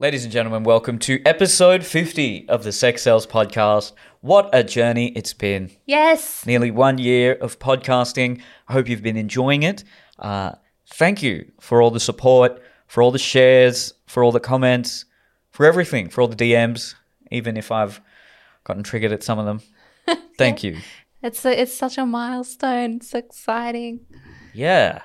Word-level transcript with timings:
Ladies 0.00 0.22
and 0.22 0.32
gentlemen, 0.32 0.62
welcome 0.62 1.00
to 1.00 1.20
episode 1.26 1.84
50 1.84 2.48
of 2.48 2.62
the 2.62 2.70
Sex 2.70 3.02
Sales 3.02 3.26
Podcast. 3.26 3.94
What 4.20 4.48
a 4.52 4.62
journey 4.62 5.08
it's 5.16 5.34
been. 5.34 5.72
Yes. 5.86 6.46
Nearly 6.46 6.70
one 6.70 6.98
year 6.98 7.32
of 7.34 7.58
podcasting. 7.58 8.40
I 8.68 8.74
hope 8.74 8.88
you've 8.88 9.02
been 9.02 9.16
enjoying 9.16 9.64
it. 9.64 9.82
Uh, 10.16 10.52
thank 10.86 11.20
you 11.20 11.50
for 11.58 11.82
all 11.82 11.90
the 11.90 11.98
support, 11.98 12.62
for 12.86 13.02
all 13.02 13.10
the 13.10 13.18
shares, 13.18 13.92
for 14.06 14.22
all 14.22 14.30
the 14.30 14.38
comments, 14.38 15.04
for 15.50 15.66
everything, 15.66 16.10
for 16.10 16.20
all 16.20 16.28
the 16.28 16.36
DMs, 16.36 16.94
even 17.32 17.56
if 17.56 17.72
I've 17.72 18.00
gotten 18.62 18.84
triggered 18.84 19.10
at 19.10 19.24
some 19.24 19.40
of 19.40 19.46
them. 19.46 19.62
Thank 20.38 20.62
you. 20.62 20.78
It's 21.24 21.44
a, 21.44 21.60
it's 21.60 21.74
such 21.74 21.98
a 21.98 22.06
milestone. 22.06 22.98
It's 22.98 23.14
exciting. 23.14 24.06
Yeah. 24.54 25.02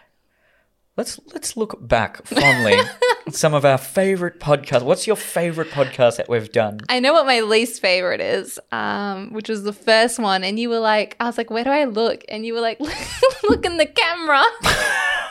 Let's 0.96 1.20
let's 1.34 1.58
look 1.58 1.88
back 1.88 2.24
fondly 2.24 2.74
at 3.28 3.34
some 3.34 3.56
of 3.56 3.66
our 3.66 3.80
favorite 3.80 4.40
podcasts. 4.40 4.84
What's 4.84 5.08
your 5.08 5.16
favorite 5.16 5.72
podcast 5.72 6.18
that 6.18 6.30
we've 6.30 6.52
done? 6.52 6.82
I 6.88 7.00
know 7.00 7.14
what 7.14 7.26
my 7.26 7.42
least 7.42 7.82
favorite 7.82 8.22
is, 8.22 8.60
um, 8.72 9.34
which 9.34 9.50
was 9.50 9.64
the 9.64 9.74
first 9.74 10.20
one, 10.20 10.44
and 10.44 10.60
you 10.60 10.70
were 10.70 10.78
like, 10.78 11.16
I 11.20 11.26
was 11.26 11.36
like, 11.36 11.50
where 11.50 11.64
do 11.64 11.72
I 11.72 11.86
look? 11.86 12.24
And 12.30 12.46
you 12.46 12.54
were 12.54 12.62
like, 12.62 12.80
look 13.50 13.66
in 13.66 13.78
the 13.78 13.88
camera. 13.88 14.44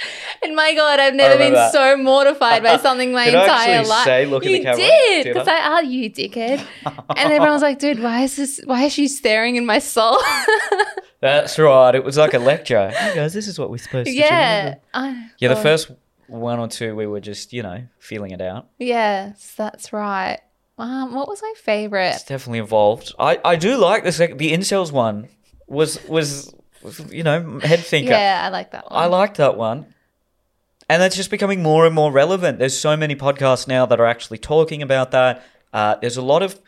and 0.42 0.54
my 0.54 0.74
God, 0.74 1.00
I've 1.00 1.14
never 1.14 1.36
been 1.38 1.52
that. 1.54 1.72
so 1.72 1.96
mortified 1.96 2.62
by 2.62 2.76
something 2.86 3.12
my 3.12 3.24
entire 3.26 3.84
life. 3.84 4.04
say 4.04 4.26
look 4.26 4.44
you 4.44 4.58
the 4.58 4.62
camera? 4.62 4.76
did, 4.76 5.24
Did 5.24 5.34
because 5.34 5.48
I? 5.48 5.60
Are 5.72 5.82
you 5.84 6.10
dickhead? 6.10 6.64
and 6.84 7.18
everyone 7.32 7.50
was 7.50 7.62
like, 7.62 7.78
dude, 7.78 8.00
why 8.00 8.22
is 8.22 8.36
this? 8.36 8.60
Why 8.64 8.84
is 8.84 8.92
she 8.92 9.08
staring 9.08 9.56
in 9.56 9.66
my 9.66 9.78
soul? 9.78 10.18
That's 11.20 11.58
right. 11.58 11.94
It 11.94 12.04
was 12.04 12.16
like 12.16 12.34
a 12.34 12.38
lecture. 12.38 12.90
Hey 12.90 13.14
guys, 13.16 13.34
this 13.34 13.48
is 13.48 13.58
what 13.58 13.70
we're 13.70 13.78
supposed 13.78 14.06
to 14.06 14.12
do. 14.12 14.18
yeah. 14.18 14.76
I- 14.94 15.30
Yeah, 15.38 15.48
the 15.48 15.58
oh. 15.58 15.62
first 15.62 15.90
one 16.28 16.58
or 16.60 16.68
two 16.68 16.94
we 16.94 17.06
were 17.06 17.20
just, 17.20 17.52
you 17.52 17.62
know, 17.62 17.84
feeling 17.98 18.30
it 18.30 18.40
out. 18.40 18.68
Yes, 18.78 19.54
that's 19.56 19.92
right. 19.92 20.38
Um, 20.78 21.12
what 21.14 21.26
was 21.26 21.42
my 21.42 21.52
favorite? 21.56 22.14
It's 22.14 22.22
definitely 22.22 22.60
evolved. 22.60 23.12
I, 23.18 23.40
I 23.44 23.56
do 23.56 23.76
like 23.78 24.04
the 24.04 24.12
sec- 24.12 24.38
the 24.38 24.52
incels 24.52 24.92
one 24.92 25.28
was, 25.66 25.98
was 26.06 26.54
you 27.10 27.22
know 27.22 27.58
head 27.60 27.80
thinker. 27.80 28.10
Yeah, 28.12 28.42
I 28.44 28.48
like 28.48 28.70
that 28.72 28.90
one. 28.90 29.02
I 29.02 29.06
like 29.06 29.34
that 29.34 29.56
one. 29.56 29.94
And 30.90 31.02
that's 31.02 31.16
just 31.16 31.30
becoming 31.30 31.62
more 31.62 31.84
and 31.84 31.94
more 31.94 32.10
relevant. 32.10 32.58
There's 32.58 32.78
so 32.78 32.96
many 32.96 33.14
podcasts 33.14 33.68
now 33.68 33.84
that 33.86 34.00
are 34.00 34.06
actually 34.06 34.38
talking 34.38 34.80
about 34.82 35.10
that. 35.10 35.42
Uh, 35.72 35.96
there's 36.00 36.16
a 36.16 36.22
lot 36.22 36.42
of 36.42 36.58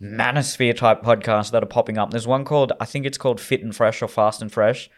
manosphere 0.00 0.76
type 0.76 1.02
podcasts 1.02 1.50
that 1.50 1.62
are 1.64 1.66
popping 1.66 1.98
up. 1.98 2.10
There's 2.10 2.28
one 2.28 2.44
called, 2.44 2.72
I 2.78 2.84
think 2.84 3.06
it's 3.06 3.18
called 3.18 3.40
Fit 3.40 3.62
and 3.62 3.74
Fresh 3.74 4.02
or 4.02 4.08
Fast 4.08 4.40
and 4.40 4.52
Fresh. 4.52 4.88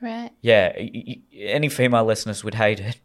right. 0.00 0.30
Yeah, 0.40 0.72
y- 0.76 0.90
y- 1.06 1.18
any 1.38 1.68
female 1.68 2.04
listeners 2.04 2.42
would 2.42 2.54
hate 2.56 2.80
it. 2.80 2.98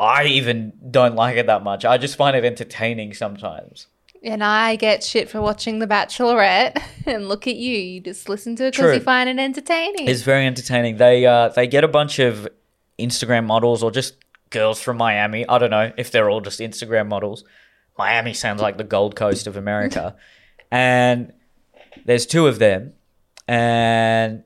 I 0.00 0.24
even 0.24 0.72
don't 0.90 1.14
like 1.14 1.36
it 1.36 1.46
that 1.46 1.62
much. 1.62 1.84
I 1.84 1.98
just 1.98 2.16
find 2.16 2.34
it 2.36 2.44
entertaining 2.44 3.12
sometimes. 3.12 3.86
And 4.26 4.42
I 4.42 4.74
get 4.74 5.04
shit 5.04 5.30
for 5.30 5.40
watching 5.40 5.78
The 5.78 5.86
Bachelorette, 5.86 6.82
and 7.06 7.28
look 7.28 7.46
at 7.46 7.54
you. 7.54 7.76
You 7.76 8.00
just 8.00 8.28
listen 8.28 8.56
to 8.56 8.66
it 8.66 8.72
because 8.72 8.96
you 8.96 9.00
find 9.00 9.30
it 9.30 9.38
entertaining. 9.40 10.08
It's 10.08 10.22
very 10.22 10.46
entertaining. 10.46 10.96
They 10.96 11.24
uh, 11.24 11.50
they 11.50 11.68
get 11.68 11.84
a 11.84 11.88
bunch 11.88 12.18
of 12.18 12.48
Instagram 12.98 13.46
models 13.46 13.84
or 13.84 13.92
just 13.92 14.16
girls 14.50 14.80
from 14.80 14.96
Miami. 14.96 15.48
I 15.48 15.58
don't 15.58 15.70
know 15.70 15.92
if 15.96 16.10
they're 16.10 16.28
all 16.28 16.40
just 16.40 16.58
Instagram 16.58 17.06
models. 17.06 17.44
Miami 17.96 18.34
sounds 18.34 18.60
like 18.60 18.76
the 18.76 18.84
Gold 18.84 19.14
Coast 19.14 19.46
of 19.46 19.56
America. 19.56 20.16
and 20.70 21.32
there's 22.04 22.26
two 22.26 22.48
of 22.48 22.58
them. 22.58 22.94
And 23.48 24.42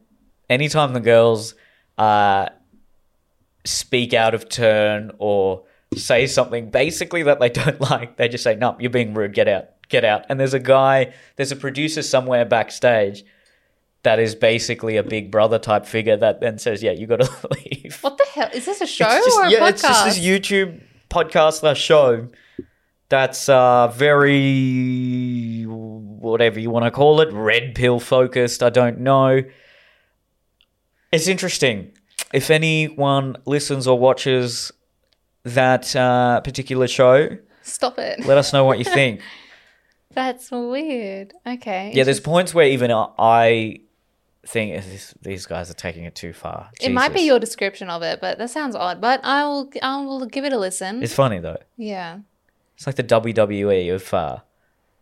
anytime 0.49 0.93
the 0.93 1.01
girls 1.01 1.55
uh, 1.97 2.51
speak 3.65 4.13
out 4.13 4.35
of 4.35 4.49
turn 4.49 5.13
or 5.19 5.65
say 5.97 6.27
something 6.27 6.71
basically 6.71 7.23
that 7.25 7.41
they 7.41 7.49
don't 7.61 7.81
like, 7.81 8.17
they 8.17 8.29
just 8.29 8.45
say, 8.45 8.55
No, 8.55 8.77
you're 8.79 8.91
being 8.91 9.15
rude. 9.15 9.35
Get 9.35 9.49
out. 9.49 9.67
Get 9.89 10.05
out. 10.05 10.25
And 10.29 10.39
there's 10.39 10.55
a 10.55 10.61
guy, 10.61 11.13
there's 11.37 11.53
a 11.53 11.57
producer 11.57 12.03
somewhere 12.03 12.45
backstage 12.45 13.25
that 14.03 14.19
is 14.19 14.35
basically 14.35 14.97
a 14.97 15.03
big 15.03 15.31
brother 15.31 15.59
type 15.59 15.85
figure 15.85 16.17
that 16.17 16.41
then 16.41 16.59
says, 16.59 16.83
"Yeah, 16.83 16.93
you 16.93 17.07
got 17.07 17.21
to 17.21 17.49
leave." 17.51 17.99
what 18.01 18.17
the 18.17 18.25
hell? 18.33 18.49
Is 18.55 18.65
this 18.65 18.81
a 18.81 18.87
show 18.87 19.07
It's 19.09 19.27
just, 19.27 19.39
or 19.39 19.45
a 19.45 19.51
yeah, 19.51 19.59
podcast? 19.59 19.71
it's 19.71 19.83
just 19.83 20.05
this 20.07 20.19
YouTube 20.19 20.81
podcast 21.11 21.61
slash 21.61 21.81
show 21.81 22.29
that's 23.11 23.49
uh, 23.49 23.89
very 23.89 25.65
whatever 25.65 26.61
you 26.61 26.71
want 26.71 26.85
to 26.87 26.91
call 26.91 27.21
it, 27.21 27.33
red 27.33 27.75
pill 27.75 28.01
focused. 28.01 28.63
I 28.63 28.71
don't 28.71 29.01
know. 29.01 29.43
It's 31.13 31.27
interesting. 31.27 31.93
If 32.33 32.51
anyone 32.51 33.37
listens 33.45 33.87
or 33.89 33.99
watches 33.99 34.71
that 35.45 35.95
uh, 35.97 36.41
particular 36.41 36.87
show, 36.89 37.29
Stop 37.63 37.99
it. 37.99 38.25
let 38.27 38.39
us 38.39 38.53
know 38.53 38.65
what 38.65 38.79
you 38.79 38.85
think. 38.85 39.21
That's 40.13 40.51
weird. 40.51 41.35
Okay. 41.47 41.93
yeah, 41.95 42.03
there's 42.05 42.21
points 42.21 42.53
where 42.53 42.67
even 42.67 42.91
I 42.93 43.81
think 44.47 44.75
this, 44.85 45.15
these 45.23 45.47
guys 45.47 45.71
are 45.71 45.75
taking 45.75 46.05
it 46.05 46.15
too 46.17 46.33
far. 46.33 46.71
It 46.81 46.91
might 46.91 47.15
be 47.15 47.21
your 47.21 47.39
description 47.39 47.89
of 47.91 48.03
it, 48.03 48.21
but 48.21 48.39
that 48.39 48.51
sounds 48.51 48.75
odd. 48.75 49.01
But 49.01 49.21
I 49.25 49.45
will. 49.45 49.71
I 49.83 50.03
will 50.05 50.27
give 50.27 50.45
it 50.45 50.53
a 50.53 50.59
listen. 50.59 51.03
It's 51.03 51.15
funny 51.15 51.39
though. 51.39 51.59
yeah. 51.77 52.19
It's 52.77 52.87
like 52.87 52.97
the 52.97 53.05
WWE 53.05 53.95
of 53.95 54.15
uh, 54.15 54.39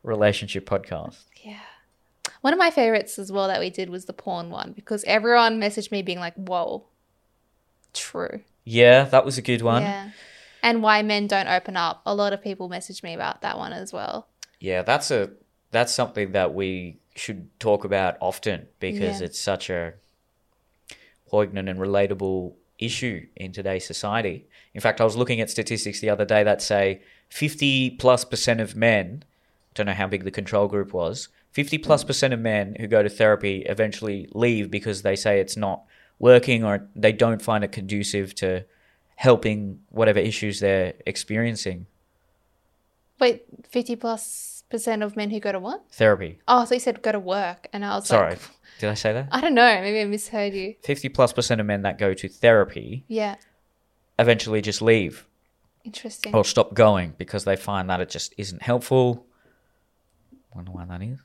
relationship 0.03 0.69
podcasts. 0.69 1.23
Yeah. 1.45 1.61
One 2.41 2.53
of 2.53 2.59
my 2.59 2.71
favorites 2.71 3.21
as 3.21 3.31
well 3.31 3.47
that 3.47 3.61
we 3.61 3.71
did 3.71 3.89
was 3.89 4.07
the 4.07 4.13
porn 4.13 4.51
one 4.51 4.73
because 4.73 5.05
everyone 5.05 5.61
messaged 5.61 5.93
me 5.93 6.03
being 6.03 6.19
like, 6.19 6.35
"Whoa, 6.35 6.85
true." 7.95 8.41
Yeah, 8.65 9.05
that 9.05 9.25
was 9.25 9.39
a 9.39 9.43
good 9.43 9.63
one. 9.63 9.83
Yeah. 9.83 10.11
And 10.63 10.83
why 10.83 11.03
men 11.03 11.27
don't 11.27 11.49
open 11.49 11.77
up. 11.77 12.03
A 12.07 12.15
lot 12.15 12.33
of 12.33 12.43
people 12.43 12.69
message 12.69 13.03
me 13.03 13.15
about 13.15 13.43
that 13.43 13.57
one 13.59 13.73
as 13.73 13.93
well. 13.93 14.29
Yeah, 14.61 14.83
that's 14.83 15.11
a 15.11 15.31
that's 15.71 15.93
something 15.95 16.33
that 16.33 16.55
we 16.55 16.99
should 17.15 17.49
talk 17.61 17.85
about 17.85 18.17
often 18.21 18.67
because 18.81 19.21
Yeah. 19.21 19.27
it's 19.27 19.39
such 19.41 19.69
a 19.71 19.95
poignant 21.29 21.69
and 21.69 21.79
relatable 21.79 22.55
issue 22.79 23.27
in 23.37 23.53
today's 23.53 23.87
society. 23.87 24.47
In 24.75 24.81
fact, 24.81 25.01
I 25.01 25.05
was 25.05 25.17
looking 25.17 25.41
at 25.41 25.51
statistics 25.51 26.01
the 26.01 26.11
other 26.11 26.25
day 26.25 26.43
that 26.45 26.63
say 26.63 27.03
50 27.29 27.91
plus 27.91 28.25
percent 28.25 28.61
of 28.61 28.77
men, 28.77 29.25
don't 29.75 29.87
know 29.87 29.93
how 29.93 30.07
big 30.07 30.25
the 30.25 30.31
control 30.31 30.69
group 30.69 30.93
was, 30.93 31.29
50 31.53 31.79
plus 31.79 32.05
percent 32.05 32.33
of 32.33 32.41
men 32.41 32.77
who 32.79 32.87
go 32.87 33.03
to 33.03 33.09
therapy 33.09 33.63
eventually 33.67 34.29
leave 34.33 34.71
because 34.71 35.03
they 35.03 35.17
say 35.17 35.41
it's 35.41 35.57
not 35.57 35.83
working 36.19 36.65
or 36.65 36.87
they 36.95 37.13
don't 37.13 37.43
find 37.43 37.65
it 37.65 37.73
conducive 37.73 38.35
to 38.37 38.65
helping 39.19 39.81
whatever 39.89 40.21
issues 40.21 40.61
they're 40.61 40.95
experiencing. 41.05 41.87
Wait, 43.19 43.43
50 43.69 43.97
plus 43.97 44.63
percent 44.71 45.03
of 45.03 45.17
men 45.17 45.31
who 45.31 45.41
go 45.41 45.51
to 45.51 45.59
what? 45.59 45.83
Therapy. 45.91 46.39
Oh, 46.47 46.65
so 46.65 46.75
you 46.75 46.81
said 46.81 47.03
go 47.03 47.11
to 47.11 47.19
work. 47.19 47.67
And 47.73 47.85
I 47.85 47.97
was 47.97 48.07
Sorry, 48.07 48.31
like, 48.31 48.39
did 48.79 48.91
I 48.91 48.95
say 48.95 49.13
that? 49.13 49.29
I 49.33 49.41
don't 49.41 49.55
know. 49.55 49.81
Maybe 49.81 50.01
I 50.01 50.05
misheard 50.05 50.55
you. 50.55 50.77
50 50.85 51.09
plus 51.09 51.33
percent 51.33 51.61
of 51.61 51.67
men 51.67 51.83
that 51.83 51.99
go 51.99 52.15
to 52.15 52.29
therapy 52.29 53.05
Yeah. 53.09 53.35
eventually 54.21 54.61
just 54.61 54.81
leave 54.81 55.27
Interesting. 55.83 56.33
or 56.33 56.45
stop 56.45 56.75
going 56.75 57.15
because 57.19 57.45
they 57.45 57.57
find 57.57 57.91
that 57.91 58.01
it 58.01 58.11
just 58.11 58.35
isn't 58.39 58.63
helpful. 58.63 59.27
Wonder 60.55 60.71
why 60.71 60.85
that 60.85 61.03
is. 61.03 61.19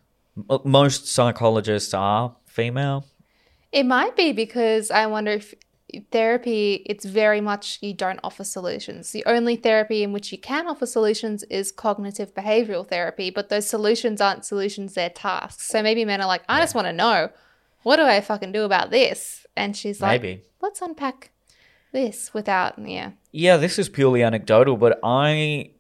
Most 0.66 1.06
psychologists 1.08 1.94
are 1.94 2.36
female. 2.48 3.06
It 3.72 3.86
might 3.86 4.16
be 4.16 4.32
because 4.34 4.90
I 4.90 5.06
wonder 5.06 5.32
if 5.32 5.54
therapy, 6.12 6.84
it's 6.86 7.06
very 7.06 7.42
much 7.42 7.80
you 7.82 7.94
don't 7.94 8.20
offer 8.24 8.44
solutions. 8.44 9.12
The 9.12 9.24
only 9.26 9.56
therapy 9.56 10.04
in 10.04 10.12
which 10.12 10.32
you 10.32 10.38
can 10.38 10.68
offer 10.68 10.86
solutions 10.86 11.44
is 11.44 11.72
cognitive 11.72 12.34
behavioral 12.34 12.88
therapy, 12.88 13.30
but 13.30 13.50
those 13.50 13.68
solutions 13.68 14.22
aren't 14.22 14.46
solutions, 14.46 14.94
they're 14.94 15.10
tasks. 15.10 15.68
So 15.68 15.82
maybe 15.84 16.06
men 16.06 16.22
are 16.22 16.28
like, 16.28 16.44
I 16.50 16.60
just 16.60 16.76
want 16.76 16.88
to 16.88 16.94
know, 16.94 17.30
what 17.84 17.98
do 17.98 18.04
I 18.04 18.22
fucking 18.22 18.52
do 18.52 18.64
about 18.64 18.90
this? 18.92 19.46
And 19.56 19.76
she's 19.76 20.02
like, 20.02 20.22
Maybe. 20.22 20.42
let's 20.62 20.82
unpack 20.82 21.32
this 21.92 22.34
without, 22.34 22.80
yeah. 22.80 23.12
Yeah, 23.32 23.58
this 23.58 23.78
is 23.78 23.90
purely 23.90 24.24
anecdotal, 24.24 24.78
but 24.78 25.00
I 25.04 25.72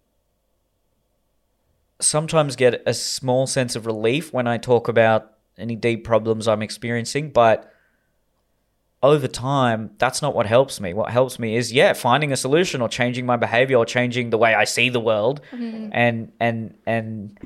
sometimes 1.99 2.55
get 2.55 2.83
a 2.85 2.93
small 2.93 3.47
sense 3.47 3.75
of 3.75 3.85
relief 3.85 4.33
when 4.33 4.47
I 4.47 4.57
talk 4.57 4.87
about 4.87 5.31
any 5.57 5.75
deep 5.75 6.03
problems 6.03 6.47
I'm 6.47 6.61
experiencing, 6.61 7.31
but 7.31 7.72
over 9.03 9.27
time, 9.27 9.91
that's 9.97 10.21
not 10.21 10.33
what 10.33 10.45
helps 10.45 10.79
me. 10.79 10.93
What 10.93 11.11
helps 11.11 11.37
me 11.37 11.57
is, 11.57 11.73
yeah, 11.73 11.91
finding 11.91 12.31
a 12.31 12.37
solution 12.37 12.81
or 12.81 12.87
changing 12.87 13.25
my 13.25 13.35
behavior 13.35 13.77
or 13.77 13.85
changing 13.85 14.29
the 14.29 14.37
way 14.37 14.55
I 14.55 14.63
see 14.63 14.87
the 14.89 15.01
world, 15.01 15.41
and 15.51 16.31
and 16.39 16.73
and 16.87 17.37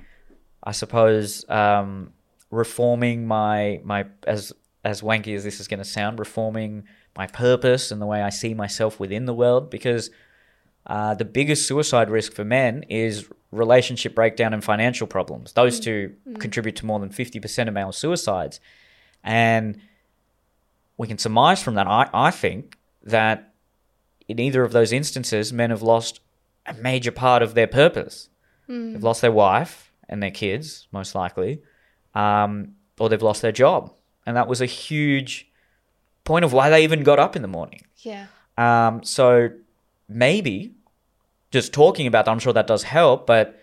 I 0.64 0.72
suppose 0.72 1.50
um, 1.50 2.14
reforming 2.52 3.26
my 3.26 3.82
my 3.84 4.06
as 4.28 4.54
as 4.84 5.02
wanky 5.02 5.36
as 5.36 5.44
this 5.44 5.60
is 5.60 5.68
going 5.68 5.80
to 5.80 5.86
sound, 5.86 6.20
reforming 6.20 6.84
my 7.18 7.26
purpose 7.26 7.92
and 7.92 8.00
the 8.00 8.06
way 8.06 8.22
I 8.22 8.30
see 8.30 8.54
myself 8.54 9.00
within 9.00 9.26
the 9.26 9.34
world. 9.34 9.72
Because 9.72 10.12
uh, 10.86 11.16
the 11.16 11.26
biggest 11.26 11.68
suicide 11.68 12.12
risk 12.12 12.34
for 12.34 12.46
men 12.46 12.84
is 12.88 13.28
relationship 13.52 14.14
breakdown 14.14 14.54
and 14.54 14.64
financial 14.64 15.08
problems. 15.08 15.54
Those 15.54 15.80
two 15.80 16.14
contribute 16.38 16.76
to 16.76 16.86
more 16.86 17.00
than 17.00 17.10
fifty 17.10 17.40
percent 17.40 17.68
of 17.68 17.74
male 17.74 17.92
suicides, 17.92 18.60
and 19.24 19.82
we 20.98 21.08
can 21.08 21.18
surmise 21.18 21.62
from 21.62 21.76
that. 21.76 21.88
I 21.88 22.10
I 22.14 22.32
think 22.32 22.78
that 23.04 23.54
in 24.28 24.40
either 24.40 24.64
of 24.64 24.72
those 24.74 24.92
instances, 24.92 25.54
men 25.54 25.70
have 25.70 25.82
lost 25.82 26.20
a 26.66 26.74
major 26.74 27.12
part 27.12 27.42
of 27.42 27.54
their 27.54 27.68
purpose. 27.68 28.30
They've 28.68 29.04
lost 29.04 29.22
their 29.22 29.32
wife 29.32 29.94
and 30.10 30.22
their 30.22 30.32
kids, 30.32 30.88
most 30.92 31.16
likely, 31.16 31.62
um, 32.14 32.76
or 33.00 33.08
they've 33.08 33.22
lost 33.22 33.42
their 33.42 33.54
job. 33.54 33.94
And 34.26 34.36
that 34.36 34.48
was 34.50 34.60
a 34.60 34.66
huge 34.66 35.50
point 36.26 36.44
of 36.44 36.52
why 36.52 36.70
they 36.70 36.84
even 36.84 37.04
got 37.04 37.20
up 37.20 37.38
in 37.38 37.42
the 37.42 37.48
morning. 37.48 37.84
Yeah. 38.00 38.26
Um, 38.58 39.04
so 39.04 39.52
maybe 40.10 40.74
just 41.52 41.72
talking 41.72 42.08
about 42.08 42.26
that, 42.26 42.32
I'm 42.32 42.40
sure 42.40 42.52
that 42.52 42.68
does 42.68 42.84
help, 42.84 43.26
but 43.26 43.58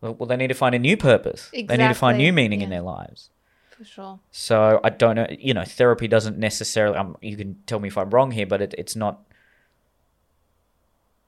well, 0.00 0.14
well, 0.14 0.26
they 0.26 0.36
need 0.36 0.48
to 0.48 0.54
find 0.54 0.74
a 0.74 0.78
new 0.78 0.96
purpose. 0.96 1.50
They 1.52 1.76
need 1.76 1.88
to 1.88 1.94
find 1.94 2.16
new 2.18 2.32
meaning 2.32 2.62
in 2.62 2.70
their 2.70 2.80
lives. 2.80 3.28
For 3.82 3.88
sure. 3.88 4.20
So 4.30 4.80
I 4.84 4.90
don't 4.90 5.16
know. 5.16 5.26
You 5.30 5.54
know, 5.54 5.64
therapy 5.64 6.06
doesn't 6.06 6.38
necessarily. 6.38 6.96
Um, 6.96 7.16
you 7.20 7.36
can 7.36 7.56
tell 7.66 7.80
me 7.80 7.88
if 7.88 7.98
I'm 7.98 8.10
wrong 8.10 8.30
here, 8.30 8.46
but 8.46 8.62
it, 8.62 8.74
it's 8.78 8.94
not. 8.94 9.22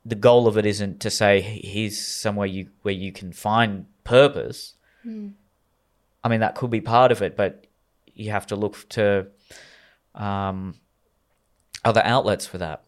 The 0.04 0.14
goal 0.14 0.46
of 0.46 0.56
it 0.56 0.64
isn't 0.64 1.00
to 1.00 1.10
say 1.10 1.40
here's 1.40 1.98
somewhere 1.98 2.46
you 2.46 2.68
where 2.82 2.94
you 2.94 3.10
can 3.10 3.32
find 3.32 3.86
purpose. 4.04 4.74
I 5.04 6.28
mean, 6.28 6.40
that 6.40 6.54
could 6.54 6.70
be 6.70 6.80
part 6.80 7.10
of 7.10 7.22
it, 7.22 7.36
but 7.36 7.66
you 8.14 8.30
have 8.30 8.46
to 8.46 8.56
look 8.56 8.88
to 8.90 9.26
um, 10.14 10.76
other 11.84 12.02
outlets 12.04 12.46
for 12.46 12.58
that. 12.58 12.84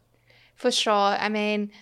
For 0.55 0.71
sure. 0.71 0.93
I 0.93 1.29
mean, 1.29 1.73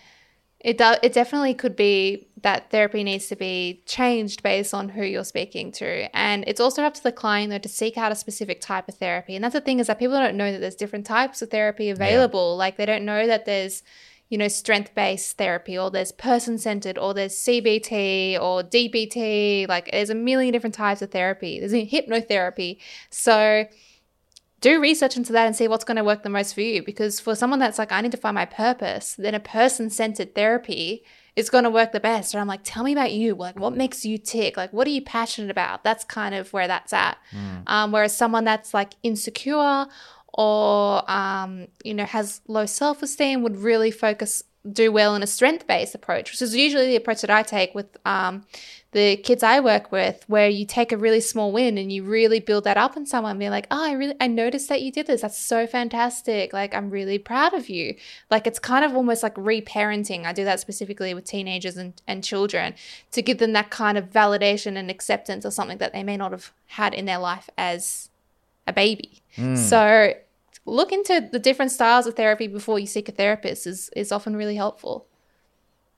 it 0.64 0.78
do, 0.78 0.94
it 1.02 1.12
definitely 1.12 1.52
could 1.52 1.76
be 1.76 2.26
that 2.40 2.70
therapy 2.70 3.05
needs 3.05 3.26
to 3.26 3.37
be 3.37 3.82
changed 3.84 4.43
based 4.43 4.72
on 4.72 4.88
who 4.88 5.05
you're 5.05 5.22
speaking 5.25 5.70
to, 5.72 6.08
and 6.16 6.43
it's 6.46 6.61
also 6.61 6.82
up 6.82 6.94
to 6.94 7.02
the 7.02 7.12
client 7.12 7.50
though 7.50 7.58
to 7.58 7.69
seek 7.69 7.99
out 7.99 8.11
a 8.11 8.16
specific 8.16 8.62
type 8.62 8.88
of 8.88 8.94
therapy. 8.94 9.34
And 9.34 9.44
that's 9.44 9.52
the 9.52 9.61
thing 9.61 9.78
is 9.78 9.88
that 9.88 9.99
people 9.99 10.16
don't 10.16 10.38
know 10.38 10.50
that 10.50 10.62
there's 10.62 10.75
different 10.75 11.05
types 11.05 11.43
of 11.43 11.50
therapy 11.50 11.90
available. 11.90 12.56
Like 12.56 12.76
they 12.76 12.87
don't 12.87 13.05
know 13.05 13.26
that 13.26 13.44
there's 13.44 13.82
you 14.31 14.38
know 14.38 14.49
strength 14.49 14.94
based 14.94 15.37
therapy 15.37 15.76
or 15.76 15.90
there's 15.90 16.12
person 16.12 16.56
centered 16.56 16.96
or 16.96 17.12
there's 17.12 17.34
CBT 17.34 18.40
or 18.40 18.62
DBT. 18.62 19.69
Like 19.69 19.90
there's 19.93 20.08
a 20.08 20.14
million 20.14 20.50
different 20.50 20.75
types 20.75 21.02
of 21.02 21.10
therapy. 21.10 21.60
There's 21.60 21.72
hypnotherapy. 21.72 22.78
So 23.10 23.67
do 24.64 24.81
research 24.81 25.19
into 25.19 25.31
that 25.32 25.46
and 25.46 25.55
see 25.55 25.69
what's 25.69 25.84
going 25.84 25.99
to 25.99 26.05
work 26.05 26.22
the 26.22 26.31
most 26.31 26.55
for 26.55 26.62
you. 26.62 26.82
Because 26.82 27.20
for 27.20 27.34
someone 27.34 27.58
that's 27.58 27.78
like, 27.78 27.93
I 27.93 28.00
need 28.00 28.12
to 28.12 28.16
find 28.16 28.34
my 28.34 28.46
purpose, 28.46 29.14
then 29.14 29.34
a 29.34 29.40
person 29.40 29.90
centered 29.90 30.34
therapy 30.34 31.05
is 31.37 31.50
going 31.50 31.64
to 31.64 31.70
work 31.70 31.93
the 31.93 32.00
best. 32.00 32.32
And 32.32 32.40
I'm 32.40 32.46
like, 32.46 32.62
tell 32.64 32.82
me 32.82 32.93
about 32.93 33.12
you. 33.12 33.34
Like, 33.34 33.58
what 33.58 33.76
makes 33.76 34.06
you 34.06 34.16
tick? 34.16 34.56
Like, 34.56 34.72
what 34.72 34.87
are 34.87 34.90
you 34.90 35.02
passionate 35.02 35.50
about? 35.50 35.84
That's 35.84 36.02
kind 36.02 36.34
of 36.34 36.50
where 36.55 36.66
that's 36.66 36.94
at. 36.94 37.19
Um, 37.66 37.93
whereas 37.93 38.16
someone 38.16 38.44
that's 38.44 38.72
like 38.72 38.94
insecure 39.02 39.87
or, 40.32 41.10
um, 41.10 41.67
you 41.84 41.93
know, 41.93 42.06
has 42.06 42.40
low 42.49 42.64
self 42.64 43.02
esteem 43.02 43.43
would 43.43 43.58
really 43.58 43.90
focus, 43.90 44.43
do 44.70 44.90
well 44.90 45.14
in 45.14 45.22
a 45.22 45.26
strength 45.26 45.66
based 45.66 45.94
approach, 45.94 46.31
which 46.31 46.40
is 46.40 46.56
usually 46.56 46.87
the 46.87 46.96
approach 46.96 47.20
that 47.20 47.31
I 47.31 47.43
take 47.43 47.75
with 47.75 47.96
um, 48.06 48.46
the 48.93 49.16
kids 49.16 49.43
I 49.43 49.61
work 49.61 49.90
with, 49.93 50.25
where 50.28 50.49
you 50.49 50.64
take 50.64 50.93
a 50.93 50.96
really 50.96 51.20
small 51.20 51.52
win 51.52 51.76
and 51.76 51.93
you 51.93 52.05
really 52.05 52.40
build 52.40 52.64
that 52.64 52.76
up 52.76 52.96
in 52.96 53.06
someone, 53.06 53.38
be 53.38 53.50
like, 53.50 53.66
oh, 53.70 53.84
I 53.84 53.93
really, 53.93 54.14
I 54.20 54.28
noticed 54.28 54.69
that 54.69 54.82
you 54.82 54.93
did 54.93 55.06
this. 55.06 55.22
That's 55.22 55.37
so 55.37 55.66
fantastic. 55.66 56.52
Like, 56.52 56.75
I'm 56.75 56.90
really 56.90 57.19
proud 57.19 57.55
of 57.55 57.69
you. 57.69 57.96
Like, 58.31 58.46
it's 58.46 58.61
kind 58.61 58.84
of 58.84 58.94
almost 58.94 59.22
like 59.22 59.34
reparenting. 59.34 60.25
I 60.25 60.32
do 60.32 60.44
that 60.44 60.61
specifically 60.61 61.12
with 61.12 61.25
teenagers 61.25 61.76
and, 61.76 62.00
and 62.06 62.22
children 62.22 62.75
to 63.10 63.20
give 63.20 63.38
them 63.38 63.52
that 63.52 63.70
kind 63.70 63.99
of 63.99 64.10
validation 64.10 64.76
and 64.76 64.90
acceptance 64.90 65.44
of 65.44 65.52
something 65.52 65.78
that 65.78 65.93
they 65.93 66.05
may 66.05 66.17
not 66.17 66.31
have 66.31 66.52
had 66.69 66.94
in 66.94 67.05
their 67.05 67.19
life 67.19 67.50
as 67.58 68.08
a 68.67 68.72
baby. 68.72 69.20
So, 69.56 70.14
look 70.66 70.93
into 70.93 71.28
the 71.32 71.38
different 71.38 71.70
styles 71.72 72.06
of 72.06 72.14
therapy 72.14 72.46
before 72.46 72.78
you 72.78 72.87
seek 72.87 73.08
a 73.08 73.12
therapist 73.12 73.66
is, 73.66 73.90
is 73.96 74.11
often 74.12 74.34
really 74.37 74.56
helpful. 74.56 75.06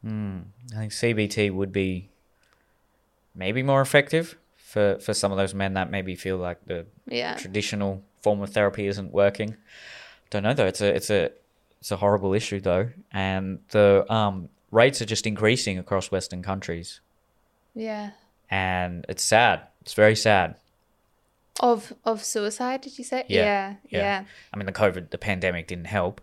I 0.05 0.77
think 0.77 0.93
CBT 0.93 1.53
would 1.53 1.73
be 1.73 2.11
maybe 3.35 3.63
more 3.63 3.81
effective 3.81 4.37
for, 4.55 4.99
for 5.01 5.13
some 5.15 5.33
of 5.33 5.39
those 5.39 5.53
men 5.55 5.75
that 5.75 5.91
maybe 5.91 6.15
feel 6.15 6.37
like 6.37 6.65
the 6.67 6.87
Yeah. 7.07 7.35
traditional 7.37 8.03
form 8.23 8.41
of 8.41 8.51
therapy 8.51 8.87
isn't 8.87 9.13
working. 9.13 9.57
Don't 10.31 10.45
know 10.45 10.55
though. 10.55 10.67
It's 10.67 10.81
a 10.81 10.95
it's 10.95 11.11
a 11.11 11.31
it's 11.81 11.91
a 11.91 11.97
horrible 11.97 12.35
issue 12.35 12.61
though, 12.61 12.91
and 13.13 13.59
the 13.71 14.05
um, 14.13 14.49
rates 14.71 15.01
are 15.03 15.07
just 15.07 15.27
increasing 15.27 15.79
across 15.79 16.11
Western 16.11 16.43
countries, 16.43 17.01
Yeah. 17.75 18.11
and 18.51 19.05
it's 19.09 19.23
sad. 19.23 19.63
It's 19.83 19.95
very 19.95 20.17
sad. 20.17 20.57
Of 21.61 21.93
of 22.05 22.23
suicide, 22.25 22.83
did 22.83 22.99
you 22.99 23.05
say? 23.05 23.25
Yeah, 23.29 23.41
Yeah. 23.41 23.75
yeah. 23.89 23.99
Yeah. 23.99 24.25
I 24.53 24.57
mean, 24.57 24.67
the 24.67 24.73
COVID, 24.73 25.11
the 25.11 25.19
pandemic 25.19 25.67
didn't 25.67 25.87
help. 25.87 26.21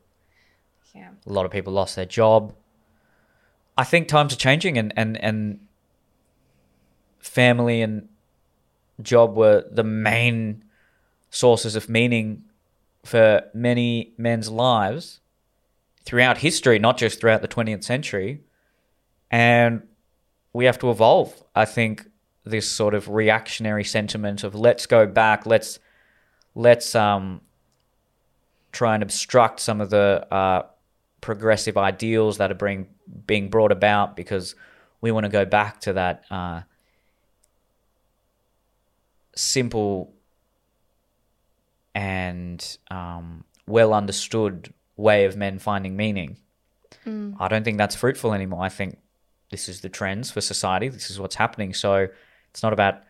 Yeah. 0.93 1.09
A 1.25 1.33
lot 1.33 1.45
of 1.45 1.51
people 1.51 1.73
lost 1.73 1.95
their 1.95 2.05
job. 2.05 2.53
I 3.77 3.83
think 3.83 4.07
times 4.07 4.33
are 4.33 4.37
changing, 4.37 4.77
and 4.77 4.93
and 4.95 5.21
and 5.23 5.59
family 7.19 7.81
and 7.81 8.09
job 9.01 9.35
were 9.35 9.65
the 9.71 9.83
main 9.83 10.63
sources 11.29 11.75
of 11.75 11.89
meaning 11.89 12.43
for 13.03 13.43
many 13.53 14.13
men's 14.17 14.49
lives 14.49 15.19
throughout 16.05 16.37
history, 16.39 16.77
not 16.79 16.97
just 16.97 17.19
throughout 17.19 17.41
the 17.41 17.47
20th 17.47 17.83
century. 17.83 18.41
And 19.31 19.87
we 20.53 20.65
have 20.65 20.77
to 20.79 20.91
evolve. 20.91 21.43
I 21.55 21.65
think 21.65 22.05
this 22.45 22.69
sort 22.69 22.93
of 22.93 23.09
reactionary 23.09 23.83
sentiment 23.83 24.43
of 24.43 24.55
let's 24.55 24.85
go 24.85 25.05
back, 25.05 25.45
let's 25.45 25.79
let's 26.55 26.93
um 26.95 27.41
try 28.71 28.95
and 28.95 29.03
obstruct 29.03 29.59
some 29.59 29.79
of 29.79 29.89
the 29.89 30.27
uh, 30.31 30.63
progressive 31.21 31.77
ideals 31.77 32.37
that 32.39 32.51
are 32.51 32.55
being 32.55 32.87
being 33.25 33.49
brought 33.49 33.71
about 33.71 34.15
because 34.15 34.55
we 34.99 35.11
want 35.11 35.25
to 35.25 35.29
go 35.29 35.45
back 35.45 35.79
to 35.81 35.93
that 35.93 36.23
uh, 36.31 36.61
simple 39.35 40.13
and 41.95 42.77
um, 42.89 43.43
well 43.67 43.93
understood 43.93 44.73
way 44.97 45.25
of 45.25 45.37
men 45.37 45.59
finding 45.59 45.95
meaning. 45.95 46.37
I 47.39 47.47
don't 47.47 47.63
think 47.63 47.77
that's 47.77 47.95
fruitful 47.95 48.33
anymore. 48.33 48.63
I 48.63 48.69
think 48.69 48.97
this 49.51 49.67
is 49.67 49.81
the 49.81 49.89
trends 49.89 50.31
for 50.31 50.41
society. 50.41 50.87
This 50.89 51.11
is 51.11 51.19
what's 51.19 51.35
happening. 51.35 51.73
So 51.73 52.07
it's 52.53 52.61
not 52.63 52.71
about 52.73 53.01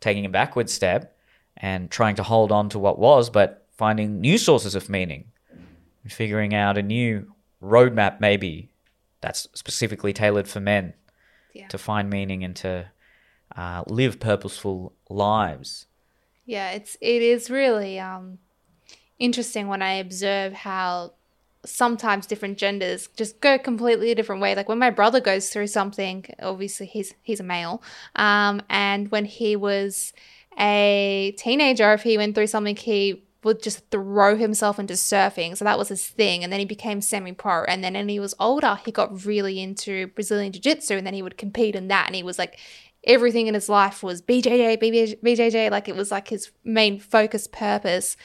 taking 0.00 0.26
a 0.26 0.28
backward 0.28 0.68
step 0.68 1.16
and 1.56 1.90
trying 1.90 2.16
to 2.16 2.22
hold 2.22 2.52
on 2.52 2.68
to 2.68 2.78
what 2.78 2.98
was, 2.98 3.30
but 3.30 3.66
finding 3.72 4.20
new 4.20 4.36
sources 4.36 4.74
of 4.74 4.88
meaning 4.90 5.24
and 6.02 6.12
figuring 6.12 6.54
out 6.54 6.76
a 6.76 6.82
new 6.82 7.32
roadmap, 7.62 8.20
maybe 8.20 8.70
that's 9.22 9.48
specifically 9.54 10.12
tailored 10.12 10.46
for 10.48 10.60
men 10.60 10.92
Yeah. 11.54 11.68
to 11.68 11.78
find 11.78 12.10
meaning 12.10 12.44
and 12.44 12.54
to 12.56 12.90
uh, 13.56 13.84
live 13.86 14.20
purposeful 14.20 14.92
lives. 15.08 15.86
Yeah, 16.46 16.70
it's 16.72 16.96
it 17.00 17.22
is 17.22 17.50
really 17.50 17.98
um 17.98 18.38
interesting 19.18 19.66
when 19.68 19.82
I 19.82 19.94
observe 19.94 20.52
how 20.52 21.14
sometimes 21.64 22.26
different 22.26 22.58
genders 22.58 23.08
just 23.16 23.40
go 23.40 23.58
completely 23.58 24.10
a 24.10 24.14
different 24.14 24.40
way. 24.40 24.54
Like 24.54 24.68
when 24.68 24.78
my 24.78 24.90
brother 24.90 25.20
goes 25.20 25.50
through 25.50 25.66
something, 25.68 26.26
obviously 26.40 26.86
he's 26.86 27.14
he's 27.22 27.40
a 27.40 27.44
male, 27.44 27.82
um, 28.16 28.62
and 28.68 29.10
when 29.10 29.24
he 29.24 29.56
was 29.56 30.12
a 30.58 31.34
teenager, 31.38 31.92
if 31.92 32.02
he 32.02 32.16
went 32.16 32.34
through 32.34 32.48
something, 32.48 32.76
he 32.76 33.24
would 33.42 33.62
just 33.62 33.88
throw 33.90 34.36
himself 34.36 34.78
into 34.78 34.94
surfing. 34.94 35.56
So 35.56 35.64
that 35.64 35.78
was 35.78 35.88
his 35.88 36.06
thing. 36.06 36.44
And 36.44 36.52
then 36.52 36.60
he 36.60 36.66
became 36.66 37.00
semi 37.00 37.32
pro. 37.32 37.64
And 37.64 37.82
then 37.82 37.94
when 37.94 38.08
he 38.08 38.20
was 38.20 38.34
older, 38.38 38.78
he 38.84 38.92
got 38.92 39.24
really 39.24 39.60
into 39.60 40.08
Brazilian 40.08 40.52
Jiu 40.52 40.60
Jitsu 40.60 40.94
and 40.94 41.06
then 41.06 41.14
he 41.14 41.22
would 41.22 41.38
compete 41.38 41.74
in 41.74 41.88
that. 41.88 42.06
And 42.06 42.14
he 42.14 42.22
was 42.22 42.38
like, 42.38 42.58
everything 43.04 43.46
in 43.46 43.54
his 43.54 43.68
life 43.68 44.02
was 44.02 44.20
BJJ, 44.20 44.78
BJJ, 44.78 45.20
BJJ. 45.22 45.70
Like 45.70 45.88
it 45.88 45.96
was 45.96 46.10
like 46.10 46.28
his 46.28 46.50
main 46.64 46.98
focus 46.98 47.46
purpose. 47.46 48.16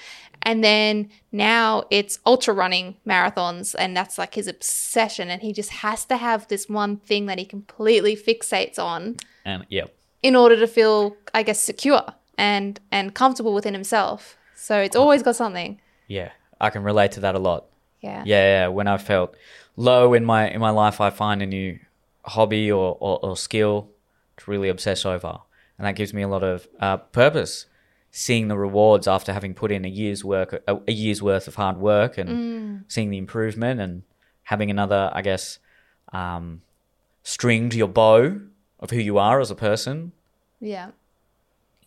And 0.46 0.64
then 0.64 1.10
now 1.32 1.86
it's 1.90 2.20
ultra 2.26 2.54
running 2.54 2.96
marathons, 3.06 3.76
and 3.78 3.98
that's 3.98 4.18
like 4.20 4.36
his 4.36 4.48
obsession. 4.48 5.30
And 5.30 5.42
he 5.42 5.52
just 5.52 5.72
has 5.72 6.06
to 6.06 6.18
have 6.18 6.48
this 6.48 6.70
one 6.70 6.98
thing 6.98 7.26
that 7.26 7.40
he 7.40 7.46
completely 7.46 8.16
fixates 8.16 8.78
on 8.78 9.18
And 9.44 9.66
yeah, 9.70 9.86
in 10.22 10.36
order 10.36 10.56
to 10.58 10.68
feel, 10.68 11.18
I 11.34 11.44
guess, 11.44 11.60
secure 11.60 12.04
and 12.38 12.80
and 12.92 13.14
comfortable 13.16 13.54
within 13.54 13.74
himself. 13.74 14.38
So 14.56 14.80
it's 14.80 14.96
always 14.96 15.24
got 15.24 15.36
something. 15.36 15.80
yeah, 16.08 16.30
I 16.62 16.70
can 16.70 16.84
relate 16.84 17.12
to 17.14 17.20
that 17.22 17.36
a 17.36 17.40
lot. 17.40 17.66
Yeah. 18.02 18.24
Yeah, 18.26 18.44
yeah. 18.44 18.68
When 18.68 18.88
I 18.88 18.98
felt 18.98 19.36
low 19.76 20.14
in 20.14 20.24
my 20.26 20.50
in 20.50 20.60
my 20.60 20.70
life, 20.70 21.02
I 21.02 21.10
find 21.10 21.42
a 21.42 21.46
new 21.48 21.80
hobby 22.24 22.72
or, 22.72 22.98
or, 23.00 23.20
or 23.24 23.36
skill 23.38 23.90
to 24.38 24.52
really 24.52 24.70
obsess 24.70 25.06
over, 25.06 25.40
and 25.78 25.88
that 25.88 25.96
gives 25.96 26.14
me 26.14 26.22
a 26.22 26.28
lot 26.28 26.44
of 26.44 26.68
uh, 26.80 26.98
purpose. 26.98 27.66
Seeing 28.18 28.48
the 28.48 28.58
rewards 28.58 29.08
after 29.08 29.34
having 29.34 29.54
put 29.54 29.74
in 29.74 29.84
a 29.84 29.90
year's 29.90 30.24
work, 30.24 30.54
a, 30.54 30.80
a 30.88 30.92
year's 30.92 31.22
worth 31.22 31.50
of 31.50 31.56
hard 31.56 31.78
work, 31.78 32.18
and 32.18 32.86
seeing 32.88 33.10
the 33.10 33.18
improvement, 33.18 33.82
and 33.82 34.04
having 34.44 34.72
another, 34.72 35.12
I 35.14 35.22
guess, 35.22 35.60
um, 36.14 36.62
string 37.24 37.70
to 37.72 37.78
your 37.78 37.90
bow 37.90 38.40
of 38.80 38.92
who 38.92 39.00
you 39.00 39.18
are 39.18 39.42
as 39.42 39.52
a 39.52 39.56
person. 39.56 40.14
Yeah. 40.62 40.92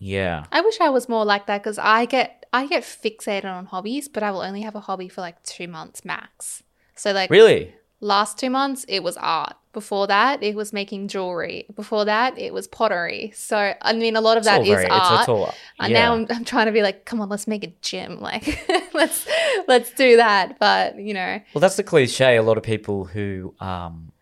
Yeah, 0.01 0.45
I 0.53 0.61
wish 0.61 0.81
I 0.81 0.91
was 0.91 1.09
more 1.09 1.25
like 1.25 1.47
that 1.47 1.63
because 1.63 1.79
I 1.79 2.05
get 2.05 2.47
I 2.53 2.67
get 2.67 2.85
fixated 2.85 3.45
on 3.45 3.67
hobbies, 3.67 4.07
but 4.09 4.23
I 4.23 4.31
will 4.31 4.43
only 4.43 4.63
have 4.63 4.77
a 4.77 4.81
hobby 4.81 5.09
for 5.09 5.21
like 5.23 5.43
two 5.43 5.67
months 5.67 6.05
max. 6.05 6.63
So 6.95 7.13
like 7.13 7.31
really. 7.31 7.75
last 8.01 8.39
two 8.39 8.51
months 8.51 8.85
it 8.89 9.03
was 9.03 9.17
art. 9.17 9.57
Before 9.73 10.07
that, 10.07 10.43
it 10.43 10.57
was 10.57 10.73
making 10.73 11.09
jewelry. 11.09 11.67
Before 11.77 12.05
that, 12.07 12.39
it 12.39 12.53
was 12.55 12.67
pottery. 12.67 13.33
So, 13.35 13.75
I 13.83 13.93
mean, 13.93 14.17
a 14.17 14.21
lot 14.21 14.37
of 14.37 14.41
It's 14.43 14.49
all 14.49 14.59
that 14.59 14.63
is 14.63 14.69
very- 14.69 14.87
art. 14.89 15.21
it's 15.21 15.29
all- 15.29 15.55
And 15.79 15.93
yeah. 15.93 16.01
now 16.07 16.15
I'm, 16.15 16.27
I'm 16.31 16.45
trying 16.45 16.67
to 16.67 16.73
be 16.73 16.83
like, 16.83 17.05
come 17.05 17.21
on, 17.21 17.29
let's 17.29 17.47
make 17.47 17.65
a 17.65 17.73
gym. 17.83 18.19
Like, 18.29 18.67
let's 18.95 19.27
let's 19.69 19.93
do 19.93 20.17
that. 20.17 20.59
But 20.59 20.99
you 20.99 21.13
know, 21.15 21.41
Well, 21.55 21.61
that's 21.61 21.77
the 21.77 21.83
cliche. 21.85 22.37
A 22.37 22.43
lot 22.43 22.57
of 22.57 22.65
people 22.65 23.05
who 23.05 23.55
um, 23.61 24.13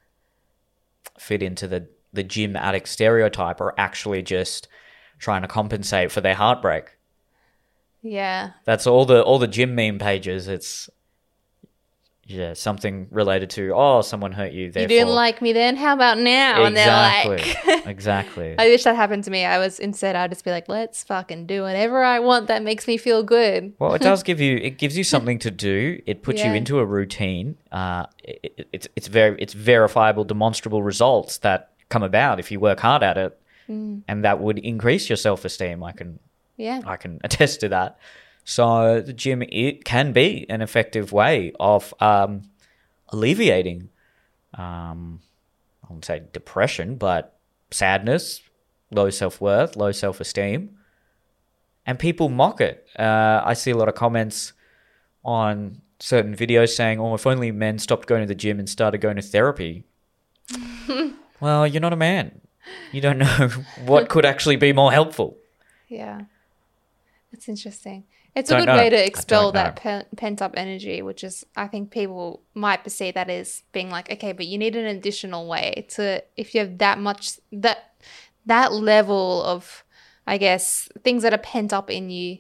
fit 1.19 1.43
into 1.43 1.67
the, 1.69 1.89
the 2.13 2.23
gym 2.25 2.57
addict 2.57 2.89
stereotype 2.89 3.61
are 3.61 3.75
actually 3.79 4.23
just 4.23 4.69
trying 5.19 5.43
to 5.43 5.49
compensate 5.49 6.11
for 6.13 6.21
their 6.21 6.35
heartbreak. 6.35 6.99
yeah, 8.03 8.51
That's 8.65 8.87
all 8.87 9.05
the 9.07 9.23
all 9.23 9.39
the 9.39 9.47
gym 9.49 9.75
meme 9.75 9.99
pages. 9.99 10.49
It's 10.49 10.91
yeah, 12.29 12.55
something 12.55 13.07
related 13.11 13.51
to 13.51 13.73
oh, 13.75 14.03
someone 14.03 14.33
hurt 14.33 14.53
you. 14.53 14.65
you 14.67 14.71
didn't 14.73 15.09
like 15.09 15.41
me 15.41 15.53
then. 15.53 15.77
How 15.77 15.95
about 15.95 16.19
now? 16.19 16.65
exactly, 16.65 16.67
And 16.67 16.77
they're 16.77 17.77
like, 17.77 17.87
exactly. 17.87 18.55
I 18.59 18.67
wish 18.67 18.85
that 18.85 18.97
happened 18.97 19.25
to 19.25 19.31
me. 19.31 19.45
I 19.45 19.59
was 19.59 19.79
instead, 19.79 20.17
I'd 20.17 20.31
just 20.31 20.45
be 20.45 20.51
like, 20.51 20.69
let's 20.69 21.05
fucking 21.05 21.47
do 21.47 21.63
whatever 21.63 22.03
I 22.03 22.19
want 22.19 22.49
that 22.49 22.63
makes 22.63 22.87
me 22.89 22.97
feel 22.97 23.23
good. 23.23 23.75
Well, 23.79 23.95
it 23.95 24.03
does 24.03 24.23
give 24.31 24.41
you 24.41 24.57
it 24.57 24.79
gives 24.79 24.99
you 24.99 25.05
something 25.05 25.39
to 25.41 25.51
do. 25.51 26.03
It 26.07 26.23
puts 26.23 26.43
you 26.43 26.53
into 26.53 26.79
a 26.81 26.85
routine. 26.85 27.57
Uh, 27.71 28.07
it, 28.25 28.41
it- 28.59 28.69
it's 28.73 28.89
it's 28.97 29.07
very 29.09 29.37
it's 29.41 29.53
verifiable, 29.55 30.25
demonstrable 30.25 30.83
results 30.83 31.39
that 31.39 31.71
come 31.89 32.03
about 32.03 32.41
if 32.41 32.51
you 32.51 32.59
work 32.61 32.81
hard 32.81 33.03
at 33.03 33.17
it, 33.17 33.39
Mm. 33.69 34.03
and 34.07 34.25
that 34.25 34.39
would 34.41 34.59
increase 34.59 35.09
your 35.09 35.17
self 35.17 35.45
esteem. 35.45 35.83
I 35.83 35.91
can 35.93 36.19
Yeah. 36.57 36.83
I 36.87 36.97
can 36.97 37.21
attest 37.25 37.61
to 37.61 37.69
that. 37.71 37.99
So 38.49 39.01
the 39.01 39.13
gym 39.13 39.43
it 39.43 39.85
can 39.85 40.13
be 40.13 40.47
an 40.49 40.63
effective 40.63 41.11
way 41.11 41.53
of 41.59 41.93
um, 42.01 42.43
alleviating, 43.09 43.89
um, 44.55 45.21
I 45.83 45.89
won't 45.91 46.05
say 46.05 46.23
depression, 46.33 46.95
but 46.95 47.41
sadness, 47.73 48.41
low 48.93 49.11
self 49.11 49.41
worth, 49.41 49.75
low 49.75 49.91
self 49.91 50.21
esteem, 50.21 50.79
and 51.85 51.99
people 51.99 52.29
mock 52.29 52.61
it. 52.61 52.87
Uh, 52.97 53.43
I 53.45 53.55
see 53.55 53.73
a 53.73 53.77
lot 53.77 53.89
of 53.89 53.97
comments 53.97 54.53
on 55.25 55.83
certain 55.99 56.37
videos 56.37 56.69
saying, 56.69 57.01
"Oh, 57.01 57.15
if 57.15 57.27
only 57.27 57.51
men 57.51 57.81
stopped 57.81 58.07
going 58.07 58.21
to 58.21 58.29
the 58.29 58.37
gym 58.37 58.61
and 58.61 58.69
started 58.69 58.99
going 58.99 59.17
to 59.17 59.23
therapy." 59.23 59.83
well, 61.41 61.67
you're 61.67 61.81
not 61.81 61.93
a 61.93 61.97
man. 61.97 62.43
You 62.93 63.01
don't 63.01 63.19
know 63.19 63.49
what 63.85 64.09
could 64.09 64.25
actually 64.25 64.55
be 64.55 64.73
more 64.73 64.93
helpful. 64.93 65.37
Yeah. 65.89 66.27
That's 67.33 67.49
interesting. 67.49 68.05
It's 68.37 68.51
a 68.51 68.57
good 68.59 68.67
know. 68.67 68.77
way 68.77 68.91
to 68.91 69.05
expel 69.05 69.51
that 69.53 69.77
pent 70.15 70.43
up 70.43 70.53
energy, 70.59 71.01
which 71.01 71.25
is, 71.25 71.47
I 71.57 71.69
think 71.69 71.91
people 71.91 72.43
might 72.53 72.85
perceive 72.85 73.15
that 73.15 73.31
as 73.31 73.63
being 73.73 73.89
like, 73.89 74.13
okay, 74.13 74.33
but 74.33 74.47
you 74.47 74.59
need 74.59 74.77
an 74.77 74.85
additional 74.85 75.49
way 75.49 75.87
to, 75.93 76.23
if 76.37 76.55
you 76.55 76.61
have 76.61 76.77
that 76.79 76.99
much, 76.99 77.39
that, 77.51 77.95
that 78.45 78.75
level 78.75 79.43
of, 79.43 79.85
I 80.27 80.37
guess, 80.37 80.91
things 81.03 81.23
that 81.23 81.33
are 81.33 81.39
pent 81.39 81.73
up 81.73 81.91
in 81.91 82.11
you, 82.11 82.39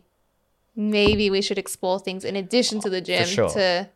maybe 0.76 1.31
we 1.31 1.41
should 1.41 1.57
explore 1.57 1.99
things 1.99 2.26
in 2.26 2.37
addition 2.37 2.79
to 2.81 2.91
the 2.91 3.00
gym 3.00 3.26
sure. 3.26 3.49
to 3.49 3.88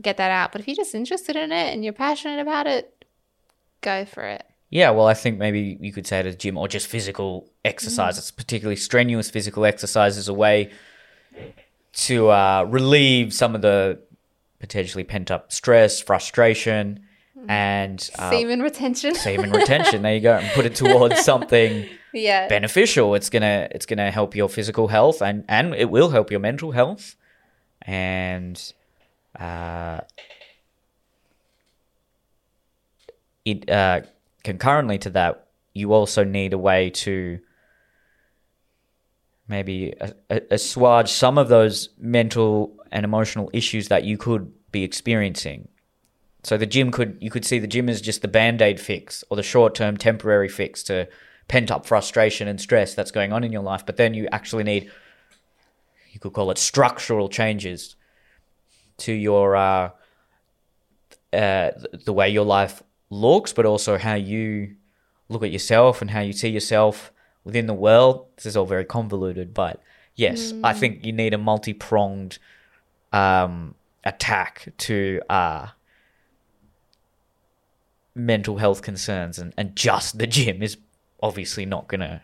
get 0.00 0.16
that 0.18 0.30
out. 0.30 0.52
But 0.52 0.60
if 0.60 0.68
you're 0.68 0.76
just 0.76 0.94
interested 0.94 1.34
in 1.34 1.50
it 1.50 1.74
and 1.74 1.82
you're 1.82 1.92
passionate 1.92 2.38
about 2.38 2.68
it, 2.68 3.04
go 3.80 4.04
for 4.04 4.22
it. 4.22 4.46
Yeah, 4.74 4.90
well, 4.90 5.06
I 5.06 5.14
think 5.14 5.38
maybe 5.38 5.78
you 5.80 5.92
could 5.92 6.04
say 6.04 6.18
it 6.18 6.26
as 6.26 6.34
gym 6.34 6.58
or 6.58 6.66
just 6.66 6.88
physical 6.88 7.48
exercise. 7.64 8.18
It's 8.18 8.32
particularly 8.32 8.74
strenuous 8.74 9.30
physical 9.30 9.64
exercise 9.64 10.16
is 10.16 10.26
a 10.26 10.34
way 10.34 10.72
to 11.92 12.28
uh, 12.28 12.66
relieve 12.68 13.32
some 13.32 13.54
of 13.54 13.62
the 13.62 14.00
potentially 14.58 15.04
pent 15.04 15.30
up 15.30 15.52
stress, 15.52 16.00
frustration, 16.00 17.04
and 17.46 18.10
uh, 18.18 18.30
Semen 18.32 18.62
retention. 18.62 19.14
semen 19.14 19.52
retention. 19.52 20.02
There 20.02 20.12
you 20.12 20.20
go, 20.20 20.38
and 20.38 20.50
put 20.54 20.66
it 20.66 20.74
towards 20.74 21.20
something 21.24 21.88
yeah. 22.12 22.48
beneficial. 22.48 23.14
It's 23.14 23.30
gonna 23.30 23.68
it's 23.70 23.86
gonna 23.86 24.10
help 24.10 24.34
your 24.34 24.48
physical 24.48 24.88
health, 24.88 25.22
and 25.22 25.44
and 25.48 25.72
it 25.76 25.88
will 25.88 26.10
help 26.10 26.32
your 26.32 26.40
mental 26.40 26.72
health, 26.72 27.14
and 27.82 28.60
uh, 29.38 30.00
it 33.44 33.70
uh, 33.70 34.00
concurrently 34.44 34.98
to 34.98 35.10
that, 35.10 35.48
you 35.72 35.92
also 35.92 36.22
need 36.22 36.52
a 36.52 36.58
way 36.58 36.90
to 36.90 37.40
maybe 39.48 39.92
assuage 40.30 41.10
some 41.10 41.36
of 41.36 41.48
those 41.48 41.90
mental 41.98 42.76
and 42.92 43.04
emotional 43.04 43.50
issues 43.52 43.88
that 43.88 44.04
you 44.04 44.16
could 44.16 44.52
be 44.70 44.84
experiencing. 44.84 45.68
So 46.44 46.56
the 46.56 46.66
gym 46.66 46.90
could 46.90 47.18
you 47.20 47.30
could 47.30 47.44
see 47.44 47.58
the 47.58 47.66
gym 47.66 47.88
as 47.88 48.00
just 48.00 48.22
the 48.22 48.28
band-aid 48.28 48.78
fix 48.78 49.24
or 49.30 49.36
the 49.36 49.42
short-term 49.42 49.96
temporary 49.96 50.48
fix 50.48 50.82
to 50.84 51.08
pent-up 51.48 51.84
frustration 51.84 52.48
and 52.48 52.60
stress 52.60 52.94
that's 52.94 53.10
going 53.10 53.32
on 53.32 53.44
in 53.44 53.52
your 53.52 53.62
life, 53.62 53.84
but 53.84 53.96
then 53.96 54.14
you 54.14 54.28
actually 54.30 54.64
need 54.64 54.90
you 56.12 56.20
could 56.20 56.32
call 56.32 56.50
it 56.50 56.58
structural 56.58 57.28
changes 57.28 57.96
to 58.98 59.12
your 59.12 59.56
uh, 59.56 59.90
uh, 61.32 61.70
the 62.04 62.12
way 62.12 62.28
your 62.28 62.44
life 62.44 62.82
looks, 63.10 63.52
but 63.52 63.66
also 63.66 63.98
how 63.98 64.14
you 64.14 64.76
look 65.28 65.42
at 65.42 65.50
yourself 65.50 66.00
and 66.00 66.10
how 66.10 66.20
you 66.20 66.32
see 66.32 66.48
yourself 66.48 67.12
within 67.44 67.66
the 67.66 67.74
world. 67.74 68.26
This 68.36 68.46
is 68.46 68.56
all 68.56 68.66
very 68.66 68.84
convoluted, 68.84 69.54
but 69.54 69.82
yes, 70.14 70.52
I 70.62 70.72
think 70.72 71.04
you 71.04 71.12
need 71.12 71.34
a 71.34 71.38
multi-pronged 71.38 72.38
um, 73.12 73.74
attack 74.04 74.72
to 74.78 75.20
uh, 75.28 75.68
mental 78.14 78.58
health 78.58 78.82
concerns, 78.82 79.38
and, 79.38 79.52
and 79.56 79.74
just 79.76 80.18
the 80.18 80.26
gym 80.26 80.62
is 80.62 80.76
obviously 81.22 81.66
not 81.66 81.88
going 81.88 82.00
to 82.00 82.22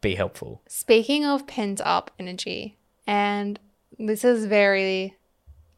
be 0.00 0.14
helpful. 0.14 0.62
Speaking 0.68 1.24
of 1.24 1.46
pent 1.46 1.80
up 1.84 2.10
energy, 2.18 2.76
and 3.06 3.58
this 3.98 4.24
is 4.24 4.46
very 4.46 5.16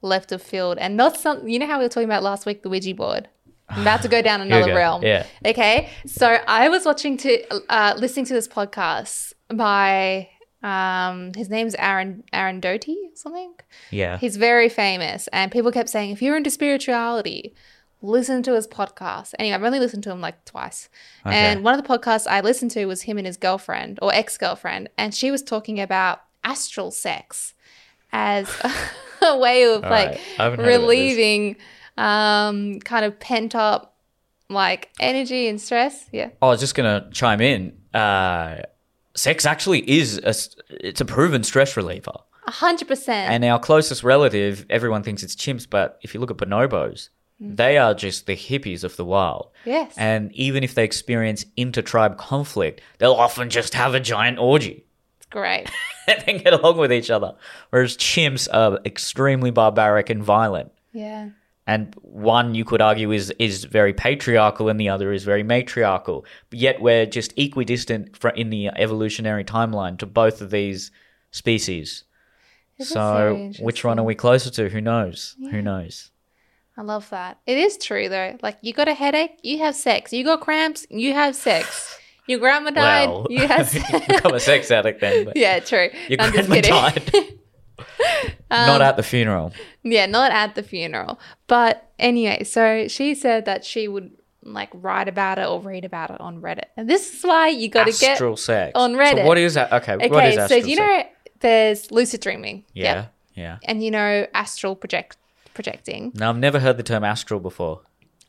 left 0.02 0.32
of 0.32 0.42
field 0.42 0.76
and 0.78 0.96
not 0.96 1.16
something 1.16 1.48
you 1.48 1.58
know 1.58 1.66
how 1.66 1.78
we 1.78 1.84
were 1.84 1.88
talking 1.88 2.08
about 2.08 2.22
last 2.22 2.44
week 2.44 2.62
the 2.62 2.68
Ouija 2.68 2.94
board? 2.94 3.28
I'm 3.74 3.82
about 3.82 4.02
to 4.02 4.08
go 4.08 4.22
down 4.22 4.40
another 4.40 4.68
go. 4.68 4.74
realm. 4.76 5.02
Yeah. 5.02 5.26
Okay. 5.44 5.90
So 6.06 6.38
I 6.46 6.68
was 6.68 6.84
watching 6.84 7.16
to 7.18 7.30
uh 7.70 7.94
listening 7.96 8.26
to 8.26 8.34
this 8.34 8.48
podcast 8.48 9.32
by 9.48 10.28
um 10.62 11.32
his 11.34 11.48
name's 11.50 11.74
Aaron 11.76 12.24
Aaron 12.32 12.60
Doughty 12.60 12.96
or 13.10 13.16
something. 13.16 13.54
Yeah. 13.90 14.18
He's 14.18 14.36
very 14.36 14.68
famous, 14.68 15.28
and 15.28 15.50
people 15.52 15.72
kept 15.72 15.88
saying, 15.88 16.10
if 16.10 16.22
you're 16.22 16.36
into 16.36 16.50
spirituality, 16.50 17.54
listen 18.02 18.42
to 18.44 18.54
his 18.54 18.66
podcast. 18.66 19.34
Anyway, 19.38 19.54
I've 19.54 19.62
only 19.62 19.80
listened 19.80 20.02
to 20.04 20.10
him 20.10 20.20
like 20.20 20.44
twice. 20.44 20.88
Okay. 21.26 21.34
And 21.36 21.64
one 21.64 21.78
of 21.78 21.82
the 21.82 21.88
podcasts 21.88 22.26
I 22.26 22.40
listened 22.40 22.70
to 22.72 22.86
was 22.86 23.02
him 23.02 23.18
and 23.18 23.26
his 23.26 23.36
girlfriend 23.36 23.98
or 24.02 24.12
ex 24.14 24.36
girlfriend, 24.38 24.88
and 24.96 25.14
she 25.14 25.30
was 25.30 25.42
talking 25.42 25.80
about 25.80 26.22
astral 26.44 26.90
sex 26.90 27.54
as 28.12 28.48
a 29.22 29.36
way 29.38 29.64
of 29.64 29.84
All 29.84 29.90
like 29.90 30.08
right. 30.10 30.20
I 30.38 30.44
heard 30.44 30.54
about 30.54 30.64
this. 30.64 30.78
relieving 30.78 31.56
um, 31.96 32.80
kind 32.80 33.04
of 33.04 33.18
pent 33.20 33.54
up 33.54 33.96
like 34.48 34.90
energy 35.00 35.48
and 35.48 35.60
stress. 35.60 36.06
Yeah. 36.12 36.30
I 36.42 36.46
was 36.46 36.60
just 36.60 36.74
gonna 36.74 37.08
chime 37.12 37.40
in. 37.40 37.76
Uh, 37.92 38.56
sex 39.14 39.46
actually 39.46 39.88
is 39.90 40.18
a 40.18 40.34
it's 40.84 41.00
a 41.00 41.04
proven 41.04 41.42
stress 41.44 41.76
reliever, 41.76 42.12
A 42.46 42.50
hundred 42.50 42.88
percent. 42.88 43.30
and 43.32 43.44
our 43.44 43.58
closest 43.58 44.02
relative, 44.02 44.66
everyone 44.68 45.02
thinks 45.02 45.22
it's 45.22 45.36
chimps, 45.36 45.66
but 45.68 45.98
if 46.02 46.14
you 46.14 46.20
look 46.20 46.30
at 46.30 46.36
bonobos, 46.36 47.08
they 47.40 47.78
are 47.78 47.94
just 47.94 48.26
the 48.26 48.36
hippies 48.36 48.84
of 48.84 48.96
the 48.96 49.04
wild. 49.04 49.50
Yes. 49.64 49.94
And 49.96 50.32
even 50.32 50.62
if 50.64 50.74
they 50.74 50.84
experience 50.84 51.44
inter-tribe 51.56 52.16
conflict, 52.16 52.80
they'll 52.98 53.12
often 53.12 53.50
just 53.50 53.74
have 53.74 53.92
a 53.94 54.00
giant 54.00 54.38
orgy 54.38 54.84
It's 55.18 55.26
great. 55.26 55.68
and 56.06 56.22
then 56.26 56.38
get 56.38 56.52
along 56.54 56.78
with 56.78 56.92
each 56.92 57.10
other. 57.10 57.34
Whereas 57.70 57.96
chimps 57.96 58.48
are 58.52 58.78
extremely 58.84 59.50
barbaric 59.50 60.10
and 60.10 60.22
violent. 60.22 60.70
Yeah. 60.92 61.30
And 61.66 61.94
one 62.02 62.54
you 62.54 62.64
could 62.64 62.80
argue 62.82 63.10
is 63.12 63.30
is 63.38 63.64
very 63.64 63.92
patriarchal 63.94 64.68
and 64.68 64.78
the 64.78 64.88
other 64.88 65.12
is 65.12 65.24
very 65.24 65.42
matriarchal 65.42 66.24
but 66.50 66.58
yet 66.58 66.80
we're 66.80 67.06
just 67.06 67.32
equidistant 67.38 68.16
in 68.36 68.50
the 68.50 68.68
evolutionary 68.68 69.44
timeline 69.44 69.98
to 69.98 70.06
both 70.06 70.40
of 70.40 70.50
these 70.50 70.90
species 71.30 72.04
This 72.78 72.88
so 72.90 73.50
which 73.60 73.84
one 73.84 73.98
are 73.98 74.04
we 74.04 74.14
closer 74.14 74.50
to 74.50 74.68
who 74.68 74.80
knows 74.80 75.36
who 75.50 75.62
knows 75.62 76.10
I 76.76 76.82
love 76.82 77.08
that. 77.10 77.38
It 77.46 77.56
is 77.56 77.76
true 77.78 78.08
though. 78.08 78.36
Like 78.42 78.58
you 78.60 78.72
got 78.72 78.88
a 78.88 78.94
headache, 78.94 79.38
you 79.44 79.58
have 79.58 79.76
sex. 79.76 80.12
You 80.12 80.24
got 80.24 80.40
cramps, 80.40 80.84
you 80.90 81.12
have 81.12 81.36
sex. 81.36 81.96
Your 82.26 82.40
grandma 82.40 82.70
died, 82.70 83.08
well 83.10 83.26
you 83.30 83.46
have 83.46 83.68
sex. 83.76 84.06
become 84.08 84.34
a 84.34 84.40
sex 84.40 84.72
addict 84.72 85.00
then 85.00 85.24
but 85.26 85.36
yeah, 85.44 85.60
true. 85.60 85.90
your 86.08 86.20
I'm 86.20 86.32
grandma 86.32 86.54
kidding. 86.56 86.70
died 86.72 87.38
not 88.50 88.80
um, 88.80 88.82
at 88.82 88.96
the 88.96 89.02
funeral 89.02 89.52
yeah, 89.82 90.06
not 90.06 90.32
at 90.32 90.54
the 90.54 90.62
funeral. 90.62 91.18
But 91.46 91.90
anyway, 91.98 92.44
so 92.44 92.88
she 92.88 93.14
said 93.14 93.44
that 93.44 93.64
she 93.64 93.86
would 93.88 94.10
like 94.42 94.70
write 94.74 95.08
about 95.08 95.38
it 95.38 95.46
or 95.46 95.60
read 95.60 95.84
about 95.84 96.10
it 96.10 96.20
on 96.20 96.40
Reddit. 96.40 96.66
And 96.76 96.88
this 96.88 97.14
is 97.14 97.22
why 97.22 97.48
you 97.48 97.68
got 97.68 97.84
to 97.84 97.92
get 97.92 98.12
astral 98.12 98.36
sex 98.36 98.72
on 98.74 98.92
so 98.92 98.98
Reddit. 98.98 99.24
what 99.24 99.38
is 99.38 99.54
that 99.54 99.72
okay, 99.72 99.94
Okay, 99.94 100.28
is 100.30 100.34
so 100.36 100.42
astral 100.42 100.60
you 100.66 100.76
sex? 100.76 100.78
know 100.78 101.30
there's 101.40 101.90
lucid 101.90 102.20
dreaming. 102.20 102.64
yeah 102.72 102.94
Yep. 102.94 103.14
yeah 103.34 103.58
And 103.64 103.82
you 103.84 103.90
know 103.90 104.26
astral 104.34 104.74
project 104.76 105.16
projecting. 105.54 106.12
Now 106.14 106.30
i've 106.30 106.38
never 106.38 106.60
heard 106.60 106.76
the 106.76 106.82
term 106.82 107.04
astral 107.04 107.40
before 107.40 107.82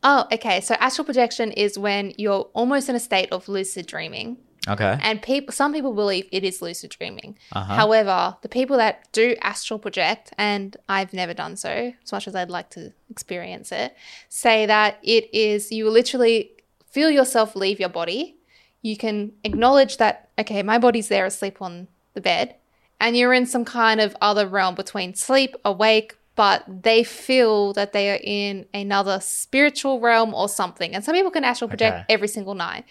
Oh, 0.07 0.27
okay. 0.31 0.61
So 0.61 0.75
astral 0.75 1.03
projection 1.03 1.51
is 1.51 1.79
when 1.79 2.13
you're 2.15 2.47
almost 2.53 2.89
in 2.89 2.95
a 2.95 2.99
state 2.99 3.29
of 3.31 3.49
lucid 3.49 3.87
dreaming. 3.87 4.37
Okay. 4.67 4.97
And 5.01 5.21
people, 5.21 5.53
some 5.53 5.73
people 5.73 5.93
believe 5.93 6.27
it 6.31 6.43
is 6.43 6.61
lucid 6.61 6.91
dreaming. 6.91 7.37
Uh-huh. 7.51 7.75
However, 7.75 8.37
the 8.41 8.49
people 8.49 8.77
that 8.77 9.11
do 9.11 9.35
astral 9.41 9.79
project, 9.79 10.33
and 10.37 10.75
I've 10.89 11.13
never 11.13 11.33
done 11.33 11.55
so, 11.55 11.93
as 12.03 12.11
much 12.11 12.27
as 12.27 12.35
I'd 12.35 12.49
like 12.49 12.69
to 12.71 12.93
experience 13.09 13.71
it, 13.71 13.95
say 14.29 14.65
that 14.65 14.97
it 15.03 15.33
is 15.33 15.71
you 15.71 15.89
literally 15.89 16.51
feel 16.89 17.09
yourself 17.09 17.55
leave 17.55 17.79
your 17.79 17.89
body. 17.89 18.37
You 18.81 18.97
can 18.97 19.33
acknowledge 19.43 19.97
that, 19.97 20.29
okay, 20.39 20.63
my 20.63 20.77
body's 20.77 21.07
there 21.07 21.25
asleep 21.25 21.61
on 21.61 21.87
the 22.13 22.21
bed, 22.21 22.55
and 22.99 23.17
you're 23.17 23.33
in 23.33 23.45
some 23.45 23.65
kind 23.65 23.99
of 23.99 24.15
other 24.21 24.47
realm 24.47 24.75
between 24.75 25.13
sleep, 25.13 25.55
awake, 25.65 26.15
but 26.35 26.63
they 26.67 27.03
feel 27.03 27.73
that 27.73 27.93
they 27.93 28.11
are 28.11 28.19
in 28.21 28.65
another 28.73 29.19
spiritual 29.21 29.99
realm 29.99 30.33
or 30.33 30.49
something. 30.49 30.93
And 30.93 31.03
some 31.03 31.15
people 31.15 31.31
can 31.31 31.43
astral 31.43 31.69
project 31.69 31.95
Okay. 31.95 32.05
every 32.09 32.27
single 32.27 32.55
night. 32.55 32.85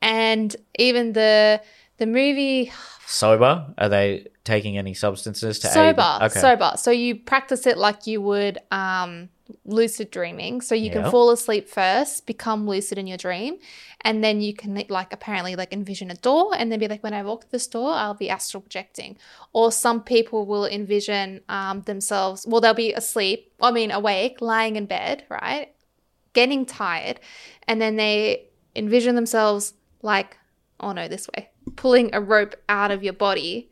And 0.00 0.54
even 0.78 1.12
the 1.12 1.60
the 1.98 2.06
movie 2.06 2.72
Sober? 3.06 3.72
Are 3.78 3.88
they 3.88 4.26
taking 4.44 4.78
any 4.78 4.94
substances 4.94 5.58
to 5.60 5.68
sober, 5.68 6.00
aid? 6.20 6.22
Okay. 6.26 6.40
sober. 6.40 6.72
So 6.76 6.90
you 6.90 7.16
practice 7.16 7.66
it 7.66 7.76
like 7.78 8.06
you 8.06 8.20
would 8.22 8.58
um, 8.70 9.28
lucid 9.64 10.10
dreaming. 10.10 10.60
So 10.60 10.74
you 10.74 10.86
Yeah. 10.86 11.02
can 11.02 11.10
fall 11.10 11.30
asleep 11.30 11.68
first, 11.68 12.26
become 12.26 12.66
lucid 12.66 12.98
in 12.98 13.06
your 13.06 13.18
dream, 13.18 13.58
and 14.00 14.22
then 14.24 14.40
you 14.40 14.54
can 14.54 14.82
like 14.88 15.12
apparently 15.12 15.54
like 15.56 15.72
envision 15.72 16.10
a 16.10 16.14
door, 16.14 16.52
and 16.56 16.70
then 16.70 16.78
be 16.78 16.88
like, 16.88 17.02
when 17.02 17.14
I 17.14 17.22
walk 17.22 17.50
this 17.50 17.66
door, 17.66 17.92
I'll 17.92 18.14
be 18.14 18.30
astral 18.30 18.60
projecting. 18.60 19.18
Or 19.52 19.70
some 19.70 20.02
people 20.02 20.46
will 20.46 20.66
envision 20.66 21.42
um, 21.48 21.82
themselves. 21.82 22.46
Well, 22.46 22.60
they'll 22.60 22.74
be 22.74 22.92
asleep. 22.92 23.52
I 23.60 23.70
mean, 23.70 23.90
awake, 23.90 24.40
lying 24.40 24.76
in 24.76 24.86
bed, 24.86 25.24
right, 25.28 25.74
getting 26.32 26.64
tired, 26.66 27.20
and 27.68 27.80
then 27.80 27.96
they 27.96 28.48
envision 28.74 29.14
themselves 29.14 29.74
like, 30.02 30.38
oh 30.80 30.92
no, 30.92 31.06
this 31.08 31.28
way, 31.34 31.50
pulling 31.76 32.14
a 32.14 32.20
rope 32.20 32.56
out 32.68 32.90
of 32.90 33.02
your 33.02 33.12
body 33.12 33.70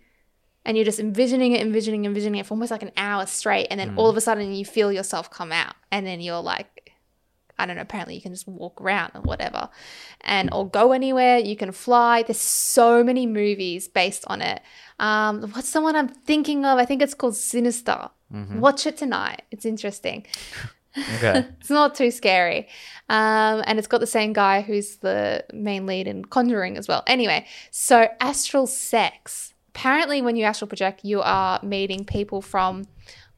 and 0.64 0.76
you're 0.76 0.84
just 0.84 1.00
envisioning 1.00 1.52
it, 1.52 1.60
envisioning, 1.60 2.04
envisioning 2.04 2.40
it 2.40 2.46
for 2.46 2.54
almost 2.54 2.70
like 2.70 2.82
an 2.82 2.92
hour 2.96 3.26
straight, 3.26 3.66
and 3.70 3.78
then 3.80 3.94
all 3.96 4.08
of 4.08 4.16
a 4.16 4.20
sudden 4.20 4.52
you 4.52 4.64
feel 4.64 4.92
yourself 4.92 5.30
come 5.30 5.52
out, 5.52 5.74
and 5.90 6.06
then 6.06 6.20
you're 6.20 6.40
like, 6.40 6.92
I 7.58 7.66
don't 7.66 7.76
know. 7.76 7.82
Apparently, 7.82 8.14
you 8.14 8.20
can 8.22 8.32
just 8.32 8.48
walk 8.48 8.80
around 8.80 9.12
or 9.14 9.22
whatever, 9.22 9.68
and 10.22 10.48
or 10.52 10.68
go 10.68 10.92
anywhere. 10.92 11.38
You 11.38 11.56
can 11.56 11.70
fly. 11.72 12.22
There's 12.22 12.40
so 12.40 13.04
many 13.04 13.26
movies 13.26 13.88
based 13.88 14.24
on 14.26 14.40
it. 14.42 14.62
Um, 14.98 15.42
what's 15.52 15.72
the 15.72 15.80
one 15.80 15.94
I'm 15.94 16.08
thinking 16.08 16.64
of? 16.64 16.78
I 16.78 16.84
think 16.84 17.02
it's 17.02 17.14
called 17.14 17.36
Sinister. 17.36 18.10
Watch 18.60 18.86
it 18.86 18.96
tonight. 18.96 19.42
It's 19.50 19.64
interesting. 19.64 20.26
Okay. 21.16 21.46
It's 21.60 21.70
not 21.70 21.94
too 21.94 22.10
scary. 22.10 22.68
Um, 23.08 23.62
and 23.66 23.78
it's 23.78 23.88
got 23.88 24.00
the 24.00 24.06
same 24.06 24.34
guy 24.34 24.60
who's 24.60 24.96
the 24.96 25.42
main 25.52 25.86
lead 25.86 26.06
in 26.06 26.22
Conjuring 26.26 26.76
as 26.76 26.86
well. 26.86 27.02
Anyway, 27.06 27.46
so 27.70 28.08
astral 28.20 28.66
sex. 28.66 29.51
Apparently, 29.74 30.20
when 30.20 30.36
you 30.36 30.44
astral 30.44 30.68
project, 30.68 31.04
you 31.04 31.22
are 31.22 31.58
meeting 31.62 32.04
people 32.04 32.42
from 32.42 32.84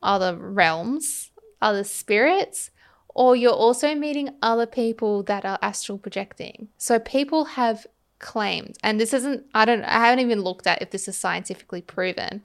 other 0.02 0.36
realms, 0.36 1.30
other 1.62 1.84
spirits, 1.84 2.70
or 3.14 3.36
you're 3.36 3.52
also 3.52 3.94
meeting 3.94 4.30
other 4.42 4.66
people 4.66 5.22
that 5.22 5.44
are 5.44 5.58
astral 5.62 5.98
projecting. 5.98 6.68
So 6.76 6.98
people 6.98 7.44
have 7.44 7.86
claimed, 8.24 8.76
and 8.82 8.98
this 8.98 9.12
isn't, 9.12 9.44
I 9.54 9.64
don't, 9.64 9.84
I 9.84 10.06
haven't 10.06 10.24
even 10.24 10.40
looked 10.40 10.66
at 10.66 10.82
if 10.82 10.90
this 10.90 11.06
is 11.06 11.16
scientifically 11.16 11.82
proven, 11.82 12.42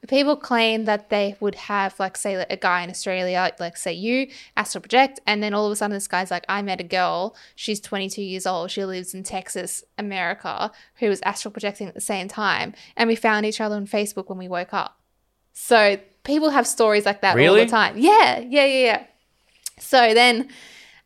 but 0.00 0.10
people 0.10 0.36
claim 0.36 0.84
that 0.84 1.08
they 1.08 1.36
would 1.40 1.54
have, 1.54 1.98
like, 1.98 2.16
say, 2.16 2.34
a 2.34 2.56
guy 2.56 2.82
in 2.82 2.90
Australia, 2.90 3.50
like, 3.58 3.76
say 3.76 3.92
you 3.92 4.28
astral 4.56 4.82
project, 4.82 5.20
and 5.26 5.42
then 5.42 5.54
all 5.54 5.66
of 5.66 5.72
a 5.72 5.76
sudden 5.76 5.94
this 5.94 6.06
guy's 6.06 6.30
like, 6.30 6.44
I 6.48 6.60
met 6.60 6.80
a 6.80 6.84
girl, 6.84 7.34
she's 7.56 7.80
22 7.80 8.22
years 8.22 8.46
old, 8.46 8.70
she 8.70 8.84
lives 8.84 9.14
in 9.14 9.22
Texas, 9.22 9.82
America, 9.96 10.70
who 10.96 11.08
was 11.08 11.20
astral 11.22 11.50
projecting 11.50 11.88
at 11.88 11.94
the 11.94 12.00
same 12.00 12.28
time, 12.28 12.74
and 12.96 13.08
we 13.08 13.16
found 13.16 13.46
each 13.46 13.60
other 13.60 13.74
on 13.74 13.86
Facebook 13.86 14.28
when 14.28 14.38
we 14.38 14.48
woke 14.48 14.74
up. 14.74 15.00
So 15.54 15.98
people 16.24 16.50
have 16.50 16.66
stories 16.66 17.06
like 17.06 17.22
that 17.22 17.38
all 17.38 17.54
the 17.54 17.66
time. 17.66 17.96
Yeah, 17.96 18.38
yeah, 18.38 18.64
yeah, 18.66 18.84
yeah. 18.84 19.04
So 19.78 20.14
then 20.14 20.48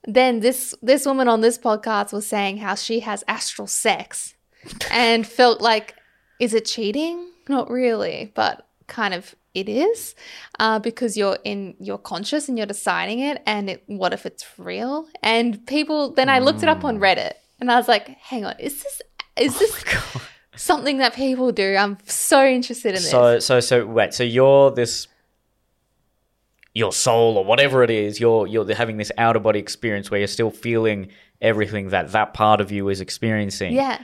then 0.06 0.40
this 0.40 0.74
this 0.82 1.06
woman 1.06 1.28
on 1.28 1.40
this 1.40 1.58
podcast 1.58 2.12
was 2.12 2.26
saying 2.26 2.58
how 2.58 2.74
she 2.74 3.00
has 3.00 3.24
astral 3.28 3.66
sex 3.66 4.34
and 4.90 5.26
felt 5.26 5.60
like 5.60 5.94
is 6.40 6.54
it 6.54 6.64
cheating? 6.64 7.30
Not 7.48 7.70
really, 7.70 8.32
but 8.34 8.66
kind 8.86 9.14
of 9.14 9.34
it 9.54 9.68
is 9.68 10.14
uh, 10.58 10.78
because 10.78 11.16
you're 11.16 11.38
in 11.44 11.74
you're 11.80 11.98
conscious 11.98 12.48
and 12.48 12.58
you're 12.58 12.66
deciding 12.66 13.20
it 13.20 13.42
and 13.46 13.70
it, 13.70 13.82
what 13.86 14.12
if 14.12 14.26
it's 14.26 14.44
real? 14.58 15.08
And 15.22 15.66
people 15.66 16.12
then 16.12 16.28
i 16.28 16.38
looked 16.38 16.62
it 16.62 16.68
up 16.68 16.84
on 16.84 16.98
reddit 16.98 17.32
and 17.58 17.72
i 17.72 17.76
was 17.76 17.88
like 17.88 18.08
hang 18.18 18.44
on 18.44 18.54
is 18.60 18.82
this 18.82 19.02
is 19.36 19.58
this 19.58 19.84
something 20.56 20.98
that 20.98 21.14
people 21.14 21.52
do? 21.52 21.76
I'm 21.76 21.98
so 22.06 22.44
interested 22.44 22.88
in 22.88 22.94
this. 22.94 23.10
So 23.10 23.38
so 23.38 23.60
so 23.60 23.86
wait, 23.86 24.14
so 24.14 24.24
you're 24.24 24.70
this 24.70 25.08
your 26.76 26.92
soul 26.92 27.38
or 27.38 27.44
whatever 27.44 27.82
it 27.82 27.90
is, 27.90 28.20
you're 28.20 28.46
you're 28.46 28.74
having 28.74 28.98
this 28.98 29.10
outer 29.16 29.40
body 29.40 29.58
experience 29.58 30.10
where 30.10 30.20
you're 30.20 30.34
still 30.38 30.50
feeling 30.50 31.08
everything 31.40 31.88
that 31.88 32.12
that 32.12 32.34
part 32.34 32.60
of 32.60 32.70
you 32.70 32.88
is 32.90 33.00
experiencing. 33.00 33.72
yeah 33.72 33.98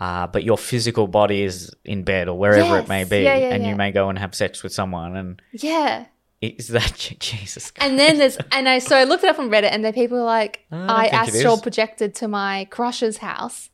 Uh, 0.00 0.26
but 0.34 0.42
your 0.42 0.56
physical 0.56 1.06
body 1.06 1.42
is 1.42 1.70
in 1.84 2.04
bed 2.04 2.28
or 2.28 2.36
wherever 2.38 2.78
it 2.78 2.88
may 2.88 3.04
be, 3.04 3.20
Yeah, 3.24 3.36
yeah, 3.36 3.54
and 3.54 3.62
yeah. 3.62 3.70
you 3.70 3.76
may 3.76 3.90
go 3.92 4.08
and 4.08 4.18
have 4.18 4.34
sex 4.34 4.62
with 4.62 4.72
someone, 4.72 5.16
and 5.16 5.42
yeah 5.52 6.06
is 6.40 6.68
that 6.68 6.94
Jesus? 7.18 7.70
Christ. 7.72 7.90
And 7.90 7.98
then 7.98 8.18
there's, 8.18 8.38
and 8.52 8.68
I, 8.68 8.78
so 8.78 8.96
I 8.96 9.04
looked 9.04 9.24
it 9.24 9.30
up 9.30 9.38
on 9.38 9.50
Reddit 9.50 9.72
and 9.72 9.84
then 9.84 9.92
people 9.92 10.18
were 10.18 10.24
like, 10.24 10.64
I 10.70 10.76
don't 10.76 10.90
I 10.90 11.06
astral 11.08 11.58
projected 11.58 12.14
to 12.16 12.28
my 12.28 12.66
crush's 12.70 13.18
house. 13.18 13.70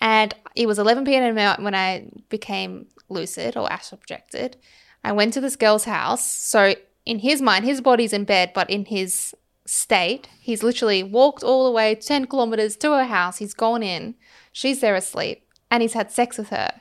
And 0.00 0.34
it 0.54 0.66
was 0.66 0.78
11 0.78 1.04
p.m. 1.06 1.64
when 1.64 1.74
I 1.74 2.10
became 2.28 2.86
lucid 3.08 3.56
or 3.56 3.72
astral 3.72 3.98
projected. 3.98 4.58
I 5.02 5.12
went 5.12 5.32
to 5.34 5.40
this 5.40 5.56
girl's 5.56 5.84
house. 5.84 6.30
So 6.30 6.74
in 7.06 7.20
his 7.20 7.40
mind, 7.40 7.64
his 7.64 7.80
body's 7.80 8.12
in 8.12 8.24
bed, 8.24 8.50
but 8.52 8.68
in 8.68 8.84
his 8.86 9.34
state, 9.64 10.28
he's 10.40 10.62
literally 10.62 11.02
walked 11.02 11.42
all 11.42 11.64
the 11.64 11.70
way 11.70 11.94
10 11.94 12.26
kilometers 12.26 12.76
to 12.78 12.90
her 12.90 13.04
house. 13.04 13.38
He's 13.38 13.54
gone 13.54 13.82
in. 13.82 14.16
She's 14.52 14.80
there 14.80 14.96
asleep 14.96 15.44
and 15.70 15.82
he's 15.82 15.94
had 15.94 16.10
sex 16.10 16.36
with 16.36 16.48
her. 16.48 16.80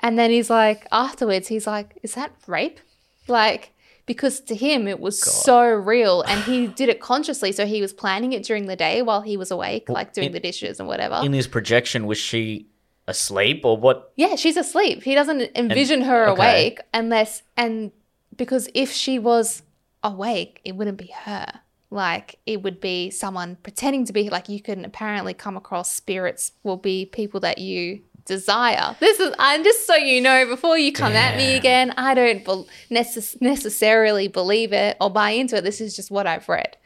And 0.00 0.18
then 0.18 0.30
he's 0.30 0.48
like, 0.48 0.86
afterwards, 0.90 1.48
he's 1.48 1.66
like, 1.66 1.98
is 2.02 2.14
that 2.14 2.32
rape? 2.46 2.80
Like, 3.26 3.74
because 4.06 4.40
to 4.40 4.54
him 4.54 4.88
it 4.88 5.00
was 5.00 5.20
so 5.20 5.62
real 5.62 6.22
and 6.22 6.42
he 6.44 6.66
did 6.66 6.88
it 6.88 7.00
consciously. 7.00 7.52
So 7.52 7.66
he 7.66 7.82
was 7.82 7.92
planning 7.92 8.32
it 8.32 8.44
during 8.44 8.66
the 8.66 8.76
day 8.76 9.02
while 9.02 9.20
he 9.20 9.36
was 9.36 9.50
awake, 9.50 9.88
like 9.88 10.12
doing 10.12 10.28
in- 10.28 10.32
the 10.32 10.40
dishes 10.40 10.78
and 10.78 10.88
whatever. 10.88 11.20
In 11.22 11.32
his 11.32 11.46
projection, 11.46 12.06
was 12.06 12.18
she 12.18 12.68
asleep 13.06 13.64
or 13.64 13.76
what? 13.76 14.12
yeah, 14.16 14.36
she's 14.36 14.56
asleep. 14.56 15.02
He 15.02 15.14
doesn't 15.14 15.50
envision 15.54 16.02
her 16.02 16.28
okay. 16.28 16.40
awake 16.40 16.80
unless, 16.94 17.42
and 17.56 17.90
because 18.38 18.68
if 18.74 18.90
she 18.90 19.18
was 19.18 19.62
awake, 20.02 20.60
it 20.64 20.74
wouldn't 20.76 20.96
be 20.96 21.12
her. 21.24 21.46
Like 21.90 22.38
it 22.46 22.62
would 22.62 22.80
be 22.80 23.10
someone 23.10 23.56
pretending 23.62 24.04
to 24.06 24.12
be 24.12 24.28
like 24.30 24.48
you 24.48 24.60
can 24.62 24.84
apparently 24.84 25.34
come 25.34 25.56
across 25.56 25.90
spirits 25.92 26.52
will 26.62 26.76
be 26.76 27.06
people 27.06 27.40
that 27.40 27.58
you 27.58 28.00
desire. 28.26 28.94
This 29.00 29.18
is 29.18 29.34
I'm 29.38 29.64
just 29.64 29.86
so 29.86 29.94
you 29.96 30.20
know 30.20 30.46
before 30.46 30.76
you 30.76 30.92
come 30.92 31.14
at 31.14 31.36
me 31.38 31.54
again. 31.56 31.94
I 31.96 32.12
don't 32.12 32.44
bel 32.44 32.66
necess- 32.90 33.40
necessarily 33.40 34.28
believe 34.28 34.74
it 34.74 34.98
or 35.00 35.08
buy 35.10 35.30
into 35.30 35.56
it. 35.56 35.64
This 35.64 35.80
is 35.80 35.96
just 35.96 36.10
what 36.10 36.26
I've 36.26 36.46
read, 36.46 36.76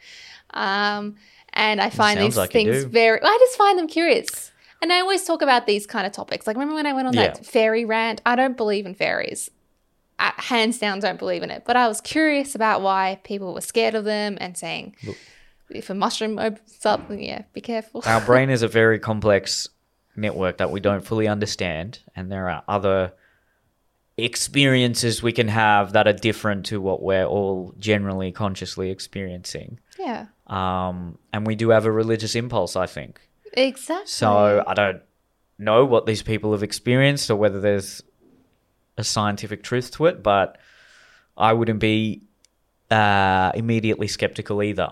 um, 0.51 1.15
and 1.51 1.81
I 1.81 1.89
find 1.89 2.19
these 2.19 2.37
like 2.37 2.51
things 2.53 2.85
very. 2.85 3.19
I 3.21 3.37
just 3.41 3.57
find 3.57 3.77
them 3.77 3.87
curious. 3.87 4.51
And 4.81 4.91
I 4.91 4.99
always 4.99 5.23
talk 5.23 5.41
about 5.41 5.65
these 5.65 5.85
kind 5.87 6.05
of 6.05 6.11
topics. 6.11 6.45
Like, 6.45 6.57
remember 6.57 6.75
when 6.75 6.85
I 6.85 6.91
went 6.91 7.07
on 7.07 7.13
Yeah. 7.13 7.27
that 7.27 7.45
fairy 7.45 7.85
rant? 7.85 8.21
I 8.25 8.35
don't 8.35 8.57
believe 8.57 8.85
in 8.85 8.93
fairies. 8.95 9.49
I, 10.23 10.33
hands 10.41 10.77
down, 10.79 10.99
don't 10.99 11.19
believe 11.19 11.43
in 11.43 11.51
it. 11.51 11.63
But 11.65 11.75
I 11.75 11.87
was 11.87 11.99
curious 12.01 12.55
about 12.55 12.81
why 12.81 13.19
people 13.23 13.53
were 13.53 13.61
scared 13.61 13.95
of 13.95 14.05
them 14.05 14.37
and 14.39 14.57
saying, 14.57 14.95
if 15.69 15.89
a 15.89 15.93
mushroom 15.93 16.39
opens 16.39 16.85
up, 16.85 17.01
yeah, 17.09 17.43
be 17.53 17.61
careful. 17.61 18.01
Our 18.05 18.21
brain 18.25 18.49
is 18.49 18.61
a 18.61 18.67
very 18.67 18.99
complex 18.99 19.67
network 20.15 20.57
that 20.57 20.71
we 20.71 20.79
don't 20.79 21.05
fully 21.05 21.27
understand, 21.27 21.99
and 22.15 22.31
there 22.31 22.49
are 22.49 22.63
other 22.67 23.13
experiences 24.17 25.23
we 25.23 25.31
can 25.31 25.47
have 25.47 25.93
that 25.93 26.07
are 26.07 26.13
different 26.13 26.65
to 26.67 26.79
what 26.79 27.01
we're 27.01 27.25
all 27.25 27.73
generally 27.79 28.31
consciously 28.31 28.91
experiencing. 28.91 29.79
yeah, 29.97 30.27
Um, 30.47 31.17
and 31.33 31.47
we 31.47 31.55
do 31.55 31.69
have 31.69 31.85
a 31.85 31.91
religious 31.91 32.35
impulse, 32.35 32.75
I 32.75 32.85
think. 32.85 33.19
exactly. 33.53 34.05
So 34.07 34.63
I 34.67 34.73
don't 34.75 35.01
know 35.57 35.85
what 35.85 36.05
these 36.05 36.21
people 36.21 36.51
have 36.51 36.63
experienced 36.63 37.29
or 37.31 37.35
whether 37.35 37.59
there's 37.59 38.03
a 38.97 39.03
scientific 39.03 39.63
truth 39.63 39.91
to 39.91 40.05
it, 40.05 40.21
but 40.23 40.57
I 41.37 41.53
wouldn't 41.53 41.79
be 41.79 42.23
uh, 42.91 43.51
immediately 43.55 44.07
skeptical 44.07 44.61
either. 44.61 44.89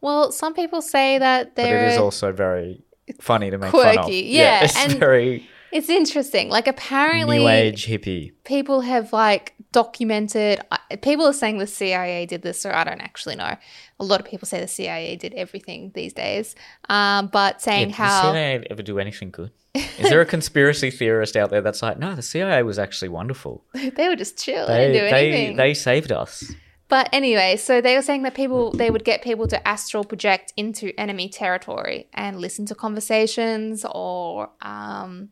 well, 0.00 0.30
some 0.32 0.54
people 0.54 0.80
say 0.82 1.18
that 1.18 1.54
But 1.56 1.64
it 1.66 1.92
is 1.92 1.98
also 1.98 2.32
very 2.32 2.82
funny 3.20 3.50
to 3.50 3.58
make 3.58 3.72
fun 3.72 3.98
of. 3.98 4.04
Quirky, 4.04 4.20
yeah, 4.26 4.64
it's 4.64 4.76
and- 4.76 4.98
very 4.98 5.48
it's 5.70 5.90
interesting. 5.90 6.48
Like, 6.48 6.66
apparently, 6.66 7.38
new 7.40 7.48
age 7.48 7.86
hippie. 7.86 8.32
people 8.44 8.80
have 8.80 9.12
like 9.12 9.54
documented. 9.72 10.60
People 11.02 11.26
are 11.26 11.32
saying 11.34 11.58
the 11.58 11.66
CIA 11.66 12.24
did 12.24 12.40
this, 12.42 12.58
so 12.60 12.70
I 12.70 12.84
don't 12.84 13.02
actually 13.02 13.36
know. 13.36 13.54
A 14.00 14.04
lot 14.04 14.18
of 14.20 14.26
people 14.26 14.46
say 14.46 14.60
the 14.60 14.68
CIA 14.68 15.16
did 15.16 15.34
everything 15.34 15.90
these 15.94 16.14
days, 16.14 16.54
um, 16.88 17.26
but 17.26 17.60
saying 17.60 17.90
how 17.90 18.04
Did 18.06 18.12
how 18.12 18.22
the 18.32 18.32
CIA 18.38 18.66
ever 18.70 18.82
do 18.82 18.98
anything 18.98 19.30
good? 19.30 19.50
Is 19.98 20.10
there 20.10 20.20
a 20.20 20.26
conspiracy 20.26 20.90
theorist 20.90 21.36
out 21.36 21.50
there 21.50 21.60
that's 21.60 21.82
like, 21.82 21.98
no, 21.98 22.14
the 22.14 22.22
CIA 22.22 22.62
was 22.62 22.78
actually 22.78 23.08
wonderful. 23.08 23.64
they 23.72 24.08
were 24.08 24.16
just 24.16 24.38
chill. 24.42 24.66
They, 24.66 24.86
They 24.86 24.92
didn't 24.92 25.04
do 25.04 25.10
they 25.10 25.54
they 25.54 25.74
saved 25.74 26.12
us. 26.12 26.52
But 26.88 27.10
anyway, 27.12 27.56
so 27.56 27.80
they 27.82 27.94
were 27.96 28.02
saying 28.02 28.22
that 28.22 28.34
people 28.34 28.72
they 28.72 28.90
would 28.90 29.04
get 29.04 29.22
people 29.22 29.46
to 29.48 29.68
astral 29.68 30.04
project 30.04 30.54
into 30.56 30.92
enemy 30.98 31.28
territory 31.28 32.08
and 32.14 32.40
listen 32.40 32.64
to 32.66 32.74
conversations 32.74 33.84
or 33.90 34.50
um 34.62 35.28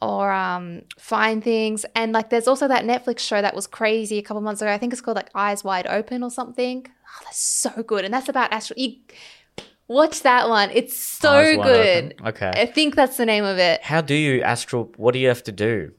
or 0.00 0.30
um 0.30 0.82
find 0.96 1.42
things 1.42 1.84
and 1.96 2.12
like 2.12 2.30
there's 2.30 2.46
also 2.46 2.68
that 2.68 2.84
Netflix 2.84 3.18
show 3.18 3.42
that 3.42 3.54
was 3.54 3.66
crazy 3.66 4.18
a 4.18 4.22
couple 4.22 4.40
months 4.42 4.62
ago. 4.62 4.70
I 4.70 4.78
think 4.78 4.92
it's 4.92 5.02
called 5.02 5.16
like 5.16 5.30
Eyes 5.34 5.64
Wide 5.64 5.88
Open 5.88 6.22
or 6.22 6.30
something. 6.30 6.86
Oh, 6.86 7.20
that's 7.24 7.42
so 7.42 7.82
good. 7.82 8.04
And 8.04 8.14
that's 8.14 8.28
about 8.28 8.52
astral 8.52 8.78
you 8.78 8.96
watch 9.98 10.22
that 10.22 10.48
one. 10.48 10.70
It's 10.72 10.96
so 10.96 11.30
Eyes 11.32 11.56
good. 11.56 12.14
Okay. 12.30 12.50
I 12.54 12.66
think 12.66 12.94
that's 12.94 13.16
the 13.16 13.26
name 13.26 13.44
of 13.44 13.58
it. 13.58 13.82
How 13.82 14.00
do 14.00 14.14
you 14.14 14.40
astral? 14.42 14.84
What 14.96 15.12
do 15.14 15.18
you 15.18 15.28
have 15.28 15.42
to 15.44 15.52
do? 15.52 15.92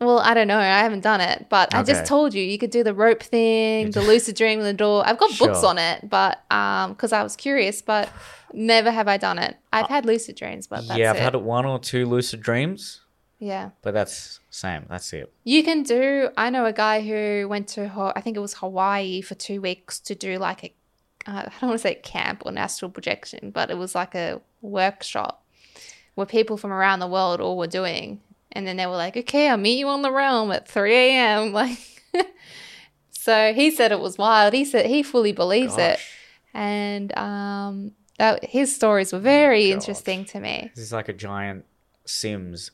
Well, 0.00 0.18
I 0.18 0.34
don't 0.34 0.48
know. 0.48 0.58
I 0.58 0.80
haven't 0.86 1.02
done 1.12 1.20
it, 1.20 1.46
but 1.48 1.72
I 1.74 1.82
just 1.84 2.06
told 2.06 2.34
you 2.34 2.42
you 2.42 2.58
could 2.58 2.70
do 2.78 2.82
the 2.82 2.92
rope 2.94 3.22
thing, 3.22 3.90
the 3.92 4.02
lucid 4.02 4.34
dream 4.34 4.58
in 4.58 4.64
the 4.64 4.72
door. 4.74 5.06
I've 5.06 5.16
got 5.18 5.30
books 5.38 5.60
Sure. 5.60 5.68
on 5.70 5.78
it, 5.78 6.10
but 6.10 6.42
um, 6.50 6.92
because 6.92 7.12
I 7.12 7.22
was 7.22 7.36
curious, 7.36 7.82
but 7.82 8.08
never 8.52 8.90
have 8.90 9.06
I 9.06 9.16
done 9.16 9.38
it. 9.38 9.56
I've 9.72 9.86
had 9.88 10.04
lucid 10.04 10.34
dreams, 10.36 10.66
but 10.66 10.88
that's 10.88 10.98
yeah, 10.98 11.10
I've 11.10 11.16
it. 11.18 11.22
had 11.22 11.36
one 11.36 11.64
or 11.66 11.78
two 11.78 12.04
lucid 12.06 12.40
dreams, 12.40 13.00
Yeah, 13.38 13.70
but 13.82 13.94
that's 13.94 14.40
same. 14.50 14.86
That's 14.88 15.12
it. 15.12 15.32
you 15.44 15.62
can 15.62 15.84
do. 15.84 16.30
I 16.36 16.50
know 16.50 16.64
a 16.66 16.72
guy 16.72 17.00
who 17.02 17.46
went 17.48 17.68
to 17.76 17.86
Ho- 17.88 18.12
I 18.16 18.20
think 18.22 18.36
it 18.36 18.40
was 18.40 18.54
Hawaii 18.54 19.20
for 19.22 19.36
two 19.36 19.60
weeks 19.60 20.00
to 20.00 20.16
do 20.16 20.36
like 20.36 20.64
a 20.64 20.74
I 21.26 21.42
don't 21.42 21.68
want 21.70 21.74
to 21.74 21.78
say 21.78 21.94
camp 21.96 22.42
or 22.44 22.50
an 22.50 22.58
astral 22.58 22.90
projection, 22.90 23.50
but 23.50 23.70
it 23.70 23.78
was 23.78 23.94
like 23.94 24.14
a 24.14 24.40
workshop 24.60 25.44
where 26.14 26.26
people 26.26 26.56
from 26.56 26.72
around 26.72 27.00
the 27.00 27.06
world 27.06 27.40
all 27.40 27.56
were 27.56 27.66
doing. 27.66 28.20
And 28.52 28.66
then 28.66 28.76
they 28.76 28.86
were 28.86 28.96
like, 28.96 29.16
okay, 29.16 29.48
I'll 29.48 29.56
meet 29.56 29.78
you 29.78 29.88
on 29.88 30.02
the 30.02 30.12
realm 30.12 30.52
at 30.52 30.68
3 30.68 30.94
a.m. 30.94 31.52
Like, 31.52 31.78
so 33.10 33.54
he 33.54 33.70
said 33.70 33.92
it 33.92 34.00
was 34.00 34.18
wild. 34.18 34.52
He 34.52 34.64
said 34.64 34.86
he 34.86 35.02
fully 35.02 35.32
believes 35.32 35.78
it. 35.78 35.98
And 36.52 37.16
um, 37.16 37.92
that, 38.18 38.44
his 38.44 38.74
stories 38.74 39.12
were 39.12 39.20
very 39.20 39.68
gosh. 39.68 39.74
interesting 39.74 40.24
to 40.26 40.40
me. 40.40 40.70
This 40.74 40.84
is 40.84 40.92
like 40.92 41.08
a 41.08 41.12
giant 41.14 41.64
Sims, 42.04 42.72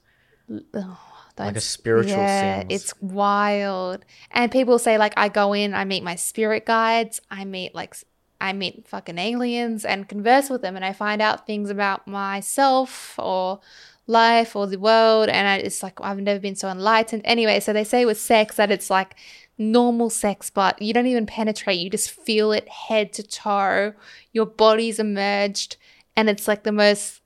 Oh, 0.75 0.99
like 1.39 1.55
a 1.57 1.61
spiritual 1.61 2.17
yeah, 2.17 2.61
Sims. 2.61 2.73
it's 2.73 3.01
wild. 3.01 4.05
And 4.31 4.51
people 4.51 4.79
say 4.79 4.97
like 4.99 5.13
I 5.17 5.29
go 5.29 5.53
in, 5.53 5.75
I 5.75 5.85
meet 5.85 6.03
my 6.03 6.15
spirit 6.17 6.65
guides, 6.67 7.21
I 7.31 7.45
meet 7.45 7.75
like 7.75 7.95
I 8.41 8.53
meet 8.53 8.87
fucking 8.87 9.19
aliens 9.19 9.85
and 9.85 10.09
converse 10.09 10.49
with 10.49 10.63
them, 10.63 10.77
and 10.77 10.85
I 10.85 10.93
find 10.93 11.21
out 11.21 11.47
things 11.47 11.71
about 11.71 12.07
myself 12.07 13.19
or 13.19 13.61
life 14.07 14.57
or 14.57 14.67
the 14.67 14.79
world, 14.79 15.29
and 15.29 15.47
I, 15.47 15.57
it's 15.57 15.83
like 15.83 16.01
I've 16.01 16.19
never 16.19 16.41
been 16.41 16.57
so 16.57 16.69
enlightened. 16.69 17.23
Anyway, 17.25 17.61
so 17.61 17.73
they 17.73 17.85
say 17.85 18.05
with 18.05 18.21
sex 18.21 18.57
that 18.57 18.71
it's 18.71 18.91
like 18.91 19.15
normal 19.59 20.09
sex, 20.11 20.51
but 20.51 20.81
you 20.81 20.93
don't 20.93 21.07
even 21.07 21.27
penetrate; 21.27 21.81
you 21.81 21.91
just 21.91 22.11
feel 22.11 22.53
it 22.53 22.69
head 22.69 23.13
to 23.15 23.23
toe. 23.23 23.93
Your 24.33 24.47
body's 24.47 24.99
emerged, 24.99 25.77
and 26.17 26.29
it's 26.29 26.49
like 26.49 26.63
the 26.63 26.73
most 26.73 27.21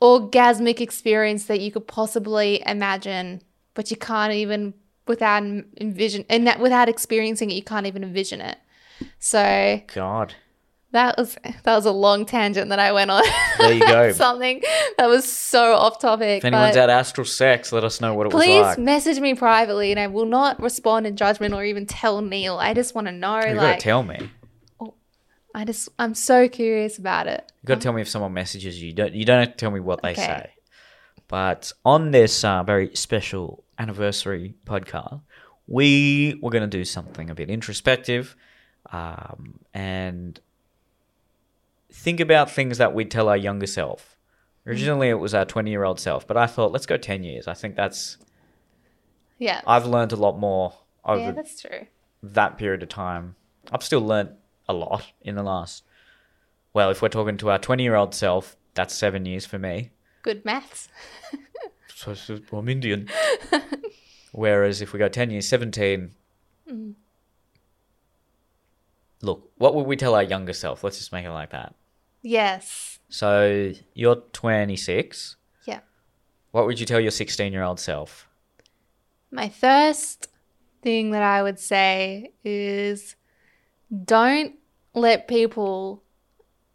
orgasmic 0.00 0.80
experience 0.80 1.46
that 1.46 1.60
you 1.60 1.72
could 1.72 1.86
possibly 1.86 2.62
imagine, 2.66 3.42
but 3.74 3.90
you 3.90 3.96
can't 3.96 4.32
even 4.32 4.74
without 5.06 5.42
envision 5.80 6.24
and 6.28 6.46
that 6.46 6.60
without 6.60 6.88
experiencing 6.88 7.50
it, 7.50 7.54
you 7.54 7.62
can't 7.62 7.86
even 7.86 8.02
envision 8.02 8.40
it. 8.40 8.58
So 9.18 9.82
God. 9.94 10.34
That 10.94 11.18
was 11.18 11.36
that 11.44 11.76
was 11.76 11.86
a 11.86 11.92
long 11.92 12.24
tangent 12.24 12.70
that 12.70 12.78
I 12.78 12.92
went 12.92 13.10
on. 13.10 13.22
There 13.58 13.72
you 13.72 13.86
go. 13.86 14.12
Something 14.14 14.62
that 14.96 15.06
was 15.06 15.30
so 15.30 15.74
off 15.74 15.98
topic. 16.00 16.38
If 16.38 16.44
anyone's 16.46 16.76
had 16.76 16.88
astral 16.90 17.24
sex, 17.24 17.70
let 17.72 17.84
us 17.84 18.00
know 18.00 18.14
what 18.14 18.26
it 18.26 18.32
was 18.32 18.46
like. 18.46 18.76
please 18.76 18.82
message 18.82 19.20
me 19.20 19.34
privately, 19.34 19.90
and 19.90 20.00
I 20.00 20.06
will 20.06 20.24
not 20.26 20.60
respond 20.62 21.06
in 21.06 21.16
judgment 21.16 21.52
or 21.52 21.62
even 21.64 21.84
tell 21.86 22.22
Neil. 22.22 22.56
I 22.58 22.74
just 22.74 22.94
want 22.94 23.06
to 23.08 23.12
know, 23.12 23.38
You 23.40 23.54
gotta 23.54 23.56
like, 23.56 23.78
tell 23.80 24.02
me. 24.02 24.18
I 25.56 25.64
just 25.64 25.88
I'm 25.98 26.14
so 26.14 26.48
curious 26.48 26.98
about 26.98 27.28
it. 27.28 27.44
You 27.62 27.66
gotta 27.68 27.80
tell 27.80 27.92
me 27.92 28.00
if 28.02 28.08
someone 28.08 28.32
messages 28.32 28.80
you. 28.80 28.88
You 28.88 28.94
don't 28.94 29.14
you 29.14 29.24
don't 29.24 29.38
have 29.40 29.50
to 29.52 29.56
tell 29.56 29.70
me 29.70 29.80
what 29.80 30.02
they 30.02 30.10
Okay. 30.12 30.22
say. 30.26 30.50
But 31.28 31.72
on 31.84 32.10
this 32.10 32.42
uh, 32.44 32.62
very 32.64 32.94
special 32.94 33.64
anniversary 33.78 34.54
podcast, 34.66 35.20
we 35.66 36.38
were 36.42 36.50
gonna 36.50 36.66
do 36.66 36.84
something 36.84 37.30
a 37.30 37.34
bit 37.34 37.50
introspective, 37.50 38.36
um, 38.90 39.60
and 39.72 40.38
think 41.94 42.20
about 42.20 42.50
things 42.50 42.78
that 42.78 42.92
we'd 42.94 43.10
tell 43.10 43.28
our 43.28 43.36
younger 43.36 43.66
self. 43.66 44.16
Originally, 44.66 45.08
it 45.08 45.14
was 45.14 45.34
our 45.34 45.44
twenty-year-old 45.44 46.00
self, 46.00 46.26
but 46.26 46.36
I 46.36 46.46
thought 46.46 46.72
let's 46.72 46.86
go 46.86 46.96
ten 46.96 47.22
years. 47.22 47.46
I 47.46 47.54
think 47.54 47.76
that's 47.76 48.16
Yeah, 49.38 49.60
I've 49.66 49.86
learned 49.86 50.12
a 50.12 50.16
lot 50.16 50.38
more 50.38 50.74
over 51.04 51.20
yeah, 51.20 51.30
that's 51.32 51.60
true. 51.60 51.86
that 52.22 52.56
period 52.58 52.82
of 52.82 52.88
time. 52.88 53.36
I've 53.72 53.82
still 53.82 54.00
learnt 54.00 54.30
a 54.68 54.72
lot 54.72 55.12
in 55.22 55.34
the 55.34 55.42
last. 55.42 55.84
Well, 56.72 56.90
if 56.90 57.00
we're 57.02 57.08
talking 57.08 57.36
to 57.38 57.50
our 57.50 57.58
20 57.58 57.82
year 57.82 57.94
old 57.94 58.14
self, 58.14 58.56
that's 58.74 58.94
seven 58.94 59.26
years 59.26 59.46
for 59.46 59.58
me. 59.58 59.90
Good 60.22 60.44
maths. 60.44 60.88
So, 61.96 62.12
so 62.12 62.40
I'm 62.52 62.68
Indian. 62.68 63.08
Whereas 64.32 64.82
if 64.82 64.92
we 64.92 64.98
go 64.98 65.08
10 65.08 65.30
years, 65.30 65.48
17. 65.48 66.10
Mm. 66.70 66.94
Look, 69.22 69.50
what 69.56 69.74
would 69.74 69.86
we 69.86 69.96
tell 69.96 70.14
our 70.14 70.22
younger 70.22 70.52
self? 70.52 70.82
Let's 70.84 70.98
just 70.98 71.12
make 71.12 71.24
it 71.24 71.30
like 71.30 71.50
that. 71.50 71.74
Yes. 72.24 72.98
So 73.08 73.72
you're 73.94 74.16
26. 74.16 75.36
Yeah. 75.66 75.80
What 76.50 76.66
would 76.66 76.80
you 76.80 76.86
tell 76.86 77.00
your 77.00 77.10
16 77.10 77.52
year 77.52 77.62
old 77.62 77.78
self? 77.78 78.26
My 79.30 79.48
first 79.48 80.28
thing 80.82 81.10
that 81.10 81.22
I 81.22 81.42
would 81.42 81.58
say 81.58 82.32
is 82.44 83.16
don't 84.04 84.54
let 84.94 85.28
people 85.28 86.02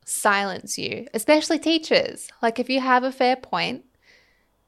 silence 0.06 0.78
you, 0.78 1.08
especially 1.14 1.60
teachers. 1.60 2.30
Like 2.42 2.60
if 2.60 2.70
you 2.70 2.80
have 2.80 3.04
a 3.04 3.12
fair 3.12 3.36
point 3.36 3.86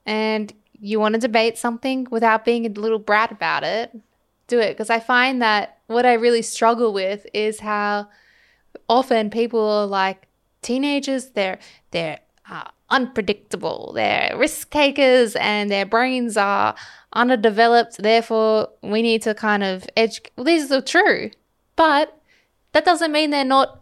and 0.06 0.54
you 0.74 1.00
want 1.00 1.14
to 1.16 1.20
debate 1.22 1.58
something 1.58 2.08
without 2.10 2.46
being 2.46 2.66
a 2.66 2.70
little 2.70 3.00
brat 3.00 3.32
about 3.32 3.64
it, 3.64 3.92
do 4.48 4.60
it. 4.60 4.70
Because 4.70 4.90
I 4.90 5.00
find 5.00 5.42
that 5.42 5.80
what 5.88 6.06
I 6.06 6.14
really 6.14 6.42
struggle 6.42 6.94
with 6.94 7.26
is 7.34 7.60
how 7.60 8.08
often 8.88 9.30
people 9.30 9.60
are 9.60 9.86
like 9.86 10.28
teenagers, 10.62 11.32
they're 11.32 11.60
they're 11.92 12.20
uh, 12.50 12.70
unpredictable, 12.90 13.92
they're 13.94 14.36
risk 14.38 14.70
takers, 14.70 15.36
and 15.36 15.70
their 15.70 15.86
brains 15.86 16.38
are 16.38 16.76
underdeveloped. 17.14 17.98
Therefore, 17.98 18.70
we 18.82 19.02
need 19.02 19.22
to 19.24 19.34
kind 19.34 19.64
of 19.64 19.86
educate. 19.98 20.32
Well, 20.36 20.46
these 20.46 20.72
are 20.72 20.82
true, 20.82 21.32
but 21.76 22.18
that 22.74 22.86
doesn't 22.86 23.12
mean 23.12 23.32
they're 23.32 23.44
not 23.44 23.82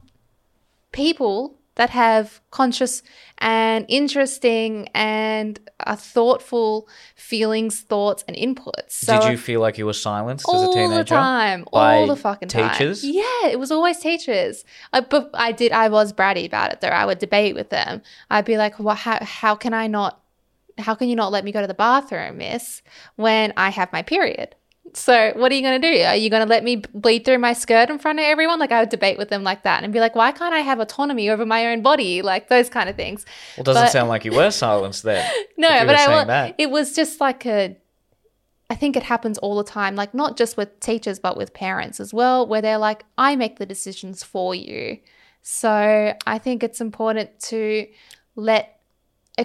people 0.92 1.59
that 1.80 1.92
have 1.92 2.42
conscious 2.52 3.02
and 3.38 3.86
interesting 3.88 4.89
and 4.94 5.58
uh, 5.80 5.96
thoughtful 5.96 6.89
feelings, 7.15 7.80
thoughts, 7.80 8.22
and 8.28 8.36
inputs. 8.36 8.92
So 8.92 9.18
Did 9.18 9.32
you 9.32 9.38
feel 9.38 9.62
like 9.62 9.78
you 9.78 9.86
were 9.86 9.94
silenced 9.94 10.46
as 10.50 10.62
a 10.62 10.65
all 10.65 10.74
teenager? 10.74 10.98
the 10.98 11.04
time, 11.06 11.63
all 11.72 12.06
the 12.06 12.18
fucking 12.18 12.50
time. 12.50 12.72
teachers? 12.72 13.06
Yeah, 13.06 13.48
it 13.48 13.58
was 13.58 13.72
always 13.72 13.98
teachers. 14.00 14.65
I, 14.92 15.00
but 15.00 15.30
I 15.34 15.54
did. 15.54 15.72
I 15.72 15.88
was 15.88 16.12
bratty 16.12 16.46
about 16.46 16.74
it 16.74 16.82
though. 16.82 16.89
I 16.89 17.06
would 17.06 17.20
debate 17.20 17.56
with 17.56 17.70
them. 17.70 18.02
I'd 18.30 18.44
be 18.44 18.58
like, 18.58 18.78
"Well, 18.78 18.96
how 18.96 19.20
how 19.22 19.56
can 19.56 19.74
I 19.74 19.88
not? 19.88 20.22
How 20.80 20.96
can 20.96 21.08
you 21.08 21.15
not 21.15 21.32
let 21.32 21.46
me 21.46 21.54
go 21.54 21.62
to 21.62 21.68
the 21.68 21.74
bathroom, 21.74 22.39
Miss, 22.39 22.82
when 23.15 23.54
I 23.56 23.70
have 23.70 23.94
my 23.94 24.02
period?" 24.02 24.54
So 24.93 25.34
what 25.36 25.52
are 25.52 25.56
you 25.56 25.62
going 25.62 25.82
to 25.82 25.91
do? 25.91 26.04
Are 26.04 26.15
you 26.15 26.30
going 26.30 26.43
to 26.43 26.49
let 26.49 26.63
me 26.63 26.78
bleed 26.78 27.25
through 27.25 27.39
my 27.39 27.54
skirt 27.54 27.89
in 27.89 27.99
front 27.99 28.19
of 28.19 28.23
everyone? 28.23 28.60
Like 28.60 28.71
I 28.71 28.80
would 28.82 28.89
debate 28.89 29.17
with 29.17 29.30
them 29.30 29.43
like 29.43 29.63
that 29.63 29.84
and 29.84 29.93
be 29.93 29.99
like, 29.99 30.15
why 30.15 30.32
can't 30.32 30.54
I 30.54 30.60
have 30.60 30.80
autonomy 30.80 31.30
over 31.30 31.45
my 31.45 31.67
own 31.67 31.82
body? 31.82 32.21
Like 32.21 32.49
those 32.49 32.69
kind 32.69 32.89
of 32.89 32.95
things. 32.95 33.25
Well, 33.58 33.63
doesn't 33.63 33.84
But- 33.84 33.91
sound 33.91 34.10
like 34.10 34.25
you 34.25 34.32
were 34.32 34.52
silenced 34.52 35.04
there. 35.04 35.30
No, 35.58 35.67
but 35.86 35.95
I 35.95 36.23
that. 36.23 36.56
it 36.58 36.69
was 36.71 36.95
just 36.95 37.19
like 37.19 37.45
a 37.45 37.75
I 38.69 38.75
think 38.75 38.95
it 38.95 39.04
happens 39.04 39.38
all 39.39 39.58
the 39.58 39.63
time, 39.63 39.95
like 39.95 40.13
not 40.13 40.38
just 40.38 40.56
with 40.56 40.80
teachers 40.80 41.19
but 41.19 41.36
with 41.36 41.54
parents 41.54 41.99
as 41.99 42.13
well, 42.13 42.47
where 42.47 42.62
they're 42.62 42.78
like 42.78 43.04
I 43.17 43.36
make 43.36 43.58
the 43.60 43.65
decisions 43.65 44.23
for 44.23 44.56
you. 44.56 44.99
So, 45.41 46.13
I 46.28 46.38
think 46.38 46.63
it's 46.63 46.80
important 46.82 47.39
to 47.43 47.88
let 48.36 48.79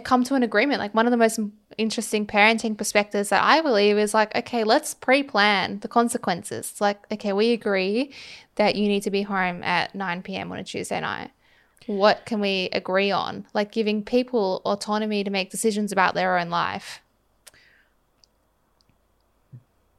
come 0.02 0.24
to 0.24 0.34
an 0.34 0.42
agreement. 0.42 0.80
Like 0.80 0.94
one 0.94 1.06
of 1.06 1.10
the 1.10 1.16
most 1.16 1.38
interesting 1.78 2.26
parenting 2.26 2.76
perspectives 2.76 3.28
that 3.28 3.42
I 3.42 3.60
believe 3.60 3.98
is 3.98 4.14
like, 4.14 4.34
okay, 4.34 4.64
let's 4.64 4.94
pre-plan 4.94 5.80
the 5.80 5.88
consequences. 5.88 6.70
It's 6.70 6.80
like, 6.80 7.04
okay, 7.12 7.32
we 7.32 7.52
agree 7.52 8.12
that 8.56 8.74
you 8.74 8.88
need 8.88 9.02
to 9.02 9.10
be 9.10 9.22
home 9.22 9.62
at 9.62 9.94
9 9.94 10.22
p.m. 10.22 10.50
on 10.50 10.58
a 10.58 10.64
Tuesday 10.64 11.00
night 11.00 11.30
what 11.86 12.24
can 12.24 12.40
we 12.40 12.70
agree 12.72 13.10
on? 13.10 13.46
Like 13.52 13.70
giving 13.70 14.02
people 14.02 14.62
autonomy 14.64 15.22
to 15.22 15.28
make 15.28 15.50
decisions 15.50 15.92
about 15.92 16.14
their 16.14 16.38
own 16.38 16.48
life. 16.48 17.02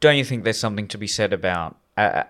don't 0.06 0.18
you 0.18 0.24
think 0.24 0.44
there's 0.44 0.60
something 0.60 0.88
to 0.88 1.00
be 1.00 1.08
said 1.08 1.34
about 1.34 1.78
uh, 1.98 2.24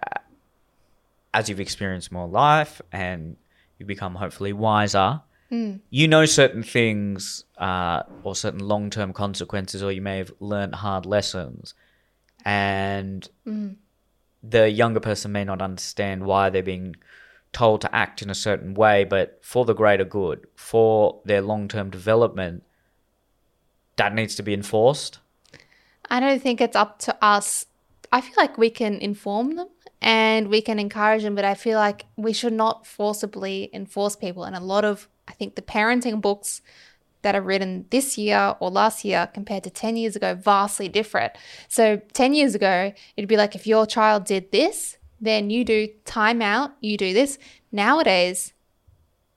as 1.34 1.50
you've 1.50 1.60
experienced 1.60 2.10
more 2.10 2.26
life 2.26 2.82
and 2.90 3.36
you 3.78 3.86
become 3.86 4.16
hopefully 4.16 4.54
wiser? 4.54 5.22
You 5.90 6.08
know 6.08 6.26
certain 6.26 6.64
things 6.64 7.46
uh, 7.58 8.04
or 8.24 8.36
certain 8.36 8.60
long 8.60 8.90
term 8.90 9.14
consequences, 9.14 9.84
or 9.84 9.92
you 9.92 10.02
may 10.02 10.18
have 10.18 10.34
learned 10.40 10.76
hard 10.76 11.06
lessons, 11.06 11.74
and 12.44 13.28
the 14.44 14.70
younger 14.70 15.00
person 15.00 15.32
may 15.32 15.44
not 15.44 15.62
understand 15.62 16.26
why 16.26 16.50
they're 16.50 16.64
being 16.64 16.96
told 17.54 17.82
to 17.82 17.96
act 17.96 18.22
in 18.22 18.30
a 18.30 18.36
certain 18.36 18.74
way, 18.74 19.06
but 19.06 19.40
for 19.42 19.66
the 19.66 19.74
greater 19.74 20.04
good, 20.04 20.46
for 20.56 21.22
their 21.26 21.42
long 21.42 21.68
term 21.68 21.90
development, 21.90 22.64
that 23.96 24.14
needs 24.14 24.36
to 24.36 24.44
be 24.44 24.54
enforced. 24.54 25.20
I 26.10 26.20
don't 26.20 26.42
think 26.42 26.62
it's 26.62 26.76
up 26.76 27.00
to 27.00 27.16
us. 27.24 27.66
I 28.12 28.22
feel 28.22 28.34
like 28.38 28.58
we 28.58 28.70
can 28.70 28.96
inform 28.96 29.56
them 29.56 29.70
and 30.02 30.50
we 30.50 30.62
can 30.62 30.80
encourage 30.80 31.24
them, 31.24 31.36
but 31.36 31.46
I 31.46 31.56
feel 31.56 31.80
like 31.80 32.06
we 32.16 32.34
should 32.34 32.54
not 32.54 32.86
forcibly 32.86 33.70
enforce 33.74 34.16
people. 34.16 34.44
And 34.44 34.56
a 34.56 34.60
lot 34.60 34.86
of, 34.86 35.08
I 35.28 35.34
think, 35.34 35.56
the 35.56 35.62
parenting 35.62 36.22
books 36.22 36.62
that 37.22 37.36
are 37.36 37.42
written 37.42 37.86
this 37.90 38.18
year 38.18 38.56
or 38.60 38.70
last 38.70 39.04
year 39.04 39.28
compared 39.34 39.64
to 39.64 39.70
10 39.72 39.98
years 39.98 40.16
ago, 40.16 40.36
vastly 40.36 40.88
different. 40.88 41.34
So 41.68 41.98
10 42.14 42.34
years 42.36 42.54
ago, 42.54 42.94
it'd 43.18 43.28
be 43.28 43.38
like 43.38 43.56
if 43.56 43.66
your 43.66 43.86
child 43.88 44.26
did 44.26 44.52
this, 44.52 44.98
then 45.20 45.50
you 45.50 45.66
do 45.66 45.88
timeout, 46.06 46.74
you 46.82 46.98
do 46.98 47.14
this. 47.14 47.40
Nowadays, 47.72 48.54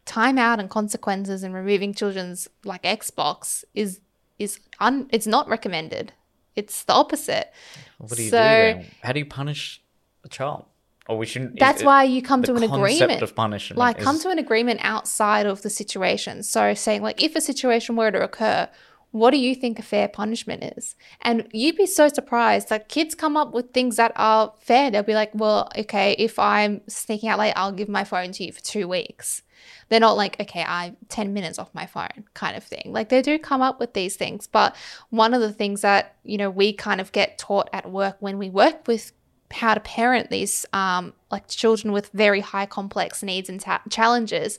timeout 0.04 0.58
and 0.58 0.68
consequences 0.68 1.42
and 1.42 1.54
removing 1.54 1.94
children's 1.94 2.48
like 2.64 2.82
Xbox 2.82 3.64
is 3.74 4.00
is 4.38 4.60
un 4.80 5.08
it's 5.10 5.26
not 5.26 5.48
recommended. 5.48 6.12
It's 6.56 6.84
the 6.84 6.92
opposite. 6.94 7.52
What 7.98 8.16
do 8.16 8.22
you 8.22 8.30
So- 8.30 8.36
do 8.36 8.80
then? 8.82 8.86
How 9.02 9.12
do 9.12 9.18
you 9.20 9.26
punish 9.26 9.82
a 10.24 10.28
child? 10.28 10.64
Or 11.08 11.16
we 11.16 11.26
shouldn't. 11.26 11.58
That's 11.58 11.80
it- 11.80 11.86
why 11.86 12.04
you 12.04 12.20
come 12.22 12.42
to 12.42 12.54
an 12.54 12.62
agreement. 12.62 13.22
of 13.22 13.34
punishment. 13.34 13.78
like 13.78 13.98
come 13.98 14.18
to 14.20 14.28
an 14.28 14.38
agreement 14.38 14.80
outside 14.82 15.46
of 15.46 15.62
the 15.62 15.70
situation. 15.70 16.42
So 16.42 16.74
saying 16.74 17.02
like 17.02 17.22
if 17.22 17.34
a 17.34 17.40
situation 17.40 17.96
were 17.96 18.10
to 18.10 18.22
occur, 18.22 18.68
what 19.10 19.30
do 19.30 19.38
you 19.38 19.54
think 19.54 19.78
a 19.78 19.82
fair 19.82 20.06
punishment 20.06 20.62
is? 20.76 20.94
And 21.22 21.48
you'd 21.52 21.76
be 21.76 21.86
so 21.86 22.08
surprised 22.08 22.68
that 22.68 22.90
kids 22.90 23.14
come 23.14 23.36
up 23.36 23.52
with 23.52 23.72
things 23.72 23.96
that 23.96 24.12
are 24.16 24.52
fair. 24.60 24.90
They'll 24.90 25.02
be 25.02 25.14
like, 25.14 25.30
well, 25.34 25.70
okay, 25.78 26.14
if 26.18 26.38
I'm 26.38 26.82
sneaking 26.88 27.30
out 27.30 27.38
late, 27.38 27.54
I'll 27.56 27.72
give 27.72 27.88
my 27.88 28.04
phone 28.04 28.32
to 28.32 28.44
you 28.44 28.52
for 28.52 28.60
two 28.60 28.86
weeks. 28.86 29.42
They're 29.88 30.00
not 30.00 30.18
like, 30.18 30.38
okay, 30.38 30.62
I'm 30.62 30.96
10 31.08 31.32
minutes 31.32 31.58
off 31.58 31.74
my 31.74 31.86
phone 31.86 32.26
kind 32.34 32.56
of 32.56 32.64
thing. 32.64 32.92
Like 32.92 33.08
they 33.08 33.22
do 33.22 33.38
come 33.38 33.62
up 33.62 33.80
with 33.80 33.94
these 33.94 34.16
things. 34.16 34.46
But 34.46 34.76
one 35.08 35.32
of 35.32 35.40
the 35.40 35.52
things 35.52 35.80
that, 35.80 36.16
you 36.22 36.36
know, 36.36 36.50
we 36.50 36.74
kind 36.74 37.00
of 37.00 37.10
get 37.12 37.38
taught 37.38 37.70
at 37.72 37.90
work 37.90 38.16
when 38.20 38.36
we 38.38 38.50
work 38.50 38.86
with 38.86 39.12
how 39.52 39.74
to 39.74 39.80
parent 39.80 40.30
these 40.30 40.66
um, 40.72 41.12
like 41.30 41.48
children 41.48 41.92
with 41.92 42.10
very 42.10 42.40
high 42.40 42.66
complex 42.66 43.22
needs 43.22 43.48
and 43.48 43.60
ta- 43.60 43.82
challenges 43.88 44.58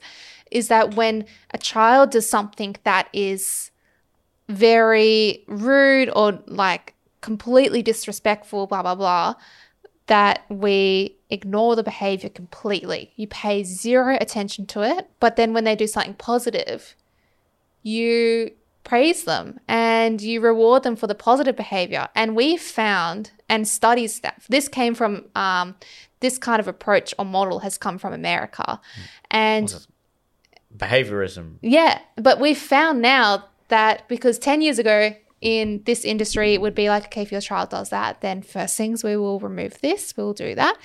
is 0.51 0.67
that 0.67 0.95
when 0.95 1.25
a 1.51 1.57
child 1.57 2.11
does 2.11 2.27
something 2.29 2.75
that 2.83 3.07
is 3.13 3.71
very 4.47 5.43
rude 5.47 6.09
or 6.15 6.39
like 6.47 6.95
completely 7.21 7.81
disrespectful, 7.81 8.67
blah, 8.67 8.81
blah, 8.81 8.95
blah, 8.95 9.35
that 10.07 10.43
we 10.49 11.15
ignore 11.29 11.75
the 11.75 11.83
behavior 11.83 12.29
completely. 12.29 13.13
You 13.15 13.27
pay 13.27 13.63
zero 13.63 14.17
attention 14.19 14.65
to 14.67 14.81
it. 14.81 15.09
But 15.19 15.35
then 15.35 15.53
when 15.53 15.65
they 15.65 15.75
do 15.75 15.85
something 15.85 16.15
positive, 16.15 16.95
you 17.83 18.51
praise 18.83 19.25
them 19.25 19.59
and 19.67 20.19
you 20.19 20.41
reward 20.41 20.81
them 20.81 20.95
for 20.95 21.05
the 21.05 21.13
positive 21.13 21.55
behavior. 21.55 22.09
And 22.15 22.35
we 22.35 22.57
found, 22.57 23.31
and 23.49 23.67
studies 23.67 24.19
that 24.21 24.41
this 24.49 24.67
came 24.67 24.95
from, 24.95 25.25
um, 25.35 25.75
this 26.19 26.37
kind 26.37 26.59
of 26.59 26.67
approach 26.67 27.13
or 27.17 27.25
model 27.25 27.59
has 27.59 27.77
come 27.77 27.97
from 27.97 28.13
America. 28.13 28.79
And 29.31 29.73
behaviorism. 30.75 31.55
yeah, 31.61 31.99
but 32.15 32.39
we've 32.39 32.57
found 32.57 33.01
now 33.01 33.45
that 33.69 34.07
because 34.07 34.37
10 34.39 34.61
years 34.61 34.79
ago 34.79 35.15
in 35.41 35.81
this 35.85 36.05
industry, 36.05 36.53
it 36.53 36.61
would 36.61 36.75
be 36.75 36.89
like, 36.89 37.05
okay, 37.05 37.21
if 37.21 37.31
your 37.31 37.41
child 37.41 37.69
does 37.69 37.89
that, 37.89 38.21
then 38.21 38.41
first 38.41 38.75
things 38.75 39.03
we 39.03 39.15
will 39.15 39.39
remove 39.39 39.79
this, 39.81 40.15
we'll 40.17 40.33
do 40.33 40.55
that. 40.55 40.77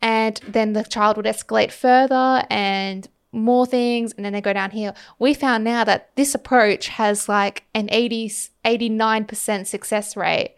And 0.00 0.40
then 0.46 0.74
the 0.74 0.84
child 0.84 1.16
would 1.16 1.26
escalate 1.26 1.72
further 1.72 2.44
and 2.48 3.08
more 3.32 3.66
things, 3.66 4.12
and 4.12 4.24
then 4.24 4.32
they 4.32 4.40
go 4.40 4.52
down 4.52 4.70
here. 4.70 4.94
We 5.18 5.34
found 5.34 5.64
now 5.64 5.84
that 5.84 6.14
this 6.16 6.34
approach 6.34 6.88
has 6.88 7.28
like 7.28 7.64
an 7.74 7.88
80, 7.90 8.28
89% 8.64 9.66
success 9.66 10.16
rate 10.16 10.54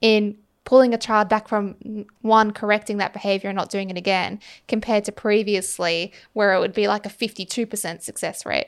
in 0.00 0.38
pulling 0.66 0.92
a 0.92 0.98
child 0.98 1.30
back 1.30 1.48
from 1.48 2.04
one 2.20 2.50
correcting 2.50 2.98
that 2.98 3.14
behavior 3.14 3.48
and 3.48 3.56
not 3.56 3.70
doing 3.70 3.88
it 3.88 3.96
again 3.96 4.38
compared 4.68 5.04
to 5.04 5.12
previously 5.12 6.12
where 6.34 6.52
it 6.52 6.58
would 6.58 6.74
be 6.74 6.88
like 6.88 7.06
a 7.06 7.08
52% 7.08 8.02
success 8.02 8.44
rate. 8.44 8.66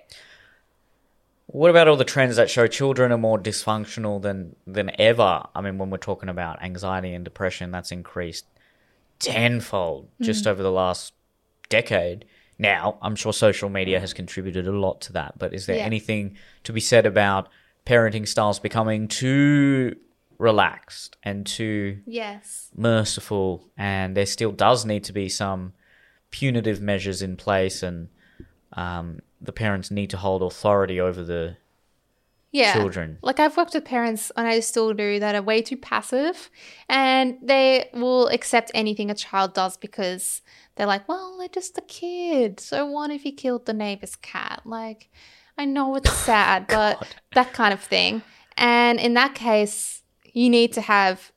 What 1.49 1.71
about 1.71 1.89
all 1.89 1.97
the 1.97 2.05
trends 2.05 2.37
that 2.37 2.49
show 2.49 2.67
children 2.67 3.11
are 3.11 3.19
more 3.19 3.39
dysfunctional 3.39 4.23
than 4.23 4.55
than 4.67 4.93
ever? 4.99 5.43
I 5.55 5.61
mean, 5.61 5.79
when 5.79 5.91
we're 5.91 5.99
talking 5.99 6.29
about 6.29 6.63
anxiety 6.63 7.13
and 7.15 7.25
depression, 7.25 7.71
that's 7.71 7.91
increased 7.91 8.47
tenfold 9.19 10.05
mm-hmm. 10.05 10.25
just 10.25 10.47
over 10.47 10.63
the 10.63 10.71
last 10.71 11.15
decade. 11.69 12.27
Now, 12.59 12.99
I'm 13.03 13.17
sure 13.17 13.33
social 13.33 13.69
media 13.69 13.99
has 13.99 14.13
contributed 14.13 14.69
a 14.69 14.73
lot 14.73 15.01
to 15.03 15.13
that, 15.15 15.39
but 15.39 15.53
is 15.53 15.67
there 15.67 15.77
Yeah. 15.77 15.85
anything 15.85 16.37
to 16.65 16.73
be 16.73 16.81
said 16.81 17.07
about 17.07 17.49
parenting 17.87 18.29
styles 18.29 18.59
becoming 18.59 19.09
too 19.09 19.97
relaxed 20.39 21.17
and 21.23 21.47
too 21.47 21.99
Yes. 22.07 22.71
merciful 22.75 23.69
and 23.77 24.17
there 24.17 24.27
still 24.27 24.53
does 24.53 24.85
need 24.87 25.05
to 25.05 25.13
be 25.13 25.29
some 25.29 25.73
punitive 26.31 26.81
measures 26.81 27.23
in 27.23 27.37
place 27.37 27.83
and 27.83 28.09
um, 28.73 29.21
the 29.41 29.53
parents 29.53 29.91
need 29.91 30.11
to 30.11 30.17
hold 30.17 30.43
authority 30.43 31.01
over 31.01 31.23
the 31.25 31.57
Yeah. 32.53 32.73
children. 32.73 33.19
Like 33.23 33.41
I've 33.41 33.57
worked 33.57 33.75
with 33.75 33.85
parents, 33.85 34.31
and 34.37 34.47
I 34.47 34.61
still 34.61 34.93
do, 34.95 35.19
that 35.21 35.35
are 35.35 35.43
way 35.43 35.61
too 35.63 35.77
passive, 35.77 36.51
and 36.89 37.37
they 37.43 37.91
will 37.93 38.29
accept 38.29 38.71
anything 38.75 39.11
a 39.11 39.15
child 39.15 39.55
does 39.55 39.77
because 39.77 40.41
they're 40.77 40.87
like, 40.87 41.09
well, 41.09 41.37
they're 41.39 41.49
just 41.49 41.77
a 41.79 41.83
kid. 41.83 42.61
So 42.61 42.87
what 42.87 43.11
if 43.11 43.23
he 43.23 43.33
killed 43.33 43.67
the 43.67 43.75
neighbor's 43.75 44.17
cat? 44.17 44.63
Like, 44.65 45.11
I 45.59 45.65
know 45.67 45.95
it's 45.97 46.13
sad, 46.31 46.67
but 46.69 47.07
that 47.33 47.53
kind 47.53 47.73
of 47.75 47.81
thing. 47.83 48.23
And 48.57 48.99
in 48.99 49.15
that 49.15 49.35
case, 49.35 49.98
you 50.39 50.49
need 50.49 50.73
to 50.73 50.81
have 50.81 51.33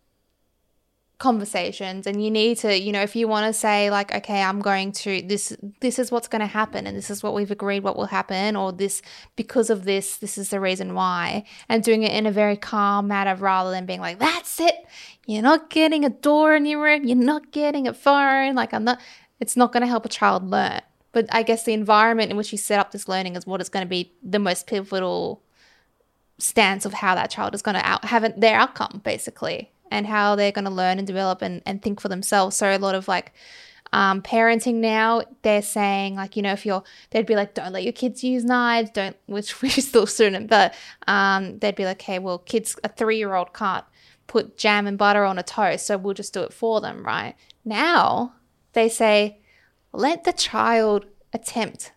conversations 1.21 2.07
and 2.07 2.23
you 2.23 2.31
need 2.31 2.57
to 2.57 2.75
you 2.75 2.91
know 2.91 3.01
if 3.03 3.15
you 3.15 3.27
want 3.27 3.45
to 3.45 3.53
say 3.53 3.91
like 3.91 4.11
okay 4.11 4.41
i'm 4.41 4.59
going 4.59 4.91
to 4.91 5.21
this 5.21 5.55
this 5.79 5.99
is 5.99 6.11
what's 6.11 6.27
going 6.27 6.39
to 6.39 6.47
happen 6.47 6.87
and 6.87 6.97
this 6.97 7.11
is 7.11 7.21
what 7.21 7.35
we've 7.35 7.51
agreed 7.51 7.83
what 7.83 7.95
will 7.95 8.07
happen 8.07 8.55
or 8.55 8.71
this 8.71 9.03
because 9.35 9.69
of 9.69 9.83
this 9.83 10.17
this 10.17 10.35
is 10.35 10.49
the 10.49 10.59
reason 10.59 10.95
why 10.95 11.43
and 11.69 11.83
doing 11.83 12.01
it 12.01 12.11
in 12.11 12.25
a 12.25 12.31
very 12.31 12.57
calm 12.57 13.07
manner 13.07 13.35
rather 13.35 13.69
than 13.69 13.85
being 13.85 14.01
like 14.01 14.17
that's 14.17 14.59
it. 14.59 14.73
You're 15.27 15.43
not 15.43 15.69
getting 15.69 16.03
a 16.03 16.09
door 16.09 16.55
in 16.55 16.65
your 16.65 16.81
room. 16.81 17.03
You're 17.03 17.15
not 17.15 17.51
getting 17.51 17.87
a 17.87 17.93
phone. 17.93 18.55
Like 18.55 18.73
i'm 18.73 18.83
not 18.83 18.99
it's 19.39 19.55
not 19.55 19.71
going 19.71 19.81
to 19.81 19.87
help 19.87 20.05
a 20.05 20.09
child 20.09 20.49
learn. 20.49 20.81
But 21.11 21.27
i 21.31 21.43
guess 21.43 21.65
the 21.65 21.73
environment 21.73 22.31
in 22.31 22.37
which 22.37 22.51
you 22.51 22.57
set 22.57 22.79
up 22.79 22.91
this 22.91 23.07
learning 23.07 23.35
is 23.35 23.45
what 23.45 23.61
is 23.61 23.69
going 23.69 23.85
to 23.85 23.89
be 23.89 24.11
the 24.23 24.39
most 24.39 24.65
pivotal 24.65 25.43
stance 26.41 26.85
of 26.85 26.93
how 26.93 27.15
that 27.15 27.29
child 27.29 27.53
is 27.53 27.61
going 27.61 27.75
to 27.75 27.85
out, 27.85 28.05
have 28.05 28.39
their 28.39 28.55
outcome 28.55 29.01
basically 29.03 29.71
and 29.89 30.07
how 30.07 30.35
they're 30.35 30.51
going 30.51 30.65
to 30.65 30.71
learn 30.71 30.97
and 30.97 31.05
develop 31.05 31.41
and, 31.41 31.61
and 31.65 31.81
think 31.81 31.99
for 31.99 32.07
themselves. 32.07 32.55
So 32.55 32.75
a 32.75 32.77
lot 32.77 32.95
of 32.95 33.07
like 33.07 33.33
um, 33.93 34.21
parenting 34.21 34.75
now 34.75 35.21
they're 35.41 35.61
saying 35.61 36.15
like 36.15 36.37
you 36.37 36.41
know 36.41 36.53
if 36.53 36.65
you're 36.65 36.81
they'd 37.09 37.25
be 37.25 37.35
like 37.35 37.53
don't 37.53 37.73
let 37.73 37.83
your 37.83 37.91
kids 37.91 38.23
use 38.23 38.45
knives 38.45 38.89
don't 38.89 39.17
which 39.25 39.61
we 39.61 39.69
still 39.69 40.05
shouldn't 40.05 40.49
but 40.49 40.73
um, 41.07 41.59
they'd 41.59 41.75
be 41.75 41.83
like 41.83 42.01
okay 42.01 42.17
well 42.17 42.37
kids 42.37 42.79
a 42.85 42.87
three-year-old 42.87 43.53
can't 43.53 43.83
put 44.27 44.57
jam 44.57 44.87
and 44.87 44.97
butter 44.97 45.25
on 45.25 45.37
a 45.37 45.43
toast 45.43 45.85
so 45.85 45.97
we'll 45.97 46.13
just 46.13 46.33
do 46.33 46.41
it 46.41 46.53
for 46.53 46.79
them 46.79 47.05
right? 47.05 47.35
Now 47.65 48.35
they 48.71 48.87
say 48.87 49.39
let 49.91 50.23
the 50.23 50.31
child 50.31 51.05
attempt 51.33 51.91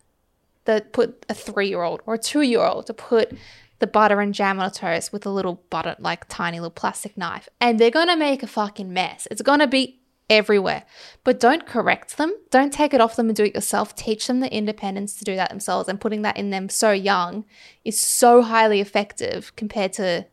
the 0.65 0.85
put 0.91 1.25
a 1.29 1.33
three 1.33 1.69
year 1.69 1.81
old 1.81 2.01
or 2.05 2.15
a 2.15 2.19
two 2.19 2.41
year 2.41 2.61
old 2.61 2.87
to 2.87 2.93
put 2.93 3.31
the 3.79 3.87
butter 3.87 4.21
and 4.21 4.33
jam 4.33 4.59
on 4.59 4.67
a 4.67 4.71
toast 4.71 5.11
with 5.11 5.25
a 5.25 5.29
little 5.29 5.63
butter 5.69 5.95
like 5.99 6.27
tiny 6.27 6.59
little 6.59 6.71
plastic 6.71 7.17
knife 7.17 7.49
and 7.59 7.79
they're 7.79 7.91
gonna 7.91 8.15
make 8.15 8.43
a 8.43 8.47
fucking 8.47 8.91
mess. 8.91 9.27
It's 9.29 9.41
gonna 9.41 9.67
be 9.67 9.99
everywhere. 10.29 10.83
But 11.23 11.39
don't 11.39 11.65
correct 11.65 12.17
them. 12.17 12.33
Don't 12.49 12.73
take 12.73 12.93
it 12.93 13.01
off 13.01 13.15
them 13.15 13.27
and 13.27 13.35
do 13.35 13.43
it 13.43 13.55
yourself. 13.55 13.95
Teach 13.95 14.27
them 14.27 14.39
the 14.39 14.51
independence 14.51 15.15
to 15.17 15.25
do 15.25 15.35
that 15.35 15.49
themselves 15.49 15.87
and 15.87 16.01
putting 16.01 16.23
that 16.23 16.37
in 16.37 16.49
them 16.49 16.69
so 16.69 16.91
young 16.91 17.45
is 17.83 17.99
so 17.99 18.41
highly 18.41 18.81
effective 18.81 19.55
compared 19.55 19.93
to 19.93 20.25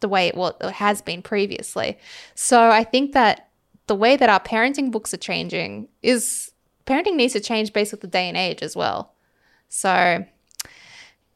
the 0.00 0.08
way 0.08 0.28
it, 0.28 0.56
it 0.60 0.72
has 0.72 1.00
been 1.00 1.22
previously. 1.22 1.98
So 2.34 2.70
I 2.70 2.84
think 2.84 3.12
that 3.12 3.48
the 3.86 3.94
way 3.94 4.16
that 4.16 4.28
our 4.28 4.40
parenting 4.40 4.90
books 4.90 5.14
are 5.14 5.18
changing 5.18 5.88
is 6.02 6.52
parenting 6.86 7.14
needs 7.14 7.34
to 7.34 7.40
change 7.40 7.72
based 7.72 7.92
with 7.92 8.00
the 8.00 8.06
day 8.06 8.28
and 8.28 8.36
age 8.36 8.62
as 8.62 8.74
well. 8.74 9.14
So 9.68 10.24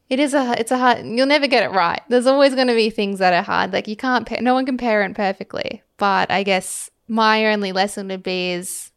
It 0.09 0.19
is 0.19 0.33
a 0.33 0.59
it's 0.59 0.71
a 0.71 0.79
hard 0.79 1.05
you'll 1.05 1.27
never 1.27 1.47
get 1.47 1.63
it 1.63 1.75
right. 1.75 2.01
There's 2.09 2.27
always 2.27 2.55
going 2.55 2.69
to 2.69 2.75
be 2.75 2.91
things 2.91 3.19
that 3.19 3.35
are 3.35 3.43
hard. 3.43 3.73
Like 3.73 3.89
you 3.89 3.97
can't 3.97 4.29
no 4.41 4.55
one 4.55 4.67
can 4.67 4.79
parent 4.79 5.17
perfectly. 5.17 5.83
But 5.97 6.31
I 6.31 6.43
guess 6.43 6.91
my 7.09 7.47
only 7.47 7.73
lesson 7.73 8.09
would 8.09 8.23
be 8.23 8.53
is 8.53 8.93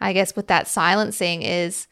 I 0.00 0.12
guess 0.12 0.34
with 0.34 0.48
that 0.48 0.68
silencing 0.68 1.42
is 1.42 1.86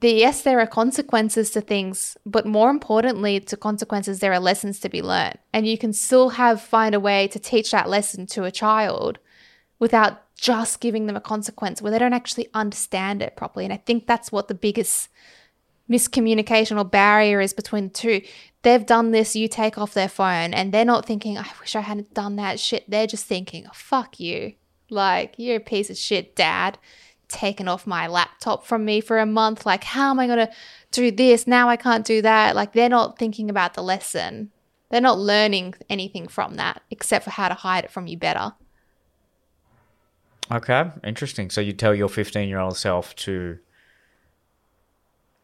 the 0.00 0.10
yes 0.10 0.42
there 0.42 0.58
are 0.58 0.66
consequences 0.66 1.50
to 1.50 1.60
things, 1.60 2.16
but 2.26 2.46
more 2.46 2.70
importantly 2.70 3.38
to 3.40 3.56
consequences 3.56 4.20
there 4.20 4.32
are 4.32 4.40
lessons 4.40 4.80
to 4.80 4.88
be 4.88 5.02
learned. 5.02 5.38
And 5.52 5.66
you 5.66 5.76
can 5.76 5.92
still 5.92 6.30
have 6.30 6.60
find 6.60 6.94
a 6.94 7.00
way 7.00 7.28
to 7.28 7.38
teach 7.38 7.70
that 7.72 7.90
lesson 7.90 8.26
to 8.28 8.44
a 8.44 8.50
child 8.50 9.18
without 9.78 10.22
just 10.34 10.80
giving 10.80 11.06
them 11.06 11.16
a 11.16 11.20
consequence 11.20 11.80
where 11.80 11.92
they 11.92 11.98
don't 11.98 12.12
actually 12.12 12.48
understand 12.52 13.22
it 13.22 13.36
properly. 13.36 13.64
And 13.64 13.72
I 13.72 13.76
think 13.76 14.06
that's 14.06 14.32
what 14.32 14.48
the 14.48 14.54
biggest 14.54 15.08
miscommunication 15.92 16.78
or 16.78 16.84
barrier 16.84 17.40
is 17.40 17.52
between 17.52 17.84
the 17.84 17.94
two. 17.94 18.22
They've 18.62 18.84
done 18.84 19.10
this, 19.10 19.36
you 19.36 19.48
take 19.48 19.76
off 19.76 19.94
their 19.94 20.08
phone, 20.08 20.54
and 20.54 20.72
they're 20.72 20.84
not 20.84 21.04
thinking, 21.04 21.36
I 21.36 21.46
wish 21.60 21.74
I 21.76 21.80
hadn't 21.80 22.14
done 22.14 22.36
that 22.36 22.58
shit. 22.58 22.88
They're 22.88 23.06
just 23.06 23.26
thinking, 23.26 23.66
fuck 23.74 24.18
you. 24.18 24.54
Like, 24.88 25.34
you're 25.36 25.56
a 25.56 25.60
piece 25.60 25.90
of 25.90 25.96
shit, 25.96 26.36
dad. 26.36 26.78
Taken 27.28 27.66
off 27.66 27.86
my 27.86 28.06
laptop 28.06 28.64
from 28.64 28.84
me 28.84 29.00
for 29.00 29.18
a 29.18 29.26
month. 29.26 29.66
Like, 29.66 29.84
how 29.84 30.10
am 30.10 30.20
I 30.20 30.26
going 30.26 30.46
to 30.46 30.52
do 30.90 31.10
this? 31.10 31.46
Now 31.46 31.68
I 31.68 31.76
can't 31.76 32.04
do 32.04 32.22
that. 32.22 32.54
Like, 32.54 32.72
they're 32.72 32.88
not 32.88 33.18
thinking 33.18 33.50
about 33.50 33.74
the 33.74 33.82
lesson. 33.82 34.50
They're 34.90 35.00
not 35.00 35.18
learning 35.18 35.74
anything 35.88 36.28
from 36.28 36.56
that 36.56 36.82
except 36.90 37.24
for 37.24 37.30
how 37.30 37.48
to 37.48 37.54
hide 37.54 37.84
it 37.84 37.90
from 37.90 38.06
you 38.06 38.18
better. 38.18 38.52
Okay, 40.50 40.90
interesting. 41.02 41.48
So 41.48 41.62
you 41.62 41.72
tell 41.72 41.94
your 41.94 42.10
15 42.10 42.48
year 42.48 42.58
old 42.58 42.76
self 42.76 43.16
to 43.16 43.58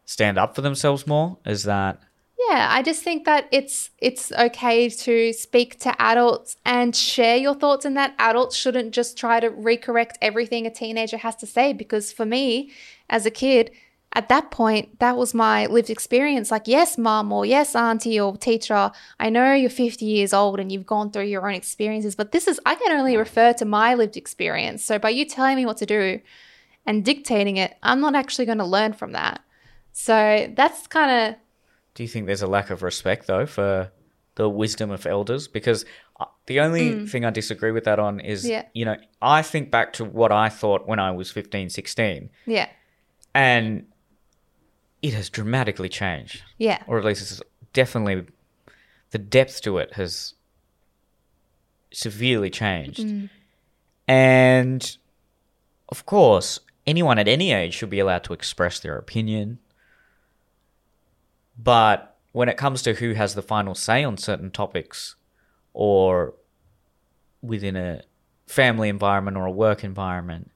stand 0.09 0.39
up 0.39 0.55
for 0.55 0.63
themselves 0.63 1.07
more? 1.07 1.37
Is 1.45 1.65
that 1.65 2.01
Yeah, 2.49 2.67
I 2.71 2.83
just 2.83 3.03
think 3.03 3.27
that 3.27 3.47
it's 3.53 3.91
it's 3.99 4.33
okay 4.33 4.89
to 4.89 5.33
speak 5.35 5.79
to 5.81 5.95
adults 6.01 6.57
and 6.65 6.97
share 6.97 7.37
your 7.37 7.55
thoughts 7.55 7.85
and 7.85 7.95
that 7.99 8.15
adults 8.19 8.57
shouldn't 8.57 8.95
just 8.95 9.19
try 9.19 9.39
to 9.39 9.51
recorrect 9.51 10.15
everything 10.23 10.67
a 10.67 10.71
teenager 10.71 11.19
has 11.19 11.37
to 11.37 11.47
say 11.47 11.75
because 11.75 12.11
for 12.11 12.25
me 12.25 12.73
as 13.11 13.27
a 13.27 13.31
kid 13.31 13.71
at 14.15 14.31
that 14.31 14.51
point 14.51 14.99
that 14.99 15.19
was 15.19 15.35
my 15.35 15.67
lived 15.67 15.91
experience. 15.91 16.51
Like 16.51 16.67
yes 16.67 16.97
mom 16.97 17.31
or 17.31 17.45
yes 17.45 17.77
auntie 17.77 18.19
or 18.19 18.35
teacher 18.39 18.91
i 19.21 19.29
know 19.29 19.53
you're 19.53 19.69
50 19.69 20.07
years 20.07 20.33
old 20.33 20.59
and 20.59 20.73
you've 20.73 20.87
gone 20.87 21.11
through 21.11 21.25
your 21.25 21.47
own 21.47 21.55
experiences 21.55 22.17
but 22.17 22.33
this 22.33 22.49
is 22.49 22.59
i 22.65 22.75
can 22.75 22.93
only 22.99 23.19
refer 23.19 23.53
to 23.53 23.67
my 23.67 23.93
lived 23.93 24.17
experience. 24.17 24.83
So 24.83 24.99
by 24.99 25.11
you 25.11 25.27
telling 25.27 25.57
me 25.57 25.67
what 25.67 25.77
to 25.77 25.87
do 25.87 26.23
and 26.87 27.05
dictating 27.05 27.59
it 27.59 27.77
i'm 27.83 28.01
not 28.01 28.15
actually 28.15 28.47
going 28.47 28.65
to 28.65 28.75
learn 28.79 28.95
from 28.95 29.13
that 29.13 29.43
so 30.01 30.47
that's 30.55 30.87
kind 30.87 31.11
of 31.11 31.41
Do 31.95 32.03
you 32.05 32.09
think 32.09 32.27
there's 32.27 32.43
a 32.43 32.47
lack 32.47 32.71
of 32.71 32.83
respect 32.83 33.27
though 33.27 33.47
for 33.47 33.91
the 34.37 34.49
wisdom 34.49 34.91
of 34.93 35.05
elders? 35.07 35.49
Because 35.49 35.85
uh, 36.21 36.27
the 36.47 36.61
only 36.61 37.07
thing 37.07 37.25
I 37.25 37.31
disagree 37.31 37.73
with 37.73 37.83
that 37.85 37.99
on 37.99 38.21
is, 38.21 38.45
Mm. 38.45 38.51
Yeah. 38.51 38.65
you 38.75 38.85
know, 38.85 38.97
I 39.21 39.43
think 39.43 39.71
back 39.73 39.93
to 39.95 40.05
what 40.05 40.31
I 40.31 40.49
thought 40.49 40.87
when 40.87 41.01
I 41.01 41.11
was 41.11 41.31
15, 41.33 41.69
16, 41.71 42.31
yeah 42.47 42.69
and 43.35 43.87
it 45.03 45.15
has 45.15 45.29
dramatically 45.31 45.89
changed. 45.89 46.43
yeah 46.59 46.83
Or 46.87 46.99
at 46.99 47.05
least 47.05 47.21
it's 47.23 47.43
definitely 47.73 48.27
the 49.11 49.19
depth 49.19 49.63
to 49.63 49.79
it 49.79 49.95
has 49.95 50.35
severely 51.93 52.51
changed. 52.51 53.05
And 54.07 54.97
of 55.89 56.07
course, 56.07 56.61
anyone 56.87 57.19
at 57.19 57.29
any 57.29 57.53
age 57.53 57.75
should 57.75 57.91
be 57.91 57.99
allowed 57.99 58.25
to 58.25 58.33
express 58.33 58.81
their 58.81 58.97
opinion. 58.97 59.59
But 61.59 62.17
when 62.33 62.49
it 62.49 62.57
comes 62.57 62.83
to 62.83 62.95
who 62.95 63.15
has 63.15 63.35
the 63.35 63.43
final 63.43 63.75
say 63.75 64.05
on 64.05 64.17
certain 64.17 64.51
topics 64.51 65.17
or 65.73 66.35
within 67.43 67.77
a 67.77 68.03
family 68.47 68.89
environment 68.89 69.37
or 69.37 69.47
a 69.47 69.51
work 69.51 69.83
environment, 69.83 70.51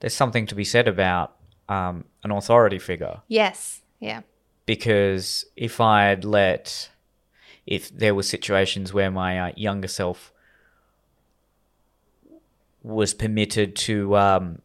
there's 0.00 0.14
something 0.14 0.46
to 0.46 0.54
be 0.54 0.64
said 0.64 0.88
about 0.88 1.36
um, 1.68 2.04
an 2.24 2.30
authority 2.30 2.78
figure. 2.78 3.20
Yes 3.28 3.82
yeah. 4.02 4.22
Because 4.66 5.46
if 5.56 5.80
I'd 5.80 6.24
let, 6.24 6.90
if 7.66 7.96
there 7.96 8.16
were 8.16 8.24
situations 8.24 8.92
where 8.92 9.12
my 9.12 9.38
uh, 9.38 9.52
younger 9.56 9.86
self 9.86 10.32
was 12.82 13.14
permitted 13.14 13.76
to 13.76 14.16
um, 14.16 14.60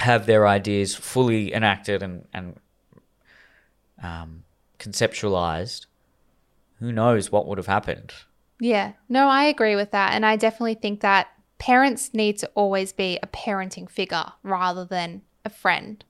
have 0.00 0.26
their 0.26 0.46
ideas 0.46 0.94
fully 0.94 1.54
enacted 1.54 2.02
and, 2.02 2.26
and 2.34 2.60
um, 4.02 4.44
conceptualized, 4.78 5.86
who 6.78 6.92
knows 6.92 7.32
what 7.32 7.46
would 7.46 7.58
have 7.58 7.66
happened? 7.66 8.12
Yeah, 8.60 8.92
no, 9.08 9.28
I 9.28 9.44
agree 9.44 9.76
with 9.76 9.90
that. 9.90 10.12
And 10.12 10.24
I 10.24 10.36
definitely 10.36 10.74
think 10.74 11.00
that 11.00 11.28
parents 11.58 12.12
need 12.12 12.38
to 12.38 12.50
always 12.54 12.92
be 12.92 13.18
a 13.22 13.26
parenting 13.26 13.90
figure 13.90 14.32
rather 14.42 14.84
than 14.84 15.22
a 15.44 15.50
friend. 15.50 16.04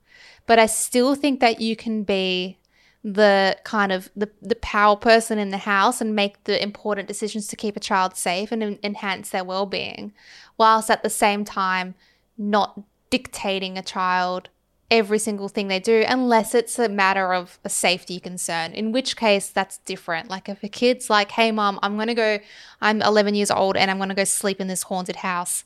But 0.47 0.59
I 0.59 0.67
still 0.67 1.15
think 1.15 1.41
that 1.41 1.61
you 1.61 1.77
can 1.77 2.05
be 2.05 2.59
the 3.05 3.57
kind 3.63 3.93
of 3.93 4.11
the, 4.17 4.29
the 4.43 4.57
power 4.57 4.97
person 4.97 5.39
in 5.39 5.51
the 5.51 5.59
house 5.59 6.01
and 6.01 6.17
make 6.17 6.43
the 6.45 6.61
important 6.61 7.07
decisions 7.07 7.47
to 7.47 7.55
keep 7.55 7.77
a 7.77 7.81
child 7.81 8.17
safe 8.17 8.51
and 8.51 8.63
en- 8.63 8.79
enhance 8.83 9.31
their 9.31 9.45
well-being 9.45 10.13
whilst 10.59 10.91
at 10.91 11.05
the 11.05 11.11
same 11.11 11.45
time 11.45 11.95
not 12.37 12.81
dictating 13.09 13.79
a 13.79 13.83
child 13.83 14.49
every 14.91 15.19
single 15.19 15.49
thing 15.49 15.69
they 15.69 15.81
do 15.81 16.05
unless 16.09 16.55
it's 16.55 16.79
a 16.79 16.89
matter 16.89 17.35
of 17.35 17.59
a 17.65 17.69
safety 17.69 18.21
concern 18.21 18.73
in 18.73 18.93
which 18.93 19.17
case 19.17 19.49
that's 19.49 19.79
different. 19.79 20.31
Like 20.31 20.49
if 20.49 20.63
a 20.63 20.69
kid's 20.69 21.11
like 21.11 21.31
hey 21.33 21.51
mom 21.53 21.79
i'm 21.83 21.97
going 21.97 22.09
to 22.09 22.15
go 22.15 22.39
i'm 22.81 23.03
11 23.03 23.35
years 23.35 23.51
old 23.51 23.77
and 23.77 23.91
i'm 23.91 23.97
going 23.99 24.09
to 24.09 24.15
go 24.15 24.25
sleep 24.25 24.61
in 24.61 24.69
this 24.69 24.85
haunted 24.85 25.17
house 25.17 25.65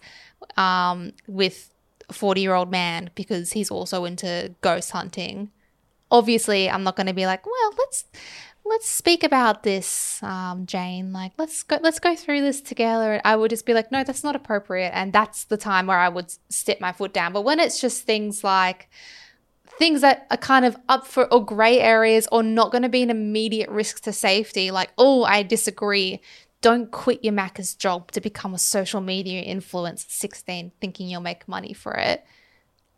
um, 0.56 1.12
with 1.26 1.74
a 2.08 2.12
40 2.12 2.40
year 2.40 2.54
old 2.54 2.70
man 2.70 3.10
because 3.14 3.52
he's 3.52 3.70
also 3.70 4.04
into 4.04 4.54
ghost 4.60 4.90
hunting 4.90 5.50
obviously 6.10 6.68
i'm 6.68 6.82
not 6.82 6.96
going 6.96 7.06
to 7.06 7.12
be 7.12 7.26
like 7.26 7.46
well 7.46 7.72
let's 7.78 8.04
let's 8.64 8.88
speak 8.88 9.24
about 9.24 9.62
this 9.62 10.22
um, 10.22 10.66
jane. 10.66 11.12
Like 11.12 11.32
let's 11.38 11.62
go 11.62 11.78
let's 11.82 11.98
go 11.98 12.14
through 12.14 12.42
this 12.42 12.60
together. 12.60 13.20
I 13.24 13.36
would 13.36 13.50
just 13.50 13.66
be 13.66 13.74
like 13.74 13.90
no 13.90 14.04
that's 14.04 14.24
not 14.24 14.36
appropriate. 14.36 14.90
And 14.94 15.12
that's 15.12 15.44
the 15.44 15.56
time 15.56 15.86
where 15.86 15.98
i 15.98 16.08
would 16.08 16.32
step 16.48 16.80
my 16.80 16.92
foot 16.92 17.12
down. 17.12 17.32
But 17.32 17.42
when 17.42 17.60
it's 17.60 17.80
just 17.80 18.04
things 18.04 18.44
like 18.44 18.88
things 19.78 20.02
that 20.02 20.26
are 20.30 20.36
kind 20.36 20.64
of 20.64 20.76
up 20.88 21.06
for 21.06 21.32
or 21.32 21.44
gray 21.44 21.80
areas 21.80 22.28
or 22.30 22.42
not 22.42 22.70
going 22.70 22.82
to 22.82 22.88
be 22.88 23.02
an 23.02 23.10
immediate 23.10 23.70
risk 23.70 24.02
to 24.02 24.12
safety 24.12 24.70
like 24.70 24.90
oh 24.98 25.24
i 25.24 25.42
disagree. 25.42 26.20
Don't 26.62 26.90
quit 26.90 27.24
your 27.24 27.32
macca's 27.32 27.74
job 27.74 28.12
to 28.12 28.20
become 28.20 28.52
a 28.52 28.58
social 28.58 29.00
media 29.00 29.42
influencer 29.42 30.04
at 30.04 30.10
16 30.10 30.72
thinking 30.78 31.08
you'll 31.08 31.22
make 31.22 31.48
money 31.48 31.72
for 31.72 31.94
it. 31.94 32.22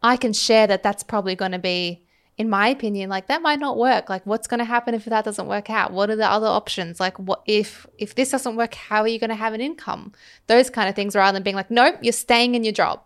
I 0.02 0.16
can 0.16 0.32
share 0.32 0.66
that 0.66 0.82
that's 0.82 1.04
probably 1.04 1.36
going 1.36 1.52
to 1.52 1.60
be 1.60 2.04
in 2.38 2.48
my 2.48 2.68
opinion 2.68 3.10
like 3.10 3.26
that 3.26 3.42
might 3.42 3.58
not 3.58 3.76
work 3.76 4.08
like 4.08 4.24
what's 4.24 4.46
going 4.46 4.58
to 4.58 4.64
happen 4.64 4.94
if 4.94 5.04
that 5.04 5.24
doesn't 5.24 5.46
work 5.46 5.68
out 5.68 5.92
what 5.92 6.08
are 6.10 6.16
the 6.16 6.26
other 6.26 6.46
options 6.46 6.98
like 6.98 7.18
what 7.18 7.42
if 7.46 7.86
if 7.98 8.14
this 8.14 8.30
doesn't 8.30 8.56
work 8.56 8.74
how 8.74 9.00
are 9.02 9.08
you 9.08 9.18
going 9.18 9.28
to 9.30 9.36
have 9.36 9.52
an 9.52 9.60
income 9.60 10.12
those 10.46 10.70
kind 10.70 10.88
of 10.88 10.94
things 10.94 11.14
rather 11.14 11.36
than 11.36 11.42
being 11.42 11.56
like 11.56 11.70
nope 11.70 11.96
you're 12.00 12.12
staying 12.12 12.54
in 12.54 12.64
your 12.64 12.72
job 12.72 13.02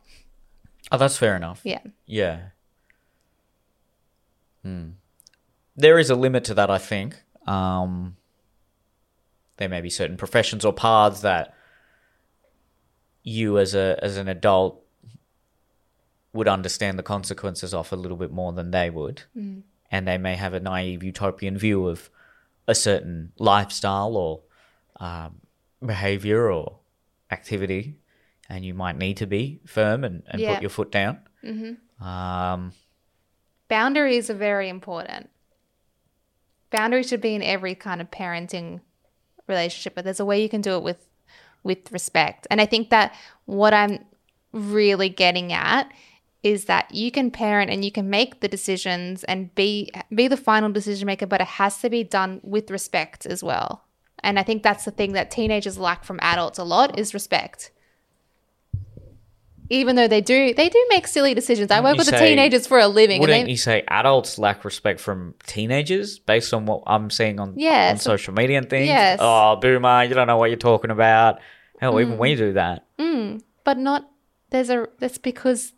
Oh, 0.93 0.99
that's 0.99 1.17
fair 1.19 1.35
enough. 1.35 1.61
yeah 1.65 1.81
Yeah. 2.07 2.41
Hmm. 4.63 4.91
There 5.75 5.99
is 5.99 6.11
a 6.11 6.15
limit 6.15 6.45
to 6.45 6.55
that, 6.55 6.71
I 6.71 6.79
think. 6.79 7.17
Um, 7.47 8.17
there 9.57 9.69
may 9.69 9.81
be 9.81 9.91
certain 9.91 10.17
professions 10.17 10.65
or 10.65 10.73
paths 10.73 11.23
that 11.23 11.53
you, 13.25 13.59
as 13.59 13.75
a 13.75 13.99
as 14.01 14.17
an 14.17 14.29
adult, 14.29 14.81
would 16.37 16.49
understand 16.49 16.99
the 16.99 17.03
consequences 17.03 17.73
of 17.75 17.93
a 17.93 17.97
little 17.97 18.17
bit 18.17 18.31
more 18.31 18.53
than 18.53 18.71
they 18.71 18.91
would, 18.91 19.23
and 19.91 20.07
they 20.09 20.19
may 20.19 20.37
have 20.37 20.55
a 20.55 20.61
naive 20.61 21.03
utopian 21.03 21.57
view 21.59 21.87
of 21.89 22.11
a 22.69 22.75
certain 22.75 23.33
lifestyle 23.39 24.17
or 24.17 24.43
um, 25.01 25.41
behavior 25.85 26.51
or 26.51 26.79
activity, 27.31 27.97
and 28.49 28.65
you 28.65 28.75
might 28.75 28.97
need 28.97 29.17
to 29.17 29.27
be 29.27 29.61
firm 29.67 30.05
and, 30.05 30.23
and 30.29 30.41
Yeah. 30.43 30.55
put 30.55 30.63
your 30.63 30.71
foot 30.71 30.91
down. 30.93 31.21
Um, 32.01 32.73
boundaries 33.69 34.31
are 34.31 34.35
very 34.35 34.69
important. 34.69 35.31
Boundaries 36.71 37.09
should 37.09 37.21
be 37.21 37.35
in 37.35 37.43
every 37.43 37.75
kind 37.75 38.01
of 38.01 38.11
parenting 38.11 38.81
relationship 39.49 39.95
but 39.95 40.03
there's 40.05 40.19
a 40.19 40.25
way 40.25 40.43
you 40.43 40.49
can 40.49 40.61
do 40.61 40.75
it 40.75 40.83
with 40.83 41.07
with 41.63 41.93
respect. 41.93 42.49
And 42.51 42.61
i 42.61 42.67
think 42.67 42.91
that 42.91 43.15
what 43.45 43.73
i'm 43.73 44.05
really 44.53 45.09
getting 45.09 45.53
at 45.53 45.89
is 46.51 46.67
that 46.67 46.85
you 47.03 47.09
can 47.17 47.29
parent 47.31 47.69
and 47.73 47.85
you 47.87 47.93
can 47.99 48.07
make 48.19 48.41
the 48.43 48.49
decisions 48.57 49.25
and 49.25 49.39
be 49.55 49.91
be 50.15 50.27
the 50.29 50.37
final 50.49 50.71
decision 50.79 51.07
maker 51.07 51.27
but 51.33 51.41
it 51.41 51.53
has 51.61 51.75
to 51.83 51.89
be 51.97 52.03
done 52.19 52.33
with 52.55 52.71
respect 52.71 53.27
as 53.35 53.41
well 53.51 53.71
and 54.27 54.39
i 54.41 54.43
think 54.49 54.63
that's 54.63 54.85
the 54.85 54.91
thing 54.99 55.13
that 55.13 55.31
teenagers 55.39 55.77
lack 55.89 56.05
from 56.05 56.19
adults 56.23 56.59
a 56.59 56.65
lot 56.65 56.89
is 56.99 57.13
respect 57.15 57.71
even 59.69 59.97
though 59.97 60.07
they 60.15 60.21
do 60.21 60.55
they 60.55 60.69
do 60.69 60.87
make 60.91 61.07
silly 61.09 61.35
decisions. 61.35 61.71
I 61.73 61.81
work 61.81 61.99
with 61.99 62.09
the 62.09 62.17
teenagers 62.17 62.69
for 62.69 62.79
a 62.79 62.87
living, 62.87 63.17
and 63.17 63.21
Wouldn't 63.23 63.47
they, 63.47 63.51
you 63.51 63.57
say 63.57 63.83
adults 63.89 64.39
lack 64.39 64.65
respect 64.65 65.01
from 65.01 65.35
teenagers 65.45 66.21
based 66.21 66.55
on 66.55 66.67
what 66.67 66.85
I'm 66.87 67.11
seeing 67.11 67.41
on, 67.41 67.55
Yeah, 67.57 67.91
on 67.91 67.99
social 67.99 68.33
media 68.33 68.59
and 68.59 68.71
things? 68.71 68.87
Yes. 68.87 69.19
Oh, 69.21 69.57
boomer, 69.57 70.05
you 70.05 70.15
don't 70.15 70.29
know 70.29 70.37
what 70.37 70.51
you're 70.51 70.57
talking 70.57 70.93
about. 70.93 71.41
Hell, 71.81 71.99
even 72.01 72.15
Mm. 72.15 72.19
we 72.19 72.37
do 72.37 72.53
that. 72.53 72.85
but 73.65 73.79
not 73.79 74.09
there's 74.51 74.71
a 74.71 74.87
that's 75.01 75.19
because 75.19 75.73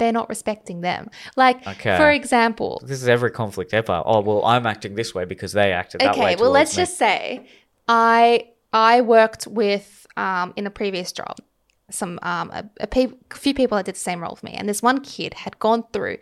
they're 0.00 0.16
not 0.20 0.28
respecting 0.28 0.80
them. 0.80 1.02
Like 1.36 1.58
Okay. 1.74 1.96
for 1.96 2.10
example, 2.10 2.72
This 2.84 3.00
is 3.04 3.08
every 3.08 3.30
conflict 3.30 3.72
ever. 3.72 4.02
Oh, 4.04 4.20
well, 4.28 4.44
I'm 4.44 4.66
acting 4.66 4.96
this 4.96 5.14
way 5.14 5.24
because 5.24 5.52
they 5.52 5.70
acted 5.72 6.00
that 6.00 6.16
way. 6.16 6.32
okay, 6.32 6.36
well 6.42 6.50
let's 6.50 6.74
me. 6.76 6.82
just 6.82 6.98
say 6.98 7.46
I 7.86 8.48
I 8.72 9.00
worked 9.02 9.46
with 9.46 10.06
um 10.16 10.52
in 10.56 10.66
a 10.66 10.70
previous 10.70 11.12
job 11.12 11.36
some 11.90 12.18
um 12.22 12.50
a, 12.50 12.62
a 12.80 12.86
pe- 12.86 13.14
few 13.44 13.54
people 13.60 13.76
that 13.76 13.86
did 13.86 13.94
the 13.96 14.06
same 14.10 14.20
role 14.22 14.32
with 14.36 14.44
me, 14.44 14.52
and 14.58 14.68
this 14.68 14.82
one 14.82 15.00
kid 15.00 15.34
had 15.44 15.58
gone 15.58 15.82
through 15.92 16.18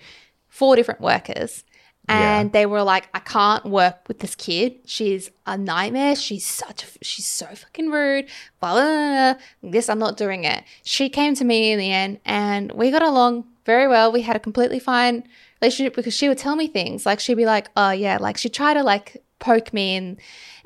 four 0.48 0.76
different 0.76 1.00
workers. 1.00 1.64
Yeah. 2.08 2.40
And 2.40 2.52
they 2.52 2.64
were 2.64 2.82
like, 2.82 3.04
I 3.12 3.18
can't 3.18 3.66
work 3.66 3.96
with 4.08 4.20
this 4.20 4.34
kid. 4.34 4.70
She's 4.86 5.30
a 5.46 5.58
nightmare. 5.58 6.16
She's 6.16 6.46
such, 6.46 6.82
a, 6.84 6.86
she's 7.04 7.26
so 7.26 7.44
fucking 7.62 7.90
rude. 7.90 8.24
Blah, 8.60 8.72
blah, 8.72 8.82
blah, 8.82 9.34
blah. 9.34 9.70
This, 9.74 9.90
I'm 9.90 9.98
not 9.98 10.16
doing 10.16 10.44
it. 10.44 10.64
She 10.84 11.10
came 11.10 11.34
to 11.34 11.44
me 11.44 11.70
in 11.70 11.78
the 11.78 11.92
end 11.92 12.20
and 12.24 12.72
we 12.72 12.90
got 12.90 13.02
along 13.02 13.44
very 13.68 13.86
well. 13.86 14.10
We 14.10 14.22
had 14.22 14.34
a 14.34 14.40
completely 14.40 14.78
fine 14.78 15.24
relationship 15.60 15.94
because 15.94 16.14
she 16.14 16.26
would 16.26 16.38
tell 16.38 16.56
me 16.56 16.68
things. 16.68 17.04
Like, 17.04 17.20
she'd 17.20 17.34
be 17.34 17.44
like, 17.44 17.68
oh, 17.76 17.90
yeah, 17.90 18.16
like 18.18 18.38
she'd 18.38 18.54
try 18.54 18.72
to 18.72 18.82
like 18.82 19.22
poke 19.40 19.74
me 19.74 19.94
and, 19.94 20.16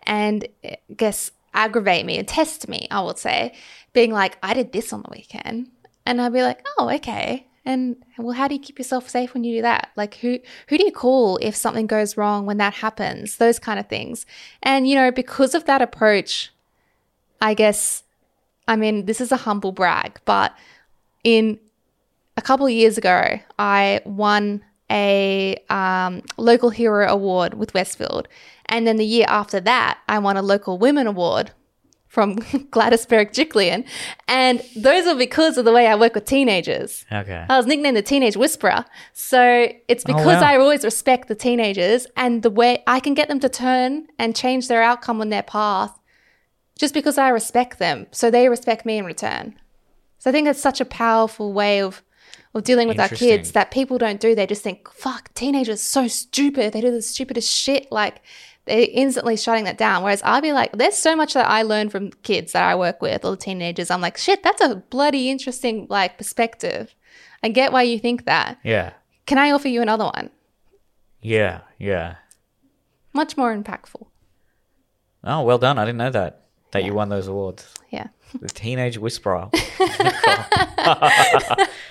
and 0.05 0.47
I 0.65 0.79
guess 0.97 1.33
aggravate 1.53 2.07
me 2.07 2.17
and 2.17 2.29
test 2.29 2.69
me, 2.69 2.87
I 2.93 3.01
would 3.01 3.19
say, 3.19 3.55
being 3.93 4.13
like, 4.13 4.39
I 4.41 4.55
did 4.55 4.71
this 4.71 4.93
on 4.93 5.03
the 5.03 5.11
weekend. 5.11 5.69
And 6.07 6.23
I'd 6.23 6.33
be 6.33 6.45
like, 6.45 6.65
oh, 6.79 6.91
okay. 6.95 7.49
And 7.65 7.97
well, 8.19 8.37
how 8.37 8.47
do 8.47 8.55
you 8.55 8.61
keep 8.61 8.79
yourself 8.79 9.09
safe 9.09 9.35
when 9.35 9.43
you 9.43 9.59
do 9.59 9.63
that? 9.63 9.91
Like 9.97 10.15
who 10.17 10.39
who 10.69 10.79
do 10.79 10.85
you 10.85 10.91
call 10.91 11.39
if 11.41 11.55
something 11.55 11.87
goes 11.87 12.17
wrong 12.17 12.45
when 12.45 12.59
that 12.59 12.75
happens? 12.75 13.37
Those 13.37 13.61
kind 13.61 13.79
of 13.79 13.89
things. 13.89 14.27
And 14.65 14.89
you 14.89 14.97
know, 14.97 15.13
because 15.13 15.55
of 15.55 15.65
that 15.67 15.81
approach, 15.81 16.53
I 17.41 17.55
guess 17.55 18.03
I 18.67 18.75
mean, 18.75 19.07
this 19.07 19.21
is 19.21 19.31
a 19.31 19.45
humble 19.47 19.71
brag, 19.71 20.21
but 20.25 20.57
in 21.23 21.61
a 22.37 22.43
couple 22.43 22.67
of 22.67 22.73
years 22.73 22.99
ago, 22.99 23.39
I 23.59 24.01
won 24.05 24.65
a 24.91 25.57
um, 25.71 26.23
local 26.37 26.71
hero 26.71 27.09
award 27.09 27.55
with 27.55 27.75
Westfield, 27.75 28.29
and 28.67 28.87
then 28.87 28.97
the 28.97 29.05
year 29.07 29.27
after 29.29 29.61
that, 29.61 29.99
I 30.09 30.19
won 30.19 30.37
a 30.37 30.43
local 30.43 30.79
women 30.79 31.07
award 31.07 31.51
from 32.09 32.35
Gladys 32.71 33.07
Berejiklian, 33.07 33.87
and 34.29 34.63
those 34.77 35.07
are 35.07 35.15
because 35.17 35.57
of 35.57 35.65
the 35.65 35.73
way 35.73 35.87
I 35.87 35.95
work 35.95 36.15
with 36.15 36.27
teenagers. 36.27 37.07
Okay. 37.11 37.47
I 37.49 37.57
was 37.57 37.67
nicknamed 37.67 37.97
the 37.97 38.03
teenage 38.03 38.37
whisperer. 38.37 38.85
So 39.15 39.69
it's 39.89 40.05
Oh, 40.07 40.13
because 40.13 40.43
wow. 40.43 40.43
I 40.43 40.57
always 40.59 40.85
respect 40.85 41.29
the 41.29 41.35
teenagers 41.35 42.07
and 42.15 42.43
the 42.43 42.51
way 42.51 42.83
I 42.87 43.01
can 43.01 43.15
get 43.15 43.29
them 43.29 43.41
to 43.41 43.49
turn 43.49 44.09
and 44.19 44.37
change 44.37 44.69
their 44.69 44.83
outcome 44.83 45.23
on 45.23 45.31
their 45.31 45.43
path 45.43 45.99
just 46.79 46.93
because 46.93 47.17
I 47.17 47.31
respect 47.31 47.79
them. 47.79 48.07
So 48.11 48.31
they 48.31 48.49
respect 48.51 48.85
me 48.85 48.99
in 48.99 49.07
return. 49.07 49.59
So 50.19 50.29
I 50.29 50.33
think 50.35 50.49
it's 50.49 50.61
such 50.61 50.83
a 50.83 50.85
powerful 50.85 51.55
way 51.55 51.81
of 51.81 52.03
of 52.55 52.65
dealing 52.65 52.89
with 52.89 53.01
our 53.01 53.09
kids 53.09 53.53
that 53.53 53.71
people 53.71 53.99
don't 53.99 54.21
do. 54.21 54.35
They 54.35 54.47
just 54.47 54.63
think, 54.63 54.91
fuck, 54.91 55.33
teenagers 55.35 55.81
so 55.81 56.09
stupid. 56.09 56.73
They 56.73 56.81
do 56.81 56.91
the 56.91 57.03
stupidest 57.03 57.51
shit. 57.51 57.91
Like 57.91 58.21
they're 58.67 58.89
instantly 58.91 59.37
shutting 59.37 59.65
that 59.65 59.79
down. 59.79 60.03
Whereas 60.03 60.23
I'll 60.23 60.43
be 60.43 60.53
like, 60.53 60.73
there's 60.73 60.97
so 60.97 61.17
much 61.17 61.35
that 61.35 61.49
I 61.49 61.63
learn 61.63 61.89
from 61.89 62.11
kids 62.23 62.53
that 62.53 62.63
I 62.63 62.75
work 62.75 63.01
with 63.01 63.25
or 63.25 63.33
the 63.33 63.37
teenagers. 63.37 63.91
I'm 63.91 64.01
like, 64.01 64.17
shit, 64.17 64.43
that's 64.43 64.61
a 64.61 64.77
bloody 64.77 65.31
interesting 65.31 65.87
like 65.89 66.19
perspective. 66.19 66.95
I 67.43 67.49
get 67.49 67.73
why 67.73 67.83
you 67.83 67.99
think 67.99 68.27
that. 68.27 68.59
Yeah. 68.63 68.93
Can 69.27 69.39
I 69.39 69.51
offer 69.51 69.69
you 69.69 69.83
another 69.83 70.05
one? 70.05 70.31
Yeah. 71.21 71.61
Yeah. 71.79 72.17
Much 73.13 73.37
more 73.37 73.57
impactful. 73.57 74.07
Oh, 75.25 75.43
well 75.43 75.59
done. 75.59 75.79
I 75.79 75.85
didn't 75.85 75.99
know 75.99 76.11
that. 76.11 76.41
That 76.73 76.85
you 76.85 76.95
won 76.95 77.11
those 77.11 77.29
awards. 77.29 77.67
Yeah. 77.91 78.09
The 78.41 78.49
Teenage 78.49 78.99
Whisperer. 78.99 79.49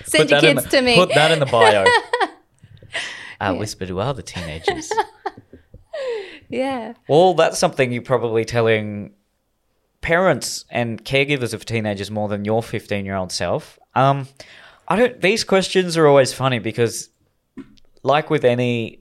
Send 0.04 0.30
your 0.30 0.40
kids 0.40 0.64
the- 0.64 0.68
to 0.70 0.82
me. 0.82 0.96
Put 0.96 1.14
that 1.14 1.30
in 1.30 1.38
the 1.38 1.46
bio. 1.46 1.84
I 3.40 3.50
whisper 3.52 3.86
to 3.86 4.00
other 4.00 4.22
teenagers. 4.22 4.90
yeah. 6.48 6.94
Well, 7.08 7.34
that's 7.34 7.58
something 7.58 7.90
you're 7.92 8.02
probably 8.02 8.44
telling 8.44 9.14
parents 10.00 10.64
and 10.70 11.04
caregivers 11.04 11.52
of 11.52 11.64
teenagers 11.64 12.10
more 12.10 12.28
than 12.28 12.44
your 12.44 12.62
15 12.62 13.04
year 13.04 13.16
old 13.16 13.32
self. 13.32 13.80
Um, 13.94 14.28
I 14.86 14.96
don't. 14.96 15.20
These 15.20 15.42
questions 15.44 15.96
are 15.96 16.06
always 16.06 16.32
funny 16.32 16.60
because, 16.60 17.08
like 18.04 18.30
with 18.30 18.44
any 18.44 19.00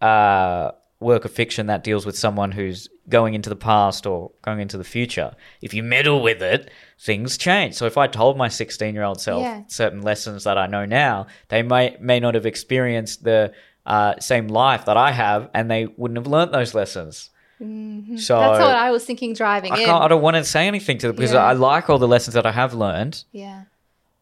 uh, 0.00 0.72
work 1.00 1.24
of 1.26 1.30
fiction 1.30 1.66
that 1.66 1.84
deals 1.84 2.06
with 2.06 2.16
someone 2.16 2.52
who's 2.52 2.88
going 3.08 3.34
into 3.34 3.48
the 3.50 3.56
past 3.56 4.06
or 4.06 4.30
going 4.42 4.60
into 4.60 4.78
the 4.78 4.84
future, 4.84 5.34
if 5.60 5.74
you 5.74 5.82
meddle 5.82 6.22
with 6.22 6.42
it, 6.42 6.70
things 6.98 7.36
change. 7.36 7.74
So 7.74 7.84
if 7.86 7.98
I 7.98 8.06
told 8.06 8.36
my 8.38 8.48
16 8.48 8.94
year 8.94 9.04
old 9.04 9.20
self 9.20 9.42
Yeah. 9.42 9.62
certain 9.68 10.00
lessons 10.02 10.44
that 10.44 10.56
I 10.58 10.66
know 10.66 10.84
now, 10.86 11.26
they 11.48 11.62
may 11.62 11.96
may 12.00 12.18
not 12.20 12.34
have 12.34 12.46
experienced 12.46 13.24
the 13.24 13.52
uh, 13.84 14.14
same 14.20 14.48
life 14.48 14.84
that 14.86 14.96
I 14.96 15.12
have, 15.12 15.48
and 15.54 15.70
they 15.70 15.86
wouldn't 15.96 16.18
have 16.18 16.26
learnt 16.26 16.50
those 16.52 16.74
lessons. 16.74 17.30
So 17.58 17.64
Mm-hmm. 17.64 18.16
That's 18.16 18.28
what 18.28 18.74
I 18.74 18.90
was 18.90 19.04
thinking 19.04 19.32
driving 19.32 19.72
I 19.72 19.80
in. 19.82 19.88
I 19.88 20.08
don't 20.08 20.20
want 20.20 20.36
to 20.36 20.44
say 20.44 20.66
anything 20.66 20.98
to 20.98 21.06
them 21.06 21.16
because 21.16 21.32
Yeah. 21.32 21.44
I 21.44 21.52
like 21.52 21.88
all 21.88 21.98
the 21.98 22.08
lessons 22.08 22.34
that 22.34 22.44
I 22.46 22.52
have 22.52 22.74
learned. 22.74 23.24
yeah. 23.32 23.62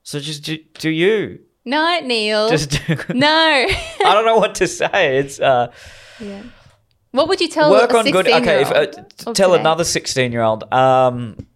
So 0.02 0.20
just 0.20 0.44
do, 0.44 0.58
do 0.78 0.90
you 0.90 1.40
No, 1.64 1.98
Neil. 2.00 2.48
just 2.50 2.70
do. 2.86 2.96
no. 3.14 3.26
I 4.06 4.12
don't 4.12 4.26
know 4.26 4.36
what 4.38 4.54
to 4.56 4.66
say. 4.68 5.18
It's 5.18 5.40
uh, 5.40 5.72
yeah. 6.20 6.42
What 7.14 7.28
would 7.28 7.40
you 7.40 7.46
tell 7.46 7.70
work 7.70 7.92
a 7.92 7.98
on 7.98 8.10
good. 8.10 8.26
Okay, 8.26 8.62
if, 8.62 8.72
uh, 8.72 8.86
16-year-old 8.86 9.10
t- 9.16 9.32
tell 9.34 9.50
today? 9.50 9.60
another 9.60 9.84
sixteen-year-old. 9.84 10.72
Um, 10.74 11.46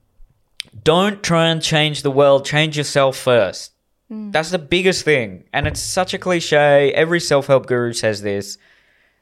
don't 0.85 1.21
try 1.21 1.49
and 1.49 1.61
change 1.61 2.03
the 2.03 2.13
world. 2.13 2.45
Change 2.45 2.79
yourself 2.79 3.17
first. 3.17 3.73
Hmm. 4.09 4.31
That's 4.31 4.53
the 4.53 4.61
biggest 4.61 5.05
thing, 5.05 5.49
and 5.53 5.67
it's 5.67 5.81
such 5.81 6.15
a 6.15 6.19
cliche. 6.19 6.93
Every 6.93 7.19
self-help 7.19 7.67
guru 7.67 7.93
says 7.93 8.23
this. 8.23 8.57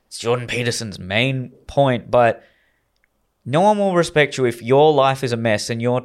It's 0.09 0.19
Jordan 0.19 0.47
Peterson's 0.47 0.99
main 0.99 1.53
point, 1.67 2.11
but 2.11 2.45
no 3.47 3.63
one 3.63 3.79
will 3.79 3.95
respect 3.95 4.37
you 4.37 4.45
if 4.45 4.61
your 4.61 4.93
life 4.93 5.25
is 5.25 5.33
a 5.33 5.39
mess 5.39 5.71
and 5.71 5.81
you're 5.81 6.05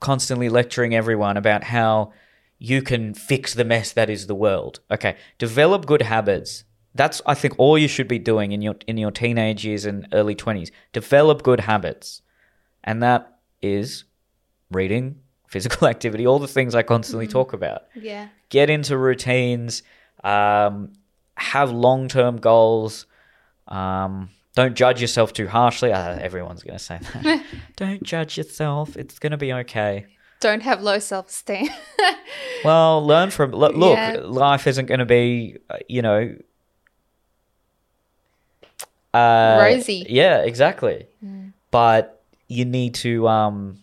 constantly 0.00 0.48
lecturing 0.48 0.92
everyone 0.92 1.36
about 1.36 1.62
how 1.62 2.12
you 2.58 2.82
can 2.82 3.14
fix 3.14 3.54
the 3.54 3.64
mess 3.64 3.92
that 3.92 4.10
is 4.10 4.26
the 4.26 4.34
world. 4.34 4.80
Okay, 4.90 5.16
develop 5.38 5.86
good 5.86 6.02
habits. 6.02 6.64
That's 6.96 7.20
I 7.26 7.34
think 7.34 7.54
all 7.58 7.76
you 7.78 7.88
should 7.88 8.08
be 8.08 8.18
doing 8.18 8.52
in 8.52 8.62
your 8.62 8.76
in 8.86 8.98
your 8.98 9.10
teenage 9.10 9.64
years 9.64 9.84
and 9.84 10.08
early 10.12 10.34
20s. 10.34 10.70
Develop 10.92 11.42
good 11.42 11.60
habits. 11.60 12.22
And 12.84 13.02
that 13.02 13.38
is 13.62 14.04
reading, 14.70 15.20
physical 15.48 15.88
activity, 15.88 16.26
all 16.26 16.38
the 16.38 16.48
things 16.48 16.74
I 16.74 16.82
constantly 16.82 17.26
talk 17.26 17.52
about. 17.52 17.82
Yeah. 17.94 18.28
Get 18.48 18.70
into 18.70 18.96
routines, 18.96 19.82
um, 20.22 20.92
have 21.36 21.70
long-term 21.72 22.36
goals. 22.38 23.06
Um, 23.68 24.30
don't 24.54 24.74
judge 24.74 25.00
yourself 25.00 25.32
too 25.32 25.48
harshly. 25.48 25.92
Uh, 25.92 26.18
everyone's 26.18 26.62
going 26.62 26.78
to 26.78 26.82
say 26.84 26.98
that. 27.00 27.44
don't 27.76 28.02
judge 28.02 28.38
yourself. 28.38 28.96
It's 28.96 29.18
going 29.18 29.32
to 29.32 29.36
be 29.36 29.52
okay. 29.52 30.06
Don't 30.40 30.62
have 30.62 30.82
low 30.82 30.98
self 30.98 31.28
esteem. 31.28 31.68
Well, 32.64 33.06
learn 33.06 33.30
from 33.30 33.52
look. 33.52 33.76
Yeah. 33.76 34.20
Life 34.24 34.66
isn't 34.66 34.86
going 34.86 35.00
to 35.00 35.06
be, 35.06 35.58
uh, 35.70 35.76
you 35.88 36.02
know, 36.02 36.34
uh, 39.16 39.58
Rosy. 39.62 40.06
Yeah, 40.08 40.38
exactly. 40.42 41.06
But 41.70 42.22
you 42.48 42.64
need 42.64 42.94
to 42.94 43.28
um, 43.28 43.82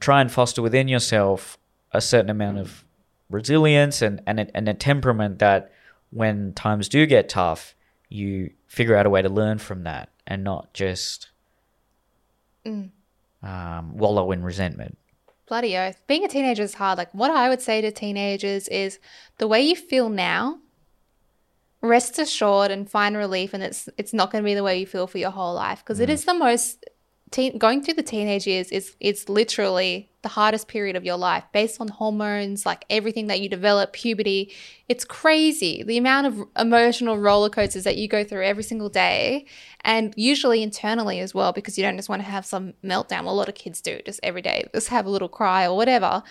try 0.00 0.20
and 0.20 0.30
foster 0.30 0.62
within 0.62 0.88
yourself 0.88 1.58
a 1.92 2.00
certain 2.00 2.30
amount 2.30 2.58
of 2.58 2.84
resilience 3.30 4.02
and 4.02 4.20
and 4.26 4.40
a, 4.40 4.56
and 4.56 4.68
a 4.68 4.74
temperament 4.74 5.38
that 5.38 5.72
when 6.10 6.52
times 6.52 6.88
do 6.88 7.06
get 7.06 7.28
tough, 7.28 7.74
you 8.08 8.50
figure 8.66 8.96
out 8.96 9.06
a 9.06 9.10
way 9.10 9.22
to 9.22 9.28
learn 9.28 9.58
from 9.58 9.84
that 9.84 10.08
and 10.26 10.44
not 10.44 10.72
just 10.74 11.30
um, 13.42 13.96
wallow 13.96 14.32
in 14.32 14.42
resentment. 14.42 14.98
Bloody 15.46 15.76
oath. 15.76 16.00
Being 16.06 16.24
a 16.24 16.28
teenager 16.28 16.62
is 16.62 16.74
hard. 16.74 16.96
Like, 16.96 17.12
what 17.12 17.30
I 17.30 17.48
would 17.48 17.60
say 17.60 17.80
to 17.82 17.90
teenagers 17.92 18.66
is 18.68 18.98
the 19.38 19.46
way 19.46 19.60
you 19.60 19.76
feel 19.76 20.08
now, 20.08 20.58
rest 21.84 22.18
assured 22.18 22.70
and 22.70 22.90
find 22.90 23.16
relief, 23.16 23.54
and 23.54 23.62
it's 23.62 23.88
it's 23.98 24.12
not 24.12 24.30
going 24.30 24.42
to 24.42 24.46
be 24.46 24.54
the 24.54 24.62
way 24.62 24.78
you 24.78 24.86
feel 24.86 25.06
for 25.06 25.18
your 25.18 25.30
whole 25.30 25.54
life 25.54 25.80
because 25.80 26.00
it 26.00 26.08
mm. 26.08 26.12
is 26.12 26.24
the 26.24 26.34
most. 26.34 26.84
Teen, 27.30 27.58
going 27.58 27.82
through 27.82 27.94
the 27.94 28.02
teenage 28.02 28.46
years 28.46 28.70
is 28.70 28.94
it's 29.00 29.28
literally 29.28 30.08
the 30.22 30.28
hardest 30.28 30.68
period 30.68 30.94
of 30.94 31.04
your 31.04 31.16
life 31.16 31.42
based 31.52 31.80
on 31.80 31.88
hormones 31.88 32.64
like 32.64 32.84
everything 32.88 33.26
that 33.26 33.40
you 33.40 33.48
develop 33.48 33.92
puberty 33.92 34.52
it's 34.88 35.04
crazy 35.04 35.82
the 35.82 35.98
amount 35.98 36.28
of 36.28 36.38
emotional 36.56 37.18
roller 37.18 37.50
coasters 37.50 37.82
that 37.82 37.96
you 37.96 38.06
go 38.06 38.22
through 38.22 38.44
every 38.44 38.62
single 38.62 38.88
day 38.88 39.46
and 39.80 40.14
usually 40.16 40.62
internally 40.62 41.18
as 41.18 41.34
well 41.34 41.50
because 41.50 41.76
you 41.76 41.82
don't 41.82 41.96
just 41.96 42.08
want 42.08 42.22
to 42.22 42.28
have 42.28 42.46
some 42.46 42.72
meltdown 42.84 43.24
a 43.24 43.30
lot 43.30 43.48
of 43.48 43.56
kids 43.56 43.80
do 43.80 44.00
just 44.06 44.20
every 44.22 44.42
day 44.42 44.62
just 44.72 44.88
have 44.88 45.04
a 45.04 45.10
little 45.10 45.28
cry 45.28 45.66
or 45.66 45.76
whatever 45.76 46.22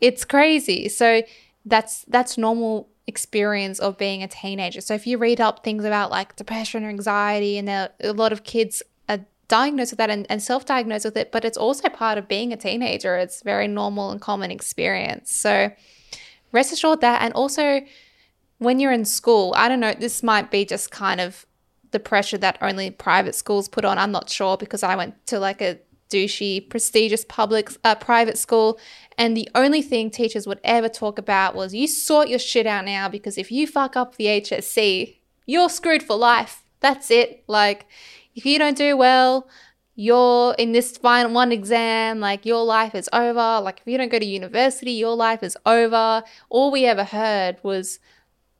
it's 0.00 0.24
crazy. 0.24 0.88
So 0.88 1.22
that's 1.64 2.04
that's 2.08 2.38
normal 2.38 2.88
experience 3.08 3.80
of 3.80 3.98
being 3.98 4.22
a 4.22 4.28
teenager. 4.28 4.80
So 4.80 4.94
if 4.94 5.06
you 5.06 5.18
read 5.18 5.40
up 5.40 5.64
things 5.64 5.84
about 5.84 6.10
like 6.12 6.36
depression 6.36 6.84
or 6.84 6.90
anxiety, 6.90 7.58
and 7.58 7.68
a 7.68 8.12
lot 8.12 8.32
of 8.32 8.44
kids 8.44 8.82
are 9.08 9.20
diagnosed 9.48 9.92
with 9.92 9.98
that 9.98 10.10
and, 10.10 10.26
and 10.30 10.40
self-diagnosed 10.40 11.06
with 11.06 11.16
it, 11.16 11.32
but 11.32 11.44
it's 11.44 11.56
also 11.56 11.88
part 11.88 12.18
of 12.18 12.28
being 12.28 12.52
a 12.52 12.56
teenager. 12.56 13.16
It's 13.16 13.42
very 13.42 13.66
normal 13.66 14.10
and 14.10 14.20
common 14.20 14.50
experience. 14.50 15.34
So 15.34 15.72
rest 16.52 16.72
assured 16.72 17.00
that, 17.00 17.22
and 17.22 17.32
also 17.34 17.80
when 18.58 18.78
you're 18.78 18.92
in 18.92 19.04
school, 19.04 19.54
I 19.56 19.68
don't 19.68 19.80
know, 19.80 19.94
this 19.94 20.22
might 20.22 20.50
be 20.50 20.64
just 20.64 20.90
kind 20.90 21.20
of 21.20 21.46
the 21.90 22.00
pressure 22.00 22.36
that 22.36 22.58
only 22.60 22.90
private 22.90 23.34
schools 23.34 23.68
put 23.68 23.84
on. 23.86 23.96
I'm 23.96 24.12
not 24.12 24.28
sure 24.28 24.58
because 24.58 24.82
I 24.82 24.94
went 24.96 25.26
to 25.28 25.38
like 25.38 25.62
a 25.62 25.78
douchey, 26.08 26.68
prestigious 26.68 27.24
public 27.24 27.70
uh, 27.84 27.94
private 27.94 28.38
school, 28.38 28.78
and 29.16 29.36
the 29.36 29.48
only 29.54 29.82
thing 29.82 30.10
teachers 30.10 30.46
would 30.46 30.60
ever 30.64 30.88
talk 30.88 31.18
about 31.18 31.54
was 31.54 31.74
you 31.74 31.86
sort 31.86 32.28
your 32.28 32.38
shit 32.38 32.66
out 32.66 32.84
now 32.84 33.08
because 33.08 33.36
if 33.36 33.50
you 33.50 33.66
fuck 33.66 33.96
up 33.96 34.16
the 34.16 34.26
HSC, 34.26 35.16
you're 35.46 35.68
screwed 35.68 36.02
for 36.02 36.16
life. 36.16 36.64
That's 36.80 37.10
it. 37.10 37.42
Like, 37.48 37.86
if 38.34 38.46
you 38.46 38.58
don't 38.58 38.76
do 38.76 38.96
well, 38.96 39.48
you're 39.96 40.54
in 40.54 40.70
this 40.70 40.96
final 40.96 41.32
one 41.32 41.50
exam, 41.50 42.20
like 42.20 42.46
your 42.46 42.64
life 42.64 42.94
is 42.94 43.08
over. 43.12 43.60
Like, 43.60 43.80
if 43.80 43.90
you 43.90 43.98
don't 43.98 44.12
go 44.12 44.20
to 44.20 44.24
university, 44.24 44.92
your 44.92 45.16
life 45.16 45.42
is 45.42 45.56
over. 45.66 46.22
All 46.48 46.70
we 46.70 46.86
ever 46.86 47.02
heard 47.02 47.56
was 47.64 47.98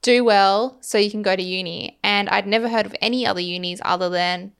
do 0.02 0.24
well 0.24 0.78
so 0.80 0.98
you 0.98 1.10
can 1.10 1.22
go 1.22 1.36
to 1.36 1.42
uni. 1.42 1.98
And 2.02 2.28
I'd 2.28 2.46
never 2.46 2.68
heard 2.68 2.86
of 2.86 2.96
any 3.00 3.24
other 3.24 3.40
unis 3.40 3.80
other 3.84 4.08
than 4.08 4.52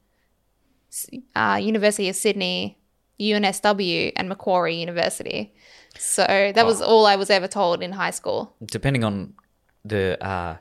uh, 1.34 1.58
University 1.60 2.08
of 2.08 2.16
Sydney, 2.16 2.77
UNSW, 3.20 4.12
and 4.16 4.28
Macquarie 4.28 4.76
University. 4.76 5.52
So 5.98 6.22
that 6.54 6.64
was 6.66 6.80
all 6.80 7.06
I 7.06 7.16
was 7.16 7.30
ever 7.30 7.48
told 7.48 7.82
in 7.82 7.92
high 7.92 8.12
school. 8.12 8.54
depending 8.64 9.02
on 9.04 9.34
the 9.84 10.22
uh, 10.24 10.56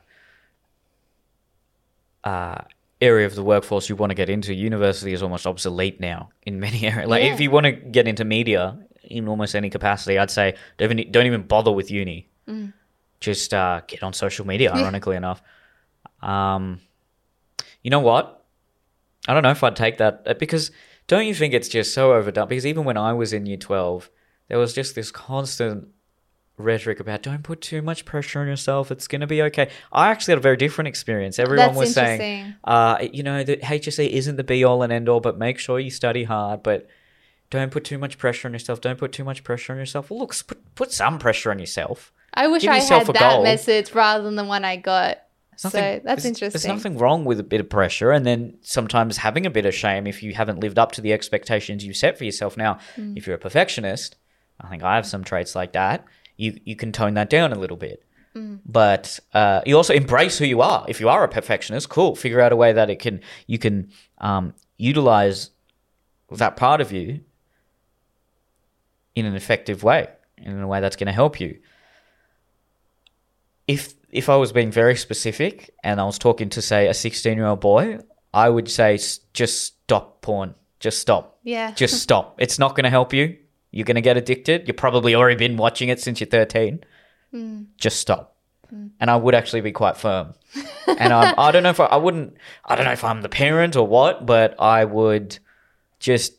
uh, 2.24 2.62
area 3.00 3.26
of 3.26 3.34
the 3.34 3.42
workforce 3.42 3.88
you 3.88 3.96
want 3.96 4.10
to 4.10 4.14
get 4.14 4.28
into, 4.28 4.52
university 4.54 5.12
is 5.12 5.22
almost 5.22 5.46
obsolete 5.46 6.00
now 6.00 6.30
in 6.42 6.58
many 6.60 6.86
areas. 6.90 7.08
Like 7.08 7.22
Yeah. 7.22 7.34
if 7.34 7.40
you 7.40 7.50
want 7.50 7.64
to 7.66 7.72
get 7.72 8.08
into 8.08 8.24
media 8.24 8.78
in 9.04 9.28
almost 9.28 9.54
any 9.54 9.70
capacity, 9.70 10.18
I'd 10.18 10.30
say 10.30 10.54
don't 10.78 10.98
even, 10.98 11.12
don't 11.12 11.26
even 11.26 11.42
bother 11.42 11.70
with 11.72 11.90
uni. 11.90 12.28
Just 13.20 13.52
uh, 13.52 13.82
get 13.86 14.02
on 14.02 14.12
social 14.12 14.46
media. 14.46 14.72
Ironically 14.72 15.16
enough, 15.16 15.42
um, 16.22 16.80
you 17.82 17.90
know 17.90 17.98
what? 18.00 18.44
I 19.26 19.34
don't 19.34 19.42
know 19.42 19.50
if 19.50 19.62
I'd 19.64 19.74
take 19.76 19.98
that 19.98 20.22
uh, 20.24 20.34
because 20.34 20.70
don't 21.08 21.26
you 21.26 21.34
think 21.34 21.52
it's 21.52 21.68
just 21.68 21.92
so 21.92 22.12
overdone? 22.12 22.48
Because 22.48 22.66
even 22.66 22.84
when 22.84 22.96
I 22.96 23.12
was 23.12 23.32
in 23.32 23.44
year 23.46 23.56
twelve, 23.56 24.10
there 24.46 24.58
was 24.58 24.72
just 24.72 24.94
this 24.94 25.10
constant 25.10 25.88
rhetoric 26.58 27.00
about 27.00 27.22
don't 27.22 27.42
put 27.42 27.60
too 27.60 27.80
much 27.82 28.04
pressure 28.04 28.40
on 28.40 28.46
yourself. 28.46 28.90
It's 28.90 29.06
going 29.08 29.20
to 29.20 29.26
be 29.26 29.42
okay. 29.42 29.70
I 29.92 30.08
actually 30.08 30.32
had 30.32 30.38
a 30.38 30.42
very 30.42 30.56
different 30.56 30.88
experience. 30.88 31.38
Everyone 31.38 31.68
That's 31.68 31.78
was 31.78 31.94
saying, 31.94 32.54
uh, 32.64 33.06
you 33.12 33.22
know, 33.22 33.44
the 33.44 33.56
HSC 33.56 34.08
isn't 34.08 34.36
the 34.36 34.44
be 34.44 34.64
all 34.64 34.82
and 34.82 34.92
end 34.92 35.08
all, 35.08 35.20
but 35.20 35.38
make 35.38 35.58
sure 35.58 35.78
you 35.78 35.90
study 35.90 36.24
hard. 36.24 36.62
But 36.62 36.88
don't 37.50 37.70
put 37.70 37.84
too 37.84 37.98
much 37.98 38.18
pressure 38.18 38.48
on 38.48 38.52
yourself. 38.52 38.80
Don't 38.80 38.98
put 38.98 39.12
too 39.12 39.24
much 39.24 39.44
pressure 39.44 39.72
on 39.72 39.78
yourself. 39.78 40.10
Well, 40.10 40.20
look, 40.20 40.34
put, 40.46 40.74
put 40.74 40.92
some 40.92 41.18
pressure 41.18 41.50
on 41.50 41.58
yourself. 41.58 42.12
I 42.34 42.48
wish 42.48 42.62
Give 42.62 42.72
I 42.72 42.78
had 42.78 43.06
that 43.06 43.18
goal. 43.18 43.42
message 43.42 43.94
rather 43.94 44.24
than 44.24 44.36
the 44.36 44.44
one 44.44 44.64
I 44.64 44.76
got. 44.76 45.18
There's 45.60 45.72
so 45.72 46.00
that's 46.04 46.24
interesting. 46.24 46.50
There's 46.50 46.66
nothing 46.66 46.98
wrong 46.98 47.24
with 47.24 47.40
a 47.40 47.42
bit 47.42 47.60
of 47.60 47.68
pressure, 47.68 48.12
and 48.12 48.24
then 48.24 48.58
sometimes 48.62 49.16
having 49.16 49.44
a 49.44 49.50
bit 49.50 49.66
of 49.66 49.74
shame 49.74 50.06
if 50.06 50.22
you 50.22 50.32
haven't 50.34 50.60
lived 50.60 50.78
up 50.78 50.92
to 50.92 51.00
the 51.00 51.12
expectations 51.12 51.84
you 51.84 51.92
set 51.92 52.16
for 52.16 52.24
yourself. 52.24 52.56
Now, 52.56 52.78
Mm. 52.96 53.16
if 53.16 53.26
you're 53.26 53.34
a 53.36 53.40
perfectionist, 53.40 54.16
I 54.60 54.68
think 54.68 54.82
I 54.84 54.94
have 54.94 55.06
some 55.06 55.24
traits 55.24 55.54
like 55.56 55.72
that. 55.72 56.04
You 56.36 56.60
you 56.64 56.76
can 56.76 56.92
tone 56.92 57.14
that 57.14 57.28
down 57.28 57.52
a 57.52 57.58
little 57.58 57.76
bit, 57.76 58.04
Mm. 58.36 58.60
but 58.64 59.18
uh, 59.34 59.62
you 59.66 59.76
also 59.76 59.94
embrace 59.94 60.38
who 60.38 60.44
you 60.44 60.60
are. 60.62 60.84
If 60.88 61.00
you 61.00 61.08
are 61.08 61.24
a 61.24 61.28
perfectionist, 61.28 61.88
cool. 61.88 62.14
Figure 62.14 62.40
out 62.40 62.52
a 62.52 62.56
way 62.56 62.72
that 62.72 62.88
it 62.88 63.00
can 63.00 63.20
you 63.48 63.58
can 63.58 63.90
um, 64.18 64.54
utilize 64.76 65.50
that 66.30 66.56
part 66.56 66.80
of 66.80 66.92
you 66.92 67.20
in 69.16 69.26
an 69.26 69.34
effective 69.34 69.82
way, 69.82 70.06
in 70.36 70.60
a 70.60 70.68
way 70.68 70.80
that's 70.80 70.94
going 70.94 71.08
to 71.08 71.12
help 71.12 71.40
you 71.40 71.58
if 73.66 73.94
if 74.10 74.28
I 74.28 74.36
was 74.36 74.52
being 74.52 74.70
very 74.70 74.96
specific 74.96 75.74
and 75.84 76.00
I 76.00 76.04
was 76.04 76.18
talking 76.18 76.48
to 76.50 76.62
say 76.62 76.86
a 76.88 76.94
16 76.94 77.36
year 77.36 77.46
old 77.46 77.60
boy, 77.60 77.98
I 78.32 78.48
would 78.48 78.70
say 78.70 78.98
just 79.32 79.60
stop 79.62 80.22
porn. 80.22 80.54
Just 80.80 81.00
stop. 81.00 81.38
Yeah. 81.42 81.72
Just 81.72 82.02
stop. 82.02 82.36
It's 82.38 82.58
not 82.58 82.74
going 82.74 82.84
to 82.84 82.90
help 82.90 83.12
you. 83.12 83.36
You're 83.70 83.84
going 83.84 83.96
to 83.96 84.00
get 84.00 84.16
addicted. 84.16 84.66
You've 84.66 84.76
probably 84.76 85.14
already 85.14 85.36
been 85.36 85.56
watching 85.56 85.88
it 85.88 86.00
since 86.00 86.20
you're 86.20 86.28
13. 86.28 86.80
Hmm. 87.32 87.62
Just 87.76 88.00
stop. 88.00 88.36
Hmm. 88.70 88.88
And 88.98 89.10
I 89.10 89.16
would 89.16 89.34
actually 89.34 89.60
be 89.60 89.72
quite 89.72 89.96
firm. 89.96 90.34
and 90.86 91.12
I'm, 91.12 91.34
I 91.36 91.50
don't 91.50 91.62
know 91.62 91.70
if 91.70 91.80
I, 91.80 91.86
I 91.86 91.96
wouldn't, 91.96 92.36
I 92.64 92.76
don't 92.76 92.86
know 92.86 92.92
if 92.92 93.04
I'm 93.04 93.20
the 93.20 93.28
parent 93.28 93.76
or 93.76 93.86
what, 93.86 94.24
but 94.24 94.58
I 94.58 94.84
would 94.84 95.38
just 96.00 96.34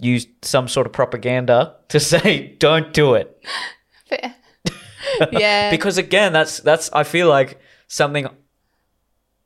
use 0.00 0.26
some 0.42 0.66
sort 0.66 0.86
of 0.86 0.92
propaganda 0.92 1.76
to 1.88 2.00
say, 2.12 2.56
don't 2.58 2.92
do 2.92 3.14
it. 3.14 3.44
Fair. 4.08 4.34
yeah. 5.32 5.70
because 5.70 5.98
again 5.98 6.32
that's 6.32 6.60
that's 6.60 6.90
i 6.92 7.02
feel 7.02 7.28
like 7.28 7.60
something 7.88 8.26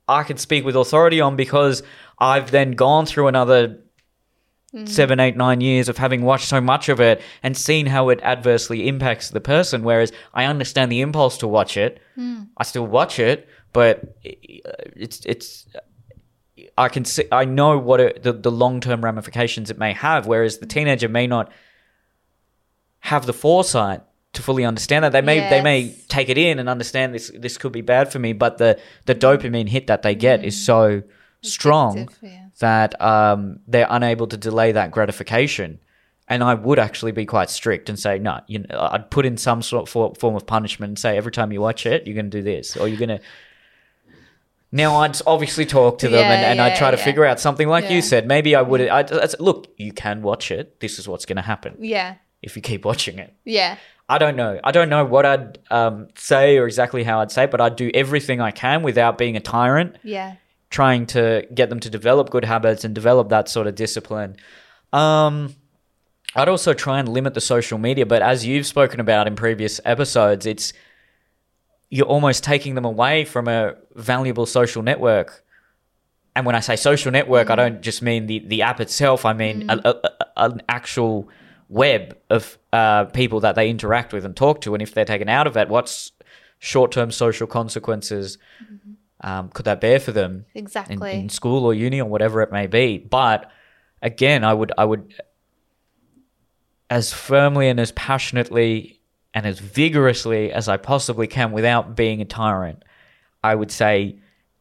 i 0.08 0.22
can 0.22 0.36
speak 0.36 0.64
with 0.64 0.76
authority 0.76 1.20
on 1.20 1.36
because 1.36 1.82
i've 2.18 2.50
then 2.50 2.72
gone 2.72 3.06
through 3.06 3.26
another 3.26 3.78
mm. 4.74 4.88
seven 4.88 5.20
eight 5.20 5.36
nine 5.36 5.60
years 5.60 5.88
of 5.88 5.98
having 5.98 6.22
watched 6.22 6.48
so 6.48 6.60
much 6.60 6.88
of 6.88 7.00
it 7.00 7.20
and 7.42 7.56
seen 7.56 7.86
how 7.86 8.08
it 8.08 8.20
adversely 8.22 8.88
impacts 8.88 9.30
the 9.30 9.40
person 9.40 9.82
whereas 9.82 10.12
i 10.34 10.44
understand 10.44 10.90
the 10.90 11.00
impulse 11.00 11.38
to 11.38 11.48
watch 11.48 11.76
it. 11.76 12.00
Mm. 12.16 12.48
I 12.56 12.64
still 12.64 12.86
watch 12.86 13.18
it 13.18 13.48
but 13.72 14.16
it's 14.24 15.24
it's 15.26 15.66
I 16.78 16.88
can 16.88 17.04
see, 17.04 17.24
I 17.32 17.44
know 17.44 17.78
what 17.78 18.00
it, 18.00 18.22
the, 18.22 18.32
the 18.32 18.50
long 18.50 18.80
term 18.80 19.04
ramifications 19.04 19.70
it 19.70 19.78
may 19.78 19.92
have, 19.92 20.26
whereas 20.26 20.58
the 20.58 20.66
teenager 20.66 21.08
may 21.08 21.26
not 21.26 21.50
have 23.00 23.26
the 23.26 23.32
foresight 23.32 24.02
to 24.36 24.42
fully 24.42 24.64
understand 24.64 25.04
that. 25.04 25.12
They 25.12 25.20
may 25.20 25.40
they 25.50 25.60
may 25.62 25.94
take 26.08 26.28
it 26.28 26.38
in 26.38 26.58
and 26.58 26.68
understand 26.68 27.14
this 27.14 27.30
this 27.34 27.58
could 27.58 27.72
be 27.72 27.82
bad 27.82 28.12
for 28.12 28.18
me, 28.18 28.32
but 28.32 28.58
the 28.58 28.78
the 29.06 29.14
dopamine 29.14 29.68
hit 29.68 29.88
that 29.88 30.02
they 30.02 30.14
get 30.14 30.44
is 30.44 30.56
so 30.64 31.02
strong 31.42 32.08
yeah. 32.22 32.46
that 32.60 33.00
um, 33.00 33.60
they're 33.66 33.86
unable 33.90 34.26
to 34.28 34.36
delay 34.36 34.72
that 34.72 34.90
gratification. 34.90 35.80
And 36.28 36.42
I 36.42 36.54
would 36.54 36.80
actually 36.80 37.12
be 37.12 37.24
quite 37.24 37.50
strict 37.50 37.88
and 37.88 37.96
say, 37.96 38.18
no, 38.18 38.40
you 38.48 38.58
know, 38.58 38.88
I'd 38.90 39.12
put 39.12 39.24
in 39.26 39.36
some 39.36 39.62
sort 39.62 39.88
of 39.88 40.18
form 40.18 40.34
of 40.34 40.44
punishment 40.44 40.90
and 40.90 40.98
say, 40.98 41.16
every 41.16 41.30
time 41.30 41.52
you 41.52 41.60
watch 41.60 41.86
it, 41.86 42.04
you're 42.04 42.16
going 42.16 42.30
to 42.30 42.36
do 42.38 42.42
this, 42.42 42.76
or 42.76 42.88
you're 42.88 42.98
going 42.98 43.10
to. 43.10 43.20
Now 44.72 44.96
I'd 44.96 45.16
obviously 45.24 45.64
talk 45.66 45.98
to 46.00 46.08
them 46.08 46.24
and, 46.24 46.56
Yeah, 46.58 46.64
I'd 46.64 46.76
try 46.76 46.90
to 46.90 46.96
yeah. 46.96 47.04
figure 47.04 47.24
out 47.24 47.38
something 47.38 47.68
like 47.68 47.84
Yeah. 47.84 47.92
you 47.92 48.02
said. 48.02 48.26
Maybe 48.26 48.56
I 48.56 48.62
would. 48.62 48.80
I'd, 48.80 49.12
I'd 49.12 49.38
look, 49.40 49.68
you 49.76 49.92
can 49.92 50.22
watch 50.22 50.50
it. 50.50 50.80
This 50.80 50.98
is 50.98 51.06
what's 51.06 51.24
going 51.26 51.36
to 51.36 51.42
happen 51.42 51.76
Yeah. 51.78 52.16
if 52.42 52.56
you 52.56 52.62
keep 52.62 52.84
watching 52.84 53.20
it. 53.20 53.32
Yeah. 53.44 53.76
I 54.08 54.18
don't 54.18 54.36
know. 54.36 54.60
I 54.62 54.70
don't 54.70 54.88
know 54.88 55.04
what 55.04 55.26
I'd 55.26 55.58
um, 55.70 56.08
say 56.16 56.58
or 56.58 56.66
exactly 56.66 57.02
how 57.02 57.20
I'd 57.20 57.32
say, 57.32 57.44
it, 57.44 57.50
but 57.50 57.60
I'd 57.60 57.76
do 57.76 57.90
everything 57.92 58.40
I 58.40 58.50
can 58.52 58.82
without 58.82 59.18
being 59.18 59.36
a 59.36 59.40
tyrant 59.40 59.96
Yeah. 60.04 60.36
trying 60.70 61.06
to 61.06 61.46
get 61.52 61.70
them 61.70 61.80
to 61.80 61.90
develop 61.90 62.30
good 62.30 62.44
habits 62.44 62.84
and 62.84 62.94
develop 62.94 63.30
that 63.30 63.48
sort 63.48 63.66
of 63.66 63.74
discipline. 63.74 64.36
Um, 64.92 65.54
I'd 66.36 66.48
also 66.48 66.72
try 66.72 67.00
and 67.00 67.08
limit 67.08 67.34
the 67.34 67.40
social 67.40 67.78
media, 67.78 68.06
but 68.06 68.22
as 68.22 68.46
you've 68.46 68.66
spoken 68.66 69.00
about 69.00 69.26
in 69.26 69.34
previous 69.36 69.80
episodes, 69.84 70.46
it's 70.46 70.72
you're 71.90 72.06
almost 72.06 72.44
taking 72.44 72.74
them 72.74 72.84
away 72.84 73.24
from 73.24 73.48
a 73.48 73.74
valuable 73.94 74.46
social 74.46 74.82
network. 74.82 75.44
And 76.34 76.44
when 76.44 76.54
I 76.54 76.60
say 76.60 76.76
social 76.76 77.10
network, 77.10 77.48
I 77.48 77.54
don't 77.56 77.80
just 77.80 78.02
mean 78.02 78.26
the, 78.26 78.40
the 78.40 78.62
app 78.62 78.80
itself. 78.80 79.24
I 79.24 79.32
mean 79.32 79.70
a, 79.70 79.78
a, 79.84 79.90
a- 79.90 80.26
an 80.36 80.62
actual 80.68 81.28
web 81.68 82.16
of 82.30 82.58
uh, 82.72 83.04
people 83.06 83.40
that 83.40 83.54
they 83.54 83.68
interact 83.70 84.12
with 84.12 84.24
and 84.24 84.36
talk 84.36 84.60
to. 84.62 84.74
And 84.74 84.82
if 84.82 84.94
they're 84.94 85.04
taken 85.04 85.28
out 85.28 85.46
of 85.46 85.56
it, 85.56 85.68
what's 85.68 86.12
short 86.58 86.92
term 86.92 87.10
social 87.10 87.46
consequences 87.46 88.38
um, 89.22 89.48
could 89.48 89.64
that 89.64 89.80
bear 89.80 89.98
for 89.98 90.12
them? 90.12 90.44
Exactly. 90.54 91.12
in 91.12 91.28
school 91.28 91.64
or 91.64 91.74
uni 91.74 92.00
or 92.00 92.08
whatever 92.08 92.42
it 92.42 92.52
may 92.52 92.66
be. 92.66 92.98
But 92.98 93.50
again, 94.02 94.44
I 94.44 94.52
would 94.52 94.72
I 94.76 94.84
would 94.84 95.14
as 96.90 97.12
firmly 97.12 97.68
and 97.68 97.80
as 97.80 97.92
passionately 97.92 99.00
and 99.34 99.46
as 99.46 99.58
vigorously 99.58 100.52
as 100.52 100.68
I 100.68 100.76
possibly 100.76 101.26
can 101.26 101.52
without 101.52 101.96
being 101.96 102.20
a 102.20 102.24
tyrant, 102.24 102.84
I 103.42 103.54
would 103.54 103.70
say 103.70 104.18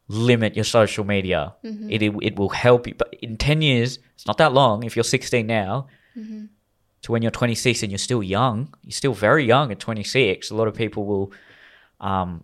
limit 0.07 0.55
your 0.55 0.65
social 0.65 1.03
media. 1.03 1.53
It, 1.63 2.01
it 2.01 2.13
it 2.21 2.35
will 2.37 2.49
help 2.49 2.87
you. 2.87 2.95
But 2.95 3.13
in 3.21 3.37
ten 3.37 3.61
years, 3.61 3.99
it's 4.15 4.25
not 4.25 4.37
that 4.37 4.53
long. 4.53 4.83
If 4.83 4.95
you're 4.95 5.03
16 5.03 5.45
now, 5.45 5.87
to 7.05 7.11
when 7.11 7.21
you're 7.21 7.31
26 7.31 7.81
and 7.83 7.91
you're 7.91 7.97
still 7.97 8.21
young, 8.21 8.73
you're 8.83 8.91
still 8.91 9.13
very 9.13 9.45
young 9.45 9.71
at 9.71 9.79
26. 9.79 10.51
A 10.51 10.55
lot 10.55 10.67
of 10.67 10.75
people 10.75 11.05
will 11.05 11.31
um, 11.99 12.43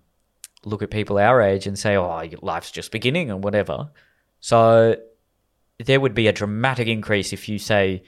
look 0.65 0.81
at 0.81 0.89
people 0.89 1.17
our 1.17 1.41
age 1.41 1.67
and 1.67 1.77
say, 1.77 1.95
"Oh, 1.95 2.21
your 2.21 2.39
life's 2.41 2.71
just 2.71 2.91
beginning" 2.91 3.29
or 3.31 3.37
whatever. 3.37 3.89
So 4.39 4.95
there 5.83 5.99
would 5.99 6.13
be 6.13 6.27
a 6.27 6.33
dramatic 6.33 6.87
increase 6.87 7.33
if 7.33 7.49
you 7.49 7.57
say 7.59 8.03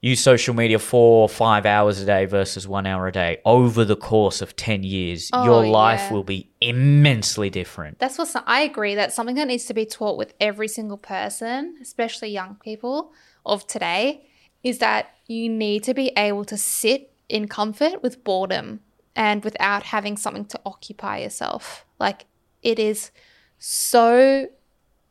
use 0.00 0.20
social 0.20 0.52
media 0.54 0.80
four 0.80 1.22
or 1.22 1.28
five 1.28 1.64
hours 1.64 2.00
a 2.00 2.04
day 2.04 2.24
versus 2.24 2.66
one 2.66 2.86
hour 2.86 3.06
a 3.06 3.12
day 3.12 3.40
over 3.44 3.84
the 3.84 3.94
course 3.94 4.42
of 4.42 4.56
10 4.56 4.82
years, 4.82 5.30
Oh, 5.32 5.44
your 5.44 5.64
life 5.64 6.00
yeah. 6.00 6.12
will 6.12 6.24
be 6.24 6.50
immensely 6.60 7.50
different. 7.50 8.00
That's 8.00 8.18
what 8.18 8.34
I 8.46 8.62
agree. 8.62 8.96
That's 8.96 9.14
something 9.14 9.36
that 9.36 9.46
needs 9.46 9.66
to 9.66 9.74
be 9.74 9.86
taught 9.86 10.18
with 10.18 10.34
every 10.40 10.66
single 10.66 10.96
person, 10.98 11.76
especially 11.80 12.30
young 12.30 12.56
people 12.56 13.12
of 13.46 13.64
today, 13.68 14.26
is 14.62 14.78
that 14.78 15.14
you 15.26 15.48
need 15.48 15.82
to 15.84 15.94
be 15.94 16.08
able 16.16 16.44
to 16.44 16.56
sit 16.56 17.12
in 17.28 17.48
comfort 17.48 18.02
with 18.02 18.22
boredom 18.24 18.80
and 19.14 19.44
without 19.44 19.84
having 19.84 20.16
something 20.16 20.44
to 20.46 20.60
occupy 20.64 21.18
yourself. 21.18 21.84
Like 21.98 22.26
it 22.62 22.78
is 22.78 23.10
so 23.58 24.48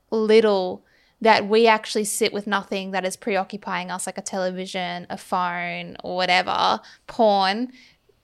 little 0.09 0.85
that 1.21 1.47
we 1.47 1.67
actually 1.67 2.03
sit 2.03 2.33
with 2.33 2.47
nothing 2.47 2.91
that 2.91 3.05
is 3.05 3.15
preoccupying 3.15 3.91
us, 3.91 4.07
like 4.07 4.17
a 4.17 4.23
television, 4.23 5.05
a 5.09 5.17
phone, 5.17 5.95
or 6.03 6.15
whatever, 6.15 6.79
porn. 7.05 7.71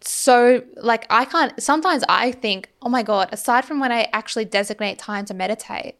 So, 0.01 0.63
like, 0.77 1.05
I 1.09 1.25
can't, 1.25 1.61
sometimes 1.61 2.03
I 2.09 2.31
think, 2.31 2.71
oh 2.81 2.89
my 2.89 3.03
God, 3.03 3.29
aside 3.31 3.65
from 3.65 3.79
when 3.79 3.91
I 3.91 4.07
actually 4.13 4.45
designate 4.45 4.97
time 4.97 5.25
to 5.25 5.35
meditate, 5.35 5.95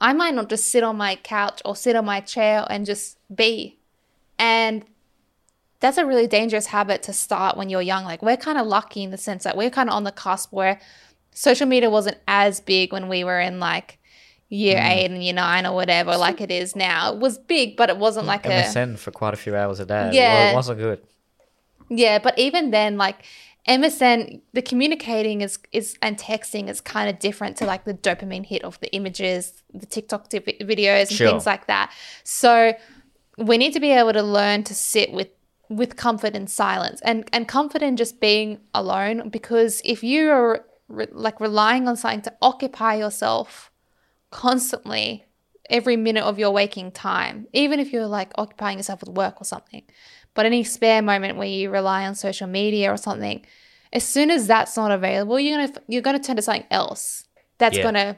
I 0.00 0.12
might 0.12 0.34
not 0.34 0.48
just 0.48 0.66
sit 0.66 0.82
on 0.82 0.96
my 0.96 1.14
couch 1.14 1.62
or 1.64 1.76
sit 1.76 1.94
on 1.94 2.04
my 2.04 2.20
chair 2.20 2.66
and 2.68 2.84
just 2.84 3.18
be. 3.32 3.78
And 4.38 4.84
that's 5.80 5.98
a 5.98 6.06
really 6.06 6.26
dangerous 6.26 6.66
habit 6.66 7.02
to 7.04 7.12
start 7.12 7.56
when 7.56 7.68
you're 7.68 7.82
young. 7.82 8.04
Like, 8.04 8.22
we're 8.22 8.36
kind 8.36 8.58
of 8.58 8.66
lucky 8.66 9.02
in 9.02 9.10
the 9.10 9.18
sense 9.18 9.44
that 9.44 9.56
we're 9.56 9.70
kind 9.70 9.88
of 9.88 9.94
on 9.94 10.04
the 10.04 10.12
cusp 10.12 10.52
where 10.52 10.80
social 11.32 11.66
media 11.66 11.90
wasn't 11.90 12.18
as 12.28 12.60
big 12.60 12.92
when 12.92 13.08
we 13.08 13.24
were 13.24 13.40
in 13.40 13.58
like 13.58 13.98
year 14.48 14.76
mm. 14.76 14.90
eight 14.90 15.10
and 15.10 15.24
year 15.24 15.32
nine 15.32 15.66
or 15.66 15.74
whatever, 15.74 16.16
like 16.16 16.40
it 16.40 16.50
is 16.50 16.76
now. 16.76 17.12
It 17.12 17.18
was 17.18 17.38
big, 17.38 17.76
but 17.76 17.88
it 17.88 17.96
wasn't 17.96 18.24
mm, 18.24 18.28
like 18.28 18.46
a. 18.46 18.50
MSN 18.50 18.98
for 18.98 19.10
quite 19.10 19.34
a 19.34 19.36
few 19.36 19.56
hours 19.56 19.80
a 19.80 19.86
day. 19.86 20.10
Yeah. 20.12 20.34
Well, 20.34 20.52
it 20.52 20.54
wasn't 20.54 20.78
good. 20.78 21.02
Yeah, 21.88 22.18
but 22.18 22.38
even 22.38 22.70
then, 22.70 22.96
like 22.96 23.24
MSN, 23.68 24.40
the 24.52 24.62
communicating 24.62 25.40
is 25.40 25.58
is 25.72 25.96
and 26.02 26.18
texting 26.18 26.68
is 26.68 26.80
kind 26.80 27.08
of 27.08 27.18
different 27.18 27.56
to 27.58 27.66
like 27.66 27.84
the 27.84 27.94
dopamine 27.94 28.44
hit 28.44 28.62
of 28.62 28.78
the 28.80 28.92
images, 28.94 29.62
the 29.72 29.86
TikTok 29.86 30.28
videos, 30.28 31.00
and 31.08 31.10
Sure. 31.10 31.28
things 31.28 31.46
like 31.46 31.66
that. 31.66 31.92
So 32.24 32.74
we 33.38 33.58
need 33.58 33.72
to 33.72 33.80
be 33.80 33.90
able 33.90 34.12
to 34.12 34.22
learn 34.22 34.64
to 34.64 34.74
sit 34.74 35.12
with 35.12 35.28
with 35.68 35.96
comfort 35.96 36.34
and 36.34 36.50
silence, 36.50 37.00
and 37.02 37.28
and 37.32 37.48
comfort 37.48 37.82
in 37.82 37.96
just 37.96 38.20
being 38.20 38.60
alone. 38.74 39.30
Because 39.30 39.80
if 39.84 40.02
you 40.02 40.30
are 40.30 40.64
re- 40.88 41.06
like 41.10 41.40
relying 41.40 41.88
on 41.88 41.96
something 41.96 42.22
to 42.22 42.34
occupy 42.42 42.94
yourself 42.94 43.70
constantly 44.30 45.24
every 45.70 45.96
minute 45.96 46.24
of 46.24 46.38
your 46.38 46.50
waking 46.50 46.90
time, 46.92 47.46
even 47.52 47.80
if 47.80 47.92
you're 47.92 48.06
like 48.06 48.32
occupying 48.36 48.78
yourself 48.78 49.00
with 49.00 49.10
work 49.16 49.40
or 49.40 49.44
something. 49.44 49.82
But 50.34 50.46
any 50.46 50.64
spare 50.64 51.02
moment 51.02 51.36
where 51.38 51.46
you 51.46 51.70
rely 51.70 52.06
on 52.06 52.14
social 52.14 52.46
media 52.46 52.92
or 52.92 52.96
something, 52.96 53.44
as 53.92 54.04
soon 54.06 54.30
as 54.30 54.46
that's 54.46 54.76
not 54.76 54.90
available, 54.90 55.38
you're 55.38 55.58
gonna 55.58 55.80
you're 55.88 56.02
gonna 56.02 56.18
turn 56.18 56.36
to 56.36 56.42
something 56.42 56.66
else 56.70 57.24
that's 57.58 57.76
Yeah. 57.76 57.84
gonna 57.84 58.16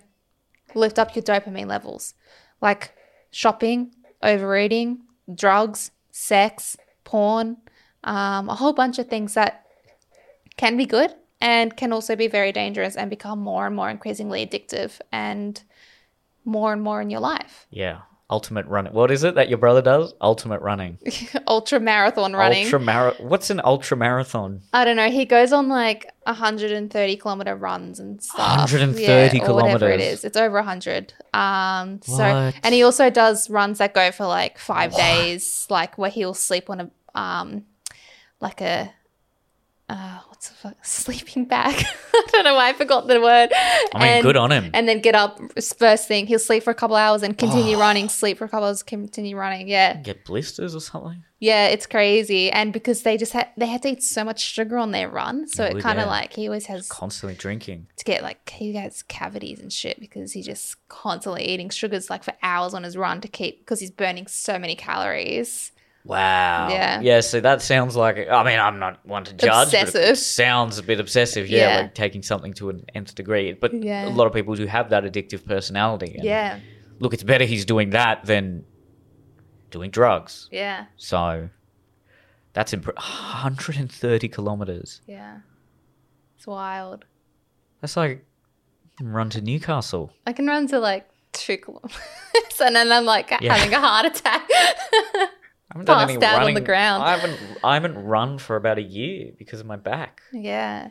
lift 0.75 0.99
up 0.99 1.15
your 1.15 1.23
dopamine 1.23 1.67
levels, 1.67 2.15
like 2.61 2.93
shopping, 3.31 3.93
overeating, 4.25 5.01
drugs, 5.33 5.91
sex, 6.11 6.77
porn, 7.05 7.59
um, 8.03 8.49
a 8.49 8.55
whole 8.55 8.73
bunch 8.73 8.99
of 8.99 9.09
things 9.09 9.35
that 9.35 9.67
can 10.57 10.77
be 10.77 10.87
good 10.87 11.15
and 11.41 11.77
can 11.77 11.93
also 11.93 12.17
be 12.17 12.27
very 12.27 12.53
dangerous 12.53 12.97
and 12.97 13.11
become 13.11 13.39
more 13.39 13.67
and 13.67 13.77
more 13.77 13.91
increasingly 13.91 14.47
addictive 14.47 15.01
and 15.13 15.63
more 16.45 16.73
and 16.73 16.83
more 16.83 17.01
in 17.01 17.11
your 17.11 17.21
life. 17.21 17.67
Yeah. 17.71 18.01
Ultimate 18.31 18.67
running. 18.67 18.93
What 18.95 19.11
is 19.11 19.23
it 19.23 19.35
that 19.35 19.51
your 19.51 19.59
brother 19.59 19.83
does? 19.83 20.15
Ultimate 20.21 20.63
running. 20.63 20.99
Ultra 21.47 21.79
marathon 21.79 22.33
running. 22.33 22.65
Ultra 22.65 22.81
mara- 22.81 23.15
What's 23.21 23.51
an 23.51 23.61
ultra 23.63 23.97
marathon? 23.99 24.63
I 24.73 24.85
don't 24.87 24.97
know. 24.97 25.11
He 25.11 25.27
goes 25.27 25.53
on 25.53 25.69
like 25.69 26.11
130 26.23 27.17
kilometer 27.19 27.55
runs 27.55 28.01
and 28.01 28.23
stuff. 28.23 28.73
130 28.73 29.41
or 29.43 29.55
whatever 29.55 29.89
it 29.91 29.99
kilometers. 29.99 30.03
is. 30.21 30.25
It's 30.25 30.37
over 30.39 30.55
100. 30.57 31.13
Um, 31.35 32.01
so 32.03 32.13
What? 32.15 32.55
and 32.63 32.75
he 32.75 32.83
also 32.83 33.11
does 33.11 33.51
runs 33.51 33.77
that 33.79 33.93
go 33.93 34.11
for 34.11 34.25
like 34.27 34.59
five 34.59 34.95
days, 34.97 35.67
like 35.69 35.99
where 35.99 36.11
he'll 36.11 36.33
sleep 36.35 36.71
on 36.71 36.81
a 36.81 36.91
um, 37.21 37.65
like 38.41 38.63
a 38.63 38.91
uh, 39.89 40.21
what's 40.29 40.49
the 40.49 40.55
fuck? 40.55 40.77
sleeping 40.85 41.45
bag. 41.45 41.75
I 42.15 42.27
don't 42.33 42.45
know 42.45 42.55
why 42.55 42.71
I 42.71 42.73
forgot 42.73 43.07
the 43.07 43.21
word. 43.21 43.51
I 43.95 44.15
mean, 44.15 44.23
good 44.23 44.37
on 44.37 44.51
him. 44.51 44.71
And 44.73 44.89
then 44.89 45.01
get 45.01 45.15
up 45.15 45.39
first 45.79 46.09
thing. 46.09 46.27
He'll 46.27 46.39
sleep 46.39 46.63
for 46.63 46.71
a 46.71 46.75
couple 46.75 46.97
hours 46.97 47.23
and 47.23 47.35
Oh. 47.35 47.37
continue 47.37 47.77
running. 47.79 48.09
Sleep 48.09 48.39
for 48.39 48.45
a 48.45 48.49
couple 48.49 48.67
hours, 48.67 48.83
continue 48.83 49.37
running. 49.37 49.69
Yeah. 49.69 49.97
Get 50.01 50.25
blisters 50.25 50.75
or 50.75 50.81
something? 50.81 51.23
Yeah, 51.41 51.67
it's 51.67 51.85
crazy, 51.87 52.51
and 52.51 52.73
because 52.73 53.03
they 53.03 53.19
just 53.19 53.35
had 53.35 53.49
they 53.59 53.67
had 53.67 53.83
to 53.83 53.91
eat 53.91 54.03
so 54.03 54.25
much 54.25 54.41
sugar 54.41 54.79
on 54.79 54.93
their 54.93 55.11
run, 55.11 55.47
so 55.47 55.65
Oh, 55.65 55.67
it 55.77 55.83
kind 55.83 55.99
of 55.99 56.07
yeah. 56.07 56.11
like 56.11 56.33
he 56.33 56.47
always 56.49 56.65
has 56.67 56.89
Constantly 56.89 57.37
drinking. 57.37 57.89
to 57.99 58.05
get 58.07 58.23
like 58.23 58.49
he 58.49 58.73
gets 58.73 59.03
cavities 59.03 59.61
and 59.61 59.71
shit 59.71 60.01
because 60.01 60.33
he's 60.33 60.47
just 60.47 60.77
constantly 60.89 61.45
eating 61.47 61.69
sugars 61.69 62.09
like 62.09 62.25
for 62.25 62.33
hours 62.43 62.73
on 62.73 62.83
his 62.83 62.97
run 62.97 63.21
to 63.21 63.29
keep 63.29 63.59
because 63.59 63.81
he's 63.81 63.91
burning 63.91 64.27
so 64.27 64.59
many 64.59 64.75
calories. 64.75 65.71
Wow. 66.05 66.69
Yeah. 66.71 67.01
Yeah. 67.01 67.21
So 67.21 67.41
that 67.41 67.63
sounds 67.63 67.97
like. 67.97 68.29
I 68.29 68.43
mean, 68.45 68.59
I'm 68.59 68.79
not 68.79 69.05
one 69.07 69.25
to 69.25 69.33
judge. 69.33 69.69
Obsessive. 69.69 70.19
sounds 70.19 70.77
a 70.79 70.83
bit 70.83 71.01
obsessive. 71.01 71.49
Yeah, 71.49 71.59
Yeah. 71.69 71.81
Like 71.83 71.95
taking 71.95 72.23
something 72.23 72.53
to 72.55 72.69
an 72.71 72.85
nth 72.95 73.15
degree. 73.15 73.53
But 73.53 73.73
Yeah. 73.83 74.07
a 74.09 74.11
lot 74.11 74.27
of 74.27 74.33
people 74.35 74.55
do 74.55 74.67
have 74.67 74.91
that 74.91 75.05
addictive 75.05 75.47
personality. 75.47 76.15
and 76.17 76.25
Yeah, 76.25 76.59
Look, 77.01 77.15
it's 77.15 77.23
better 77.23 77.45
he's 77.45 77.65
doing 77.65 77.91
that 77.91 78.25
than 78.27 78.65
doing 79.71 79.91
drugs. 79.91 80.49
yeah, 80.53 80.85
So 80.97 81.49
that's 82.53 82.73
imp- 82.73 82.87
130 82.97 84.29
kilometers. 84.29 85.01
yeah. 85.07 85.39
It's 86.37 86.47
wild. 86.47 87.07
That's 87.81 87.97
like 87.97 88.25
run 89.01 89.31
to 89.31 89.41
Newcastle. 89.41 90.13
I 90.27 90.33
can 90.35 90.47
run 90.47 90.67
to 90.69 90.79
like 90.79 91.09
two 91.33 91.57
kilometers, 91.57 91.97
and 92.63 92.77
then 92.77 92.93
I'm 92.93 93.05
like 93.07 93.31
Yeah. 93.41 93.55
having 93.55 93.73
a 93.75 93.81
heart 93.81 94.07
attack. 94.07 94.49
I 95.71 95.79
haven't 95.79 95.87
done 95.87 96.03
any 96.11 96.19
Passed 96.19 96.25
out 96.25 96.35
on 96.35 96.41
running. 96.41 96.55
the 96.55 96.61
ground. 96.61 97.03
I 97.03 97.17
haven't. 97.17 97.41
I 97.65 97.75
haven't 97.75 97.95
run 98.05 98.39
for 98.39 98.57
about 98.57 98.79
a 98.79 98.83
year 98.83 99.33
because 99.39 99.61
of 99.61 99.67
my 99.67 99.77
back. 99.77 100.21
yeah, 100.33 100.91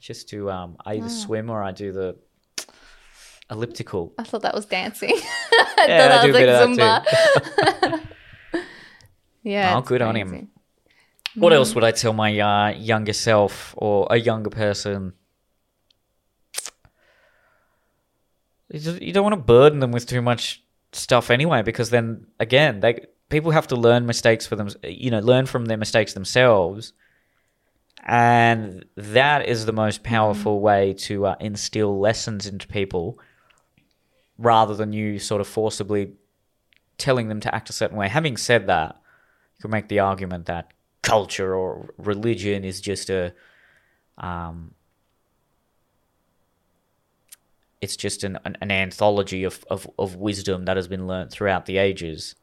Just 0.00 0.28
to 0.30 0.50
um, 0.50 0.76
I 0.84 0.94
Oh. 0.94 0.98
either 0.98 1.08
swim 1.10 1.50
or 1.50 1.62
I 1.62 1.70
do 1.72 1.92
the 1.92 2.16
elliptical. 3.50 4.12
I 4.18 4.24
thought 4.24 4.42
that 4.42 4.54
was 4.54 4.64
dancing. 4.66 5.12
I 5.14 5.84
Yeah, 5.88 6.06
I 6.06 6.08
thought 6.08 6.24
do 6.24 6.30
a 6.30 6.32
that 6.32 6.38
bit 6.38 6.68
was 6.68 6.78
like 6.78 7.92
Zumba. 7.92 8.62
yeah. 9.42 9.76
Oh, 9.76 9.80
good 9.82 10.02
on 10.02 10.16
him. 10.16 10.28
crazy. 10.30 10.46
What 11.36 11.52
else 11.52 11.74
would 11.76 11.84
I 11.84 11.92
tell 11.92 12.12
my 12.12 12.38
uh, 12.40 12.68
younger 12.70 13.12
self 13.12 13.74
or 13.76 14.06
a 14.10 14.16
younger 14.16 14.50
person? 14.50 15.12
You 18.72 19.12
don't 19.12 19.24
want 19.24 19.34
to 19.34 19.40
burden 19.40 19.80
them 19.80 19.90
with 19.92 20.06
too 20.06 20.22
much 20.22 20.62
stuff 20.92 21.30
anyway, 21.30 21.62
because 21.62 21.90
then 21.90 22.26
again, 22.38 22.80
they 22.80 23.06
people 23.30 23.52
have 23.52 23.68
to 23.68 23.76
learn 23.76 24.04
mistakes 24.04 24.46
for 24.46 24.56
them. 24.56 24.68
You 24.84 25.10
know, 25.10 25.20
learn 25.20 25.46
from 25.46 25.64
their 25.64 25.78
mistakes 25.78 26.12
themselves, 26.12 26.92
and 28.04 28.84
that 28.96 29.46
is 29.48 29.64
the 29.64 29.72
most 29.72 30.02
powerful 30.02 30.60
way 30.60 30.92
to 30.94 31.26
uh, 31.26 31.36
instill 31.40 31.98
lessons 31.98 32.46
into 32.46 32.66
people, 32.68 33.18
rather 34.36 34.74
than 34.74 34.92
you 34.92 35.18
sort 35.18 35.40
of 35.40 35.48
forcibly 35.48 36.12
telling 36.98 37.28
them 37.28 37.40
to 37.40 37.54
act 37.54 37.70
a 37.70 37.72
certain 37.72 37.96
way. 37.96 38.08
Having 38.08 38.36
said 38.36 38.66
that, 38.66 39.00
you 39.56 39.62
can 39.62 39.70
make 39.70 39.88
the 39.88 40.00
argument 40.00 40.46
that 40.46 40.72
culture 41.02 41.54
or 41.54 41.94
religion 41.96 42.62
is 42.62 42.80
just 42.80 43.08
a 43.08 43.32
um, 44.18 44.74
it's 47.80 47.96
just 47.96 48.24
an, 48.24 48.38
an, 48.44 48.58
an 48.60 48.70
anthology 48.70 49.44
of, 49.44 49.64
of, 49.70 49.88
of 49.98 50.16
wisdom 50.16 50.66
that 50.66 50.76
has 50.76 50.86
been 50.86 51.06
learned 51.06 51.30
throughout 51.30 51.64
the 51.64 51.78
ages 51.78 52.34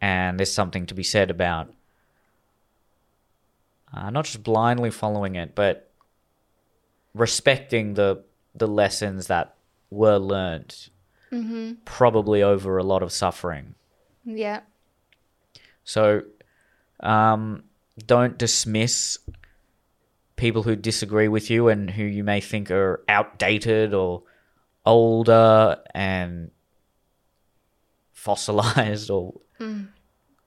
and 0.00 0.38
there's 0.38 0.52
something 0.52 0.86
to 0.86 0.94
be 0.94 1.02
said 1.02 1.30
about 1.30 1.72
uh, 3.92 4.10
not 4.10 4.24
just 4.24 4.42
blindly 4.42 4.90
following 4.90 5.34
it 5.36 5.54
but 5.54 5.90
respecting 7.14 7.94
the 7.94 8.22
the 8.54 8.66
lessons 8.68 9.26
that 9.28 9.54
were 9.90 10.18
learnt 10.18 10.90
probably 11.84 12.42
over 12.42 12.78
a 12.78 12.84
lot 12.84 13.02
of 13.02 13.10
suffering 13.12 13.74
Yeah. 14.24 14.60
so, 15.82 16.22
um, 17.00 17.64
don't 18.06 18.38
dismiss 18.38 19.18
people 20.36 20.62
who 20.62 20.76
disagree 20.76 21.26
with 21.28 21.50
you 21.50 21.68
and 21.68 21.90
who 21.90 22.04
you 22.04 22.22
may 22.24 22.40
think 22.40 22.70
are 22.70 23.02
outdated 23.08 23.94
or 23.94 24.22
older 24.86 25.78
and 25.94 26.50
fossilized 28.12 29.10
or 29.16 29.34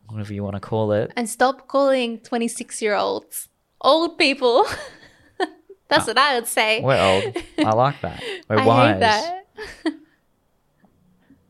whatever 0.10 0.34
you 0.34 0.44
want 0.44 0.56
to 0.56 0.60
call 0.60 0.92
it. 0.92 1.12
And 1.16 1.30
stop 1.30 1.68
calling 1.68 2.20
26 2.20 2.82
year 2.82 2.96
olds 2.96 3.50
old 3.82 4.18
people. 4.18 4.66
That's 5.90 6.06
ah. 6.06 6.08
what 6.08 6.18
I 6.18 6.36
would 6.36 6.48
say. 6.48 6.82
We're 6.82 7.00
old. 7.00 7.38
I 7.60 7.70
like 7.76 8.02
that. 8.02 8.24
We're 8.50 8.60
I 8.60 8.66
wise. 8.66 8.94
hate 8.94 9.00
that. 9.00 9.44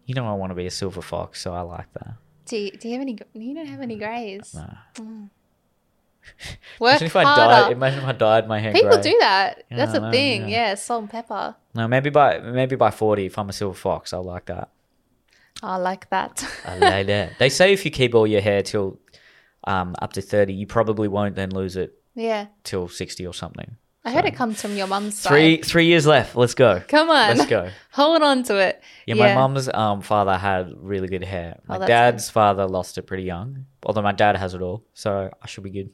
You 0.06 0.16
know, 0.16 0.26
I 0.28 0.34
want 0.34 0.52
to 0.52 0.56
be 0.56 0.66
a 0.66 0.72
silver 0.72 1.02
fox, 1.02 1.42
so 1.42 1.54
I 1.54 1.62
like 1.62 1.92
that. 1.94 2.14
Do 2.46 2.58
you, 2.58 2.72
do 2.72 2.88
you 2.88 2.94
have 2.94 3.02
any? 3.02 3.18
You 3.34 3.54
don't 3.56 3.66
have 3.66 3.82
any 3.82 3.98
mm. 3.98 4.00
greys. 4.00 4.56
Nah. 4.56 5.04
Work 6.80 7.02
Imagine 7.02 7.08
if 7.08 7.16
I 7.16 7.24
harder. 7.24 7.42
died. 7.42 7.72
Imagine 7.72 8.00
if 8.00 8.06
I 8.06 8.12
dyed 8.14 8.48
my 8.48 8.60
hair 8.60 8.74
People 8.74 8.92
grey. 8.92 9.02
do 9.02 9.18
that. 9.20 9.64
Yeah, 9.70 9.78
That's 9.78 9.94
a 9.94 10.00
know, 10.00 10.12
thing. 10.12 10.44
yeah. 10.44 10.70
Yeah. 10.70 10.76
salt 10.76 11.02
and 11.02 11.10
pepper. 11.10 11.56
No, 11.74 11.88
maybe 11.88 12.10
by 12.10 12.40
maybe 12.40 12.76
by 12.76 12.92
forty, 12.92 13.26
if 13.26 13.38
I'm 13.38 13.50
a 13.50 13.54
silver 13.54 13.76
fox, 13.76 14.14
I'll 14.14 14.24
like 14.24 14.46
that. 14.46 14.70
I 15.64 15.78
like 15.78 16.10
that. 16.10 16.46
I 16.66 16.78
like 16.78 17.08
that. 17.08 17.34
They 17.40 17.50
say 17.50 17.74
if 17.74 17.84
you 17.86 17.92
keep 17.92 18.14
all 18.16 18.28
your 18.28 18.42
hair 18.42 18.62
till 18.62 19.00
um, 19.66 19.96
up 20.02 20.14
to 20.14 20.22
thirty, 20.22 20.54
you 20.54 20.68
probably 20.68 21.08
won't 21.08 21.36
then 21.36 21.50
lose 21.52 21.76
it 21.76 21.94
yeah, 22.16 22.48
till 22.64 22.88
sixty 22.88 23.26
or 23.26 23.34
something. 23.34 23.76
I 24.06 24.12
heard 24.12 24.26
it 24.26 24.36
comes 24.36 24.62
from 24.62 24.78
your 24.78 24.88
mum's 24.88 25.20
side. 25.20 25.30
Three 25.30 25.58
three 25.62 25.86
years 25.88 26.06
left. 26.08 26.36
Let's 26.36 26.54
go. 26.54 26.82
Come 26.88 27.10
on, 27.10 27.38
Let's 27.38 27.50
go. 27.50 27.70
hold 27.92 28.22
on 28.22 28.44
to 28.44 28.56
it. 28.56 28.82
Yeah, 29.06 29.16
my 29.16 29.34
mum's 29.36 29.68
um, 29.74 30.02
father 30.02 30.38
had 30.38 30.72
really 30.78 31.08
good 31.10 31.24
hair. 31.26 31.60
My 31.68 31.78
Oh, 31.78 31.86
dad's 31.86 32.30
father 32.30 32.66
lost 32.68 32.98
it 32.98 33.02
pretty 33.02 33.24
young, 33.24 33.66
although 33.86 34.02
my 34.04 34.14
dad 34.14 34.38
has 34.38 34.54
it 34.54 34.62
all, 34.62 34.86
so 34.94 35.30
I 35.42 35.48
should 35.48 35.64
be 35.66 35.72
good. 35.72 35.90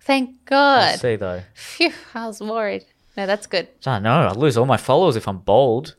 Thank 0.00 0.44
God. 0.44 0.98
see 0.98 1.16
though. 1.16 1.42
Phew, 1.54 1.92
I 2.14 2.26
was 2.26 2.40
worried. 2.40 2.84
No, 3.16 3.26
that's 3.26 3.46
good. 3.46 3.68
I 3.86 4.00
know. 4.00 4.26
I'll 4.28 4.34
lose 4.34 4.56
all 4.58 4.66
my 4.66 4.76
followers 4.76 5.14
if 5.14 5.28
I'm 5.28 5.38
bald. 5.38 5.94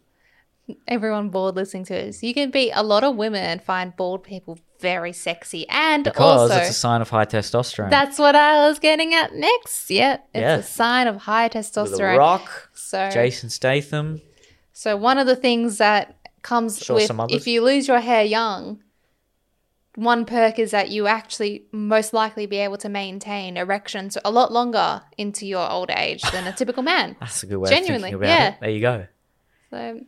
Everyone 0.88 1.30
bored 1.30 1.56
listening 1.56 1.86
to 1.86 1.94
this. 1.94 2.24
You 2.24 2.34
can 2.34 2.50
be 2.50 2.72
a 2.72 2.82
lot 2.82 3.04
of 3.04 3.16
women 3.16 3.60
find 3.60 3.96
bald 3.96 4.24
people 4.24 4.58
very 4.80 5.14
sexy, 5.14 5.68
and 5.70 6.04
Because 6.04 6.42
also 6.52 6.56
it's 6.58 6.72
a 6.72 6.74
sign 6.74 7.02
of 7.02 7.10
high 7.10 7.26
testosterone. 7.26 7.90
that's 7.92 8.18
what 8.18 8.36
I 8.36 8.68
was 8.68 8.80
getting 8.80 9.14
at 9.14 9.34
next. 9.36 9.90
Yeah, 9.92 10.16
it's 10.34 10.42
Yeah. 10.42 10.56
a 10.58 10.64
sign 10.64 11.08
of 11.08 11.18
high 11.18 11.50
testosterone. 11.50 12.18
Rock, 12.18 12.70
So, 12.74 13.10
Jason 13.12 13.50
Statham. 13.50 14.22
so 14.74 14.98
one 14.98 15.18
of 15.20 15.28
the 15.28 15.36
things 15.36 15.78
that 15.78 16.16
comes 16.42 16.80
Sure, 16.80 16.96
with 16.96 17.12
if 17.32 17.48
you 17.48 17.64
lose 17.64 17.88
your 17.88 18.00
hair 18.00 18.24
young, 18.24 18.82
one 19.96 20.26
perk 20.26 20.60
is 20.60 20.72
that 20.72 20.90
you 20.90 21.08
actually 21.08 21.66
most 21.72 22.12
likely 22.14 22.46
be 22.48 22.58
able 22.58 22.78
to 22.78 22.90
maintain 22.90 23.56
erections 23.56 24.18
a 24.26 24.32
lot 24.32 24.52
longer 24.52 25.04
into 25.18 25.46
your 25.46 25.70
old 25.70 25.90
age 25.92 26.22
than 26.32 26.46
a 26.48 26.52
typical 26.52 26.84
man. 26.84 27.16
That's 27.20 27.44
a 27.44 27.46
good 27.46 27.58
way 27.58 27.70
Genuinely, 27.70 28.10
of 28.14 28.20
thinking 28.20 28.30
about 28.30 28.42
yeah. 28.42 28.48
it. 28.50 28.56
There 28.60 28.70
you 28.72 28.82
go. 28.82 29.08
So 29.70 30.00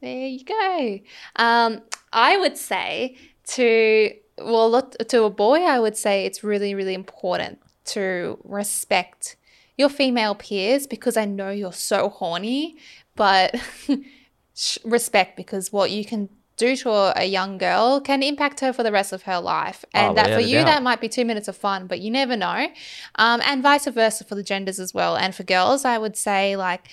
there 0.00 0.28
you 0.28 0.44
go. 0.44 1.00
Um, 1.36 1.82
I 2.12 2.36
would 2.36 2.56
say 2.56 3.16
to 3.48 4.12
well 4.38 4.82
to 4.82 5.24
a 5.24 5.30
boy, 5.30 5.62
I 5.64 5.78
would 5.80 5.96
say 5.96 6.24
it's 6.24 6.44
really 6.44 6.74
really 6.74 6.94
important 6.94 7.60
to 7.86 8.38
respect 8.44 9.36
your 9.76 9.88
female 9.88 10.34
peers 10.34 10.86
because 10.86 11.16
I 11.16 11.24
know 11.24 11.50
you're 11.50 11.72
so 11.72 12.08
horny, 12.08 12.76
but 13.16 13.54
respect 14.84 15.36
because 15.36 15.72
what 15.72 15.90
you 15.90 16.04
can 16.04 16.28
do 16.56 16.74
to 16.74 16.90
a, 16.90 17.12
a 17.16 17.24
young 17.24 17.56
girl 17.56 18.00
can 18.00 18.22
impact 18.22 18.60
her 18.60 18.72
for 18.72 18.82
the 18.82 18.90
rest 18.90 19.12
of 19.12 19.22
her 19.22 19.38
life. 19.38 19.84
And 19.94 20.10
Oh, 20.10 20.14
that 20.14 20.34
for 20.34 20.40
you, 20.40 20.56
doubt. 20.56 20.66
that 20.66 20.82
might 20.82 21.00
be 21.00 21.08
two 21.08 21.24
minutes 21.24 21.46
of 21.48 21.56
fun, 21.56 21.86
but 21.86 22.00
you 22.00 22.10
never 22.10 22.36
know. 22.36 22.66
Um, 23.14 23.40
and 23.44 23.62
vice 23.62 23.86
versa 23.86 24.24
for 24.24 24.34
the 24.34 24.42
genders 24.42 24.80
as 24.80 24.92
well. 24.92 25.16
And 25.16 25.34
for 25.34 25.44
girls, 25.44 25.84
I 25.84 25.98
would 25.98 26.16
say, 26.16 26.56
like, 26.56 26.88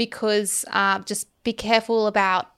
because 0.00 0.64
uh, 0.70 0.98
just 1.00 1.28
be 1.44 1.52
careful 1.52 2.06
about 2.06 2.52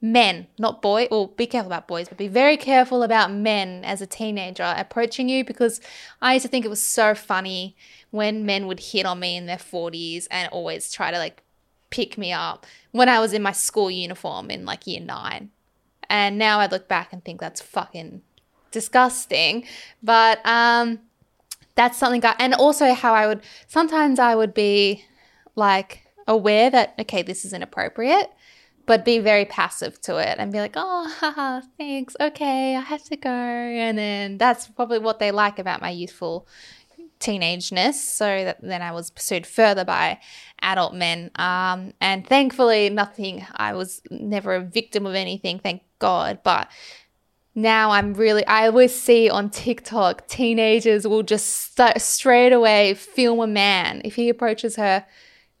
men, 0.00 0.46
not 0.58 0.80
boy. 0.80 1.08
Well, 1.10 1.26
be 1.26 1.46
careful 1.46 1.70
about 1.70 1.86
boys, 1.86 2.08
but 2.08 2.16
be 2.16 2.26
very 2.26 2.56
careful 2.56 3.02
about 3.02 3.30
men 3.30 3.84
as 3.84 4.00
a 4.00 4.06
teenager 4.06 4.72
approaching 4.74 5.28
you 5.28 5.44
because 5.44 5.82
I 6.22 6.32
used 6.32 6.46
to 6.46 6.48
think 6.48 6.64
it 6.64 6.70
was 6.70 6.82
so 6.82 7.14
funny 7.14 7.76
when 8.12 8.46
men 8.46 8.66
would 8.66 8.80
hit 8.80 9.04
on 9.04 9.20
me 9.20 9.36
in 9.36 9.44
their 9.44 9.58
40s 9.58 10.26
and 10.30 10.48
always 10.52 10.90
try 10.90 11.10
to 11.10 11.18
like 11.18 11.42
pick 11.90 12.16
me 12.16 12.32
up 12.32 12.64
when 12.92 13.10
I 13.10 13.20
was 13.20 13.34
in 13.34 13.42
my 13.42 13.52
school 13.52 13.90
uniform 13.90 14.50
in 14.50 14.64
like 14.64 14.86
year 14.86 15.02
nine. 15.02 15.50
And 16.08 16.38
now 16.38 16.60
I 16.60 16.66
look 16.66 16.88
back 16.88 17.12
and 17.12 17.22
think 17.22 17.40
that's 17.40 17.60
fucking 17.60 18.22
disgusting. 18.70 19.66
But 20.02 20.40
um, 20.46 21.00
that's 21.74 21.98
something 21.98 22.24
I, 22.24 22.36
and 22.38 22.54
also 22.54 22.94
how 22.94 23.12
I 23.12 23.26
would, 23.26 23.42
sometimes 23.66 24.18
I 24.18 24.34
would 24.34 24.54
be 24.54 25.04
like 25.54 26.06
aware 26.30 26.70
that, 26.70 26.94
okay, 26.98 27.22
this 27.22 27.44
is 27.44 27.52
inappropriate, 27.52 28.30
but 28.86 29.04
be 29.04 29.18
very 29.18 29.44
passive 29.44 30.00
to 30.02 30.16
it 30.16 30.36
and 30.38 30.52
be 30.52 30.60
like, 30.60 30.74
oh, 30.76 31.12
haha, 31.20 31.60
thanks. 31.76 32.16
Okay, 32.18 32.76
I 32.76 32.80
have 32.80 33.04
to 33.04 33.16
go. 33.16 33.28
And 33.28 33.98
then 33.98 34.38
that's 34.38 34.68
probably 34.68 35.00
what 35.00 35.18
they 35.18 35.32
like 35.32 35.58
about 35.58 35.82
my 35.82 35.90
youthful 35.90 36.46
teenageness. 37.18 37.94
So 37.94 38.44
that 38.44 38.60
then 38.62 38.80
I 38.80 38.92
was 38.92 39.10
pursued 39.10 39.46
further 39.46 39.84
by 39.84 40.20
adult 40.62 40.94
men. 40.94 41.30
Um, 41.34 41.92
and 42.00 42.26
thankfully, 42.26 42.88
nothing, 42.90 43.44
I 43.54 43.74
was 43.74 44.00
never 44.10 44.54
a 44.54 44.60
victim 44.60 45.04
of 45.04 45.14
anything, 45.14 45.58
thank 45.58 45.82
God. 45.98 46.40
But 46.44 46.70
now 47.56 47.90
I'm 47.90 48.14
really, 48.14 48.46
I 48.46 48.66
always 48.66 48.94
see 48.94 49.28
on 49.28 49.50
TikTok, 49.50 50.28
teenagers 50.28 51.06
will 51.06 51.24
just 51.24 51.74
st- 51.76 52.00
straight 52.00 52.52
away 52.52 52.94
film 52.94 53.40
a 53.40 53.46
man. 53.48 54.02
If 54.04 54.14
he 54.14 54.28
approaches 54.28 54.76
her, 54.76 55.04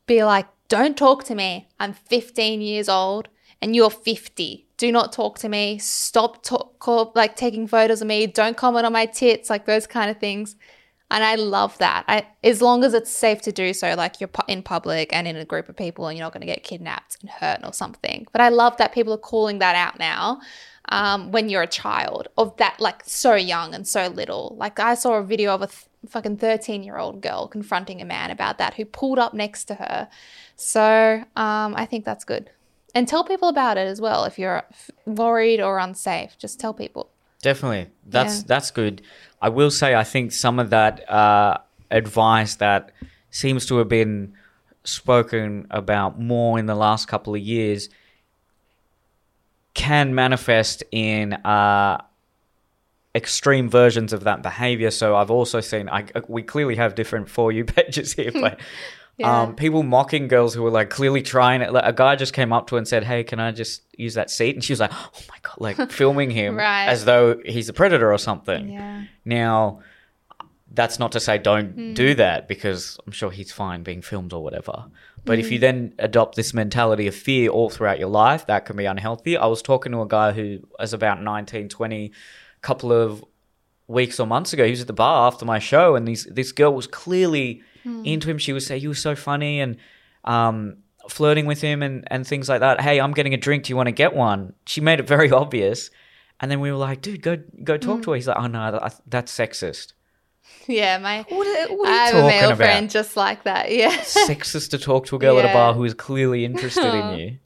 be 0.06 0.24
like, 0.24 0.46
don't 0.70 0.96
talk 0.96 1.24
to 1.24 1.34
me. 1.34 1.68
I'm 1.78 1.92
15 1.92 2.62
years 2.62 2.88
old 2.88 3.28
and 3.60 3.76
you're 3.76 3.90
50. 3.90 4.66
Do 4.78 4.90
not 4.90 5.12
talk 5.12 5.38
to 5.40 5.48
me. 5.48 5.78
Stop 5.78 6.42
talk, 6.42 6.78
call, 6.78 7.12
like 7.14 7.36
taking 7.36 7.66
photos 7.66 8.00
of 8.00 8.06
me. 8.08 8.26
Don't 8.26 8.56
comment 8.56 8.86
on 8.86 8.92
my 8.92 9.04
tits, 9.04 9.50
like 9.50 9.66
those 9.66 9.86
kind 9.86 10.10
of 10.10 10.18
things. 10.18 10.56
And 11.10 11.24
I 11.24 11.34
love 11.34 11.76
that. 11.78 12.04
I, 12.06 12.24
as 12.44 12.62
long 12.62 12.84
as 12.84 12.94
it's 12.94 13.10
safe 13.10 13.42
to 13.42 13.52
do 13.52 13.74
so, 13.74 13.94
like 13.94 14.20
you're 14.20 14.30
in 14.46 14.62
public 14.62 15.12
and 15.12 15.26
in 15.26 15.36
a 15.36 15.44
group 15.44 15.68
of 15.68 15.76
people 15.76 16.06
and 16.06 16.16
you're 16.16 16.24
not 16.24 16.32
going 16.32 16.42
to 16.42 16.46
get 16.46 16.62
kidnapped 16.62 17.18
and 17.20 17.28
hurt 17.28 17.60
or 17.64 17.72
something. 17.72 18.28
But 18.30 18.40
I 18.40 18.48
love 18.48 18.76
that 18.76 18.94
people 18.94 19.12
are 19.12 19.18
calling 19.18 19.58
that 19.58 19.74
out 19.74 19.98
now 19.98 20.40
um, 20.90 21.32
when 21.32 21.48
you're 21.48 21.62
a 21.62 21.66
child 21.66 22.28
of 22.38 22.56
that, 22.58 22.78
like 22.78 23.02
so 23.04 23.34
young 23.34 23.74
and 23.74 23.88
so 23.88 24.06
little. 24.06 24.54
Like 24.56 24.78
I 24.78 24.94
saw 24.94 25.14
a 25.14 25.24
video 25.24 25.52
of 25.52 25.62
a 25.62 25.66
th- 25.66 25.86
fucking 26.08 26.38
13 26.38 26.82
year 26.82 26.96
old 26.96 27.20
girl 27.20 27.46
confronting 27.48 28.00
a 28.00 28.04
man 28.04 28.30
about 28.30 28.58
that 28.58 28.74
who 28.74 28.84
pulled 28.84 29.18
up 29.18 29.34
next 29.34 29.64
to 29.66 29.74
her. 29.74 30.08
So 30.56 31.24
um, 31.36 31.74
I 31.76 31.86
think 31.86 32.04
that's 32.04 32.24
good. 32.24 32.50
And 32.94 33.06
tell 33.06 33.22
people 33.24 33.48
about 33.48 33.76
it 33.76 33.86
as 33.86 34.00
well 34.00 34.24
if 34.24 34.38
you're 34.38 34.64
worried 35.06 35.60
or 35.60 35.78
unsafe. 35.78 36.36
Just 36.38 36.58
tell 36.58 36.74
people. 36.74 37.10
Definitely. 37.42 37.90
That's 38.06 38.38
Yeah. 38.38 38.44
that's 38.46 38.70
good. 38.70 39.02
I 39.40 39.48
will 39.48 39.70
say 39.70 39.94
I 39.94 40.04
think 40.04 40.32
some 40.32 40.58
of 40.58 40.70
that 40.70 41.08
uh, 41.10 41.58
advice 41.90 42.56
that 42.56 42.90
seems 43.30 43.64
to 43.66 43.76
have 43.78 43.88
been 43.88 44.34
spoken 44.84 45.66
about 45.70 46.18
more 46.20 46.58
in 46.58 46.66
the 46.66 46.74
last 46.74 47.06
couple 47.06 47.34
of 47.34 47.40
years 47.40 47.88
can 49.74 50.14
manifest 50.14 50.82
in 50.90 51.32
uh, 51.34 52.02
extreme 53.14 53.68
versions 53.68 54.12
of 54.12 54.24
that 54.24 54.42
behavior. 54.42 54.90
So 54.90 55.16
I've 55.16 55.30
also 55.30 55.60
seen 55.60 55.88
I, 55.88 56.04
we 56.28 56.42
clearly 56.42 56.76
have 56.76 56.94
different 56.94 57.28
for 57.28 57.50
you 57.52 57.64
pages 57.76 58.12
here, 58.12 58.30
but 58.32 58.60
Yeah. 59.16 59.42
um, 59.42 59.54
people 59.56 59.82
mocking 59.82 60.28
girls 60.28 60.54
who 60.54 60.62
were 60.62 60.70
like 60.70 60.88
clearly 60.90 61.20
trying 61.20 61.60
it. 61.60 61.72
Like, 61.72 61.84
a 61.84 61.92
guy 61.92 62.16
just 62.16 62.32
came 62.32 62.52
up 62.52 62.68
to 62.68 62.74
her 62.76 62.78
and 62.78 62.88
said, 62.88 63.04
"Hey, 63.04 63.22
can 63.24 63.38
I 63.40 63.50
just 63.52 63.82
use 63.98 64.14
that 64.14 64.30
seat?" 64.30 64.54
And 64.56 64.62
she 64.64 64.72
was 64.72 64.80
like, 64.80 64.92
"Oh 64.94 65.10
my 65.28 65.36
god!" 65.42 65.56
Like 65.58 65.90
filming 66.00 66.30
him 66.30 66.56
Right. 66.56 66.86
as 66.86 67.04
though 67.04 67.38
he's 67.44 67.68
a 67.68 67.72
predator 67.72 68.12
or 68.12 68.18
something. 68.18 68.70
Yeah. 68.70 69.02
Now, 69.24 69.80
that's 70.72 70.98
not 71.00 71.10
to 71.12 71.20
say 71.20 71.36
don't 71.36 71.72
Hmm. 71.74 71.94
do 71.94 72.14
that 72.14 72.46
because 72.46 72.96
I'm 73.04 73.12
sure 73.12 73.30
he's 73.32 73.50
fine 73.52 73.82
being 73.82 74.02
filmed 74.02 74.32
or 74.32 74.42
whatever. 74.42 74.84
But 75.24 75.38
if 75.38 75.50
you 75.50 75.58
Hmm. 75.58 75.62
then 75.62 75.94
adopt 75.98 76.36
this 76.36 76.54
mentality 76.54 77.06
of 77.08 77.14
fear 77.14 77.50
all 77.50 77.68
throughout 77.70 77.98
your 77.98 78.08
life, 78.08 78.46
that 78.46 78.64
can 78.64 78.76
be 78.76 78.86
unhealthy. 78.86 79.36
I 79.36 79.46
was 79.46 79.60
talking 79.62 79.90
to 79.92 80.00
a 80.00 80.06
guy 80.08 80.30
who 80.32 80.60
is 80.80 80.92
about 80.94 81.20
19, 81.22 81.68
20, 81.68 82.06
a 82.06 82.12
couple 82.62 82.92
of 82.92 83.24
weeks 83.88 84.20
or 84.20 84.26
months 84.26 84.52
ago. 84.52 84.64
He 84.64 84.70
was 84.70 84.80
at 84.80 84.86
the 84.86 84.92
bar 84.92 85.26
after 85.26 85.44
my 85.44 85.58
show, 85.58 85.94
and 85.96 86.06
these, 86.06 86.24
this 86.26 86.52
girl 86.52 86.74
was 86.74 86.86
clearly 86.86 87.62
Hmm. 87.82 88.04
into 88.04 88.28
him. 88.28 88.36
She 88.36 88.52
was 88.52 88.66
saying, 88.66 88.82
You 88.82 88.90
were 88.90 88.94
so 88.94 89.16
funny, 89.16 89.58
and 89.60 89.76
um, 90.24 90.76
flirting 91.08 91.46
with 91.46 91.62
him 91.62 91.82
and, 91.82 92.04
and 92.08 92.26
things 92.26 92.46
like 92.46 92.60
that. 92.60 92.80
Hey, 92.82 93.00
I'm 93.00 93.12
getting 93.12 93.32
a 93.32 93.38
drink. 93.38 93.64
Do 93.64 93.70
you 93.72 93.76
want 93.76 93.86
to 93.86 93.92
get 93.92 94.14
one? 94.14 94.52
She 94.66 94.82
made 94.82 95.00
it 95.00 95.08
very 95.08 95.30
obvious. 95.42 95.90
And 96.40 96.50
then 96.50 96.60
we 96.60 96.70
were 96.70 96.76
like, 96.76 97.00
Dude, 97.00 97.22
go 97.22 97.38
go 97.64 97.78
talk 97.78 97.96
Hmm. 97.96 98.02
to 98.02 98.10
her. 98.10 98.16
He's 98.16 98.28
like, 98.28 98.36
Oh, 98.38 98.48
no, 98.48 98.72
that, 98.72 99.00
that's 99.06 99.32
sexist. 99.36 99.94
Yeah, 100.66 100.98
my 100.98 101.24
What 101.28 101.46
are, 101.46 101.74
what 101.74 101.88
are 101.88 102.08
you 102.10 102.14
have 102.16 102.24
a 102.24 102.26
male 102.28 102.44
about? 102.48 102.56
friend 102.58 102.90
just 102.90 103.16
like 103.16 103.44
that. 103.44 103.72
Yeah. 103.72 103.96
Sexist 103.98 104.70
to 104.70 104.78
talk 104.78 105.06
to 105.06 105.16
a 105.16 105.18
girl 105.18 105.38
at 105.38 105.46
a 105.46 105.52
bar 105.54 105.72
who 105.72 105.84
is 105.84 105.94
clearly 105.94 106.44
interested 106.44 106.92
in 106.94 107.18
you. 107.18 107.38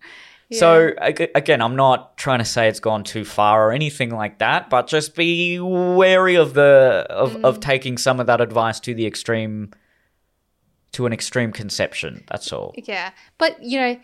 So 0.52 0.92
again, 1.00 1.60
I'm 1.60 1.74
not 1.74 2.16
trying 2.16 2.38
to 2.38 2.44
say 2.44 2.68
it's 2.68 2.78
gone 2.80 3.02
too 3.02 3.24
far 3.24 3.68
or 3.68 3.72
anything 3.72 4.10
like 4.10 4.38
that, 4.38 4.70
but 4.70 4.86
just 4.86 5.16
be 5.16 5.58
wary 5.58 6.36
of 6.36 6.54
the 6.54 7.06
of, 7.10 7.32
Mm. 7.34 7.44
of 7.44 7.60
taking 7.60 7.98
some 7.98 8.20
of 8.20 8.26
that 8.26 8.40
advice 8.40 8.78
to 8.80 8.94
the 8.94 9.06
extreme 9.06 9.72
to 10.92 11.06
an 11.06 11.12
extreme 11.12 11.50
conception. 11.50 12.22
That's 12.30 12.52
all. 12.52 12.72
Yeah. 12.76 13.10
But, 13.36 13.60
you 13.62 13.80
know, 13.80 14.00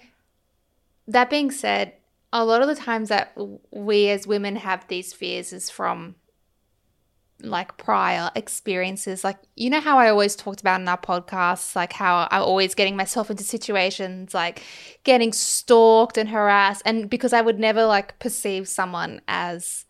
that 1.06 1.30
being 1.30 1.52
said, 1.52 1.92
a 2.32 2.44
lot 2.44 2.62
of 2.62 2.68
the 2.68 2.74
times 2.74 3.08
that 3.10 3.36
we 3.70 4.08
as 4.08 4.26
women 4.26 4.56
have 4.56 4.86
these 4.88 5.12
fears 5.12 5.52
is 5.52 5.70
from 5.70 6.16
like 7.42 7.76
prior 7.76 8.30
experiences. 8.34 9.24
Like, 9.24 9.38
you 9.56 9.70
know 9.70 9.80
how 9.80 9.98
I 9.98 10.08
always 10.08 10.36
talked 10.36 10.60
about 10.60 10.80
in 10.80 10.88
our 10.88 10.98
podcasts, 10.98 11.74
like 11.74 11.92
how 11.92 12.28
I'm 12.30 12.42
always 12.42 12.74
getting 12.74 12.96
myself 12.96 13.30
into 13.30 13.44
situations 13.44 14.34
like 14.34 14.62
getting 15.04 15.32
stalked 15.32 16.18
and 16.18 16.28
harassed. 16.28 16.82
And 16.84 17.08
because 17.08 17.32
I 17.32 17.40
would 17.40 17.58
never 17.58 17.84
like 17.84 18.18
perceive 18.18 18.68
someone 18.68 19.20
as 19.28 19.86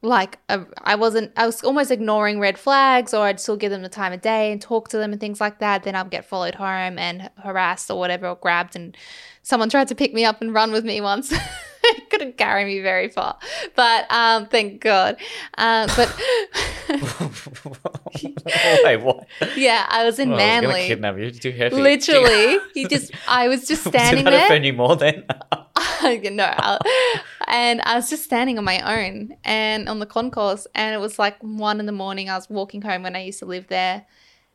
like 0.00 0.38
a, 0.48 0.64
I 0.82 0.94
wasn't 0.94 1.32
I 1.36 1.46
was 1.46 1.62
almost 1.64 1.90
ignoring 1.90 2.38
red 2.38 2.56
flags 2.56 3.12
or 3.12 3.26
I'd 3.26 3.40
still 3.40 3.56
give 3.56 3.70
them 3.70 3.82
the 3.82 3.88
time 3.88 4.12
of 4.12 4.20
day 4.20 4.52
and 4.52 4.62
talk 4.62 4.88
to 4.90 4.96
them 4.96 5.10
and 5.10 5.20
things 5.20 5.40
like 5.40 5.58
that 5.58 5.82
then 5.82 5.96
I'd 5.96 6.10
get 6.10 6.24
followed 6.24 6.54
home 6.54 6.98
and 6.98 7.30
harassed 7.42 7.90
or 7.90 7.98
whatever 7.98 8.28
or 8.28 8.36
grabbed 8.36 8.76
and 8.76 8.96
someone 9.42 9.68
tried 9.68 9.88
to 9.88 9.96
pick 9.96 10.14
me 10.14 10.24
up 10.24 10.40
and 10.40 10.54
run 10.54 10.70
with 10.70 10.84
me 10.84 11.00
once 11.00 11.34
couldn't 12.10 12.36
carry 12.36 12.64
me 12.64 12.80
very 12.80 13.08
far 13.08 13.38
but 13.76 14.10
um 14.12 14.46
thank 14.46 14.80
god 14.80 15.16
um 15.56 15.88
but 15.96 16.08
Wait, 18.84 18.96
what? 19.02 19.26
yeah 19.56 19.86
I 19.88 20.04
was 20.04 20.18
in 20.18 20.30
Well, 20.30 20.38
I 20.40 20.60
was 20.60 20.62
Manly 20.62 20.86
kidnap 20.88 21.16
you. 21.18 21.30
Literally 21.82 22.58
he 22.74 22.86
just 22.88 23.12
I 23.26 23.48
was 23.48 23.66
just 23.66 23.82
standing 23.82 24.24
Did 24.24 24.32
that 24.32 24.36
there 24.38 24.46
offend 24.46 24.64
you 24.64 24.72
more 24.72 24.96
then? 24.96 25.24
no, 25.28 26.44
I- 26.44 27.20
and 27.46 27.80
I 27.82 27.96
was 27.96 28.08
just 28.10 28.24
standing 28.24 28.58
on 28.58 28.64
my 28.64 28.80
own 29.06 29.36
and 29.44 29.88
on 29.88 29.98
the 29.98 30.06
concourse, 30.06 30.66
and 30.74 30.94
it 30.94 30.98
was 30.98 31.18
like 31.18 31.36
one 31.42 31.80
in 31.80 31.86
the 31.86 31.92
morning. 31.92 32.28
I 32.30 32.34
was 32.36 32.48
walking 32.48 32.82
home 32.82 33.02
when 33.02 33.16
I 33.16 33.24
used 33.24 33.38
to 33.40 33.46
live 33.46 33.68
there, 33.68 34.06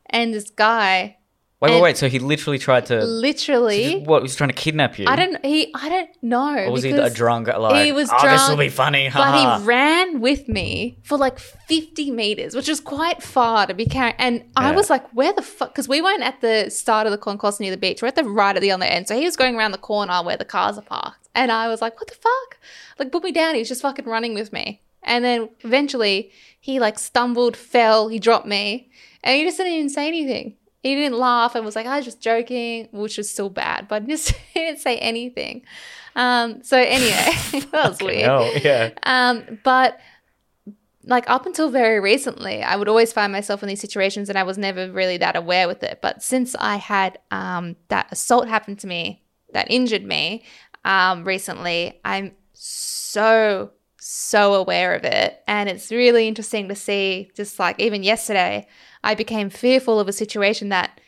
and 0.08 0.34
this 0.34 0.50
guy 0.50 1.18
wait, 1.64 1.72
wait, 1.76 1.82
wait. 1.82 1.98
So 1.98 2.10
he 2.10 2.20
literally 2.20 2.60
tried 2.60 2.86
to. 2.88 3.04
literally, 3.04 4.02
What? 4.02 4.20
He 4.20 4.24
was 4.24 4.36
trying 4.36 4.50
to 4.50 4.56
kidnap 4.56 5.00
you? 5.00 5.06
I 5.08 5.16
don't, 5.16 5.44
he, 5.46 5.72
I 5.74 5.90
don't 5.90 6.10
know, 6.22 6.56
Or 6.56 6.72
was 6.72 6.84
he 6.84 6.92
a 6.92 7.10
drunk? 7.10 7.48
Like, 7.48 7.86
he 7.86 7.92
was 7.92 8.10
oh, 8.12 8.16
this 8.22 8.42
will 8.42 8.56
drunk, 8.56 8.60
be 8.60 8.70
funny. 8.70 9.06
but 9.06 9.14
haha." 9.14 9.60
he 9.60 9.66
ran 9.66 10.22
with 10.22 10.48
me 10.48 10.98
for 11.04 11.18
like 11.18 11.40
50 11.40 12.12
meters, 12.12 12.56
which 12.56 12.70
is 12.70 12.80
quite 12.80 13.24
far 13.24 13.66
to 13.68 13.74
be 13.74 13.86
carrying. 13.86 14.16
And 14.20 14.44
I 14.56 14.72
was 14.72 14.90
like, 14.90 15.08
where 15.14 15.34
the 15.34 15.42
fuck? 15.42 15.70
Because 15.70 15.88
we 15.88 16.02
weren't 16.02 16.24
at 16.24 16.42
the 16.42 16.70
start 16.70 17.08
of 17.08 17.12
the 17.12 17.18
concourse 17.18 17.60
near 17.60 17.72
the 17.72 17.78
beach. 17.78 18.02
We're 18.02 18.10
at 18.10 18.16
the 18.16 18.24
right 18.24 18.56
at 18.56 18.62
the 18.62 18.72
other 18.72 18.86
end. 18.86 19.08
So 19.08 19.18
he 19.18 19.26
was 19.26 19.36
going 19.36 19.56
around 19.56 19.72
the 19.72 19.78
corner 19.78 20.22
where 20.24 20.38
the 20.38 20.46
cars 20.46 20.78
are 20.78 20.84
parked. 20.84 21.30
And 21.36 21.52
I 21.52 21.68
was 21.68 21.82
like, 21.82 22.00
what 22.00 22.08
the 22.08 22.16
fuck? 22.16 22.60
Like, 23.00 23.12
put 23.12 23.24
me 23.24 23.32
down. 23.32 23.56
He 23.56 23.60
was 23.60 23.70
just 23.70 23.82
fucking 23.82 24.06
running 24.06 24.34
with 24.34 24.54
me. 24.54 24.82
And 25.02 25.26
then 25.26 25.50
eventually 25.62 26.32
he 26.60 26.80
like 26.80 26.98
stumbled, 27.00 27.58
fell, 27.58 28.08
he 28.08 28.20
dropped 28.20 28.46
me. 28.46 28.90
And 29.24 29.38
he 29.38 29.44
just 29.44 29.58
didn't 29.58 29.74
even 29.74 29.90
say 29.90 30.08
anything. 30.08 30.56
He 30.84 30.96
didn't 30.96 31.18
laugh 31.18 31.56
and 31.56 31.66
was 31.66 31.76
like, 31.76 31.88
I 31.88 31.96
was 31.96 32.06
just 32.06 32.22
joking, 32.22 32.90
which 32.92 33.18
was 33.18 33.30
still 33.30 33.50
bad, 33.50 33.88
but 33.88 34.06
just 34.08 34.32
he 34.54 34.60
didn't 34.60 34.80
say 34.80 34.98
anything. 34.98 35.64
Um, 36.16 36.62
so 36.62 36.78
anyway, 36.78 37.32
that 37.72 37.90
was 37.90 38.02
weird. 38.02 38.28
No, 38.28 38.52
yeah. 38.62 38.92
Um, 39.04 39.60
but 39.64 40.00
like 41.06 41.30
up 41.30 41.46
until 41.46 41.70
very 41.70 42.00
recently, 42.00 42.64
I 42.64 42.76
would 42.76 42.88
always 42.88 43.12
find 43.12 43.32
myself 43.32 43.64
in 43.64 43.70
these 43.70 43.82
situations 43.82 44.30
and 44.30 44.38
I 44.38 44.44
was 44.44 44.58
never 44.58 44.92
really 44.92 45.18
that 45.18 45.36
aware 45.36 45.68
with 45.68 45.84
it. 45.84 46.00
But 46.02 46.22
since 46.22 46.56
I 46.56 46.78
had 46.78 47.18
um, 47.32 47.76
that 47.88 48.12
assault 48.12 48.48
happen 48.48 48.76
to 48.78 48.88
me 48.88 49.24
that 49.54 49.70
injured 49.70 50.04
me 50.04 50.44
um, 50.86 51.24
recently, 51.24 52.00
I'm 52.04 52.34
so, 52.54 53.72
so 54.04 54.54
aware 54.54 54.96
of 54.96 55.04
it. 55.04 55.42
And 55.48 55.70
it's 55.70 55.92
really 55.92 56.28
interesting 56.28 56.68
to 56.70 56.76
see, 56.76 57.32
just 57.36 57.60
like 57.60 57.80
even 57.80 58.04
yesterday, 58.04 58.68
I 59.04 59.16
became 59.16 59.50
fearful 59.50 60.00
of 60.00 60.08
a 60.08 60.14
situation 60.14 60.70
that 60.70 61.00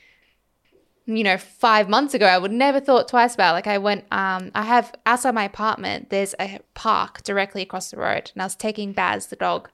you 1.07 1.23
know, 1.23 1.37
five 1.37 1.87
months 1.87 2.15
ago, 2.15 2.25
I 2.25 2.39
would 2.39 2.51
never 2.51 2.79
thought 2.79 3.07
twice 3.07 3.35
about. 3.35 3.53
Like 3.53 3.67
I 3.67 3.77
went, 3.77 4.05
um, 4.11 4.51
I 4.55 4.63
have 4.63 4.91
outside 5.05 5.35
my 5.35 5.43
apartment, 5.43 6.09
there's 6.09 6.33
a 6.39 6.59
park 6.73 7.21
directly 7.21 7.61
across 7.61 7.91
the 7.91 7.97
road, 7.97 8.31
and 8.33 8.41
I 8.41 8.45
was 8.45 8.55
taking 8.55 8.91
Baz 8.91 9.27
the 9.27 9.35
dog 9.35 9.69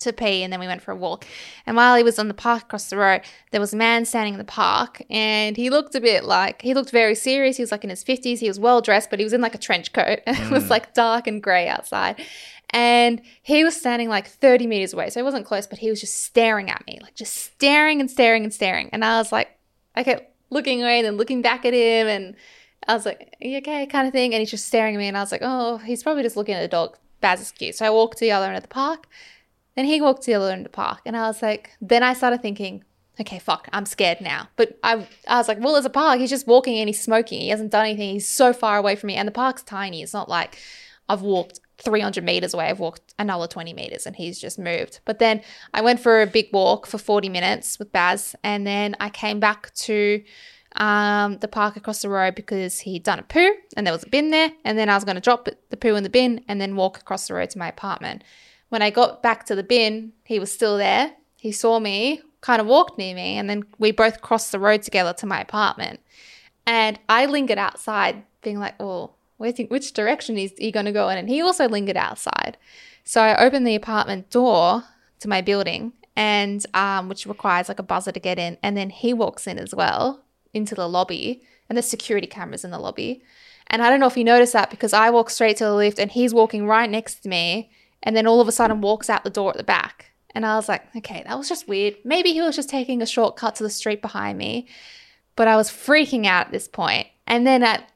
to 0.00 0.12
pee, 0.12 0.42
and 0.42 0.52
then 0.52 0.60
we 0.60 0.66
went 0.66 0.82
for 0.82 0.92
a 0.92 0.96
walk. 0.96 1.26
And 1.66 1.76
while 1.76 1.96
he 1.96 2.02
was 2.02 2.18
on 2.18 2.28
the 2.28 2.34
park 2.34 2.62
across 2.62 2.90
the 2.90 2.96
road, 2.96 3.22
there 3.50 3.60
was 3.60 3.72
a 3.72 3.76
man 3.76 4.04
standing 4.04 4.34
in 4.34 4.38
the 4.38 4.44
park, 4.44 5.02
and 5.10 5.56
he 5.56 5.70
looked 5.70 5.94
a 5.94 6.00
bit 6.00 6.24
like 6.24 6.62
he 6.62 6.74
looked 6.74 6.90
very 6.90 7.14
serious. 7.14 7.56
He 7.56 7.62
was 7.62 7.72
like 7.72 7.84
in 7.84 7.90
his 7.90 8.04
fifties. 8.04 8.40
He 8.40 8.48
was 8.48 8.60
well 8.60 8.80
dressed, 8.80 9.10
but 9.10 9.18
he 9.18 9.24
was 9.24 9.32
in 9.32 9.40
like 9.40 9.54
a 9.54 9.58
trench 9.58 9.92
coat, 9.92 10.20
and 10.26 10.36
it 10.38 10.50
was 10.50 10.64
mm. 10.64 10.70
like 10.70 10.94
dark 10.94 11.26
and 11.26 11.42
grey 11.42 11.68
outside. 11.68 12.20
And 12.70 13.22
he 13.42 13.64
was 13.64 13.74
standing 13.74 14.10
like 14.10 14.26
30 14.26 14.66
meters 14.66 14.92
away. 14.92 15.08
So 15.08 15.20
he 15.20 15.24
wasn't 15.24 15.46
close, 15.46 15.66
but 15.66 15.78
he 15.78 15.88
was 15.88 16.00
just 16.00 16.22
staring 16.24 16.70
at 16.70 16.86
me, 16.86 16.98
like 17.02 17.14
just 17.14 17.34
staring 17.34 17.98
and 18.00 18.10
staring 18.10 18.44
and 18.44 18.52
staring. 18.52 18.90
And 18.92 19.04
I 19.04 19.16
was 19.16 19.32
like, 19.32 19.48
I 19.96 20.02
kept 20.02 20.30
looking 20.50 20.82
away 20.82 20.98
and 20.98 21.06
then 21.06 21.16
looking 21.16 21.42
back 21.42 21.64
at 21.64 21.72
him 21.72 22.06
and 22.06 22.36
I 22.86 22.94
was 22.94 23.06
like, 23.06 23.36
Are 23.42 23.46
you 23.46 23.58
okay? 23.58 23.86
kind 23.86 24.06
of 24.06 24.12
thing. 24.12 24.34
And 24.34 24.40
he's 24.40 24.50
just 24.50 24.66
staring 24.66 24.94
at 24.94 24.98
me 24.98 25.08
and 25.08 25.16
I 25.16 25.20
was 25.20 25.32
like, 25.32 25.40
Oh, 25.42 25.78
he's 25.78 26.02
probably 26.02 26.22
just 26.22 26.36
looking 26.36 26.54
at 26.54 26.60
the 26.60 26.68
dog. 26.68 26.96
Baz 27.20 27.40
is 27.40 27.50
cute. 27.50 27.74
So 27.74 27.86
I 27.86 27.90
walked 27.90 28.18
to 28.18 28.24
the 28.24 28.32
other 28.32 28.46
end 28.46 28.56
of 28.56 28.62
the 28.62 28.68
park. 28.68 29.06
Then 29.78 29.84
he 29.84 30.00
walked 30.00 30.22
to 30.22 30.32
the 30.32 30.34
other 30.34 30.50
end 30.50 30.66
of 30.66 30.72
the 30.72 30.76
park. 30.76 31.02
And 31.06 31.16
I 31.16 31.28
was 31.28 31.40
like, 31.40 31.70
then 31.80 32.02
I 32.02 32.12
started 32.12 32.42
thinking, 32.42 32.82
okay, 33.20 33.38
fuck, 33.38 33.68
I'm 33.72 33.86
scared 33.86 34.20
now. 34.20 34.48
But 34.56 34.76
I 34.82 35.06
I 35.28 35.36
was 35.36 35.46
like, 35.46 35.60
well, 35.60 35.74
there's 35.74 35.84
a 35.84 35.90
park. 35.90 36.18
He's 36.18 36.30
just 36.30 36.48
walking 36.48 36.78
and 36.78 36.88
he's 36.88 37.00
smoking. 37.00 37.42
He 37.42 37.50
hasn't 37.50 37.70
done 37.70 37.86
anything. 37.86 38.14
He's 38.14 38.26
so 38.26 38.52
far 38.52 38.76
away 38.76 38.96
from 38.96 39.06
me. 39.06 39.14
And 39.14 39.28
the 39.28 39.30
park's 39.30 39.62
tiny. 39.62 40.02
It's 40.02 40.12
not 40.12 40.28
like 40.28 40.58
I've 41.08 41.22
walked 41.22 41.60
300 41.76 42.24
meters 42.24 42.54
away. 42.54 42.64
I've 42.64 42.80
walked 42.80 43.14
another 43.20 43.46
20 43.46 43.72
meters 43.72 44.04
and 44.04 44.16
he's 44.16 44.40
just 44.40 44.58
moved. 44.58 44.98
But 45.04 45.20
then 45.20 45.42
I 45.72 45.80
went 45.80 46.00
for 46.00 46.22
a 46.22 46.26
big 46.26 46.48
walk 46.52 46.88
for 46.88 46.98
40 46.98 47.28
minutes 47.28 47.78
with 47.78 47.92
Baz. 47.92 48.34
And 48.42 48.66
then 48.66 48.96
I 48.98 49.10
came 49.10 49.38
back 49.38 49.72
to 49.74 50.24
um, 50.74 51.38
the 51.38 51.46
park 51.46 51.76
across 51.76 52.02
the 52.02 52.08
road 52.08 52.34
because 52.34 52.80
he'd 52.80 53.04
done 53.04 53.20
a 53.20 53.22
poo 53.22 53.54
and 53.76 53.86
there 53.86 53.94
was 53.94 54.02
a 54.02 54.08
bin 54.08 54.30
there. 54.30 54.50
And 54.64 54.76
then 54.76 54.88
I 54.88 54.96
was 54.96 55.04
going 55.04 55.14
to 55.14 55.20
drop 55.20 55.46
the 55.70 55.76
poo 55.76 55.94
in 55.94 56.02
the 56.02 56.10
bin 56.10 56.44
and 56.48 56.60
then 56.60 56.74
walk 56.74 56.98
across 56.98 57.28
the 57.28 57.34
road 57.34 57.50
to 57.50 57.60
my 57.60 57.68
apartment. 57.68 58.24
When 58.68 58.82
I 58.82 58.90
got 58.90 59.22
back 59.22 59.46
to 59.46 59.54
the 59.54 59.62
bin, 59.62 60.12
he 60.24 60.38
was 60.38 60.52
still 60.52 60.76
there. 60.76 61.12
He 61.36 61.52
saw 61.52 61.78
me, 61.78 62.20
kind 62.40 62.60
of 62.60 62.66
walked 62.66 62.98
near 62.98 63.14
me, 63.14 63.38
and 63.38 63.48
then 63.48 63.64
we 63.78 63.92
both 63.92 64.20
crossed 64.20 64.52
the 64.52 64.58
road 64.58 64.82
together 64.82 65.12
to 65.14 65.26
my 65.26 65.40
apartment. 65.40 66.00
And 66.66 66.98
I 67.08 67.26
lingered 67.26 67.58
outside, 67.58 68.24
being 68.42 68.58
like, 68.58 68.74
oh, 68.78 69.12
where 69.38 69.52
which 69.52 69.92
direction 69.92 70.36
is 70.36 70.52
he 70.58 70.70
going 70.70 70.86
to 70.86 70.92
go 70.92 71.08
in? 71.08 71.18
And 71.18 71.28
he 71.28 71.40
also 71.40 71.68
lingered 71.68 71.96
outside. 71.96 72.58
So 73.04 73.22
I 73.22 73.42
opened 73.42 73.66
the 73.66 73.74
apartment 73.74 74.30
door 74.30 74.84
to 75.20 75.28
my 75.28 75.40
building, 75.40 75.92
and 76.14 76.64
um, 76.74 77.08
which 77.08 77.26
requires 77.26 77.68
like 77.68 77.78
a 77.78 77.84
buzzer 77.84 78.12
to 78.12 78.20
get 78.20 78.38
in. 78.38 78.58
And 78.62 78.76
then 78.76 78.90
he 78.90 79.14
walks 79.14 79.46
in 79.46 79.58
as 79.58 79.74
well 79.74 80.24
into 80.52 80.74
the 80.74 80.88
lobby, 80.88 81.42
and 81.68 81.76
there's 81.76 81.86
security 81.86 82.26
cameras 82.26 82.64
in 82.64 82.70
the 82.70 82.78
lobby. 82.78 83.22
And 83.68 83.82
I 83.82 83.90
don't 83.90 84.00
know 84.00 84.06
if 84.06 84.16
you 84.16 84.24
noticed 84.24 84.52
that 84.54 84.70
because 84.70 84.92
I 84.92 85.10
walk 85.10 85.30
straight 85.30 85.56
to 85.58 85.64
the 85.64 85.74
lift, 85.74 85.98
and 85.98 86.10
he's 86.10 86.34
walking 86.34 86.66
right 86.66 86.90
next 86.90 87.22
to 87.22 87.28
me, 87.28 87.70
and 88.02 88.16
then 88.16 88.26
all 88.26 88.40
of 88.40 88.48
a 88.48 88.52
sudden 88.52 88.80
walks 88.80 89.10
out 89.10 89.24
the 89.24 89.30
door 89.30 89.50
at 89.50 89.56
the 89.56 89.64
back. 89.64 90.12
And 90.34 90.44
I 90.46 90.56
was 90.56 90.68
like, 90.68 90.94
okay, 90.96 91.22
that 91.26 91.38
was 91.38 91.48
just 91.48 91.68
weird. 91.68 91.96
Maybe 92.04 92.32
he 92.32 92.40
was 92.40 92.54
just 92.54 92.68
taking 92.68 93.02
a 93.02 93.06
shortcut 93.06 93.56
to 93.56 93.62
the 93.62 93.70
street 93.70 94.02
behind 94.02 94.38
me. 94.38 94.68
But 95.36 95.48
I 95.48 95.56
was 95.56 95.70
freaking 95.70 96.26
out 96.26 96.46
at 96.46 96.52
this 96.52 96.68
point. 96.68 97.06
And 97.26 97.46
then 97.46 97.62
at 97.62 97.90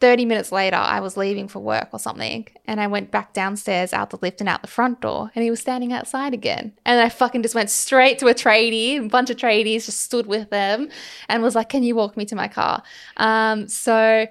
30 0.00 0.24
minutes 0.24 0.50
later, 0.52 0.76
I 0.76 1.00
was 1.00 1.16
leaving 1.16 1.48
for 1.48 1.60
work 1.60 1.88
or 1.92 1.98
something. 1.98 2.48
And 2.66 2.80
I 2.80 2.86
went 2.86 3.10
back 3.10 3.32
downstairs 3.32 3.92
out 3.92 4.10
the 4.10 4.18
lift 4.22 4.40
and 4.40 4.48
out 4.48 4.62
the 4.62 4.68
front 4.68 5.00
door. 5.00 5.30
And 5.34 5.42
he 5.42 5.50
was 5.50 5.60
standing 5.60 5.92
outside 5.92 6.34
again. 6.34 6.72
And 6.84 7.00
I 7.00 7.08
fucking 7.08 7.42
just 7.42 7.54
went 7.54 7.70
straight 7.70 8.18
to 8.20 8.26
a 8.26 8.34
tradie. 8.34 8.98
A 8.98 9.08
bunch 9.08 9.30
of 9.30 9.36
tradies 9.36 9.86
just 9.86 10.00
stood 10.00 10.26
with 10.26 10.50
them 10.50 10.88
and 11.28 11.42
was 11.42 11.54
like, 11.54 11.68
can 11.68 11.82
you 11.82 11.94
walk 11.94 12.16
me 12.16 12.24
to 12.26 12.36
my 12.36 12.48
car? 12.48 12.82
Um, 13.16 13.68
so, 13.68 14.26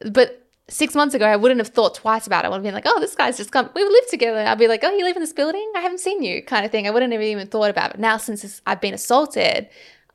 but 0.00 0.47
six 0.68 0.94
months 0.94 1.14
ago, 1.14 1.26
I 1.26 1.36
wouldn't 1.36 1.60
have 1.60 1.68
thought 1.68 1.94
twice 1.94 2.26
about 2.26 2.44
it. 2.44 2.46
I 2.46 2.50
would 2.50 2.56
have 2.56 2.62
been 2.62 2.74
like, 2.74 2.86
oh, 2.86 3.00
this 3.00 3.14
guy's 3.14 3.36
just 3.36 3.52
come. 3.52 3.70
We 3.74 3.82
live 3.82 4.08
together. 4.08 4.38
I'd 4.38 4.58
be 4.58 4.68
like, 4.68 4.84
oh, 4.84 4.90
you 4.90 5.04
live 5.04 5.16
in 5.16 5.22
this 5.22 5.32
building? 5.32 5.70
I 5.74 5.80
haven't 5.80 6.00
seen 6.00 6.22
you, 6.22 6.42
kind 6.42 6.64
of 6.64 6.70
thing. 6.70 6.86
I 6.86 6.90
wouldn't 6.90 7.12
have 7.12 7.22
even 7.22 7.48
thought 7.48 7.70
about 7.70 7.94
it. 7.94 8.00
Now, 8.00 8.16
since 8.16 8.60
I've 8.66 8.80
been 8.80 8.94
assaulted, 8.94 9.68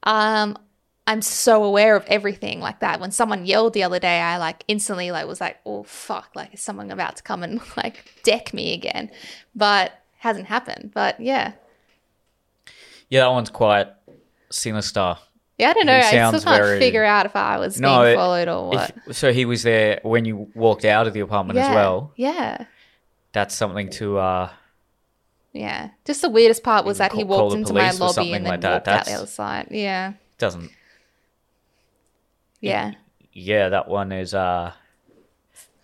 um, 0.04 0.58
I'm 1.06 1.22
so 1.22 1.64
aware 1.64 1.96
of 1.96 2.06
everything 2.06 2.60
like 2.60 2.80
that. 2.80 3.00
When 3.00 3.12
someone 3.12 3.46
yelled 3.46 3.74
the 3.74 3.84
other 3.84 4.00
day, 4.00 4.20
I 4.22 4.38
like 4.38 4.64
instantly 4.68 5.12
like 5.12 5.28
was 5.28 5.42
like, 5.42 5.58
oh 5.66 5.84
fuck, 5.84 6.30
like 6.36 6.54
is 6.54 6.62
someone 6.62 6.92
about 6.92 7.18
to 7.18 7.24
come 7.24 7.44
and 7.44 7.62
like 7.78 8.06
deck 8.24 8.54
me 8.54 8.74
again? 8.74 9.12
But 9.54 9.92
hasn't 10.20 10.48
happened. 10.48 10.92
But 10.94 11.20
yeah. 11.20 11.54
Yeah, 13.10 13.22
that 13.22 13.32
one's 13.32 13.50
quite 13.50 13.88
sinister. 14.50 15.18
Yeah, 15.64 15.70
I 15.70 15.74
don't 15.74 15.86
know. 15.86 15.98
I 15.98 16.02
still 16.30 16.42
can't 16.42 16.44
very- 16.64 16.80
figure 16.80 17.04
out 17.04 17.26
if 17.26 17.36
I 17.36 17.58
was 17.58 17.80
No, 17.80 18.04
being 18.04 18.18
followed 18.18 18.48
or 18.50 18.70
what. 18.70 18.92
If, 19.08 19.16
so 19.16 19.32
he 19.32 19.46
was 19.46 19.64
there 19.64 20.00
when 20.04 20.26
you 20.26 20.52
walked 20.54 20.84
out 20.86 21.08
of 21.08 21.14
the 21.14 21.22
apartment 21.22 21.58
yeah. 21.58 21.70
as 21.70 21.76
well. 21.76 22.12
Yeah. 22.16 22.66
That's 23.32 23.56
something 23.56 23.90
to 23.92 24.18
uh 24.18 24.50
Yeah. 25.54 25.90
Just 26.06 26.22
the 26.22 26.30
weirdest 26.30 26.64
part 26.64 26.86
was 26.86 26.98
that 26.98 27.14
he 27.14 27.24
walked 27.24 27.56
into 27.56 27.74
my 27.74 27.92
lobby 27.92 28.34
and 28.34 28.46
then 28.46 28.52
like 28.52 28.62
that. 28.62 28.72
walked 28.74 28.88
out 28.90 29.06
the 29.06 29.14
other 29.14 29.26
side. 29.28 29.68
Yeah. 29.72 30.14
doesn't 30.38 30.70
Yeah. 32.60 32.92
yeah, 33.32 33.70
that 33.70 33.88
one 33.88 34.12
is 34.12 34.34
uh 34.34 34.74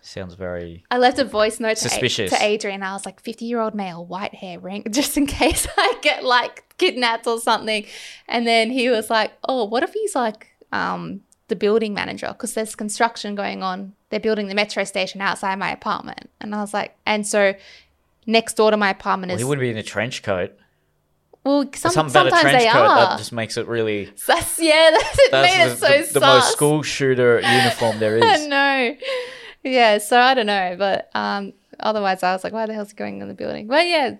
sounds 0.02 0.34
very 0.34 0.84
I 0.90 0.98
left 0.98 1.18
a 1.18 1.24
voice 1.24 1.60
note 1.60 1.76
to, 1.78 1.86
A- 1.86 1.90
Suspicious. 1.90 2.30
to 2.30 2.42
Adrian. 2.42 2.82
I 2.82 2.92
was 2.92 3.04
like, 3.04 3.20
50 3.20 3.44
year 3.44 3.60
old 3.60 3.74
male, 3.74 4.04
white 4.04 4.34
hair, 4.34 4.58
ring, 4.58 4.84
just 4.90 5.16
in 5.16 5.26
case 5.26 5.66
I 5.76 5.98
get 6.02 6.24
like 6.24 6.64
kidnapped 6.78 7.26
or 7.26 7.40
something. 7.40 7.84
And 8.28 8.46
then 8.46 8.70
he 8.70 8.88
was 8.88 9.10
like, 9.10 9.32
oh, 9.48 9.64
what 9.64 9.82
if 9.82 9.92
he's 9.92 10.14
like 10.14 10.48
um, 10.72 11.20
the 11.48 11.56
building 11.56 11.94
manager? 11.94 12.28
Because 12.28 12.54
there's 12.54 12.74
construction 12.74 13.34
going 13.34 13.62
on. 13.62 13.94
They're 14.08 14.20
building 14.20 14.48
the 14.48 14.54
metro 14.54 14.84
station 14.84 15.20
outside 15.20 15.56
my 15.56 15.70
apartment. 15.70 16.30
And 16.40 16.54
I 16.54 16.60
was 16.60 16.74
like, 16.74 16.96
and 17.06 17.26
so 17.26 17.54
next 18.26 18.54
door 18.54 18.70
to 18.70 18.76
my 18.76 18.90
apartment 18.90 19.30
well, 19.30 19.36
is, 19.36 19.40
he 19.40 19.44
wouldn't 19.44 19.62
be 19.62 19.70
in 19.70 19.76
a 19.76 19.82
trench 19.82 20.22
coat. 20.22 20.52
well, 21.44 21.68
some, 21.74 21.92
something 21.92 22.10
about 22.10 22.26
a 22.26 22.30
sometimes 22.30 22.42
trench 22.42 22.64
they 22.64 22.70
coat 22.70 22.86
are. 22.86 23.10
that 23.10 23.18
just 23.18 23.32
makes 23.32 23.56
it 23.56 23.66
really 23.68 24.06
That's, 24.26 24.58
yeah, 24.58 24.90
that's, 24.98 25.18
it 25.18 25.30
that's 25.30 25.56
made 25.56 25.66
the, 25.68 25.96
it 25.96 26.06
so 26.06 26.12
the, 26.14 26.20
the 26.20 26.26
most 26.26 26.52
school 26.52 26.82
shooter 26.82 27.40
uniform 27.40 27.98
there 27.98 28.16
is. 28.16 28.24
I 28.24 28.46
know. 28.46 28.96
Yeah, 29.62 29.98
so 29.98 30.18
I 30.18 30.34
don't 30.34 30.46
know, 30.46 30.74
but 30.78 31.10
um, 31.14 31.52
otherwise, 31.78 32.22
I 32.22 32.32
was 32.32 32.44
like, 32.44 32.52
why 32.52 32.66
the 32.66 32.74
hell's 32.74 32.90
he 32.90 32.96
going 32.96 33.20
in 33.20 33.28
the 33.28 33.34
building? 33.34 33.68
Well, 33.68 33.84
yeah, 33.84 34.16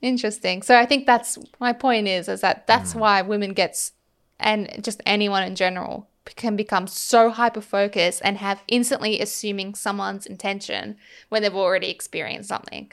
interesting. 0.00 0.62
So 0.62 0.78
I 0.78 0.86
think 0.86 1.06
that's 1.06 1.38
my 1.58 1.72
point 1.72 2.06
is 2.06 2.28
is 2.28 2.40
that 2.42 2.66
that's 2.66 2.94
why 2.94 3.22
women 3.22 3.52
gets 3.52 3.92
and 4.38 4.82
just 4.82 5.00
anyone 5.06 5.42
in 5.42 5.54
general 5.56 6.08
can 6.36 6.56
become 6.56 6.86
so 6.86 7.30
hyper 7.30 7.60
focused 7.60 8.22
and 8.24 8.38
have 8.38 8.62
instantly 8.68 9.20
assuming 9.20 9.74
someone's 9.74 10.26
intention 10.26 10.96
when 11.28 11.42
they've 11.42 11.54
already 11.54 11.90
experienced 11.90 12.48
something. 12.48 12.90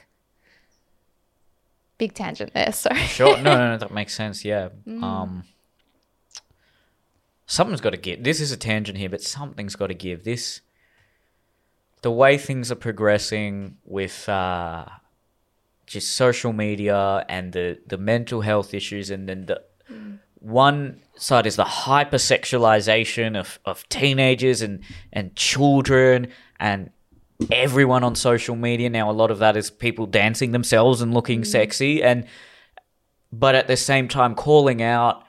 Big 1.97 2.13
tangent 2.13 2.53
there. 2.53 2.71
Sorry. 2.73 2.99
Sure. 2.99 3.37
No, 3.37 3.55
no, 3.55 3.71
no, 3.71 3.77
that 3.77 3.91
makes 3.91 4.13
sense. 4.13 4.43
Yeah. 4.43 4.69
Um, 4.87 5.43
something's 7.45 7.81
got 7.81 7.91
to 7.91 7.97
give. 7.97 8.23
This 8.23 8.41
is 8.41 8.51
a 8.51 8.57
tangent 8.57 8.97
here, 8.97 9.09
but 9.09 9.21
something's 9.21 9.75
got 9.75 9.87
to 9.87 9.93
give. 9.93 10.23
This, 10.23 10.61
the 12.01 12.11
way 12.11 12.37
things 12.37 12.71
are 12.71 12.75
progressing 12.75 13.77
with 13.85 14.27
uh, 14.27 14.85
just 15.85 16.13
social 16.13 16.53
media 16.53 17.25
and 17.29 17.53
the 17.53 17.79
the 17.87 17.97
mental 17.97 18.41
health 18.41 18.73
issues, 18.73 19.09
and 19.09 19.29
then 19.29 19.45
the 19.45 19.61
one 20.39 20.99
side 21.15 21.45
is 21.45 21.55
the 21.55 21.63
hypersexualization 21.63 23.39
of 23.39 23.59
of 23.65 23.87
teenagers 23.89 24.61
and 24.61 24.83
and 25.13 25.35
children 25.35 26.27
and 26.59 26.89
everyone 27.51 28.03
on 28.03 28.15
social 28.15 28.55
media. 28.55 28.89
Now 28.89 29.09
a 29.09 29.13
lot 29.13 29.31
of 29.31 29.39
that 29.39 29.55
is 29.55 29.69
people 29.69 30.07
dancing 30.07 30.51
themselves 30.51 31.01
and 31.01 31.13
looking 31.13 31.43
sexy 31.43 32.03
and 32.03 32.25
but 33.31 33.55
at 33.55 33.67
the 33.67 33.77
same 33.77 34.07
time 34.07 34.35
calling 34.35 34.81
out 34.81 35.23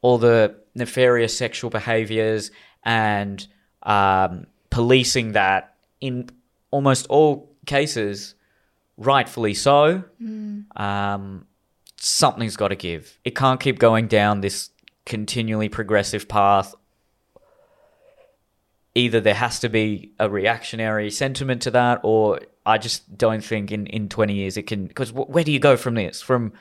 all 0.00 0.18
the 0.18 0.56
nefarious 0.74 1.36
sexual 1.36 1.70
behaviors 1.70 2.50
and 2.82 3.46
um, 3.82 4.46
policing 4.70 5.32
that 5.32 5.75
in 6.00 6.28
almost 6.70 7.06
all 7.08 7.54
cases, 7.66 8.34
rightfully 8.96 9.54
so. 9.54 10.04
Um, 10.76 11.46
something's 11.96 12.56
got 12.56 12.68
to 12.68 12.76
give. 12.76 13.18
It 13.24 13.34
can't 13.34 13.60
keep 13.60 13.78
going 13.78 14.08
down 14.08 14.40
this 14.40 14.70
continually 15.04 15.68
progressive 15.68 16.28
path. 16.28 16.74
Either 18.94 19.20
there 19.20 19.34
has 19.34 19.60
to 19.60 19.68
be 19.68 20.12
a 20.18 20.28
reactionary 20.28 21.10
sentiment 21.10 21.62
to 21.62 21.70
that, 21.70 22.00
or 22.02 22.40
I 22.64 22.78
just 22.78 23.16
don't 23.16 23.44
think 23.44 23.70
in, 23.70 23.86
in 23.86 24.08
20 24.08 24.34
years 24.34 24.56
it 24.56 24.62
can. 24.62 24.86
Because 24.86 25.12
where 25.12 25.44
do 25.44 25.52
you 25.52 25.58
go 25.58 25.76
from 25.76 25.94
this? 25.94 26.22
From 26.22 26.52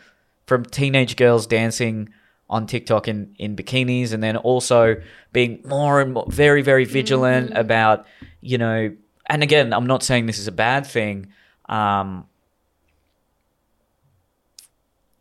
from 0.45 0.63
teenage 0.63 1.15
girls 1.15 1.47
dancing 1.47 2.09
on 2.49 2.67
TikTok 2.67 3.07
in, 3.07 3.35
in 3.39 3.55
bikinis, 3.55 4.13
and 4.13 4.21
then 4.21 4.37
also 4.37 4.95
being 5.33 5.61
more 5.65 5.99
and 5.99 6.13
more 6.13 6.25
very, 6.29 6.61
very 6.61 6.85
vigilant 6.85 7.57
about, 7.57 8.05
you 8.41 8.57
know, 8.57 8.95
and 9.27 9.43
again, 9.43 9.73
I'm 9.73 9.87
not 9.87 10.03
saying 10.03 10.25
this 10.25 10.39
is 10.39 10.47
a 10.47 10.51
bad 10.51 10.85
thing. 10.85 11.27
Um, 11.67 12.27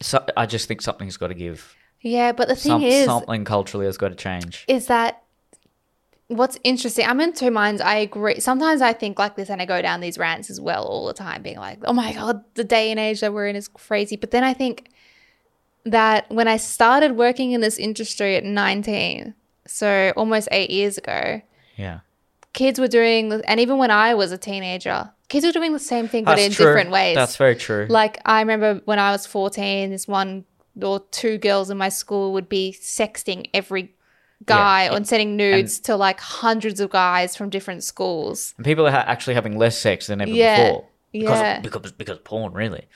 so 0.01 0.25
I 0.37 0.47
just 0.47 0.69
think 0.69 0.83
something's 0.83 1.17
got 1.17 1.29
to 1.29 1.35
give. 1.35 1.75
Yeah, 2.01 2.33
but 2.33 2.49
the 2.49 2.57
thing 2.57 2.73
Some, 2.73 2.83
is, 2.83 3.07
something 3.07 3.45
culturally 3.45 3.87
has 3.87 3.97
got 3.97 4.09
to 4.09 4.15
change. 4.15 4.65
is 4.69 4.87
that 4.89 5.23
what's 6.29 6.59
interesting 6.65 7.07
i'm 7.07 7.21
in 7.21 7.35
two 7.35 7.51
minds 7.51 7.83
i 7.83 7.97
agree 7.97 8.41
sometimes 8.41 8.81
i 8.81 8.95
think 8.95 9.19
like 9.19 9.37
this 9.37 9.51
and 9.51 9.61
i 9.61 9.67
go 9.67 9.83
down 9.83 10.01
these 10.01 10.17
rants 10.17 10.49
as 10.49 10.59
well 10.59 10.83
all 10.85 11.07
the 11.07 11.13
time 11.13 11.43
being 11.43 11.59
like 11.59 11.79
oh 11.85 11.93
my 11.93 12.15
god 12.15 12.43
the 12.55 12.65
day 12.65 12.91
and 12.91 12.99
age 12.99 13.21
that 13.21 13.33
we're 13.35 13.47
in 13.47 13.55
is 13.55 13.69
crazy 13.69 14.17
but 14.17 14.31
then 14.31 14.43
i 14.43 14.55
think 14.55 14.91
that 15.85 16.29
when 16.31 16.49
i 16.49 16.57
started 16.57 17.13
working 17.13 17.53
in 17.53 17.61
this 17.61 17.79
industry 17.79 18.37
at 18.37 18.43
19 18.43 19.35
so 19.67 20.15
almost 20.17 20.49
eight 20.51 20.71
years 20.71 20.97
ago 20.97 21.43
Yeah. 21.77 22.01
Kids 22.55 22.79
were 22.81 22.89
doing 22.89 23.33
and 23.47 23.61
even 23.61 23.77
when 23.79 23.91
i 23.91 24.15
was 24.15 24.33
a 24.33 24.39
teenager 24.39 25.11
kids 25.29 25.45
were 25.45 25.53
doing 25.53 25.73
the 25.73 25.79
same 25.79 26.07
thing 26.09 26.25
but 26.25 26.37
That's 26.37 26.47
in 26.47 26.53
true. 26.53 26.67
different 26.67 26.91
ways 26.91 27.15
That's 27.17 27.37
very 27.37 27.57
true. 27.57 27.87
like 27.91 28.21
I 28.25 28.41
remember 28.41 28.81
when 28.85 28.99
I 28.99 29.11
was 29.11 29.27
14, 29.27 29.91
this 29.91 30.07
one 30.07 30.45
or 30.81 31.01
two 31.11 31.39
girls 31.39 31.71
in 31.71 31.79
my 31.79 31.89
school 31.89 32.33
would 32.35 32.49
be 32.49 32.77
sexting 32.81 33.49
every 33.55 33.95
guy 34.45 34.85
Yeah. 34.85 34.95
and 34.95 35.07
sending 35.09 35.35
nudes 35.37 35.81
to 35.81 35.97
like 35.97 36.21
hundreds 36.21 36.79
of 36.81 36.91
guys 36.91 37.37
from 37.37 37.49
different 37.51 37.83
schools. 37.85 38.55
And 38.59 38.65
people 38.67 38.87
are 38.87 38.91
ha- 38.91 39.05
actually 39.07 39.35
having 39.35 39.57
less 39.59 39.77
sex 39.79 40.07
than 40.09 40.21
ever 40.21 40.31
Yeah. 40.31 40.65
before. 40.67 40.85
Because, 41.13 41.41
Yeah. 41.41 41.55
Mm. 41.55 41.57
of, 41.57 41.63
because, 41.63 41.93
because 41.93 42.17
of 42.19 42.25
porn, 42.25 42.53
really. 42.53 42.87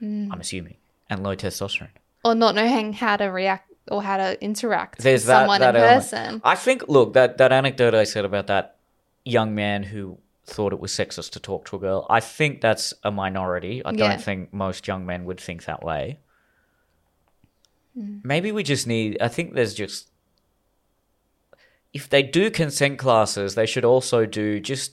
I'm 0.00 0.38
assuming. 0.40 0.76
And 1.10 1.22
low 1.24 1.34
testosterone. 1.34 1.88
Or 2.24 2.34
not 2.34 2.54
knowing 2.54 2.92
how 2.92 3.16
to 3.16 3.26
react 3.26 3.72
or 3.90 4.02
how 4.02 4.18
to 4.18 4.40
interact 4.44 4.98
There's 5.00 5.22
with 5.22 5.26
that, 5.28 5.40
someone 5.40 5.60
that 5.60 5.74
in 5.74 5.80
element. 5.82 6.02
person. 6.02 6.40
I 6.44 6.54
think, 6.54 6.84
look, 6.88 7.14
that, 7.14 7.38
that 7.38 7.50
anecdote 7.52 7.94
I 7.94 8.04
said 8.04 8.24
about 8.24 8.46
that 8.48 8.76
young 9.28 9.54
man 9.54 9.82
who 9.82 10.18
thought 10.44 10.72
it 10.72 10.80
was 10.80 10.92
sexist 10.92 11.30
to 11.32 11.40
talk 11.40 11.66
to 11.66 11.76
a 11.76 11.78
girl, 11.78 12.06
I 12.08 12.20
think 12.20 12.60
that's 12.60 12.94
a 13.04 13.10
minority. 13.10 13.84
I 13.84 13.90
Yeah. 13.90 14.08
don't 14.08 14.20
think 14.22 14.52
most 14.52 14.86
young 14.88 15.04
men 15.06 15.24
would 15.26 15.40
think 15.40 15.64
that 15.66 15.82
way. 15.84 16.18
Mm. 17.96 18.20
Maybe 18.24 18.52
we 18.52 18.62
just 18.62 18.86
need, 18.86 19.18
I 19.20 19.28
think 19.28 19.54
there's 19.54 19.74
just, 19.74 20.08
if 21.92 22.08
they 22.08 22.22
do 22.22 22.50
consent 22.50 22.98
classes, 22.98 23.54
they 23.54 23.66
should 23.66 23.84
also 23.84 24.26
do 24.26 24.60
just 24.60 24.92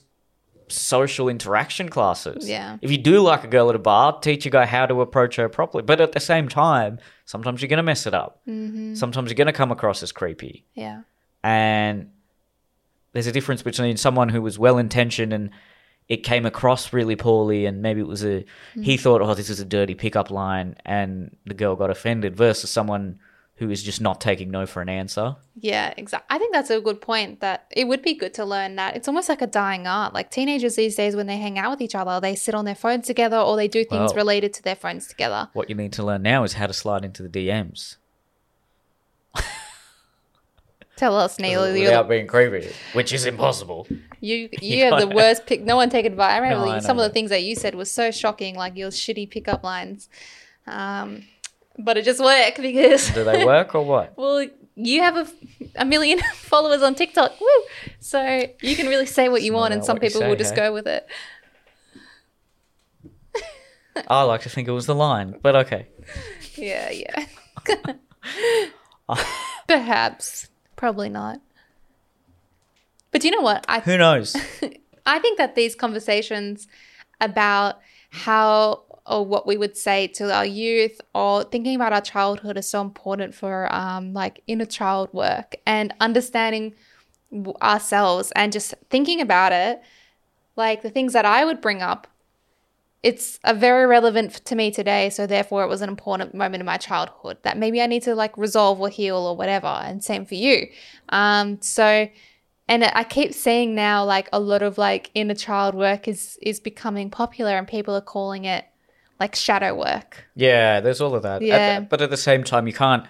social 0.68 1.28
interaction 1.28 1.88
classes. 1.88 2.48
Yeah. 2.48 2.78
If 2.82 2.90
you 2.90 2.98
do 2.98 3.20
like 3.20 3.44
a 3.44 3.46
girl 3.46 3.68
at 3.70 3.76
a 3.76 3.78
bar, 3.78 4.18
teach 4.20 4.46
a 4.46 4.50
guy 4.50 4.66
how 4.66 4.86
to 4.86 5.00
approach 5.00 5.36
her 5.36 5.48
properly. 5.48 5.82
But 5.84 6.00
at 6.00 6.12
the 6.12 6.20
same 6.20 6.48
time, 6.48 6.98
sometimes 7.24 7.62
you're 7.62 7.68
going 7.68 7.76
to 7.76 7.82
mess 7.84 8.06
it 8.06 8.14
up. 8.14 8.40
Mm-hmm. 8.48 8.94
Sometimes 8.94 9.30
you're 9.30 9.36
going 9.36 9.46
to 9.46 9.52
come 9.52 9.70
across 9.70 10.02
as 10.02 10.10
creepy. 10.10 10.64
Yeah. 10.74 11.02
And 11.44 12.10
there's 13.16 13.26
a 13.26 13.32
difference 13.32 13.62
between 13.62 13.96
someone 13.96 14.28
who 14.28 14.42
was 14.42 14.58
well 14.58 14.78
intentioned 14.78 15.32
and 15.32 15.50
it 16.08 16.18
came 16.18 16.46
across 16.46 16.92
really 16.92 17.16
poorly 17.16 17.66
and 17.66 17.82
maybe 17.82 18.00
it 18.00 18.06
was 18.06 18.22
a 18.22 18.44
mm-hmm. 18.44 18.82
he 18.82 18.96
thought 18.96 19.22
oh 19.22 19.34
this 19.34 19.50
is 19.50 19.58
a 19.58 19.64
dirty 19.64 19.94
pickup 19.94 20.30
line 20.30 20.76
and 20.84 21.36
the 21.46 21.54
girl 21.54 21.74
got 21.76 21.90
offended 21.90 22.36
versus 22.36 22.70
someone 22.70 23.18
who 23.56 23.70
is 23.70 23.82
just 23.82 24.02
not 24.02 24.20
taking 24.20 24.50
no 24.50 24.66
for 24.66 24.82
an 24.82 24.88
answer 24.90 25.34
Yeah, 25.54 25.94
exactly. 25.96 26.26
I 26.28 26.38
think 26.38 26.52
that's 26.52 26.68
a 26.68 26.78
good 26.80 27.00
point 27.00 27.40
that 27.40 27.64
it 27.74 27.88
would 27.88 28.02
be 28.02 28.12
good 28.12 28.34
to 28.34 28.44
learn 28.44 28.76
that. 28.76 28.96
It's 28.96 29.08
almost 29.08 29.30
like 29.30 29.40
a 29.40 29.46
dying 29.46 29.86
art. 29.86 30.12
Like 30.12 30.30
teenagers 30.30 30.76
these 30.76 30.94
days, 30.94 31.16
when 31.16 31.26
they 31.26 31.38
hang 31.38 31.58
out 31.58 31.70
with 31.70 31.80
each 31.80 31.94
other, 31.94 32.20
they 32.20 32.34
sit 32.34 32.54
on 32.54 32.66
their 32.66 32.74
phones 32.74 33.06
together 33.06 33.38
or 33.38 33.56
they 33.56 33.66
do 33.66 33.82
things 33.82 34.12
Well- 34.12 34.16
related 34.16 34.52
to 34.54 34.62
their 34.62 34.76
phones 34.76 35.06
together. 35.06 35.48
what 35.54 35.70
you 35.70 35.74
need 35.74 35.94
to 35.94 36.02
learn 36.02 36.20
now 36.20 36.44
is 36.44 36.52
how 36.52 36.66
to 36.66 36.74
slide 36.74 37.02
into 37.02 37.22
the 37.22 37.30
dms 37.30 37.96
Tell 40.96 41.16
us, 41.18 41.38
Neel. 41.38 41.72
Without 41.72 42.08
being 42.08 42.26
creepy 42.26 42.72
which 42.94 43.12
is 43.12 43.26
impossible 43.26 43.86
You 44.20 44.48
you 44.60 44.84
have 44.84 44.98
the 45.00 45.08
worst 45.08 45.46
pick. 45.46 45.62
No 45.62 45.76
one 45.76 45.90
take 45.90 46.06
advice. 46.06 46.32
I 46.32 46.38
remember 46.38 46.66
No, 46.66 46.80
some 46.80 46.98
of 46.98 47.04
the 47.04 47.10
things 47.10 47.30
that 47.30 47.42
you 47.42 47.54
said 47.54 47.74
was 47.74 47.90
so 47.90 48.10
shocking, 48.10 48.56
like 48.56 48.76
your 48.76 48.90
shitty 48.90 49.30
pickup 49.30 49.62
lines. 49.62 50.08
Um, 50.66 51.24
but 51.78 51.96
it 51.98 52.04
just 52.04 52.20
worked 52.20 52.60
because 52.60 53.10
do 53.10 53.24
they 53.24 53.44
work 53.44 53.74
or 53.74 53.84
what 53.84 54.14
well, 54.16 54.46
you 54.74 55.02
have 55.02 55.16
a, 55.16 55.26
a 55.76 55.84
million 55.84 56.18
followers 56.34 56.82
on 56.82 56.94
TikTok, 56.94 57.38
woo! 57.40 57.46
So 58.00 58.46
you 58.60 58.74
can 58.76 58.86
really 58.88 59.06
say 59.06 59.28
what 59.28 59.42
you 59.42 59.52
want, 59.52 59.74
and 59.74 59.84
some 59.84 59.98
people 59.98 60.20
say, 60.20 60.28
will 60.28 60.36
just 60.36 60.54
hey? 60.54 60.60
go 60.62 60.72
with 60.72 60.86
it. 60.86 61.06
i 64.08 64.22
like 64.22 64.42
to 64.42 64.50
think 64.50 64.68
it 64.68 64.72
was 64.72 64.84
the 64.86 64.94
line 64.94 65.34
but 65.42 65.56
okay 65.56 65.88
Yeah, 66.56 66.90
yeah. 66.90 67.24
Perhaps, 69.68 70.48
probably 70.76 71.08
not. 71.08 71.40
But 73.10 73.24
you 73.24 73.30
know 73.30 73.40
what? 73.40 73.64
I 73.68 73.80
who 73.80 73.96
knows 73.96 74.36
I 75.06 75.18
think 75.18 75.38
that 75.38 75.54
these 75.54 75.74
conversations 75.74 76.68
about 77.20 77.80
how 78.10 78.82
or 79.06 79.24
what 79.24 79.46
we 79.46 79.56
would 79.56 79.76
say 79.76 80.08
to 80.08 80.32
our 80.34 80.44
youth 80.44 81.00
or 81.14 81.44
thinking 81.44 81.76
about 81.76 81.92
our 81.92 82.00
childhood 82.00 82.56
is 82.56 82.68
so 82.68 82.80
important 82.80 83.34
for 83.34 83.72
um, 83.72 84.12
like 84.12 84.42
inner 84.46 84.64
child 84.64 85.08
work 85.12 85.56
and 85.64 85.94
understanding 86.00 86.74
ourselves 87.62 88.32
and 88.34 88.52
just 88.52 88.74
thinking 88.90 89.20
about 89.20 89.52
it 89.52 89.80
like 90.56 90.82
the 90.82 90.90
things 90.90 91.12
that 91.12 91.24
i 91.24 91.44
would 91.44 91.60
bring 91.60 91.82
up 91.82 92.06
it's 93.08 93.38
a 93.52 93.54
very 93.66 93.86
relevant 93.96 94.30
to 94.48 94.54
me 94.60 94.66
today 94.80 95.04
so 95.16 95.26
therefore 95.26 95.60
it 95.64 95.68
was 95.74 95.80
an 95.82 95.88
important 95.88 96.34
moment 96.42 96.60
in 96.62 96.66
my 96.74 96.78
childhood 96.88 97.36
that 97.46 97.54
maybe 97.62 97.78
i 97.84 97.86
need 97.86 98.02
to 98.02 98.14
like 98.22 98.34
resolve 98.46 98.76
or 98.80 98.88
heal 98.98 99.16
or 99.30 99.34
whatever 99.40 99.74
and 99.86 100.02
same 100.12 100.24
for 100.30 100.34
you 100.46 100.56
um, 101.20 101.46
so 101.60 102.08
and 102.68 102.82
I 102.82 103.04
keep 103.04 103.32
seeing 103.32 103.76
now 103.76 104.04
like 104.04 104.28
a 104.32 104.40
lot 104.40 104.60
of 104.68 104.76
like 104.76 105.04
inner 105.14 105.36
child 105.36 105.72
work 105.76 106.08
is 106.08 106.36
is 106.42 106.58
becoming 106.58 107.10
popular 107.10 107.52
and 107.58 107.66
people 107.76 107.94
are 107.94 108.00
calling 108.16 108.44
it 108.44 108.64
like 109.20 109.36
shadow 109.36 109.72
work. 109.88 110.10
Yeah, 110.34 110.80
there's 110.80 111.00
all 111.00 111.14
of 111.14 111.22
that. 111.22 111.36
At 111.36 111.40
the- 111.40 111.46
Yeah. 111.46 111.80
but 111.92 112.00
at 112.02 112.10
the 112.10 112.16
same 112.16 112.42
time, 112.42 112.66
you 112.66 112.72
can't. 112.72 113.04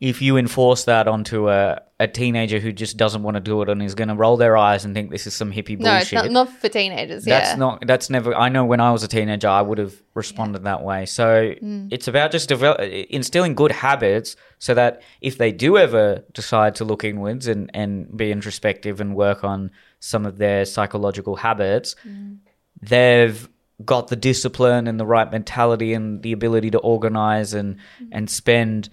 If 0.00 0.20
you 0.20 0.36
enforce 0.36 0.84
that 0.84 1.06
onto 1.08 1.48
a, 1.48 1.80
a 2.00 2.08
teenager 2.08 2.58
who 2.58 2.72
just 2.72 2.96
doesn't 2.96 3.22
want 3.22 3.36
to 3.36 3.40
do 3.40 3.62
it 3.62 3.68
and 3.68 3.80
is 3.82 3.94
going 3.94 4.08
to 4.08 4.14
roll 4.14 4.36
their 4.36 4.56
eyes 4.56 4.84
and 4.84 4.92
think 4.94 5.10
this 5.10 5.26
is 5.26 5.34
some 5.34 5.52
hippie 5.52 5.78
No, 5.78 5.94
it's 5.96 6.10
bullshit, 6.10 6.32
not, 6.32 6.48
not 6.48 6.56
for 6.60 6.68
teenagers. 6.68 7.24
that's 7.24 7.50
yeah. 7.50 7.56
not. 7.56 7.86
That's 7.86 8.10
never. 8.10 8.34
I 8.34 8.48
know 8.48 8.64
when 8.64 8.80
I 8.80 8.90
was 8.90 9.02
a 9.04 9.08
teenager, 9.08 9.48
I 9.48 9.62
would 9.62 9.78
have 9.78 9.94
responded 10.14 10.64
that 10.64 10.82
way. 10.82 11.06
So 11.06 11.54
Mm. 11.62 11.88
it's 11.92 12.08
about 12.08 12.32
just 12.32 12.48
develop, 12.48 12.80
instilling 12.80 13.54
good 13.54 13.72
habits, 13.72 14.36
so 14.58 14.74
that 14.74 15.02
if 15.20 15.38
they 15.38 15.52
do 15.52 15.78
ever 15.78 16.24
decide 16.32 16.74
to 16.76 16.84
look 16.84 17.04
inwards 17.04 17.46
and 17.46 17.70
and 17.72 18.14
be 18.16 18.30
introspective 18.32 19.00
and 19.00 19.14
work 19.14 19.44
on 19.44 19.70
some 20.00 20.26
of 20.26 20.38
their 20.38 20.64
psychological 20.64 21.36
habits, 21.36 21.94
Mm. 22.06 22.38
they've 22.82 23.48
got 23.84 24.08
the 24.08 24.16
discipline 24.16 24.86
and 24.86 25.00
the 25.00 25.06
right 25.06 25.30
mentality 25.32 25.94
and 25.94 26.22
the 26.22 26.32
ability 26.32 26.70
to 26.70 26.78
organize 26.78 27.54
and 27.54 27.76
and 28.12 28.28
spend 28.30 28.88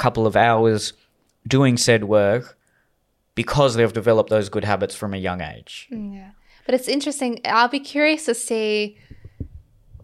couple 0.00 0.26
of 0.26 0.34
hours 0.34 0.94
doing 1.46 1.76
said 1.76 2.04
work 2.04 2.58
because 3.34 3.74
they've 3.74 3.92
developed 3.92 4.30
those 4.30 4.48
good 4.48 4.64
habits 4.64 4.94
from 4.94 5.12
a 5.12 5.18
young 5.18 5.40
age. 5.42 5.88
Yeah. 5.90 6.30
But 6.64 6.74
it's 6.74 6.88
interesting. 6.88 7.40
I'll 7.44 7.68
be 7.68 7.80
curious 7.80 8.24
to 8.24 8.34
see 8.34 8.98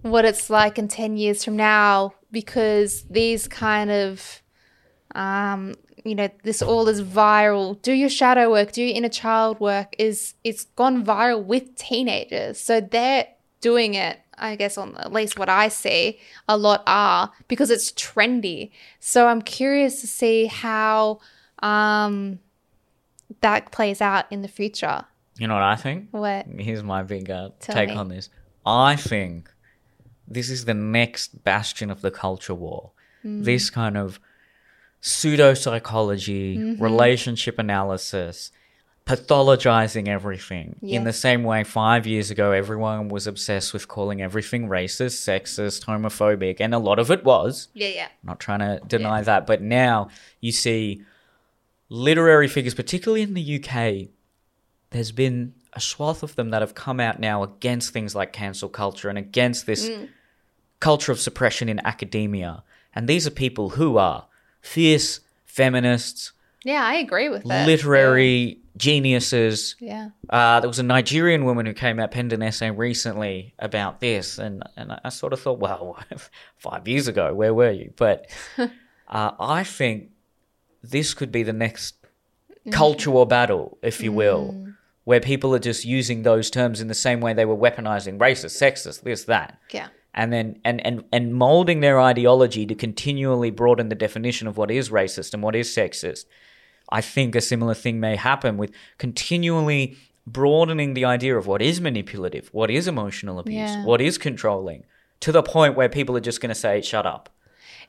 what 0.03 0.25
it's 0.25 0.51
like 0.51 0.79
in 0.79 0.89
10 0.89 1.17
years 1.17 1.45
from 1.45 1.57
now 1.57 2.15
because 2.31 3.05
these 3.05 3.49
kind 3.49 3.91
of, 3.91 4.43
um, 5.15 5.75
you 6.05 6.15
know, 6.15 6.29
this 6.45 6.61
all 6.61 6.89
is 6.89 7.03
viral. 7.03 7.81
Do 7.81 7.93
your 7.93 8.11
shadow 8.11 8.51
work, 8.51 8.73
do 8.73 8.83
your 8.83 8.95
inner 8.95 9.09
child 9.09 9.59
work 9.61 9.97
is 9.99 10.35
it's 10.45 10.65
gone 10.77 11.05
viral 11.05 11.43
with 11.43 11.75
teenagers. 11.75 12.61
So 12.61 12.81
they're 12.81 13.27
doing 13.61 13.95
it, 13.95 14.19
I 14.39 14.57
guess, 14.57 14.77
on 14.79 14.97
at 14.97 15.13
least 15.13 15.39
what 15.39 15.49
I 15.49 15.69
see, 15.69 16.19
a 16.49 16.57
lot 16.57 16.83
are 16.87 17.33
because 17.49 17.71
it's 17.71 17.93
trendy. 17.93 18.71
So 19.01 19.27
I'm 19.29 19.43
curious 19.43 20.01
to 20.03 20.07
see 20.07 20.47
how 20.47 21.21
um, 21.63 22.39
that 23.41 23.73
plays 23.73 24.01
out 24.01 24.27
in 24.31 24.43
the 24.43 24.49
future. 24.49 25.05
You 25.39 25.49
know 25.49 25.55
what 25.55 25.63
I 25.63 25.77
think? 25.77 26.09
What? 26.13 26.47
Here's 26.59 26.83
my 26.83 27.03
big 27.03 27.31
uh, 27.31 27.51
take 27.61 27.91
me. 27.91 27.95
on 27.95 28.09
this. 28.09 28.31
I 28.65 28.97
think 28.97 29.51
this 30.27 30.51
is 30.51 30.65
the 30.65 30.75
next 30.75 31.45
bastion 31.45 31.91
of 31.91 32.01
the 32.01 32.11
culture 32.11 32.55
war. 32.55 32.93
Mm. 33.25 33.45
This 33.45 33.71
kind 33.71 33.97
of 33.97 34.19
pseudo 35.01 35.55
psychology, 35.55 36.57
Mm-hmm. 36.57 36.83
relationship 36.83 37.59
analysis, 37.59 38.51
pathologizing 39.07 40.09
everything. 40.09 40.77
In 40.83 41.05
the 41.05 41.13
same 41.13 41.45
way, 41.45 41.63
five 41.63 42.09
years 42.09 42.33
ago, 42.33 42.51
everyone 42.51 43.09
was 43.09 43.29
obsessed 43.29 43.73
with 43.73 43.87
calling 43.87 44.21
everything 44.21 44.69
racist, 44.69 45.23
sexist, 45.23 45.85
homophobic, 45.85 46.57
and 46.59 46.75
a 46.75 46.79
lot 46.79 46.99
of 46.99 47.11
it 47.13 47.25
was. 47.25 47.69
Yeah, 47.73 47.89
yeah. 47.89 48.07
I'm 48.07 48.27
not 48.27 48.41
trying 48.41 48.59
to 48.59 48.81
deny 48.87 49.23
that, 49.23 49.47
but 49.47 49.63
now 49.63 50.09
you 50.41 50.51
see 50.51 51.05
literary 51.89 52.49
figures, 52.49 52.75
particularly 52.75 53.23
in 53.23 53.35
the 53.35 53.65
UK, 53.65 54.09
there's 54.91 55.13
been 55.13 55.55
a 55.73 55.81
swath 55.81 56.25
of 56.25 56.35
them 56.35 56.51
that 56.51 56.63
have 56.63 56.75
come 56.75 56.99
out 56.99 57.21
now 57.21 57.45
against 57.45 57.93
things 57.93 58.15
like 58.15 58.33
cancel 58.33 58.69
culture 58.69 59.09
and 59.09 59.19
against 59.19 59.67
this 59.67 59.89
mm. 59.89 60.09
culture 60.81 61.13
of 61.13 61.21
suppression 61.21 61.69
in 61.69 61.79
academia. 61.87 62.65
And 62.93 63.07
these 63.07 63.25
are 63.25 63.31
people 63.31 63.71
who 63.71 63.99
are 63.99 64.27
fierce 64.61 65.21
feminists, 65.45 66.33
Yeah, 66.65 66.85
I 66.85 66.95
agree 66.95 67.29
with 67.29 67.45
that. 67.45 67.67
literary 67.67 68.59
geniuses. 68.77 69.77
Yeah. 69.81 70.11
Uh, 70.29 70.61
there 70.61 70.69
was 70.69 70.79
a 70.79 70.85
Nigerian 70.85 71.45
woman 71.45 71.67
who 71.67 71.73
came 71.73 71.99
out, 71.99 72.11
penned 72.11 72.33
an 72.33 72.43
essay 72.43 72.71
recently 72.71 73.55
about 73.59 74.01
this, 74.01 74.39
and, 74.39 74.63
and 74.77 74.99
I 75.05 75.09
sort 75.09 75.33
of 75.33 75.41
thought, 75.41 75.59
well, 75.59 75.99
five 76.57 76.87
years 76.87 77.09
ago, 77.09 77.35
where 77.35 77.55
were 77.55 77.71
you? 77.71 77.93
But 77.97 78.31
uh, 78.59 78.69
I 79.39 79.65
think 79.65 80.11
this 80.83 81.15
could 81.15 81.33
be 81.33 81.43
the 81.43 81.53
next 81.53 81.97
culture 82.71 83.11
war 83.11 83.27
battle, 83.27 83.79
if 83.83 84.03
you 84.03 84.13
will, 84.13 84.67
where 85.05 85.21
people 85.21 85.55
are 85.55 85.61
just 85.61 85.85
using 85.85 86.23
those 86.23 86.51
terms 86.51 86.81
in 86.81 86.89
the 86.89 86.95
same 86.95 87.21
way 87.21 87.33
they 87.33 87.45
were 87.45 87.57
weaponizing 87.57 88.19
racist, 88.19 88.61
sexist, 88.61 89.03
this, 89.03 89.25
that. 89.25 89.59
Yeah. 89.71 89.89
And 90.15 90.33
then 90.33 90.61
and, 90.65 90.85
and, 90.85 91.05
and 91.13 91.35
molding 91.35 91.81
their 91.81 92.01
ideology 92.01 92.65
to 92.67 92.75
continually 92.75 93.51
broaden 93.51 93.91
the 93.91 93.95
definition 93.95 94.49
of 94.49 94.57
what 94.57 94.71
is 94.71 94.89
racist 94.89 95.35
and 95.35 95.43
what 95.43 95.55
is 95.55 95.69
sexist. 95.69 96.25
I 96.91 97.01
think 97.01 97.35
a 97.35 97.41
similar 97.41 97.75
thing 97.75 97.99
may 98.01 98.17
happen 98.17 98.57
with 98.57 98.71
continually 98.99 99.97
broadening 100.27 100.95
the 100.95 101.05
idea 101.05 101.37
of 101.37 101.47
what 101.47 101.63
is 101.63 101.81
manipulative, 101.81 102.49
what 102.53 102.71
is 102.71 102.89
emotional 102.89 103.39
abuse, 103.39 103.55
Yeah. 103.71 103.85
what 103.85 104.01
is 104.01 104.19
controlling, 104.19 104.85
to 105.21 105.33
the 105.33 105.43
point 105.43 105.77
where 105.77 105.89
people 105.89 106.17
are 106.17 106.21
just 106.21 106.41
going 106.41 106.51
to 106.51 106.55
say, 106.55 106.81
shut 106.81 107.07
up. 107.07 107.29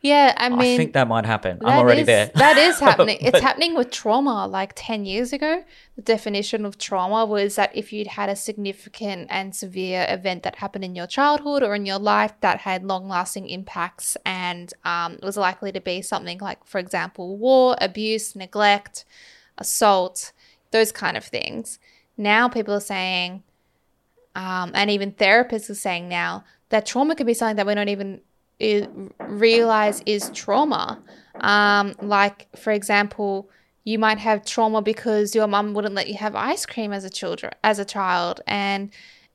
Yeah, 0.02 0.34
I 0.38 0.50
mean, 0.50 0.60
I 0.60 0.78
think 0.78 0.94
that 0.94 1.08
might 1.08 1.26
happen. 1.26 1.58
that 1.60 1.68
I'm 1.68 1.80
already 1.80 2.02
is- 2.02 2.08
there. 2.08 2.32
that 2.36 2.58
is 2.58 2.80
happening. 2.88 3.18
It's 3.20 3.40
happening 3.40 3.76
with 3.76 3.90
trauma. 3.90 4.48
Like 4.48 4.74
10 4.76 5.06
years 5.06 5.34
ago, 5.34 5.64
the 5.96 6.02
definition 6.02 6.66
of 6.66 6.78
trauma 6.78 7.26
was 7.26 7.56
that 7.56 7.76
if 7.76 7.92
you'd 7.92 8.08
had 8.08 8.30
a 8.30 8.36
significant 8.36 9.28
and 9.30 9.56
severe 9.56 10.06
event 10.10 10.44
that 10.44 10.58
happened 10.58 10.84
in 10.84 10.96
your 10.96 11.08
childhood 11.08 11.64
or 11.64 11.74
in 11.76 11.86
your 11.86 12.00
life 12.00 12.34
that 12.42 12.60
had 12.60 12.84
long 12.84 13.10
lasting 13.10 13.50
impacts 13.50 14.16
and 14.26 14.74
um, 14.86 15.18
was 15.24 15.38
likely 15.38 15.72
to 15.72 15.82
be 15.82 16.02
something 16.02 16.38
like, 16.40 16.66
for 16.66 16.78
example, 16.78 17.38
war, 17.38 17.76
abuse, 17.82 18.36
neglect, 18.36 19.04
assault, 19.58 20.32
those 20.72 20.92
kind 20.92 21.18
of 21.18 21.24
things. 21.24 21.80
Now 22.18 22.48
people 22.48 22.74
are 22.74 22.80
saying, 22.80 23.44
um, 24.36 24.72
and 24.76 24.92
even 24.92 25.12
therapists 25.12 25.70
are 25.70 25.76
saying 25.76 26.08
now 26.08 26.44
that 26.70 26.86
trauma 26.86 27.16
could 27.16 27.26
be 27.26 27.34
something 27.34 27.56
that 27.56 27.66
we 27.66 27.74
don't 27.74 27.90
even 27.90 28.22
i- 28.62 28.88
realize 29.28 30.02
is 30.06 30.30
trauma. 30.34 31.02
Um, 31.42 31.94
like, 32.02 32.48
for 32.58 32.72
example, 32.72 33.50
you 33.84 34.00
might 34.00 34.18
have 34.20 34.44
trauma 34.46 34.82
because 34.82 35.36
your 35.36 35.48
mum 35.48 35.74
wouldn't 35.74 35.96
let 35.96 36.08
you 36.08 36.16
have 36.16 36.36
ice 36.36 36.66
cream 36.66 36.92
as 36.92 37.04
a 37.06 37.10
children 37.10 37.54
as 37.64 37.80
a 37.80 37.86
child, 37.86 38.42
and 38.48 38.92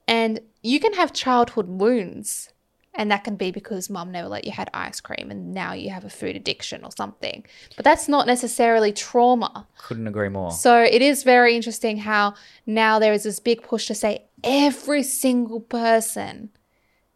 and 0.08 0.40
you 0.62 0.78
can 0.80 0.92
have 0.94 1.12
childhood 1.12 1.68
wounds, 1.68 2.50
and 2.94 3.10
that 3.10 3.24
can 3.24 3.36
be 3.36 3.50
because 3.50 3.88
mum 3.88 4.12
never 4.12 4.28
let 4.28 4.44
you 4.44 4.52
had 4.52 4.68
ice 4.74 5.00
cream, 5.00 5.30
and 5.30 5.54
now 5.54 5.72
you 5.72 5.90
have 5.90 6.04
a 6.04 6.10
food 6.10 6.36
addiction 6.36 6.84
or 6.84 6.90
something. 6.90 7.44
But 7.76 7.84
that's 7.84 8.08
not 8.08 8.26
necessarily 8.26 8.92
trauma. 8.92 9.66
Couldn't 9.78 10.06
agree 10.08 10.28
more. 10.28 10.50
So 10.50 10.82
it 10.82 11.00
is 11.02 11.22
very 11.22 11.54
interesting 11.56 11.98
how 11.98 12.34
now 12.66 12.98
there 12.98 13.12
is 13.12 13.22
this 13.22 13.40
big 13.40 13.62
push 13.62 13.86
to 13.86 13.94
say 13.94 14.24
every 14.44 15.02
single 15.02 15.60
person, 15.60 16.50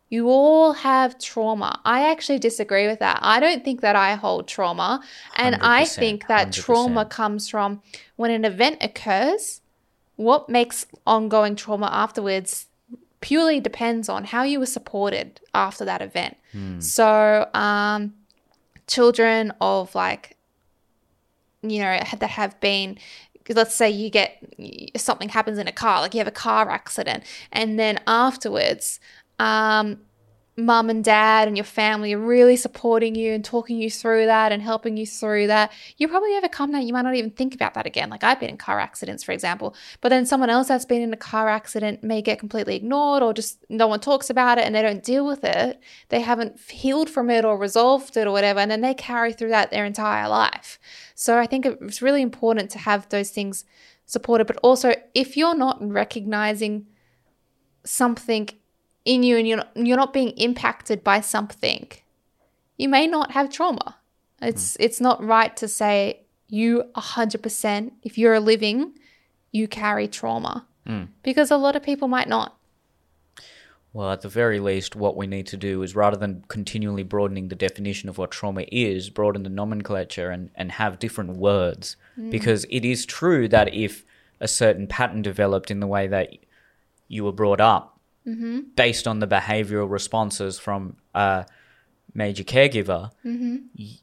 you 0.09 0.29
all 0.29 0.73
have 0.73 1.19
trauma. 1.19 1.81
I 1.85 2.11
actually 2.11 2.39
disagree 2.39 2.87
with 2.87 3.01
that. 3.01 3.19
I 3.23 3.41
don't 3.41 3.65
think 3.65 3.81
that 3.81 3.97
I 3.97 4.15
hold 4.15 4.47
trauma. 4.47 5.03
And 5.35 5.57
I 5.57 5.85
think 5.85 6.29
that 6.29 6.49
100%. 6.49 6.53
trauma 6.65 7.05
comes 7.05 7.49
from 7.49 7.83
when 8.15 8.31
an 8.31 8.45
event 8.45 8.79
occurs, 8.81 9.61
what 10.15 10.49
makes 10.49 10.87
ongoing 11.07 11.57
trauma 11.57 11.89
afterwards 11.93 12.67
purely 13.21 13.59
depends 13.59 14.09
on 14.09 14.25
how 14.25 14.45
you 14.45 14.61
were 14.61 14.67
supported 14.67 15.41
after 15.53 15.85
that 15.85 16.03
event. 16.03 16.37
So, 16.81 17.51
um, 17.53 18.15
children 18.87 19.53
of 19.61 19.95
like 19.95 20.37
you 21.63 21.81
know 21.81 21.99
that 22.19 22.31
have 22.31 22.59
been 22.61 22.99
let's 23.51 23.75
say 23.75 23.91
you 23.91 24.11
get 24.11 24.39
something 24.97 25.29
happens 25.29 25.59
in 25.59 25.67
a 25.69 25.73
car 25.73 26.01
like 26.01 26.15
you 26.15 26.19
have 26.19 26.29
a 26.29 26.33
car 26.33 26.71
accident 26.71 27.25
and 27.53 27.79
then 27.79 27.99
afterwards 28.07 29.01
um 29.39 29.99
mum 30.57 30.89
and 30.89 31.05
dad 31.05 31.49
and 31.49 31.57
your 31.57 31.64
family 31.64 32.14
are 32.14 32.18
really 32.18 32.57
supporting 32.57 33.14
you 33.14 33.32
and 33.32 33.45
talking 33.45 33.76
you 33.76 33.91
through 33.91 34.24
that 34.24 34.53
and 34.53 34.62
helping 34.62 34.97
you 34.97 35.07
through 35.07 35.47
that. 35.47 35.70
You 35.99 36.09
probably 36.09 36.34
overcome 36.34 36.72
that. 36.72 36.84
You 36.84 36.95
might 36.95 37.03
not 37.03 37.14
even 37.14 37.30
think 37.30 37.55
about 37.55 37.74
that 37.74 37.87
again. 37.87 38.09
Like 38.09 38.24
i've 38.24 38.41
been 38.41 38.51
in 38.51 38.57
car 38.57 38.80
accidents 38.80 39.22
for 39.22 39.32
example 39.32 39.74
but 40.01 40.09
then 40.09 40.24
someone 40.24 40.51
else 40.51 40.68
that's 40.68 40.84
been 40.84 41.03
in 41.03 41.12
a 41.12 41.16
car 41.16 41.49
accident 41.49 42.03
may 42.03 42.22
get 42.22 42.39
completely 42.39 42.76
ignored 42.76 43.22
or 43.22 43.34
just 43.34 43.64
no 43.68 43.87
one 43.87 44.01
talks 44.01 44.30
about 44.30 44.59
it 44.59 44.64
and 44.64 44.74
they 44.74 44.82
don't 44.82 45.03
deal 45.03 45.26
with 45.26 45.45
it. 45.45 45.80
They 46.09 46.20
haven't 46.20 46.59
healed 46.61 47.11
from 47.11 47.28
it 47.28 47.45
or 47.45 47.59
resolved 47.59 48.16
it 48.16 48.26
or 48.26 48.32
whatever 48.32 48.61
and 48.61 48.70
then 48.70 48.80
they 48.80 48.95
carry 48.95 49.32
through 49.32 49.51
that 49.51 49.70
their 49.70 49.85
entire 49.85 50.28
life. 50.28 50.78
So 51.15 51.39
i 51.39 51.47
think 51.47 51.66
it's 51.66 52.01
really 52.02 52.23
important 52.23 52.70
to 52.70 52.78
have 52.78 53.09
those 53.11 53.31
things 53.31 53.65
supported 54.06 54.47
but 54.47 54.56
also 54.62 54.94
if 55.15 55.36
you're 55.36 55.56
not 55.56 55.77
recognizing 55.81 56.86
something 57.85 58.48
in 59.07 59.23
you 59.23 59.39
and 59.39 59.49
you're 59.49 59.57
not, 59.57 59.70
you're 59.74 59.97
not 59.97 60.12
being 60.12 60.31
impacted 60.31 61.03
by 61.03 61.23
something 61.23 61.89
you 62.77 62.89
may 62.89 63.07
not 63.07 63.33
have 63.33 63.51
trauma. 63.51 63.97
It's 64.41 64.77
hmm. 64.77 64.83
it's 64.83 65.01
not 65.01 65.24
right 65.24 65.57
to 65.57 65.69
say 65.69 66.20
you 66.49 66.85
100% 66.95 67.91
if 68.03 68.16
you're 68.16 68.39
living 68.39 68.93
you 69.51 69.66
carry 69.66 70.07
trauma. 70.07 70.66
Hmm. 70.87 71.05
Because 71.23 71.51
a 71.51 71.57
lot 71.57 71.77
of 71.77 71.83
people 71.83 72.09
might 72.09 72.28
not. 72.28 72.57
Well, 73.93 74.12
at 74.12 74.20
the 74.20 74.28
very 74.28 74.61
least, 74.61 74.95
what 74.95 75.16
we 75.16 75.27
need 75.27 75.47
to 75.47 75.57
do 75.57 75.83
is 75.83 75.97
rather 75.97 76.19
than 76.19 76.45
continually 76.49 77.03
broadening 77.03 77.49
the 77.49 77.55
definition 77.55 78.11
of 78.11 78.19
what 78.19 78.31
trauma 78.31 78.66
is, 78.70 79.09
broaden 79.09 79.43
the 79.43 79.49
nomenclature 79.49 80.28
and, 80.28 80.51
and 80.55 80.73
have 80.73 80.99
different 80.99 81.37
words. 81.37 81.97
Hmm. 82.15 82.31
Because 82.31 82.66
it 82.69 82.85
is 82.85 83.07
true 83.07 83.49
that 83.49 83.74
if 83.74 84.05
a 84.39 84.47
certain 84.47 84.87
pattern 84.87 85.23
developed 85.23 85.70
in 85.70 85.81
the 85.81 85.87
way 85.87 86.07
that 86.07 86.37
you 87.09 87.24
were 87.24 87.33
brought 87.33 87.61
up, 87.61 87.95
Mm-hmm. 88.27 88.61
based 88.74 89.07
on 89.07 89.20
the 89.20 89.27
behavioral 89.27 89.89
responses 89.90 90.59
from 90.59 90.97
a 91.15 91.47
major 92.15 92.43
caregiver, 92.44 93.11
mm-hmm. 93.24 93.57
y- 93.78 94.01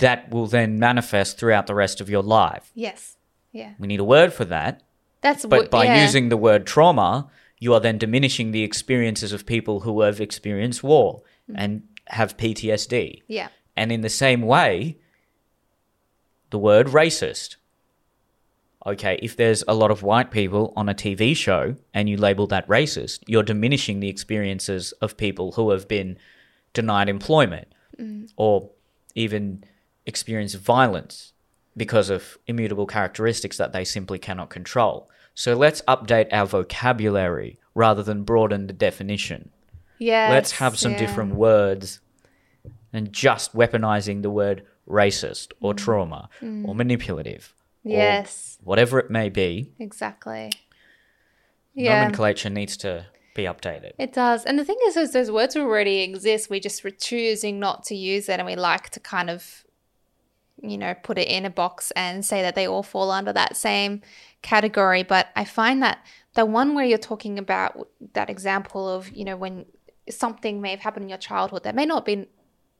that 0.00 0.30
will 0.32 0.46
then 0.46 0.78
manifest 0.78 1.38
throughout 1.38 1.66
the 1.66 1.74
rest 1.74 2.00
of 2.00 2.08
your 2.10 2.22
life. 2.22 2.70
yes 2.74 3.16
yeah 3.52 3.74
We 3.78 3.86
need 3.86 4.00
a 4.00 4.04
word 4.04 4.32
for 4.32 4.44
that. 4.46 4.82
that's 5.20 5.46
But 5.46 5.70
by 5.70 5.84
yeah. 5.84 6.02
using 6.02 6.28
the 6.30 6.36
word 6.36 6.66
trauma, 6.66 7.30
you 7.60 7.72
are 7.74 7.80
then 7.80 7.98
diminishing 7.98 8.50
the 8.50 8.62
experiences 8.64 9.32
of 9.32 9.46
people 9.46 9.80
who 9.80 10.00
have 10.00 10.20
experienced 10.20 10.82
war 10.82 11.22
mm-hmm. 11.48 11.60
and 11.60 11.82
have 12.06 12.36
PTSD. 12.36 13.22
yeah 13.28 13.48
And 13.76 13.92
in 13.92 14.00
the 14.00 14.10
same 14.10 14.42
way, 14.42 14.98
the 16.50 16.58
word 16.58 16.88
racist. 16.88 17.56
Okay, 18.86 19.18
if 19.22 19.36
there's 19.36 19.64
a 19.66 19.74
lot 19.74 19.90
of 19.90 20.02
white 20.02 20.30
people 20.30 20.72
on 20.76 20.88
a 20.88 20.94
TV 20.94 21.36
show 21.36 21.76
and 21.94 22.08
you 22.08 22.16
label 22.16 22.46
that 22.48 22.68
racist, 22.68 23.20
you're 23.26 23.42
diminishing 23.42 24.00
the 24.00 24.08
experiences 24.08 24.92
of 25.00 25.16
people 25.16 25.52
who 25.52 25.70
have 25.70 25.88
been 25.88 26.18
denied 26.72 27.08
employment 27.08 27.68
mm. 27.98 28.28
or 28.36 28.70
even 29.14 29.64
experience 30.06 30.54
violence 30.54 31.32
because 31.76 32.10
of 32.10 32.38
immutable 32.46 32.86
characteristics 32.86 33.56
that 33.56 33.72
they 33.72 33.84
simply 33.84 34.18
cannot 34.18 34.50
control. 34.50 35.08
So 35.34 35.54
let's 35.54 35.82
update 35.82 36.28
our 36.30 36.46
vocabulary 36.46 37.58
rather 37.74 38.02
than 38.02 38.22
broaden 38.22 38.66
the 38.66 38.72
definition. 38.72 39.50
Yeah. 39.98 40.28
let's 40.30 40.50
have 40.52 40.76
some 40.76 40.96
different 40.96 41.36
words 41.36 42.00
and 42.92 43.12
just 43.12 43.54
weaponizing 43.54 44.22
the 44.22 44.30
word 44.30 44.64
racist 44.88 45.52
or 45.60 45.72
mm. 45.72 45.76
trauma 45.76 46.28
or 46.42 46.46
mm. 46.46 46.74
manipulative 46.74 47.54
Yes. 47.84 48.58
whatever 48.62 48.98
it 48.98 49.10
may 49.10 49.28
be 49.28 49.72
Exactly. 49.78 50.50
Yeah. 51.74 52.00
nomenclature 52.00 52.50
needs 52.50 52.76
to 52.78 53.06
be 53.34 53.42
updated 53.44 53.92
It 53.98 54.12
does. 54.12 54.44
And 54.44 54.58
the 54.58 54.64
thing 54.64 54.78
is, 54.86 54.96
is 54.96 55.12
those 55.12 55.30
words 55.30 55.56
already 55.56 56.00
exist. 56.02 56.48
We 56.48 56.60
just 56.60 56.84
were 56.84 56.90
choosing 56.90 57.58
not 57.58 57.84
to 57.84 57.96
use 57.96 58.28
it 58.28 58.38
and 58.38 58.46
we 58.46 58.54
like 58.56 58.90
to 58.90 59.00
kind 59.00 59.28
of, 59.28 59.64
you 60.62 60.78
know, 60.78 60.94
put 61.02 61.18
it 61.18 61.26
in 61.28 61.44
a 61.44 61.50
box 61.50 61.90
and 61.96 62.24
say 62.24 62.42
that 62.42 62.54
they 62.54 62.66
all 62.68 62.84
fall 62.84 63.10
under 63.10 63.32
that 63.32 63.56
same 63.56 64.02
category. 64.42 65.02
But 65.02 65.28
I 65.34 65.44
find 65.44 65.82
that 65.82 65.98
the 66.34 66.46
one 66.46 66.74
where 66.74 66.84
you're 66.84 66.96
talking 66.96 67.38
about 67.38 67.88
that 68.12 68.30
example 68.30 68.88
of, 68.88 69.10
you 69.10 69.24
know, 69.24 69.36
when 69.36 69.66
something 70.08 70.60
may 70.60 70.70
have 70.70 70.80
happened 70.80 71.04
in 71.04 71.08
your 71.08 71.18
childhood 71.18 71.64
that 71.64 71.74
may 71.74 71.86
not 71.86 71.96
have 71.98 72.04
been 72.04 72.26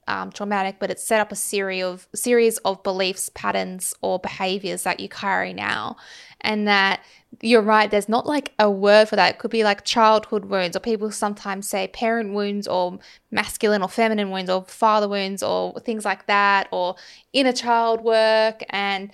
um, 0.09 0.31
traumatic, 0.31 0.77
but 0.79 0.91
it's 0.91 1.03
set 1.03 1.21
up 1.21 1.33
a 1.33 1.37
series 1.37 1.85
of 1.85 2.09
series 2.15 2.59
of 2.59 2.83
beliefs, 2.83 3.31
patterns, 3.35 3.95
or 4.03 4.19
behaviors 4.19 4.83
that 4.83 5.01
you 5.01 5.09
carry 5.09 5.53
now, 5.53 5.97
and 6.41 6.67
that 6.69 7.01
you're 7.41 7.63
right. 7.63 7.91
There's 7.91 8.09
not 8.09 8.27
like 8.27 8.53
a 8.59 8.71
word 8.71 9.09
for 9.09 9.17
that. 9.17 9.35
It 9.35 9.39
could 9.39 9.51
be 9.51 9.65
like 9.65 9.85
childhood 9.85 10.47
wounds, 10.47 10.77
or 10.77 10.81
people 10.81 11.11
sometimes 11.11 11.69
say 11.69 11.89
parent 11.89 12.33
wounds, 12.33 12.67
or 12.69 12.99
masculine 13.31 13.83
or 13.83 13.89
feminine 13.89 14.31
wounds, 14.31 14.51
or 14.51 14.65
father 14.65 15.09
wounds, 15.09 15.43
or 15.43 15.79
things 15.81 16.05
like 16.05 16.27
that, 16.27 16.69
or 16.71 16.97
inner 17.33 17.53
child 17.53 18.03
work, 18.03 18.63
and 18.71 19.11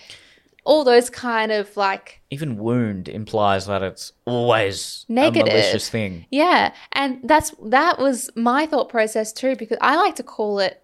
all 0.65 0.85
those 0.85 1.11
kind 1.11 1.53
of 1.53 1.77
like 1.77 2.21
even 2.31 2.57
wound 2.57 3.09
implies 3.09 3.67
that 3.67 3.83
it's 3.83 4.13
always 4.27 5.05
Negative. 5.09 5.49
a 5.49 5.51
malicious 5.51 5.89
thing 5.89 6.27
Yeah, 6.31 6.73
and 6.93 7.21
that's 7.25 7.53
that 7.65 7.99
was 7.99 8.31
my 8.35 8.67
thought 8.67 8.89
process 8.89 9.33
too 9.33 9.57
because 9.57 9.79
I 9.81 9.97
like 9.97 10.17
to 10.17 10.23
call 10.23 10.59
it 10.59 10.83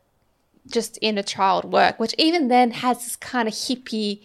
just 0.68 0.98
inner 1.00 1.22
child 1.22 1.64
work, 1.72 1.98
which 2.00 2.14
even 2.18 2.48
then 2.48 2.70
has 2.72 2.98
this 3.04 3.16
kind 3.16 3.48
of 3.48 3.54
hippie 3.54 4.22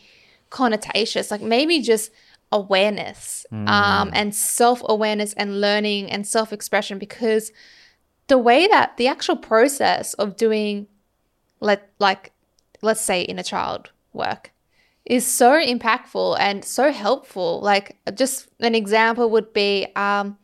connotation. 0.49 1.23
Like 1.30 1.41
maybe 1.41 1.82
just 1.82 2.11
awareness 2.52 3.45
um, 3.52 4.11
and 4.14 4.36
self 4.36 4.82
awareness 4.86 5.34
and 5.34 5.61
learning 5.61 6.11
and 6.11 6.28
self 6.28 6.52
expression 6.52 6.98
because 6.99 7.52
the 8.28 8.38
way 8.38 8.68
that 8.68 8.98
the 8.98 9.07
actual 9.07 9.38
process 9.38 10.14
of 10.15 10.36
doing 10.36 10.88
let 11.60 11.90
like 11.99 12.32
let's 12.82 13.02
say 13.02 13.22
inner 13.22 13.44
child 13.44 13.91
work 14.14 14.52
is 15.06 15.26
so 15.26 15.52
impactful 15.53 16.38
and 16.40 16.64
so 16.64 16.91
helpful. 16.91 17.60
Like, 17.61 17.98
just 18.14 18.48
an 18.60 18.76
example 18.76 19.30
would 19.32 19.52
be 19.53 19.88
um, 19.95 20.38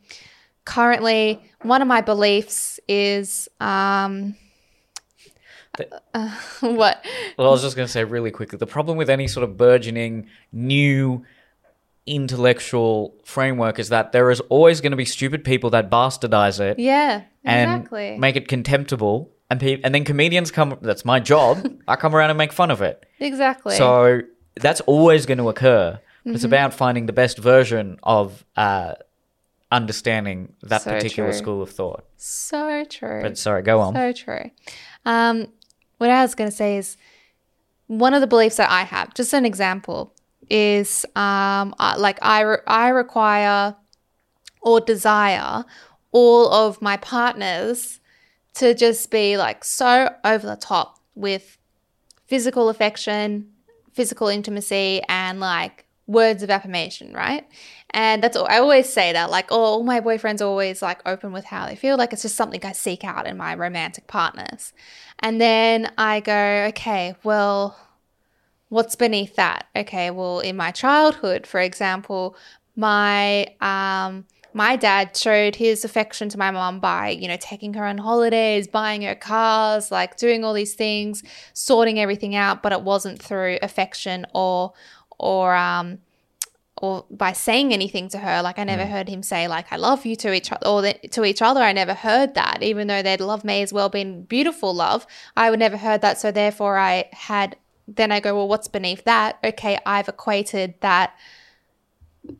currently 0.64 1.40
one 1.62 1.80
of 1.82 1.88
my 1.88 2.00
beliefs 2.00 2.78
is 2.88 3.48
um, 3.60 4.36
uh, 6.14 6.30
what? 6.60 7.04
well 7.36 7.46
i 7.48 7.50
was 7.50 7.62
just 7.62 7.76
going 7.76 7.86
to 7.86 7.92
say 7.92 8.02
really 8.04 8.30
quickly 8.32 8.58
the 8.58 8.66
problem 8.66 8.96
with 8.98 9.08
any 9.08 9.28
sort 9.28 9.44
of 9.44 9.56
burgeoning 9.56 10.26
new 10.52 11.24
intellectual 12.06 13.14
framework 13.24 13.78
is 13.78 13.90
that 13.90 14.12
there 14.12 14.30
is 14.30 14.40
always 14.48 14.80
going 14.80 14.90
to 14.90 14.96
be 14.96 15.04
stupid 15.04 15.44
people 15.44 15.70
that 15.70 15.90
bastardize 15.90 16.58
it 16.58 16.78
Yeah, 16.78 17.22
and 17.44 17.70
exactly. 17.82 18.16
make 18.18 18.34
it 18.36 18.48
contemptible 18.48 19.30
and 19.50 19.60
pe- 19.60 19.80
and 19.82 19.94
then 19.94 20.04
comedians 20.04 20.50
come 20.50 20.76
that's 20.80 21.04
my 21.04 21.20
job 21.20 21.66
i 21.88 21.96
come 21.96 22.14
around 22.14 22.30
and 22.30 22.38
make 22.38 22.52
fun 22.52 22.70
of 22.70 22.82
it 22.82 23.04
exactly. 23.20 23.76
So 23.76 24.22
that's 24.60 24.80
always 24.82 25.26
going 25.26 25.38
to 25.38 25.48
occur. 25.48 25.98
Mm-hmm. 26.20 26.34
It's 26.34 26.44
about 26.44 26.74
finding 26.74 27.06
the 27.06 27.12
best 27.12 27.38
version 27.38 27.98
of 28.02 28.44
uh, 28.56 28.94
understanding 29.70 30.54
that 30.62 30.82
So 30.82 30.90
particular 30.90 31.30
true. 31.30 31.38
school 31.38 31.62
of 31.62 31.70
thought. 31.70 32.04
so 32.16 32.84
true. 32.84 33.20
But 33.22 33.38
sorry, 33.38 33.62
go 33.62 33.80
on. 33.80 33.94
So 33.94 34.12
true. 34.12 34.50
Um, 35.04 35.46
what 35.98 36.10
I 36.10 36.22
was 36.22 36.34
going 36.34 36.50
to 36.50 36.56
say 36.56 36.76
is 36.76 36.96
one 37.86 38.14
of 38.14 38.20
the 38.20 38.26
beliefs 38.26 38.56
that 38.56 38.70
I 38.70 38.82
have, 38.82 39.14
just 39.14 39.32
an 39.32 39.44
example, 39.44 40.14
is 40.50 41.04
um, 41.16 41.74
like 41.78 42.18
I, 42.22 42.40
re- 42.42 42.56
I 42.66 42.88
require 42.88 43.76
or 44.62 44.80
desire 44.80 45.64
all 46.12 46.50
of 46.52 46.80
my 46.82 46.96
partners 46.96 48.00
to 48.54 48.74
just 48.74 49.10
be 49.10 49.36
like 49.36 49.64
so 49.64 50.14
over 50.24 50.46
the 50.46 50.56
top 50.56 50.98
with 51.14 51.58
physical 52.26 52.68
affection, 52.68 53.50
physical 53.98 54.28
intimacy, 54.28 55.02
and 55.08 55.40
like 55.40 55.84
words 56.06 56.42
of 56.44 56.50
affirmation, 56.50 57.12
right? 57.12 57.44
And 57.90 58.22
that's 58.22 58.36
all 58.36 58.46
I 58.48 58.58
always 58.58 58.88
say 58.88 59.12
that, 59.12 59.30
like, 59.30 59.48
oh, 59.50 59.60
all 59.60 59.82
my 59.82 60.00
boyfriends 60.00 60.40
always 60.40 60.80
like 60.80 61.00
open 61.04 61.32
with 61.32 61.44
how 61.44 61.66
they 61.66 61.74
feel. 61.74 61.96
Like 61.96 62.12
it's 62.12 62.22
just 62.22 62.36
something 62.36 62.64
I 62.64 62.72
seek 62.72 63.02
out 63.02 63.26
in 63.26 63.36
my 63.36 63.54
romantic 63.56 64.06
partners. 64.06 64.72
And 65.18 65.40
then 65.40 65.90
I 65.98 66.20
go, 66.20 66.66
okay, 66.68 67.16
well, 67.24 67.76
what's 68.68 68.94
beneath 68.94 69.34
that? 69.34 69.66
Okay, 69.74 70.10
well, 70.10 70.38
in 70.40 70.56
my 70.56 70.70
childhood, 70.70 71.44
for 71.44 71.60
example, 71.60 72.36
my 72.76 73.48
um 73.60 74.24
my 74.52 74.76
dad 74.76 75.16
showed 75.16 75.56
his 75.56 75.84
affection 75.84 76.28
to 76.30 76.38
my 76.38 76.50
mom 76.50 76.80
by, 76.80 77.10
you 77.10 77.28
know, 77.28 77.36
taking 77.40 77.74
her 77.74 77.84
on 77.84 77.98
holidays, 77.98 78.66
buying 78.66 79.02
her 79.02 79.14
cars, 79.14 79.90
like 79.90 80.16
doing 80.16 80.44
all 80.44 80.54
these 80.54 80.74
things, 80.74 81.22
sorting 81.52 81.98
everything 82.00 82.34
out, 82.34 82.62
but 82.62 82.72
it 82.72 82.82
wasn't 82.82 83.22
through 83.22 83.58
affection 83.62 84.26
or 84.34 84.72
or 85.18 85.54
um 85.54 85.98
or 86.80 87.04
by 87.10 87.32
saying 87.32 87.72
anything 87.72 88.08
to 88.08 88.18
her. 88.18 88.40
Like 88.42 88.58
I 88.58 88.64
never 88.64 88.86
heard 88.86 89.08
him 89.08 89.22
say 89.22 89.48
like 89.48 89.72
I 89.72 89.76
love 89.76 90.06
you 90.06 90.16
to 90.16 90.32
each 90.32 90.52
other 90.52 90.66
or 90.66 90.82
that, 90.82 91.12
to 91.12 91.24
each 91.24 91.42
other. 91.42 91.60
I 91.60 91.72
never 91.72 91.94
heard 91.94 92.34
that, 92.34 92.62
even 92.62 92.86
though 92.86 93.02
they'd 93.02 93.20
love 93.20 93.44
may 93.44 93.62
as 93.62 93.72
well 93.72 93.88
been 93.88 94.22
beautiful 94.22 94.74
love. 94.74 95.06
I 95.36 95.50
would 95.50 95.58
never 95.58 95.76
heard 95.76 96.00
that. 96.02 96.18
So 96.18 96.30
therefore, 96.30 96.78
I 96.78 97.08
had. 97.12 97.56
Then 97.90 98.12
I 98.12 98.20
go, 98.20 98.34
well, 98.36 98.48
what's 98.48 98.68
beneath 98.68 99.04
that? 99.04 99.38
Okay, 99.42 99.78
I've 99.86 100.08
equated 100.08 100.74
that 100.80 101.14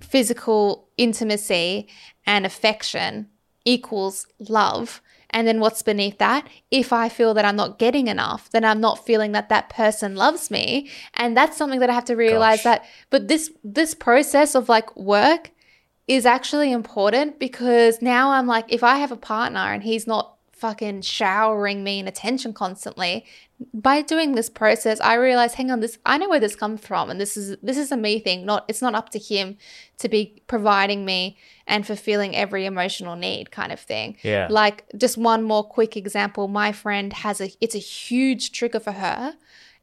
physical 0.00 0.88
intimacy 0.96 1.88
and 2.26 2.44
affection 2.46 3.28
equals 3.64 4.26
love. 4.38 5.02
And 5.30 5.46
then 5.46 5.60
what's 5.60 5.82
beneath 5.82 6.18
that? 6.18 6.48
If 6.70 6.92
I 6.92 7.08
feel 7.08 7.34
that 7.34 7.44
I'm 7.44 7.56
not 7.56 7.78
getting 7.78 8.06
enough, 8.08 8.50
then 8.50 8.64
I'm 8.64 8.80
not 8.80 9.04
feeling 9.04 9.32
that 9.32 9.50
that 9.50 9.68
person 9.68 10.16
loves 10.16 10.50
me. 10.50 10.88
And 11.14 11.36
that's 11.36 11.56
something 11.56 11.80
that 11.80 11.90
I 11.90 11.94
have 11.94 12.06
to 12.06 12.16
realize 12.16 12.58
Gosh. 12.58 12.64
that 12.64 12.84
but 13.10 13.28
this 13.28 13.50
this 13.62 13.94
process 13.94 14.54
of 14.54 14.68
like 14.68 14.96
work 14.96 15.50
is 16.06 16.24
actually 16.24 16.72
important 16.72 17.38
because 17.38 18.00
now 18.00 18.30
I'm 18.30 18.46
like 18.46 18.64
if 18.72 18.82
I 18.82 18.96
have 18.96 19.12
a 19.12 19.16
partner 19.16 19.60
and 19.60 19.82
he's 19.82 20.06
not 20.06 20.37
fucking 20.58 21.02
showering 21.02 21.84
me 21.84 21.98
in 21.98 22.08
attention 22.08 22.52
constantly. 22.52 23.24
By 23.74 24.02
doing 24.02 24.36
this 24.36 24.48
process 24.48 25.00
i 25.00 25.14
realize 25.14 25.54
hang 25.54 25.72
on 25.72 25.80
this 25.80 25.98
i 26.06 26.16
know 26.16 26.28
where 26.28 26.38
this 26.38 26.54
comes 26.54 26.80
from 26.80 27.10
and 27.10 27.20
this 27.20 27.36
is 27.36 27.56
this 27.60 27.76
is 27.76 27.90
a 27.90 27.96
me 27.96 28.20
thing 28.20 28.46
not 28.46 28.64
it's 28.68 28.80
not 28.80 28.94
up 28.94 29.08
to 29.10 29.18
him 29.18 29.56
to 29.96 30.08
be 30.08 30.40
providing 30.46 31.04
me 31.04 31.36
and 31.66 31.84
fulfilling 31.84 32.36
every 32.36 32.66
emotional 32.66 33.16
need 33.16 33.50
kind 33.50 33.72
of 33.72 33.80
thing. 33.80 34.16
Yeah. 34.22 34.46
like 34.48 34.84
just 34.96 35.18
one 35.18 35.42
more 35.42 35.64
quick 35.64 35.96
example. 35.96 36.46
My 36.46 36.70
friend 36.70 37.12
has 37.12 37.40
a 37.40 37.50
it's 37.60 37.74
a 37.74 37.78
huge 37.78 38.52
trigger 38.52 38.80
for 38.80 38.92
her 38.92 39.34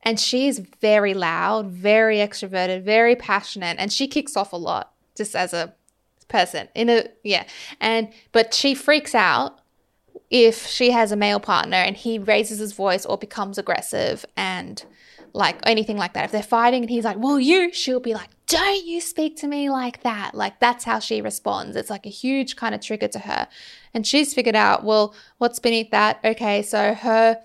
and 0.03 0.19
she 0.19 0.47
is 0.47 0.59
very 0.79 1.13
loud 1.13 1.67
very 1.67 2.17
extroverted 2.17 2.83
very 2.83 3.15
passionate 3.15 3.75
and 3.77 3.91
she 3.91 4.07
kicks 4.07 4.37
off 4.37 4.53
a 4.53 4.57
lot 4.57 4.93
just 5.15 5.35
as 5.35 5.53
a 5.53 5.73
person 6.27 6.67
in 6.75 6.89
a 6.89 7.05
yeah. 7.23 7.45
And 7.79 8.09
but 8.31 8.53
she 8.53 8.75
freaks 8.75 9.15
out 9.15 9.59
if 10.29 10.67
she 10.67 10.91
has 10.91 11.11
a 11.11 11.15
male 11.15 11.39
partner 11.39 11.77
and 11.77 11.95
he 11.95 12.19
raises 12.19 12.59
his 12.59 12.73
voice 12.73 13.05
or 13.05 13.17
becomes 13.17 13.57
aggressive 13.57 14.25
and 14.35 14.83
like 15.33 15.59
anything 15.63 15.97
like 15.97 16.13
that. 16.13 16.25
If 16.25 16.31
they're 16.31 16.43
fighting 16.43 16.81
and 16.83 16.89
he's 16.89 17.03
like, 17.03 17.17
Well, 17.17 17.39
you, 17.39 17.73
she'll 17.73 17.99
be 17.99 18.13
like, 18.13 18.29
Don't 18.47 18.85
you 18.85 19.01
speak 19.01 19.37
to 19.37 19.47
me 19.47 19.69
like 19.69 20.01
that. 20.03 20.33
Like 20.33 20.59
that's 20.59 20.85
how 20.85 20.99
she 20.99 21.21
responds. 21.21 21.75
It's 21.75 21.89
like 21.89 22.05
a 22.05 22.09
huge 22.09 22.55
kind 22.55 22.73
of 22.73 22.81
trigger 22.81 23.09
to 23.09 23.19
her. 23.19 23.47
And 23.93 24.05
she's 24.05 24.33
figured 24.33 24.55
out, 24.55 24.83
well, 24.83 25.15
what's 25.37 25.59
beneath 25.59 25.91
that? 25.91 26.19
Okay, 26.23 26.61
so 26.61 26.93
her 26.93 27.39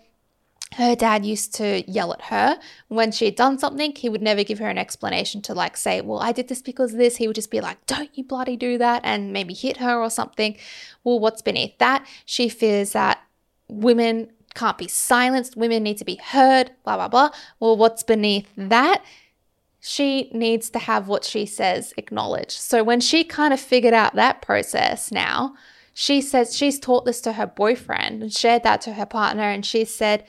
her 0.74 0.94
dad 0.94 1.26
used 1.26 1.54
to 1.56 1.82
yell 1.90 2.12
at 2.12 2.22
her 2.22 2.58
when 2.88 3.10
she 3.10 3.24
had 3.24 3.34
done 3.34 3.58
something. 3.58 3.94
He 3.94 4.08
would 4.08 4.22
never 4.22 4.44
give 4.44 4.60
her 4.60 4.68
an 4.68 4.78
explanation 4.78 5.42
to 5.42 5.54
like 5.54 5.76
say, 5.76 6.00
Well, 6.00 6.20
I 6.20 6.32
did 6.32 6.48
this 6.48 6.62
because 6.62 6.92
of 6.92 6.98
this. 6.98 7.16
He 7.16 7.26
would 7.26 7.36
just 7.36 7.50
be 7.50 7.60
like, 7.60 7.84
Don't 7.86 8.16
you 8.16 8.24
bloody 8.24 8.56
do 8.56 8.78
that 8.78 9.02
and 9.04 9.32
maybe 9.32 9.52
hit 9.52 9.78
her 9.78 10.00
or 10.00 10.10
something. 10.10 10.56
Well, 11.02 11.18
what's 11.18 11.42
beneath 11.42 11.76
that? 11.78 12.06
She 12.24 12.48
fears 12.48 12.92
that 12.92 13.20
women 13.68 14.30
can't 14.54 14.78
be 14.78 14.88
silenced, 14.88 15.56
women 15.56 15.82
need 15.82 15.98
to 15.98 16.04
be 16.04 16.16
heard, 16.16 16.72
blah, 16.84 16.96
blah, 16.96 17.08
blah. 17.08 17.30
Well, 17.58 17.76
what's 17.76 18.02
beneath 18.02 18.48
that? 18.56 19.02
she 19.80 20.30
needs 20.32 20.68
to 20.70 20.78
have 20.78 21.08
what 21.08 21.24
she 21.24 21.46
says 21.46 21.94
acknowledged. 21.96 22.52
So 22.52 22.84
when 22.84 23.00
she 23.00 23.24
kind 23.24 23.54
of 23.54 23.58
figured 23.58 23.94
out 23.94 24.14
that 24.14 24.42
process 24.42 25.10
now, 25.10 25.54
she 25.94 26.20
says 26.20 26.54
she's 26.54 26.78
taught 26.78 27.06
this 27.06 27.20
to 27.22 27.32
her 27.32 27.46
boyfriend 27.46 28.22
and 28.22 28.32
shared 28.32 28.62
that 28.62 28.82
to 28.82 28.94
her 28.94 29.06
partner. 29.06 29.42
And 29.42 29.64
she 29.64 29.84
said, 29.84 30.24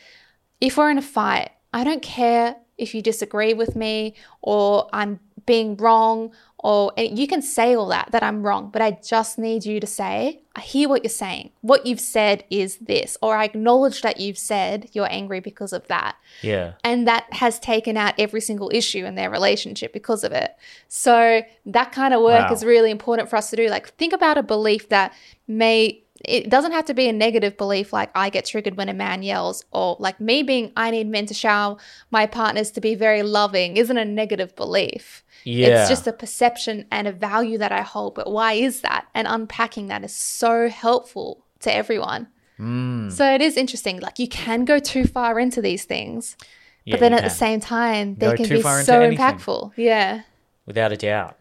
if 0.61 0.77
we're 0.77 0.89
in 0.91 0.97
a 0.97 1.01
fight, 1.01 1.49
I 1.73 1.83
don't 1.83 2.01
care 2.01 2.55
if 2.77 2.95
you 2.95 3.01
disagree 3.01 3.53
with 3.53 3.75
me 3.75 4.15
or 4.41 4.87
I'm 4.93 5.19
being 5.45 5.75
wrong 5.77 6.31
or 6.59 6.93
eh, 6.95 7.09
you 7.11 7.27
can 7.27 7.41
say 7.41 7.75
all 7.75 7.87
that 7.87 8.09
that 8.11 8.21
I'm 8.21 8.43
wrong, 8.43 8.69
but 8.71 8.81
I 8.81 8.91
just 9.03 9.39
need 9.39 9.65
you 9.65 9.79
to 9.79 9.87
say, 9.87 10.41
I 10.55 10.61
hear 10.61 10.87
what 10.87 11.03
you're 11.03 11.09
saying. 11.09 11.49
What 11.61 11.85
you've 11.87 11.99
said 11.99 12.43
is 12.51 12.77
this, 12.77 13.17
or 13.21 13.35
I 13.35 13.45
acknowledge 13.45 14.01
that 14.03 14.19
you've 14.19 14.37
said 14.37 14.89
you're 14.93 15.11
angry 15.11 15.39
because 15.39 15.73
of 15.73 15.87
that. 15.87 16.15
Yeah. 16.43 16.73
And 16.83 17.07
that 17.07 17.25
has 17.33 17.57
taken 17.59 17.97
out 17.97 18.13
every 18.19 18.41
single 18.41 18.69
issue 18.73 19.05
in 19.05 19.15
their 19.15 19.31
relationship 19.31 19.91
because 19.93 20.23
of 20.23 20.31
it. 20.31 20.55
So 20.87 21.41
that 21.65 21.91
kind 21.91 22.13
of 22.13 22.21
work 22.21 22.49
Wow. 22.49 22.53
is 22.53 22.63
really 22.63 22.91
important 22.91 23.29
for 23.29 23.37
us 23.37 23.49
to 23.49 23.55
do. 23.55 23.67
Like 23.67 23.89
think 23.95 24.13
about 24.13 24.37
a 24.37 24.43
belief 24.43 24.89
that 24.89 25.13
may 25.47 26.03
it 26.25 26.49
doesn't 26.49 26.71
have 26.71 26.85
to 26.85 26.93
be 26.93 27.07
a 27.07 27.13
negative 27.13 27.57
belief 27.57 27.91
like 27.93 28.09
I 28.15 28.29
get 28.29 28.45
triggered 28.45 28.77
when 28.77 28.89
a 28.89 28.93
man 28.93 29.23
yells 29.23 29.65
or 29.71 29.95
like 29.99 30.19
me 30.19 30.43
being 30.43 30.71
I 30.75 30.91
need 30.91 31.07
men 31.07 31.25
to 31.27 31.33
shower 31.33 31.77
my 32.11 32.25
partners 32.25 32.71
to 32.71 32.81
be 32.81 32.95
very 32.95 33.23
loving 33.23 33.77
isn't 33.77 33.97
a 33.97 34.05
negative 34.05 34.55
belief. 34.55 35.23
Yeah. 35.43 35.81
It's 35.81 35.89
just 35.89 36.07
a 36.07 36.13
perception 36.13 36.85
and 36.91 37.07
a 37.07 37.11
value 37.11 37.57
that 37.57 37.71
I 37.71 37.81
hold. 37.81 38.15
But 38.15 38.31
why 38.31 38.53
is 38.53 38.81
that? 38.81 39.07
And 39.13 39.27
unpacking 39.27 39.87
that 39.87 40.03
is 40.03 40.15
so 40.15 40.69
helpful 40.69 41.43
to 41.61 41.73
everyone. 41.73 42.27
Mm. 42.59 43.11
So 43.11 43.25
it 43.33 43.41
is 43.41 43.57
interesting. 43.57 43.99
Like 43.99 44.19
you 44.19 44.27
can 44.27 44.65
go 44.65 44.79
too 44.79 45.05
far 45.05 45.39
into 45.39 45.61
these 45.61 45.83
things, 45.85 46.37
Yeah, 46.85 46.93
but 46.93 46.99
then 46.99 47.13
at 47.13 47.23
the 47.23 47.29
same 47.29 47.59
time, 47.59 48.15
Go 48.15 48.29
they 48.29 48.37
can 48.37 48.49
be 48.49 48.61
so 48.61 49.01
impactful. 49.01 49.71
Yeah. 49.75 50.21
without 50.65 50.91
a 50.91 50.97
doubt. 50.97 51.37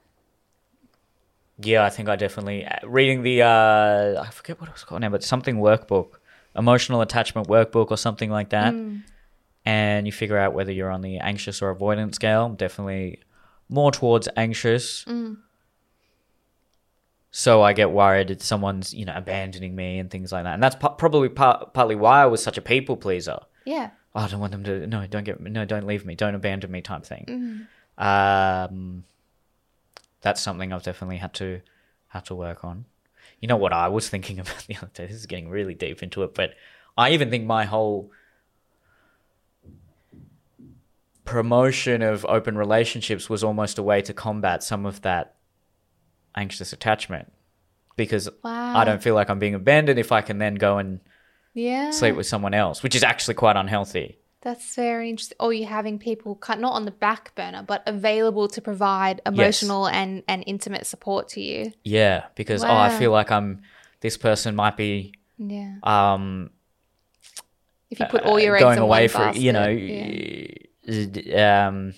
Yeah, 1.63 1.85
I 1.85 1.91
think 1.91 2.09
I 2.09 2.17
definitely 2.17 2.65
uh, 2.65 2.79
reading 2.85 3.23
the 3.23 3.43
uh 3.43 4.23
I 4.23 4.31
forget 4.31 4.61
what 4.61 4.69
it 4.69 4.73
was 4.73 4.85
called 4.85 5.01
now, 5.03 5.11
but 5.11 5.23
something 5.23 5.57
workbook, 5.57 6.13
emotional 6.57 7.01
attachment 7.01 7.49
workbook 7.49 7.91
or 7.91 7.97
something 7.97 8.31
like 8.31 8.51
that. 8.51 8.73
Mm. 8.73 9.03
And 9.65 10.07
you 10.07 10.13
figure 10.13 10.39
out 10.39 10.55
whether 10.55 10.73
you're 10.73 10.91
on 10.91 11.03
the 11.03 11.19
anxious 11.19 11.61
or 11.61 11.75
avoidant 11.75 12.15
scale. 12.15 12.49
Definitely 12.49 13.21
more 13.69 13.93
towards 13.93 14.29
anxious. 14.37 15.05
Mm. 15.05 15.37
So 17.31 17.63
I 17.63 17.73
get 17.75 17.91
worried 17.93 18.29
that 18.29 18.43
someone's, 18.43 18.93
you 18.93 19.05
know, 19.05 19.15
abandoning 19.15 19.77
me 19.77 19.99
and 19.99 20.11
things 20.11 20.33
like 20.33 20.45
that. 20.45 20.55
And 20.55 20.63
that's 20.63 20.75
pa- 20.75 20.95
probably 20.95 21.29
part, 21.29 21.73
partly 21.75 21.95
why 21.95 22.23
I 22.23 22.27
was 22.27 22.43
such 22.43 22.59
a 22.59 22.63
people 22.63 22.97
pleaser. 22.97 23.39
Yeah. 23.65 23.91
Oh, 24.15 24.23
I 24.23 24.29
don't 24.29 24.41
want 24.41 24.51
them 24.51 24.65
to. 24.65 24.87
No, 24.87 25.07
don't 25.07 25.23
get. 25.23 25.41
No, 25.41 25.65
don't 25.65 25.87
leave 25.87 26.05
me. 26.05 26.17
Don't 26.17 26.35
abandon 26.35 26.71
me. 26.73 26.81
Type 26.81 27.05
thing. 27.05 27.69
Mm. 28.01 28.69
Um, 28.71 29.05
that's 30.21 30.41
something 30.41 30.73
I've 30.73 30.83
definitely 30.83 31.19
had 31.19 31.35
to 31.35 31.61
had 32.09 32.25
to 32.27 32.35
work 32.35 32.65
on. 32.65 32.85
You 33.41 33.49
know 33.49 33.57
what 33.57 33.73
I 33.73 33.89
was 33.89 34.09
thinking 34.09 34.39
about 34.41 34.65
the 34.67 34.77
other 34.77 34.91
day. 34.93 35.07
This 35.07 35.17
is 35.17 35.27
getting 35.27 35.49
really 35.49 35.75
deep 35.75 36.03
into 36.03 36.23
it, 36.23 36.35
but 36.35 36.55
I 36.97 37.11
even 37.11 37.31
think 37.31 37.47
my 37.47 37.65
whole 37.65 38.11
promotion 41.25 42.03
of 42.03 42.25
open 42.27 42.57
relationships 42.59 43.29
was 43.31 43.45
almost 43.45 43.79
a 43.79 43.83
way 43.83 44.03
to 44.03 44.13
combat 44.13 44.63
some 44.63 44.85
of 44.87 45.03
that 45.03 45.37
anxious 46.35 46.73
attachment 46.73 47.33
because 47.97 48.29
Wow. 48.43 48.77
I 48.77 48.85
don't 48.85 49.03
feel 49.03 49.15
like 49.15 49.29
I'm 49.31 49.39
being 49.39 49.55
abandoned 49.55 49.99
if 49.99 50.13
I 50.13 50.23
can 50.23 50.39
then 50.39 50.55
go 50.55 50.79
and 50.79 51.01
Yeah. 51.55 51.91
sleep 51.91 52.17
with 52.17 52.27
someone 52.27 52.55
else, 52.55 52.83
which 52.83 52.95
is 52.95 53.03
actually 53.03 53.35
quite 53.35 53.57
unhealthy. 53.57 54.19
That's 54.43 54.75
very 54.75 55.11
interesting. 55.11 55.37
Or 55.39 55.53
you're 55.53 55.69
having 55.69 55.99
people 55.99 56.35
cut 56.35 56.59
not 56.59 56.73
on 56.73 56.87
the 56.87 56.91
back 56.91 57.35
burner, 57.35 57.63
but 57.63 57.83
available 57.87 58.49
to 58.49 58.61
provide 58.63 59.21
emotional 59.27 59.87
and, 59.87 60.23
and 60.27 60.43
intimate 60.47 60.87
support 60.87 61.29
to 61.31 61.43
you. 61.43 61.73
Yeah, 61.85 62.25
because 62.35 62.65
oh, 62.65 62.75
I 62.75 62.89
feel 62.99 63.11
like 63.11 63.31
I'm 63.31 63.61
this 64.01 64.17
person 64.17 64.55
might 64.57 64.77
be 64.79 65.13
Yeah. 65.37 65.75
um 65.83 66.51
If 67.91 68.01
you 68.01 68.07
put 68.07 68.23
all 68.23 68.41
your 68.41 68.55
uh, 68.55 68.59
eggs 68.59 68.65
going 68.65 68.79
in 68.79 68.83
away 68.85 69.09
for 69.09 69.19
basket, 69.19 69.43
you 69.43 69.53
know 69.53 69.69
yeah. 69.69 71.67
um 71.69 71.95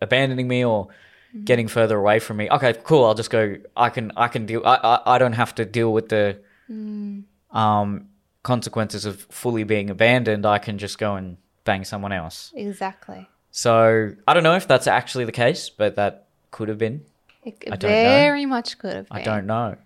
abandoning 0.00 0.48
me 0.48 0.64
or 0.64 0.88
Mm-hmm. 1.34 1.44
getting 1.46 1.66
further 1.66 1.98
away 1.98 2.20
from 2.20 2.36
me 2.36 2.48
okay 2.48 2.74
cool 2.84 3.04
i'll 3.04 3.14
just 3.14 3.28
go 3.28 3.56
i 3.76 3.88
can 3.90 4.12
i 4.16 4.28
can 4.28 4.46
deal 4.46 4.62
i 4.64 4.76
i, 4.76 5.14
I 5.14 5.18
don't 5.18 5.32
have 5.32 5.52
to 5.56 5.64
deal 5.64 5.92
with 5.92 6.08
the 6.08 6.40
Mm. 6.70 7.24
um 7.50 8.06
consequences 8.44 9.04
of 9.04 9.20
fully 9.30 9.64
being 9.64 9.90
abandoned 9.90 10.46
i 10.46 10.58
can 10.58 10.78
just 10.78 10.96
go 10.96 11.16
and 11.16 11.36
bang 11.64 11.84
someone 11.84 12.12
else 12.12 12.52
Exactly. 12.54 13.28
so 13.50 14.12
i 14.28 14.34
don't 14.34 14.42
know 14.42 14.54
if 14.56 14.66
that's 14.68 14.86
actually 14.86 15.24
the 15.24 15.32
case 15.32 15.70
but 15.70 15.96
that 15.96 16.26
could 16.50 16.68
have 16.68 16.78
been 16.78 17.04
It 17.44 17.56
I 17.70 17.76
don't 17.76 17.90
know. 17.90 18.02
very 18.20 18.46
much 18.46 18.78
could 18.78 18.94
have 18.94 19.08
been. 19.08 19.18
i 19.18 19.22
don't 19.22 19.46
know 19.46 19.76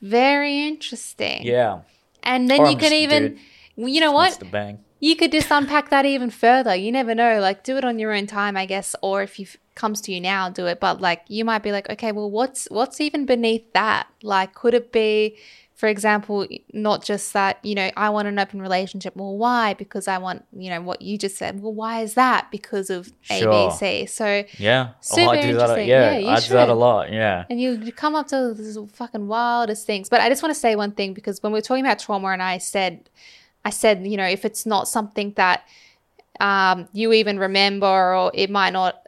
Very 0.00 0.66
interesting. 0.66 1.42
yeah 1.44 1.80
And 2.22 2.48
then 2.50 2.60
Or 2.60 2.66
you 2.66 2.72
I'm 2.76 2.78
can 2.84 2.92
even, 3.04 3.22
you 3.76 4.00
know 4.00 4.12
what? 4.12 4.32
to 4.38 4.44
bang 4.46 4.78
You 5.00 5.14
could 5.16 5.32
just 5.32 5.50
unpack 5.50 5.90
that 5.90 6.04
even 6.06 6.30
further. 6.30 6.74
You 6.84 6.90
never 6.92 7.14
know. 7.14 7.40
Like, 7.40 7.58
do 7.68 7.76
it 7.76 7.84
on 7.84 7.98
your 7.98 8.12
own 8.18 8.26
time, 8.26 8.54
I 8.56 8.66
guess. 8.66 8.94
Or 9.02 9.22
if 9.26 9.32
it 9.40 9.58
comes 9.74 10.00
to 10.02 10.12
you 10.14 10.20
now, 10.20 10.42
do 10.48 10.64
it. 10.72 10.78
But 10.78 11.00
like, 11.00 11.22
you 11.36 11.44
might 11.44 11.62
be 11.66 11.72
like, 11.76 11.90
okay, 11.94 12.12
well, 12.12 12.30
what's 12.30 12.68
what's 12.70 13.00
even 13.00 13.26
beneath 13.26 13.66
that? 13.72 14.06
Like, 14.22 14.54
could 14.54 14.74
it 14.80 14.92
be, 14.92 15.36
for 15.82 15.88
example, 15.88 16.46
not 16.72 17.02
just 17.02 17.32
that 17.32 17.58
you 17.64 17.74
know 17.74 17.90
I 17.96 18.10
want 18.10 18.28
an 18.28 18.38
open 18.38 18.62
relationship? 18.62 19.16
Well, 19.16 19.36
why? 19.36 19.74
Because 19.74 20.06
I 20.06 20.18
want 20.18 20.44
you 20.56 20.70
know 20.70 20.80
what 20.80 21.02
you 21.02 21.18
just 21.18 21.36
said. 21.36 21.60
Well, 21.60 21.74
why 21.74 22.02
is 22.02 22.14
that? 22.14 22.52
Because 22.52 22.88
of 22.88 23.08
A, 23.30 23.40
B, 23.40 23.40
Sure. 23.40 23.70
C. 23.72 24.06
So 24.06 24.44
yeah 24.58 24.90
Super 25.00 25.26
oh, 25.26 25.30
i 25.30 25.42
do 25.42 25.56
that 25.56 25.70
a- 25.76 25.84
yeah, 25.84 26.18
Yeah, 26.18 26.30
i 26.30 26.38
do 26.38 26.54
that 26.54 26.68
a 26.68 26.74
lot 26.74 27.12
yeah 27.12 27.46
and 27.50 27.60
you 27.60 27.90
come 27.90 28.14
up 28.14 28.28
to 28.28 28.54
these 28.54 28.78
fucking 28.92 29.26
wildest 29.26 29.84
things. 29.84 30.08
But 30.08 30.20
I 30.20 30.28
just 30.28 30.40
want 30.40 30.54
to 30.54 30.60
say 30.60 30.76
one 30.76 30.92
thing 30.92 31.14
because 31.14 31.42
when 31.42 31.50
we 31.52 31.56
were 31.56 31.62
talking 31.62 31.84
about 31.84 31.98
trauma, 31.98 32.28
and 32.28 32.40
I 32.40 32.58
said, 32.58 33.10
I 33.64 33.70
said, 33.70 34.06
you 34.06 34.16
know, 34.16 34.24
if 34.24 34.44
it's 34.44 34.64
not 34.64 34.86
something 34.86 35.32
that 35.34 35.64
um, 36.38 36.88
you 36.92 37.12
even 37.12 37.40
remember, 37.40 38.14
or 38.14 38.30
it 38.34 38.50
might 38.50 38.72
not, 38.72 39.01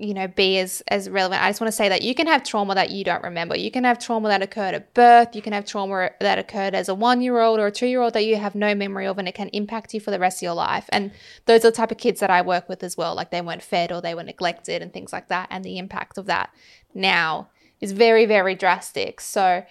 you 0.00 0.14
know, 0.14 0.26
be 0.26 0.58
as 0.58 0.82
as 0.88 1.10
relevant. 1.10 1.42
I 1.42 1.50
just 1.50 1.60
want 1.60 1.68
to 1.68 1.76
say 1.76 1.90
that 1.90 2.00
you 2.00 2.14
can 2.14 2.26
have 2.26 2.42
trauma 2.42 2.74
that 2.74 2.90
you 2.90 3.04
don't 3.04 3.22
remember. 3.22 3.54
You 3.54 3.70
can 3.70 3.84
have 3.84 3.98
trauma 3.98 4.28
that 4.28 4.40
occurred 4.40 4.74
at 4.74 4.94
birth. 4.94 5.36
You 5.36 5.42
can 5.42 5.52
have 5.52 5.66
trauma 5.66 6.10
that 6.20 6.38
occurred 6.38 6.74
as 6.74 6.88
a 6.88 6.94
one 6.94 7.20
year 7.20 7.38
old 7.38 7.60
or 7.60 7.66
a 7.66 7.70
two 7.70 7.86
year 7.86 8.00
old 8.00 8.14
that 8.14 8.24
you 8.24 8.36
have 8.36 8.54
no 8.54 8.74
memory 8.74 9.06
of, 9.06 9.18
and 9.18 9.28
it 9.28 9.34
can 9.34 9.48
impact 9.48 9.92
you 9.92 10.00
for 10.00 10.10
the 10.10 10.18
rest 10.18 10.38
of 10.38 10.42
your 10.42 10.54
life. 10.54 10.86
And 10.90 11.12
those 11.44 11.64
are 11.64 11.70
the 11.70 11.76
type 11.76 11.90
of 11.90 11.98
kids 11.98 12.20
that 12.20 12.30
I 12.30 12.40
work 12.40 12.68
with 12.68 12.82
as 12.82 12.96
well. 12.96 13.14
Like 13.14 13.30
they 13.30 13.42
weren't 13.42 13.62
fed 13.62 13.92
or 13.92 14.00
they 14.00 14.14
were 14.14 14.22
neglected 14.22 14.80
and 14.80 14.90
things 14.90 15.12
like 15.12 15.28
that. 15.28 15.48
And 15.50 15.62
the 15.64 15.76
impact 15.76 16.16
of 16.16 16.24
that 16.26 16.50
now 16.94 17.50
is 17.80 17.92
very 17.92 18.24
very 18.24 18.54
drastic. 18.54 19.20
So 19.20 19.64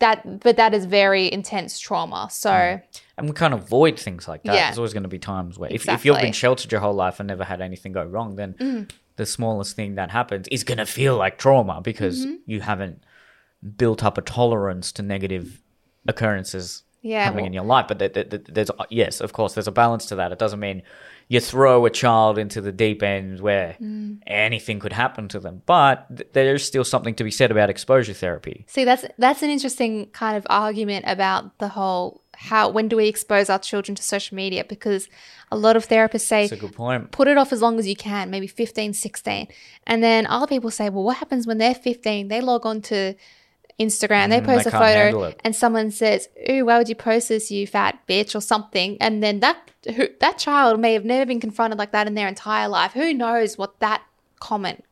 that, 0.00 0.40
but 0.40 0.56
that 0.56 0.74
is 0.74 0.86
very 0.86 1.30
intense 1.30 1.78
trauma. 1.78 2.28
So. 2.30 2.80
and 3.18 3.28
we 3.28 3.32
can't 3.34 3.52
avoid 3.52 3.98
things 3.98 4.28
like 4.28 4.44
that. 4.44 4.54
Yeah. 4.54 4.66
There's 4.66 4.78
always 4.78 4.92
going 4.92 5.02
to 5.02 5.08
be 5.08 5.18
times 5.18 5.58
where, 5.58 5.70
if, 5.72 5.88
if 5.88 6.04
you've 6.04 6.20
been 6.20 6.32
sheltered 6.32 6.70
your 6.70 6.80
whole 6.80 6.94
life 6.94 7.18
and 7.20 7.26
never 7.26 7.44
had 7.44 7.60
anything 7.60 7.92
go 7.92 8.04
wrong, 8.04 8.36
then 8.36 8.54
Mm. 8.54 8.90
The 9.18 9.26
smallest 9.26 9.76
thing 9.76 9.94
that 9.96 10.10
happens 10.10 10.48
is 10.48 10.64
going 10.64 10.78
to 10.78 10.86
feel 10.86 11.14
like 11.16 11.36
trauma 11.38 11.80
because 11.82 12.16
Mm-hmm. 12.24 12.36
you 12.46 12.60
haven't 12.62 13.04
built 13.76 14.02
up 14.02 14.16
a 14.18 14.22
tolerance 14.22 14.90
to 14.92 15.02
negative 15.02 15.60
occurrences 16.06 16.84
Yeah, 17.02 17.24
happening 17.24 17.42
well- 17.44 17.46
in 17.46 17.52
your 17.52 17.64
life. 17.64 17.86
But 17.88 17.98
there- 18.00 18.08
there- 18.08 18.24
there- 18.24 18.40
there's 18.48 18.70
yes, 18.90 19.20
of 19.20 19.32
course, 19.32 19.54
there's 19.54 19.68
a 19.68 19.72
balance 19.72 20.06
to 20.06 20.16
that. 20.16 20.32
It 20.32 20.38
doesn't 20.38 20.58
mean 20.60 20.82
you 21.28 21.40
throw 21.40 21.86
a 21.86 21.90
child 21.90 22.38
into 22.38 22.60
the 22.60 22.72
deep 22.72 23.02
end 23.02 23.40
where 23.40 23.76
Mm. 23.80 24.18
anything 24.26 24.80
could 24.80 24.92
happen 24.94 25.28
to 25.28 25.38
them. 25.38 25.62
But 25.66 26.06
th- 26.16 26.28
there's 26.32 26.64
still 26.64 26.84
something 26.84 27.14
to 27.16 27.24
be 27.24 27.30
said 27.30 27.50
about 27.50 27.70
exposure 27.70 28.14
therapy. 28.14 28.64
See, 28.68 28.84
that's 28.84 29.04
that's 29.18 29.42
an 29.42 29.50
interesting 29.50 30.06
kind 30.12 30.36
of 30.36 30.44
argument 30.50 31.04
about 31.06 31.58
the 31.58 31.68
whole 31.68 32.22
how 32.40 32.68
when 32.68 32.86
do 32.86 32.96
we 32.96 33.08
expose 33.08 33.50
our 33.50 33.58
children 33.58 33.96
to 33.96 34.02
social 34.02 34.36
media 34.36 34.64
because 34.64 35.08
a 35.50 35.56
lot 35.56 35.76
of 35.76 35.88
therapists 35.88 36.20
say 36.20 36.44
It's 36.44 36.52
a 36.52 36.56
good 36.56 36.72
point. 36.72 37.10
put 37.10 37.26
it 37.26 37.36
off 37.36 37.52
as 37.52 37.60
long 37.60 37.78
as 37.78 37.88
you 37.88 37.96
can, 37.96 38.30
maybe 38.30 38.46
15, 38.46 38.92
16. 38.94 39.48
And 39.86 40.02
then 40.02 40.24
other 40.26 40.46
people 40.46 40.70
say, 40.70 40.88
well, 40.88 41.02
what 41.02 41.16
happens 41.16 41.46
when 41.48 41.58
they're 41.58 41.74
15? 41.74 42.28
They 42.28 42.40
log 42.40 42.64
on 42.64 42.80
to 42.82 43.16
Instagram, 43.80 44.28
they 44.30 44.40
Mm, 44.40 44.46
post 44.46 44.64
they 44.64 44.76
a 44.76 44.78
photo, 44.78 45.34
and 45.44 45.54
someone 45.54 45.90
says, 45.90 46.28
ooh, 46.50 46.64
why 46.66 46.78
would 46.78 46.88
you 46.88 46.94
post 46.96 47.28
this, 47.28 47.50
you 47.50 47.66
fat 47.66 47.98
bitch, 48.08 48.34
or 48.34 48.40
something? 48.40 48.96
And 49.00 49.22
then 49.22 49.40
that 49.40 49.70
who, 49.94 50.08
that 50.20 50.38
child 50.38 50.80
may 50.80 50.94
have 50.94 51.04
never 51.04 51.26
been 51.26 51.40
confronted 51.40 51.78
like 51.78 51.92
that 51.92 52.06
in 52.06 52.14
their 52.14 52.28
entire 52.28 52.68
life. 52.68 52.92
Who 52.92 53.14
knows 53.14 53.56
what 53.56 53.78
that 53.80 54.02
comment 54.40 54.84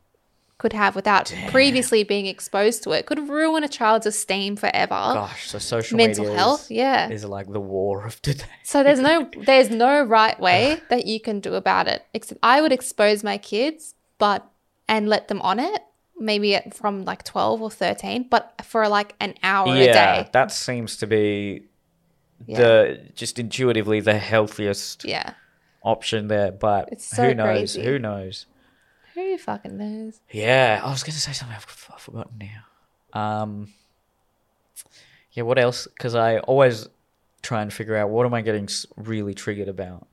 could 0.58 0.72
have 0.72 0.96
without 0.96 1.34
previously 1.48 2.02
being 2.02 2.26
exposed 2.26 2.82
to 2.84 2.92
it? 2.92 3.04
Could 3.06 3.28
ruin 3.28 3.62
a 3.62 3.68
child's 3.68 4.06
esteem 4.06 4.56
forever. 4.56 4.88
Gosh, 4.88 5.50
so 5.50 5.58
social 5.58 5.96
Mental 5.96 6.24
media 6.24 6.38
health, 6.38 6.62
is, 6.64 6.70
yeah. 6.70 7.10
is 7.10 7.24
like 7.24 7.52
the 7.52 7.60
war 7.60 8.06
of 8.06 8.20
today. 8.22 8.44
So 8.62 8.82
there's 8.82 9.00
no 9.00 9.28
there's 9.44 9.70
no 9.70 10.02
right 10.02 10.38
way 10.40 10.80
that 10.88 11.06
you 11.06 11.20
can 11.20 11.40
do 11.40 11.54
about 11.54 11.88
it. 11.88 12.04
Except 12.14 12.40
I 12.42 12.60
would 12.62 12.72
expose 12.72 13.22
my 13.22 13.36
kids, 13.38 13.94
but 14.18 14.48
and 14.88 15.08
let 15.08 15.28
them 15.28 15.42
on 15.42 15.58
it, 15.60 15.82
maybe 16.18 16.54
at, 16.54 16.72
from 16.74 17.04
like 17.04 17.22
12 17.24 17.60
or 17.60 17.70
13, 17.70 18.28
but 18.30 18.54
for 18.64 18.88
like 18.88 19.14
an 19.20 19.34
hour 19.42 19.74
a 19.74 19.84
yeah, 19.84 20.22
day. 20.22 20.30
that 20.32 20.52
seems 20.52 20.96
to 20.98 21.06
be 21.06 21.64
Yeah. 22.46 22.58
the 22.58 23.00
just 23.14 23.38
intuitively 23.38 24.00
the 24.00 24.18
healthiest 24.18 25.04
Yeah. 25.04 25.34
option 25.82 26.28
there. 26.28 26.50
But 26.52 26.88
It's 26.92 27.04
so 27.04 27.24
who 27.28 27.34
knows? 27.34 27.44
crazy. 27.74 27.82
Who 27.84 27.98
knows? 27.98 28.46
Who 29.16 29.36
fucking 29.38 29.76
knows? 29.76 30.20
Yeah, 30.30 30.80
I 30.84 30.90
was 30.90 31.02
going 31.02 31.14
to 31.14 31.20
say 31.20 31.32
something. 31.32 31.56
I've, 31.56 31.88
I've 31.92 32.00
forgotten 32.00 32.38
now. 32.38 33.18
Um, 33.20 33.72
yeah, 35.32 35.42
what 35.42 35.58
else? 35.58 35.86
Because 35.86 36.14
I 36.14 36.38
always 36.38 36.88
try 37.42 37.62
and 37.62 37.72
figure 37.72 37.96
out 37.96 38.10
what 38.10 38.26
am 38.26 38.34
I 38.34 38.42
getting 38.42 38.68
really 38.96 39.32
triggered 39.34 39.68
about, 39.68 40.06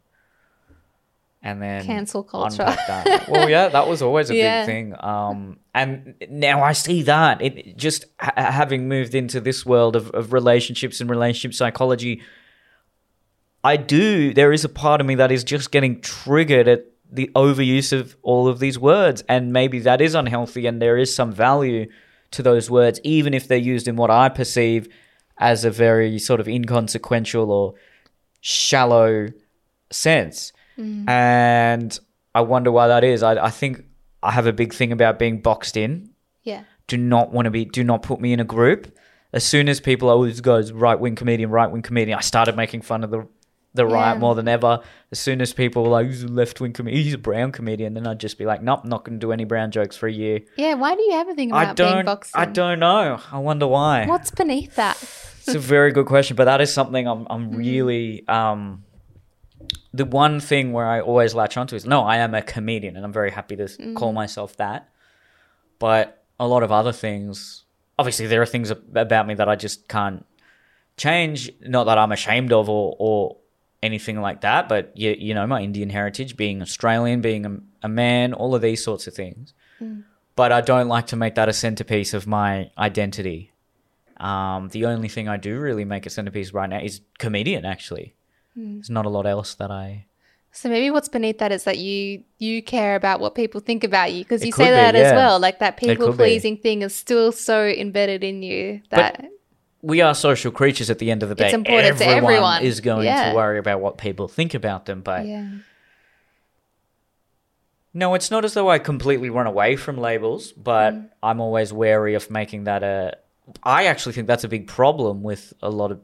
and 1.41 1.61
then 1.61 1.85
Cancel 1.85 2.23
culture. 2.23 2.57
that. 2.63 3.27
well, 3.29 3.49
yeah, 3.49 3.67
that 3.67 3.87
was 3.87 4.01
always 4.01 4.29
a 4.29 4.35
Yeah. 4.35 4.61
big 4.65 4.73
thing. 4.73 4.95
Um, 4.99 5.59
and 5.75 6.15
now 6.29 6.63
I 6.63 6.71
see 6.73 7.01
that 7.03 7.41
it 7.41 7.75
just 7.75 8.05
ha- 8.19 8.31
having 8.37 8.87
moved 8.87 9.13
into 9.15 9.41
this 9.41 9.65
world 9.65 9.95
of, 9.97 10.09
of 10.11 10.31
relationships 10.31 11.01
and 11.01 11.09
relationship 11.09 11.53
psychology. 11.55 12.21
I 13.65 13.75
do. 13.77 14.33
There 14.33 14.53
is 14.53 14.63
a 14.63 14.69
part 14.69 15.01
of 15.01 15.07
me 15.07 15.15
that 15.15 15.31
is 15.31 15.43
just 15.43 15.71
getting 15.71 15.99
triggered 16.01 16.67
at 16.69 16.85
the 17.13 17.29
overuse 17.35 17.93
of 17.93 18.15
all 18.21 18.47
of 18.47 18.59
these 18.59 18.77
words, 18.79 19.23
and 19.29 19.53
maybe 19.53 19.79
that 19.79 20.01
is 20.01 20.15
unhealthy, 20.15 20.65
and 20.65 20.81
there 20.81 20.97
is 20.97 21.13
some 21.13 21.31
value 21.31 21.87
to 22.31 22.41
those 22.43 22.69
words, 22.69 22.99
even 23.03 23.33
if 23.33 23.47
they're 23.47 23.57
used 23.57 23.87
in 23.87 23.95
what 23.95 24.09
I 24.09 24.29
perceive 24.29 24.87
as 25.37 25.65
a 25.65 25.71
very 25.71 26.17
sort 26.19 26.39
of 26.39 26.47
inconsequential 26.47 27.51
or 27.51 27.73
shallow 28.41 29.29
sense. 29.91 30.51
Mm. 30.77 31.07
And 31.07 31.99
I 32.35 32.41
wonder 32.41 32.71
why 32.71 32.87
that 32.87 33.03
is. 33.03 33.23
I, 33.23 33.45
I 33.45 33.49
think 33.49 33.83
I 34.21 34.31
have 34.31 34.47
a 34.47 34.53
big 34.53 34.73
thing 34.73 34.91
about 34.91 35.19
being 35.19 35.41
boxed 35.41 35.77
in 35.77 36.09
Yeah. 36.43 36.63
do 36.87 36.97
not 36.97 37.31
want 37.31 37.45
to 37.45 37.51
be 37.51 37.65
do 37.65 37.83
not 37.83 38.01
put 38.03 38.19
me 38.19 38.33
in 38.33 38.39
a 38.39 38.45
group 38.45 38.97
as 39.33 39.43
soon 39.43 39.69
as 39.69 39.79
people 39.79 40.09
always 40.09 40.41
goes 40.41 40.71
right 40.71 40.99
wing 40.99 41.15
comedian 41.15 41.49
right 41.49 41.69
wing 41.71 41.81
comedian 41.81 42.17
i 42.17 42.21
started 42.21 42.55
making 42.55 42.81
fun 42.81 43.03
of 43.03 43.11
the 43.11 43.27
the 43.75 43.85
right 43.85 44.13
Yeah. 44.13 44.19
more 44.19 44.35
than 44.35 44.47
ever 44.47 44.81
as 45.11 45.19
soon 45.19 45.41
as 45.41 45.51
people 45.53 45.83
were 45.83 45.89
like 45.89 46.07
he's 46.07 46.23
a 46.23 46.27
left 46.27 46.61
wing 46.61 46.73
comedian 46.73 47.03
he's 47.03 47.13
a 47.13 47.17
brown 47.17 47.51
comedian 47.51 47.93
then 47.95 48.05
i'd 48.07 48.19
just 48.19 48.37
be 48.37 48.45
like 48.45 48.61
nope 48.61 48.85
not 48.85 49.03
going 49.03 49.19
to 49.19 49.25
do 49.25 49.31
any 49.31 49.45
brown 49.45 49.71
jokes 49.71 49.95
for 49.97 50.07
a 50.07 50.11
year 50.11 50.41
Yeah. 50.57 50.75
Why 50.75 50.95
do 50.95 51.01
you 51.01 51.13
ever 51.13 51.33
think 51.33 51.51
about 51.51 51.67
i 51.69 51.73
being 51.73 51.89
don't 51.95 52.05
boxed 52.05 52.31
i 52.37 52.45
don't 52.45 52.79
know 52.79 53.19
i 53.31 53.37
wonder 53.39 53.65
why 53.67 54.05
What's 54.05 54.31
beneath 54.31 54.75
that? 54.75 54.97
it's 55.45 55.55
a 55.55 55.59
very 55.59 55.91
good 55.91 56.05
question 56.05 56.35
but 56.35 56.45
that 56.45 56.61
is 56.61 56.71
something 56.73 57.07
i'm, 57.07 57.25
I'm 57.29 57.49
Mm-hmm. 57.49 57.57
really 57.57 58.27
um 58.27 58.83
the 59.93 60.05
one 60.05 60.39
thing 60.39 60.71
where 60.73 60.85
i 60.87 60.99
always 61.01 61.33
latch 61.33 61.57
onto 61.57 61.75
is 61.75 61.85
no 61.85 62.03
i 62.03 62.17
am 62.17 62.33
a 62.35 62.41
comedian 62.41 62.95
and 62.95 63.05
i'm 63.05 63.13
very 63.13 63.31
happy 63.31 63.55
to 63.55 63.63
Mm. 63.63 63.95
call 63.95 64.13
myself 64.13 64.55
that 64.57 64.89
but 65.79 66.23
a 66.39 66.47
lot 66.47 66.63
of 66.63 66.71
other 66.71 66.91
things 66.91 67.63
obviously 67.97 68.27
there 68.27 68.41
are 68.41 68.45
things 68.45 68.69
about 68.71 69.25
me 69.27 69.33
that 69.35 69.47
i 69.49 69.55
just 69.55 69.87
can't 69.87 70.25
change 70.97 71.49
not 71.61 71.85
that 71.85 71.97
i'm 71.97 72.11
ashamed 72.11 72.51
of 72.53 72.69
or 72.69 72.95
or 72.99 73.37
anything 73.83 74.19
like 74.21 74.41
that 74.41 74.67
but 74.67 74.91
you, 74.95 75.15
you 75.17 75.33
know 75.33 75.45
my 75.45 75.61
indian 75.61 75.89
heritage 75.89 76.35
being 76.35 76.61
australian 76.61 77.21
being 77.21 77.45
a, 77.45 77.57
a 77.83 77.89
man 77.89 78.33
all 78.33 78.55
of 78.55 78.61
these 78.61 78.83
sorts 78.83 79.05
of 79.07 79.13
things 79.13 79.53
but 80.35 80.51
i 80.51 80.61
don't 80.61 80.87
like 80.87 81.07
to 81.07 81.15
make 81.15 81.35
that 81.35 81.49
a 81.49 81.53
centerpiece 81.53 82.13
of 82.13 82.25
my 82.25 82.71
identity 82.77 83.53
um, 84.23 84.69
the 84.69 84.85
only 84.85 85.09
thing 85.09 85.27
I 85.27 85.37
do 85.37 85.59
really 85.59 85.85
make 85.85 86.05
a 86.05 86.09
centerpiece 86.09 86.53
right 86.53 86.69
now 86.69 86.79
is 86.79 87.01
comedian. 87.17 87.65
Actually, 87.65 88.15
there's 88.55 88.89
not 88.89 89.05
a 89.05 89.09
lot 89.09 89.25
else 89.25 89.55
that 89.55 89.69
I. 89.69 90.05
So 90.51 90.69
maybe 90.69 90.91
what's 90.91 91.09
beneath 91.09 91.39
that 91.39 91.51
is 91.51 91.63
that 91.63 91.79
you 91.79 92.23
you 92.37 92.61
care 92.61 92.95
about 92.95 93.19
what 93.19 93.33
people 93.35 93.59
think 93.59 93.83
about 93.83 94.13
you 94.13 94.23
because 94.23 94.45
you 94.45 94.51
say 94.51 94.65
be, 94.65 94.71
that 94.71 94.95
as 94.95 95.11
well. 95.13 95.39
Like 95.39 95.59
that 95.59 95.77
people 95.77 96.13
pleasing 96.13 96.57
thing 96.57 96.83
is 96.83 96.95
still 96.95 97.31
so 97.31 97.65
embedded 97.65 98.23
in 98.23 98.43
you 98.43 98.81
that 98.91 99.25
We 99.83 99.99
are 100.01 100.15
social 100.15 100.51
creatures 100.51 100.89
at 100.89 100.97
the 100.97 101.11
end 101.11 101.21
of 101.23 101.29
the 101.29 101.35
day. 101.35 101.45
It's 101.45 101.53
important 101.53 101.97
to 101.99 102.07
everyone. 102.07 102.63
is 102.63 102.79
going 102.79 103.05
Yeah. 103.05 103.29
to 103.31 103.35
worry 103.35 103.59
about 103.59 103.81
what 103.81 103.97
people 103.97 104.27
think 104.29 104.53
about 104.53 104.85
them, 104.85 105.01
but 105.01 105.25
yeah. 105.27 105.45
no, 107.93 108.13
it's 108.15 108.31
not 108.31 108.45
as 108.45 108.53
though 108.53 108.69
I 108.69 108.79
completely 108.79 109.29
run 109.29 109.45
away 109.45 109.75
from 109.75 109.97
labels, 109.97 110.51
but 110.53 110.93
Mm. 110.93 111.09
I'm 111.21 111.41
always 111.41 111.71
wary 111.73 112.15
of 112.15 112.29
making 112.31 112.63
that 112.63 112.81
a. 112.81 113.17
I 113.61 113.85
actually 113.87 114.13
think 114.13 114.27
that's 114.27 114.45
a 114.45 114.47
big 114.47 114.67
problem 114.67 115.21
with 115.21 115.53
a 115.61 115.69
lot 115.69 115.91
of 115.91 115.99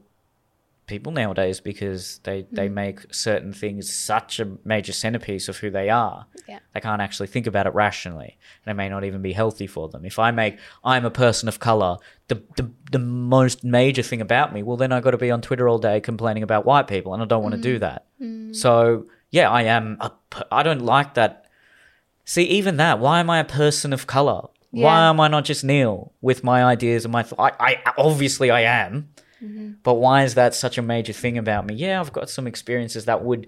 people 0.90 1.12
nowadays 1.12 1.58
because 1.60 2.20
they 2.24 2.38
they 2.52 2.68
Mm. 2.68 2.72
make 2.84 2.98
certain 3.14 3.52
things 3.62 3.82
such 4.10 4.40
a 4.40 4.46
major 4.64 4.92
centerpiece 4.92 5.48
of 5.48 5.56
who 5.58 5.70
they 5.70 5.88
are. 5.88 6.26
Yeah. 6.48 6.58
They 6.74 6.80
can't 6.80 7.00
actually 7.06 7.28
think 7.34 7.46
about 7.46 7.66
it 7.66 7.74
rationally, 7.74 8.36
and 8.64 8.70
it 8.72 8.74
may 8.82 8.88
not 8.88 9.04
even 9.04 9.22
be 9.22 9.32
healthy 9.32 9.66
for 9.66 9.88
them. 9.88 10.04
If 10.04 10.18
I 10.18 10.30
make 10.32 10.54
I'm 10.84 11.04
a 11.06 11.10
person 11.24 11.48
of 11.48 11.58
color 11.58 11.96
the 12.28 12.36
the, 12.58 12.64
the 12.92 12.98
most 12.98 13.64
major 13.64 14.02
thing 14.02 14.20
about 14.20 14.52
me, 14.54 14.62
well, 14.62 14.76
then 14.76 14.92
I 14.92 15.00
got 15.00 15.12
to 15.12 15.18
be 15.26 15.30
on 15.30 15.40
Twitter 15.40 15.66
all 15.68 15.78
day 15.78 16.00
complaining 16.00 16.42
about 16.42 16.66
white 16.66 16.86
people, 16.94 17.14
and 17.14 17.22
I 17.22 17.26
don't 17.26 17.42
want 17.42 17.54
to 17.54 17.60
do 17.72 17.78
that. 17.78 18.04
So 18.52 19.06
yeah, 19.30 19.48
I 19.50 19.62
am. 19.62 19.96
A, 20.00 20.10
I 20.52 20.62
don't 20.62 20.82
like 20.82 21.14
that. 21.14 21.46
See, 22.24 22.44
even 22.58 22.76
that. 22.76 22.98
Why 22.98 23.20
am 23.20 23.30
I 23.30 23.38
a 23.38 23.44
person 23.44 23.92
of 23.92 24.06
color? 24.06 24.42
Why 24.72 25.08
am 25.08 25.18
I 25.20 25.26
not 25.28 25.44
just 25.44 25.64
Neel 25.64 26.12
with 26.20 26.44
my 26.44 26.62
ideas 26.64 27.04
and 27.04 27.10
my? 27.12 27.22
Th- 27.24 27.34
I, 27.38 27.50
I 27.58 27.92
obviously 27.98 28.50
I 28.50 28.60
am. 28.62 29.08
But 29.82 29.94
why 29.94 30.24
is 30.24 30.34
that 30.34 30.54
such 30.54 30.78
a 30.78 30.82
major 30.82 31.12
thing 31.12 31.38
about 31.38 31.66
me? 31.66 31.74
Yeah, 31.74 32.00
I've 32.00 32.12
got 32.12 32.28
some 32.28 32.46
experiences 32.46 33.06
that 33.06 33.24
would, 33.24 33.46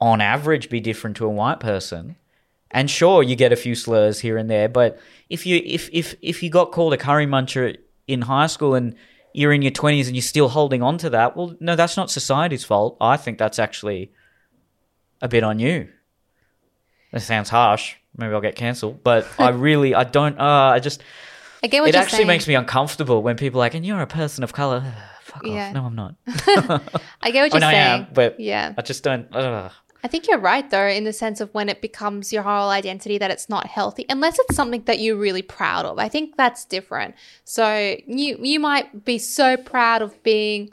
on 0.00 0.20
average, 0.20 0.70
be 0.70 0.80
different 0.80 1.16
to 1.16 1.26
a 1.26 1.30
white 1.30 1.60
person. 1.60 2.16
And 2.70 2.90
sure, 2.90 3.22
you 3.22 3.36
get 3.36 3.52
a 3.52 3.56
few 3.56 3.74
slurs 3.74 4.20
here 4.20 4.36
and 4.36 4.50
there, 4.50 4.68
but 4.68 4.98
if 5.30 5.46
you 5.46 5.62
if 5.64 5.88
if 5.92 6.16
if 6.20 6.42
you 6.42 6.50
got 6.50 6.72
called 6.72 6.92
a 6.92 6.96
curry 6.96 7.26
muncher 7.26 7.76
in 8.08 8.22
high 8.22 8.48
school 8.48 8.74
and 8.74 8.96
you're 9.32 9.52
in 9.52 9.62
your 9.62 9.70
twenties 9.70 10.08
and 10.08 10.16
you're 10.16 10.22
still 10.22 10.48
holding 10.48 10.82
on 10.82 10.98
to 10.98 11.10
that, 11.10 11.36
well, 11.36 11.54
no, 11.60 11.76
that's 11.76 11.96
not 11.96 12.10
society's 12.10 12.64
fault. 12.64 12.96
I 13.00 13.16
think 13.16 13.38
that's 13.38 13.60
actually 13.60 14.10
a 15.22 15.28
bit 15.28 15.44
on 15.44 15.60
you. 15.60 15.88
That 17.12 17.20
sounds 17.20 17.48
harsh. 17.48 17.94
Maybe 18.16 18.34
I'll 18.34 18.40
get 18.40 18.56
cancelled, 18.56 19.04
but 19.04 19.26
I 19.38 19.48
really 19.68 19.94
I 19.94 20.02
don't. 20.02 20.38
Uh, 20.38 20.72
I 20.74 20.80
just 20.80 21.02
I 21.64 21.66
get 21.66 21.80
what 21.80 21.88
it 21.88 21.94
you're 21.94 22.02
actually 22.02 22.16
saying. 22.18 22.26
makes 22.28 22.46
me 22.46 22.54
uncomfortable 22.54 23.22
when 23.22 23.36
people 23.36 23.58
are 23.60 23.64
like, 23.64 23.74
and 23.74 23.84
you're 23.86 24.00
a 24.00 24.06
person 24.06 24.44
of 24.44 24.52
color. 24.52 24.84
Fuck 25.22 25.46
Yeah. 25.46 25.68
off. 25.68 25.74
No, 25.74 25.84
I'm 25.86 25.94
not. 25.94 26.14
I 26.26 26.30
get 26.36 26.84
what 27.22 27.24
I 27.24 27.30
you're 27.32 27.52
mean, 27.54 27.62
I 27.64 27.72
saying. 27.72 28.00
am, 28.02 28.06
but 28.12 28.38
yeah. 28.38 28.74
I 28.76 28.82
just 28.82 29.02
don't. 29.02 29.34
Uh, 29.34 29.70
I 30.04 30.08
think 30.08 30.28
you're 30.28 30.38
right 30.38 30.68
though, 30.70 30.86
in 30.86 31.04
the 31.04 31.12
sense 31.14 31.40
of 31.40 31.48
when 31.54 31.70
it 31.70 31.80
becomes 31.80 32.30
your 32.30 32.42
whole 32.42 32.68
identity 32.68 33.16
that 33.16 33.30
it's 33.30 33.48
not 33.48 33.66
healthy, 33.66 34.04
unless 34.10 34.38
it's 34.38 34.54
something 34.54 34.82
that 34.84 34.98
you're 35.00 35.16
really 35.16 35.40
proud 35.40 35.86
of. 35.86 35.98
I 35.98 36.10
think 36.10 36.36
that's 36.36 36.66
different. 36.66 37.14
So 37.44 37.96
you 38.06 38.36
you 38.42 38.60
might 38.60 39.06
be 39.06 39.16
so 39.18 39.56
proud 39.56 40.02
of 40.02 40.22
being 40.22 40.70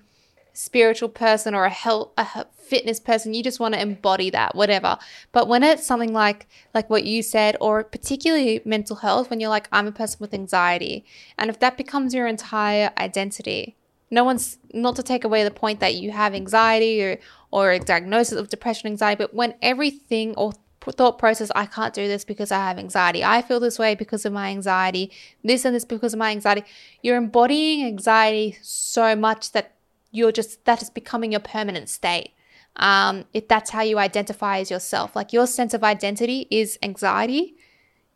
spiritual 0.53 1.09
person 1.09 1.53
or 1.53 1.65
a 1.65 1.69
health 1.69 2.11
a 2.17 2.45
fitness 2.55 2.99
person, 2.99 3.33
you 3.33 3.43
just 3.43 3.59
want 3.59 3.73
to 3.73 3.81
embody 3.81 4.29
that, 4.29 4.55
whatever. 4.55 4.97
But 5.33 5.49
when 5.49 5.61
it's 5.61 5.85
something 5.85 6.13
like 6.13 6.47
like 6.73 6.89
what 6.89 7.03
you 7.03 7.21
said, 7.21 7.57
or 7.59 7.83
particularly 7.83 8.61
mental 8.65 8.97
health, 8.97 9.29
when 9.29 9.39
you're 9.39 9.49
like, 9.49 9.67
I'm 9.71 9.87
a 9.87 9.91
person 9.91 10.17
with 10.19 10.33
anxiety, 10.33 11.05
and 11.37 11.49
if 11.49 11.59
that 11.59 11.77
becomes 11.77 12.13
your 12.13 12.27
entire 12.27 12.91
identity, 12.97 13.75
no 14.09 14.23
one's 14.23 14.57
not 14.73 14.95
to 14.97 15.03
take 15.03 15.23
away 15.23 15.43
the 15.43 15.51
point 15.51 15.79
that 15.79 15.95
you 15.95 16.11
have 16.11 16.33
anxiety 16.35 17.01
or 17.03 17.17
or 17.51 17.71
a 17.71 17.79
diagnosis 17.79 18.37
of 18.37 18.49
depression 18.49 18.87
anxiety 18.87 19.17
but 19.17 19.33
when 19.33 19.55
everything 19.61 20.35
or 20.35 20.53
thought 20.81 21.17
process 21.17 21.51
i 21.55 21.65
can't 21.65 21.93
do 21.93 22.07
this 22.07 22.25
because 22.25 22.51
i 22.51 22.57
have 22.57 22.79
anxiety. 22.79 23.23
I 23.23 23.41
feel 23.41 23.59
this 23.59 23.77
way 23.77 23.93
because 23.95 24.25
of 24.25 24.33
my 24.33 24.49
anxiety. 24.49 25.11
This 25.43 25.63
and 25.63 25.75
this 25.75 25.85
because 25.85 26.13
of 26.13 26.19
my 26.19 26.31
anxiety. 26.31 26.63
You're 27.03 27.17
embodying 27.17 27.85
anxiety 27.85 28.57
so 28.61 29.15
much 29.15 29.51
that 29.51 29.73
you're 30.11 30.31
just 30.31 30.63
that 30.65 30.81
is 30.81 30.89
becoming 30.89 31.31
your 31.31 31.41
permanent 31.41 31.89
state 31.89 32.31
um, 32.77 33.25
if 33.33 33.47
that's 33.49 33.71
how 33.71 33.81
you 33.81 33.97
identify 33.97 34.59
as 34.59 34.71
yourself 34.71 35.15
like 35.15 35.33
your 35.33 35.47
sense 35.47 35.73
of 35.73 35.83
identity 35.83 36.47
is 36.51 36.77
anxiety 36.83 37.55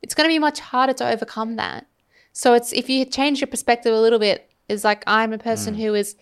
it's 0.01 0.13
going 0.13 0.27
to 0.27 0.33
be 0.33 0.39
much 0.39 0.59
harder 0.59 0.93
to 0.93 1.07
overcome 1.07 1.55
that 1.55 1.85
so 2.35 2.53
it's 2.53 2.73
if 2.73 2.89
you 2.89 3.05
change 3.05 3.39
your 3.39 3.47
perspective 3.47 3.93
a 3.93 3.99
little 3.99 4.19
bit, 4.19 4.51
is 4.67 4.83
like 4.83 5.03
I'm 5.07 5.31
a 5.31 5.37
person 5.37 5.75
who 5.75 5.95
is 5.95 6.17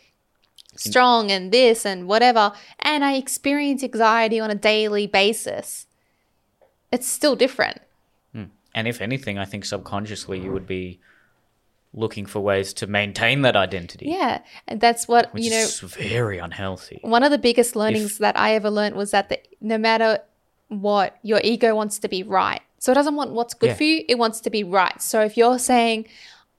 strong 0.75 1.31
and 1.31 1.51
this 1.51 1.87
and 1.87 2.07
whatever, 2.07 2.53
and 2.79 3.03
I 3.03 3.13
experience 3.13 3.83
anxiety 3.83 4.39
on 4.39 4.51
a 4.51 4.55
daily 4.55 5.07
basis. 5.07 5.87
It's 6.91 7.07
still 7.07 7.35
different. 7.35 7.81
and 8.75 8.87
if 8.87 9.01
anything, 9.01 9.39
I 9.39 9.45
think 9.45 9.65
subconsciously 9.65 10.39
you 10.39 10.51
would 10.51 10.67
be 10.67 10.99
looking 11.93 12.25
for 12.25 12.39
ways 12.39 12.73
to 12.73 12.87
maintain 12.87 13.41
that 13.43 13.55
identity, 13.55 14.07
Yeah. 14.07 14.39
And 14.67 14.81
that's 14.81 15.07
what, 15.07 15.29
you 15.37 15.51
know, 15.51 15.57
is 15.57 15.79
very 15.79 16.39
unhealthy. 16.39 16.99
one 17.03 17.21
of 17.23 17.31
the 17.31 17.37
biggest 17.37 17.75
learnings 17.75 18.17
that 18.17 18.37
I 18.37 18.55
ever 18.55 18.69
learned 18.69 18.95
was 18.95 19.11
that 19.11 19.29
the, 19.29 19.39
no 19.61 19.77
matter 19.77 20.19
what, 20.69 21.17
your 21.21 21.39
ego 21.43 21.75
wants 21.75 21.99
to 21.99 22.07
be 22.09 22.23
right. 22.23 22.61
So 22.79 22.91
it 22.91 22.95
doesn't 22.95 23.15
want 23.15 23.31
what's 23.31 23.53
good 23.53 23.67
Yeah. 23.69 23.75
for 23.75 23.83
you, 23.83 24.05
it 24.09 24.17
wants 24.17 24.41
to 24.41 24.49
be 24.49 24.63
right. 24.63 24.99
So 25.01 25.21
if 25.21 25.37
you're 25.37 25.59
saying, 25.59 26.07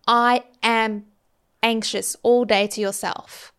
I 0.06 0.44
am 0.62 1.06
anxious 1.62 2.16
all 2.22 2.44
day 2.44 2.66
to 2.68 2.80
yourself, 2.80 3.52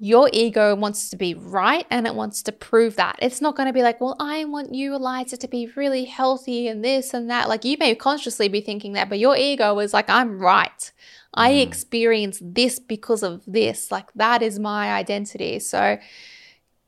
your 0.00 0.30
ego 0.32 0.76
wants 0.76 1.10
to 1.10 1.16
be 1.16 1.34
right 1.34 1.84
and 1.90 2.06
it 2.06 2.14
wants 2.14 2.42
to 2.44 2.52
prove 2.52 2.96
that. 2.96 3.16
It's 3.20 3.40
not 3.40 3.56
going 3.56 3.66
to 3.66 3.72
be 3.72 3.82
like, 3.82 4.00
well, 4.00 4.14
I 4.20 4.44
want 4.44 4.72
you, 4.72 4.94
Eliza, 4.94 5.36
to 5.38 5.48
be 5.48 5.70
really 5.74 6.04
healthy 6.04 6.68
and 6.68 6.84
this 6.84 7.12
and 7.14 7.28
that. 7.30 7.48
Like 7.48 7.64
you 7.64 7.76
may 7.80 7.94
consciously 7.96 8.48
be 8.48 8.60
thinking 8.60 8.92
that, 8.92 9.08
but 9.08 9.18
your 9.18 9.36
ego 9.36 9.78
is 9.80 9.92
like, 9.92 10.08
I'm 10.08 10.38
right. 10.38 10.92
I 11.34 11.50
experience 11.54 12.38
this 12.40 12.78
because 12.78 13.22
of 13.24 13.42
this. 13.46 13.90
Like 13.90 14.12
that 14.14 14.40
is 14.40 14.58
my 14.58 14.92
identity. 14.92 15.58
So 15.58 15.98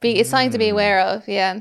be, 0.01 0.13
it's 0.21 0.31
something 0.31 0.53
to 0.53 0.59
be 0.59 0.69
aware 0.69 1.01
of. 1.01 1.27
Yeah. 1.27 1.61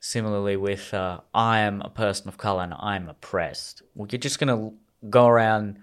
similarly 0.00 0.56
with 0.56 0.92
uh, 0.92 1.20
I 1.32 1.60
am 1.60 1.82
a 1.82 1.88
person 1.90 2.28
of 2.28 2.36
color 2.36 2.64
and 2.64 2.74
I'm 2.78 3.08
oppressed. 3.08 3.82
Well, 3.94 4.08
you're 4.10 4.18
just 4.18 4.38
gonna 4.40 4.72
go 5.08 5.26
around 5.28 5.78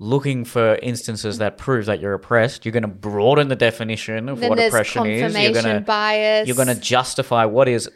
looking 0.00 0.46
for 0.46 0.76
instances 0.76 1.38
that 1.38 1.58
prove 1.58 1.84
that 1.84 2.00
you're 2.00 2.14
oppressed. 2.14 2.64
You're 2.64 2.72
gonna 2.72 2.88
broaden 2.88 3.48
the 3.48 3.54
definition 3.54 4.30
of 4.30 4.40
Then 4.40 4.48
what 4.48 4.58
oppression 4.58 5.06
is. 5.06 5.20
You're 5.20 5.28
confirmation 5.28 5.62
gonna 5.62 5.80
bias. 5.82 6.48
you're 6.48 6.56
gonna 6.56 6.74
justify 6.74 7.44
what 7.44 7.68
is 7.68 7.88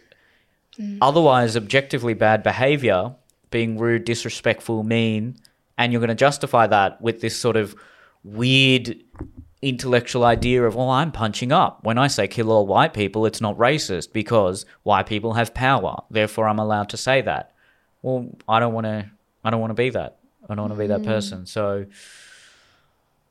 mm. 0.79 0.99
otherwise 1.01 1.57
objectively 1.57 2.13
bad 2.13 2.43
behavior, 2.43 3.15
being 3.51 3.79
rude, 3.79 4.05
disrespectful, 4.05 4.85
mean, 4.85 5.37
and 5.79 5.93
you're 5.93 6.01
gonna 6.01 6.15
justify 6.15 6.67
that 6.67 7.01
with 7.01 7.23
this 7.23 7.37
sort 7.37 7.57
of 7.57 7.75
weird 8.23 9.03
intellectual 9.63 10.25
idea 10.25 10.63
of, 10.63 10.75
well, 10.75 10.91
I'm 10.91 11.11
punching 11.11 11.53
up. 11.53 11.85
When 11.85 11.97
I 11.97 12.09
say 12.09 12.29
kill 12.29 12.53
all 12.53 12.67
white 12.67 12.93
people, 12.93 13.25
it's 13.25 13.41
not 13.41 13.57
racist 13.57 14.13
because 14.13 14.67
white 14.83 15.07
people 15.07 15.33
have 15.33 15.55
power. 15.55 16.03
Therefore, 16.11 16.49
I'm 16.49 16.59
allowed 16.59 16.91
to 16.91 16.99
say 16.99 17.23
that. 17.23 17.55
Well, 18.03 18.29
I 18.47 18.61
don't 18.61 18.75
want 18.75 18.85
to. 18.85 19.11
I 19.43 19.49
don't 19.49 19.61
want 19.61 19.71
to 19.71 19.75
be 19.75 19.89
that. 19.91 20.19
I 20.49 20.55
don't 20.55 20.69
want 20.69 20.73
to 20.75 20.79
be 20.79 20.87
that 20.89 21.05
person. 21.05 21.47
So, 21.47 21.87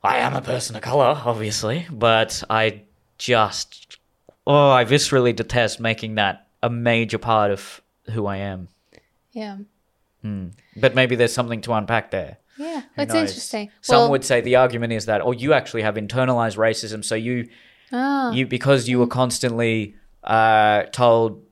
I 0.02 0.18
am 0.18 0.34
a 0.34 0.42
person 0.42 0.76
of 0.76 0.82
color, 0.82 1.20
obviously, 1.24 1.86
but 1.90 2.42
I 2.50 2.82
just, 3.18 3.98
oh, 4.46 4.70
I 4.70 4.84
viscerally 4.84 5.34
detest 5.34 5.80
making 5.80 6.16
that 6.16 6.46
a 6.62 6.68
major 6.70 7.18
part 7.18 7.50
of 7.50 7.80
who 8.12 8.26
I 8.26 8.38
am. 8.38 8.68
yeah. 9.32 9.58
But 10.76 10.94
maybe 10.94 11.16
there's 11.16 11.34
something 11.34 11.60
to 11.62 11.72
unpack 11.74 12.10
there. 12.10 12.38
Yeah. 12.56 12.80
Who 12.96 13.02
It's 13.02 13.12
knows? 13.12 13.28
interesting. 13.28 13.70
Some 13.82 13.96
well, 13.96 14.10
would 14.12 14.24
say 14.24 14.40
the 14.40 14.56
argument 14.56 14.94
is 14.94 15.06
that, 15.06 15.20
oh, 15.20 15.32
you 15.32 15.52
actually 15.52 15.82
have 15.82 15.96
internalized 15.96 16.56
racism, 16.56 17.04
so 17.04 17.14
you, 17.14 17.48
ah, 17.92 18.30
you 18.30 18.46
because 18.46 18.88
you 18.88 18.98
were 18.98 19.06
constantly 19.06 19.96
uh, 20.22 20.84
told, 20.84 21.42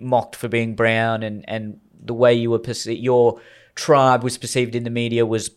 mocked 0.00 0.34
for 0.34 0.48
being 0.48 0.74
brown, 0.74 1.22
and 1.22 1.44
and 1.48 1.80
the 2.02 2.14
way 2.14 2.34
you 2.34 2.50
were 2.50 2.58
perceived, 2.58 3.00
your 3.00 3.40
tribe 3.74 4.22
was 4.22 4.38
perceived 4.38 4.74
in 4.74 4.84
the 4.84 4.90
media 4.90 5.26
was 5.26 5.50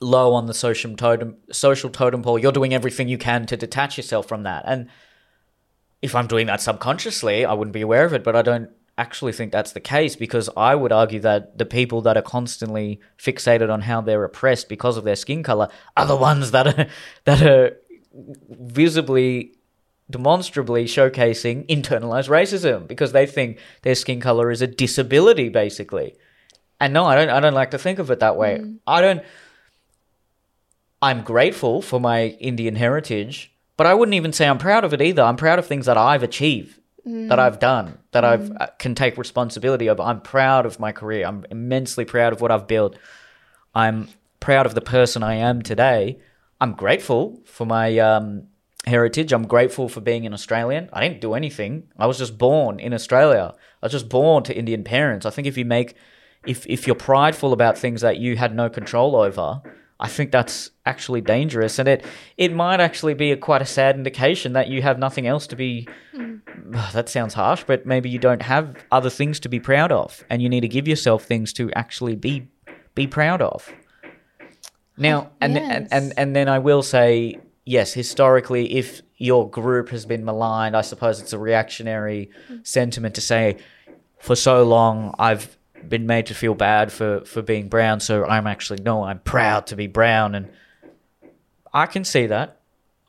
low 0.00 0.34
on 0.34 0.46
the 0.46 0.54
social 0.54 0.94
totem 0.96 1.36
social 1.50 1.90
totem 1.90 2.22
pole. 2.22 2.38
You're 2.38 2.52
doing 2.52 2.74
everything 2.74 3.08
you 3.08 3.18
can 3.18 3.46
to 3.46 3.56
detach 3.56 3.96
yourself 3.96 4.26
from 4.26 4.42
that, 4.42 4.64
and 4.66 4.88
if 6.02 6.14
I'm 6.14 6.26
doing 6.26 6.46
that 6.46 6.60
subconsciously, 6.60 7.44
I 7.44 7.52
wouldn't 7.52 7.72
be 7.72 7.80
aware 7.80 8.04
of 8.04 8.12
it, 8.12 8.22
but 8.22 8.36
I 8.36 8.42
don't 8.42 8.70
actually 8.98 9.32
think 9.32 9.52
that's 9.52 9.72
the 9.72 9.80
case 9.80 10.16
because 10.16 10.48
I 10.56 10.74
would 10.74 10.92
argue 10.92 11.20
that 11.20 11.58
the 11.58 11.66
people 11.66 12.00
that 12.02 12.16
are 12.16 12.22
constantly 12.22 13.00
fixated 13.18 13.70
on 13.70 13.82
how 13.82 14.00
they're 14.00 14.24
oppressed 14.24 14.68
because 14.68 14.96
of 14.96 15.04
their 15.04 15.16
skin 15.16 15.42
color 15.42 15.68
are 15.96 16.06
the 16.06 16.16
ones 16.16 16.50
that 16.52 16.66
are 16.66 16.86
that 17.24 17.42
are 17.42 17.76
visibly 18.48 19.52
demonstrably 20.08 20.84
showcasing 20.84 21.66
internalized 21.66 22.28
racism 22.28 22.86
because 22.86 23.12
they 23.12 23.26
think 23.26 23.58
their 23.82 23.94
skin 23.94 24.20
color 24.20 24.50
is 24.50 24.62
a 24.62 24.66
disability 24.66 25.48
basically. 25.48 26.14
And 26.80 26.92
no, 26.92 27.04
I 27.04 27.14
don't 27.14 27.30
I 27.30 27.40
don't 27.40 27.54
like 27.54 27.70
to 27.72 27.78
think 27.78 27.98
of 27.98 28.10
it 28.10 28.20
that 28.20 28.36
way. 28.36 28.62
I 28.86 29.00
don't 29.00 29.22
I'm 31.02 31.22
grateful 31.22 31.82
for 31.82 32.00
my 32.00 32.28
Indian 32.40 32.76
heritage, 32.76 33.52
but 33.76 33.86
I 33.86 33.94
wouldn't 33.94 34.14
even 34.14 34.32
say 34.32 34.48
I'm 34.48 34.58
proud 34.58 34.84
of 34.84 34.92
it 34.92 35.02
either. 35.02 35.22
I'm 35.22 35.36
proud 35.36 35.58
of 35.58 35.66
things 35.66 35.86
that 35.86 35.96
I've 35.96 36.22
achieved, 36.22 36.78
that 37.28 37.38
I've 37.38 37.58
done, 37.60 37.98
that 38.12 38.24
I've 38.24 38.50
uh, 38.50 38.66
can 38.78 38.94
take 38.94 39.16
responsibility 39.18 39.88
of. 39.88 40.00
I'm 40.00 40.20
proud 40.20 40.66
of 40.66 40.80
my 40.80 40.92
career. 40.92 41.26
I'm 41.26 41.44
immensely 41.50 42.04
proud 42.04 42.32
of 42.32 42.40
what 42.40 42.50
I've 42.50 42.66
built. 42.66 42.96
I'm 43.74 44.08
proud 44.40 44.66
of 44.66 44.74
the 44.74 44.80
person 44.80 45.22
I 45.22 45.34
am 45.34 45.62
today. 45.62 46.18
I'm 46.60 46.72
grateful 46.72 47.40
for 47.44 47.66
my 47.66 47.98
um, 47.98 48.48
heritage. 48.86 49.32
I'm 49.32 49.46
grateful 49.46 49.88
for 49.88 50.00
being 50.00 50.26
an 50.26 50.32
Australian. 50.32 50.88
I 50.92 51.06
didn't 51.06 51.20
do 51.20 51.34
anything. 51.34 51.88
I 51.98 52.06
was 52.06 52.18
just 52.18 52.38
born 52.38 52.80
in 52.80 52.94
Australia. 52.94 53.54
I 53.82 53.86
was 53.86 53.92
just 53.92 54.08
born 54.08 54.44
to 54.44 54.56
Indian 54.56 54.84
parents. 54.84 55.26
I 55.26 55.30
think 55.30 55.46
if 55.46 55.58
you 55.58 55.64
make, 55.64 55.94
if 56.46 56.66
if 56.66 56.86
you're 56.86 56.96
prideful 56.96 57.52
about 57.52 57.78
things 57.78 58.00
that 58.00 58.18
you 58.18 58.36
had 58.36 58.54
no 58.54 58.68
control 58.68 59.16
over, 59.16 59.60
I 59.98 60.08
think 60.08 60.30
that's 60.30 60.70
actually 60.84 61.20
dangerous, 61.20 61.78
and 61.78 61.88
it 61.88 62.04
it 62.36 62.52
might 62.52 62.80
actually 62.80 63.14
be 63.14 63.32
a, 63.32 63.36
quite 63.36 63.62
a 63.62 63.66
sad 63.66 63.96
indication 63.96 64.52
that 64.52 64.68
you 64.68 64.82
have 64.82 64.98
nothing 64.98 65.26
else 65.26 65.46
to 65.48 65.56
be. 65.56 65.88
Mm. 66.14 66.40
That 66.92 67.08
sounds 67.08 67.34
harsh, 67.34 67.62
but 67.64 67.86
maybe 67.86 68.08
you 68.10 68.18
don't 68.18 68.42
have 68.42 68.74
other 68.90 69.10
things 69.10 69.38
to 69.40 69.48
be 69.48 69.60
proud 69.60 69.92
of, 69.92 70.24
and 70.28 70.42
you 70.42 70.48
need 70.48 70.62
to 70.62 70.68
give 70.68 70.88
yourself 70.88 71.22
things 71.24 71.52
to 71.54 71.70
actually 71.74 72.16
be 72.16 72.48
be 72.94 73.06
proud 73.06 73.40
of. 73.40 73.72
Now, 74.96 75.18
oh, 75.20 75.30
and 75.40 75.56
and, 75.56 75.82
yes. 75.82 75.88
and 75.92 76.12
and 76.16 76.34
then 76.34 76.48
I 76.48 76.58
will 76.58 76.82
say 76.82 77.38
yes, 77.64 77.92
historically, 77.92 78.74
if 78.74 79.02
your 79.16 79.48
group 79.48 79.90
has 79.90 80.06
been 80.06 80.24
maligned, 80.24 80.76
I 80.76 80.80
suppose 80.80 81.20
it's 81.20 81.32
a 81.32 81.38
reactionary 81.38 82.30
mm. 82.50 82.66
sentiment 82.66 83.14
to 83.14 83.20
say, 83.20 83.58
for 84.18 84.34
so 84.34 84.64
long 84.64 85.14
I've 85.18 85.56
been 85.88 86.06
made 86.06 86.26
to 86.26 86.34
feel 86.34 86.54
bad 86.54 86.92
for 86.92 87.24
for 87.24 87.42
being 87.42 87.68
brown, 87.68 88.00
so 88.00 88.24
I'm 88.24 88.46
actually 88.46 88.82
no, 88.82 89.04
I'm 89.04 89.20
proud 89.20 89.68
to 89.68 89.76
be 89.76 89.86
brown, 89.86 90.34
and 90.34 90.50
I 91.72 91.86
can 91.86 92.04
see 92.04 92.26
that. 92.26 92.60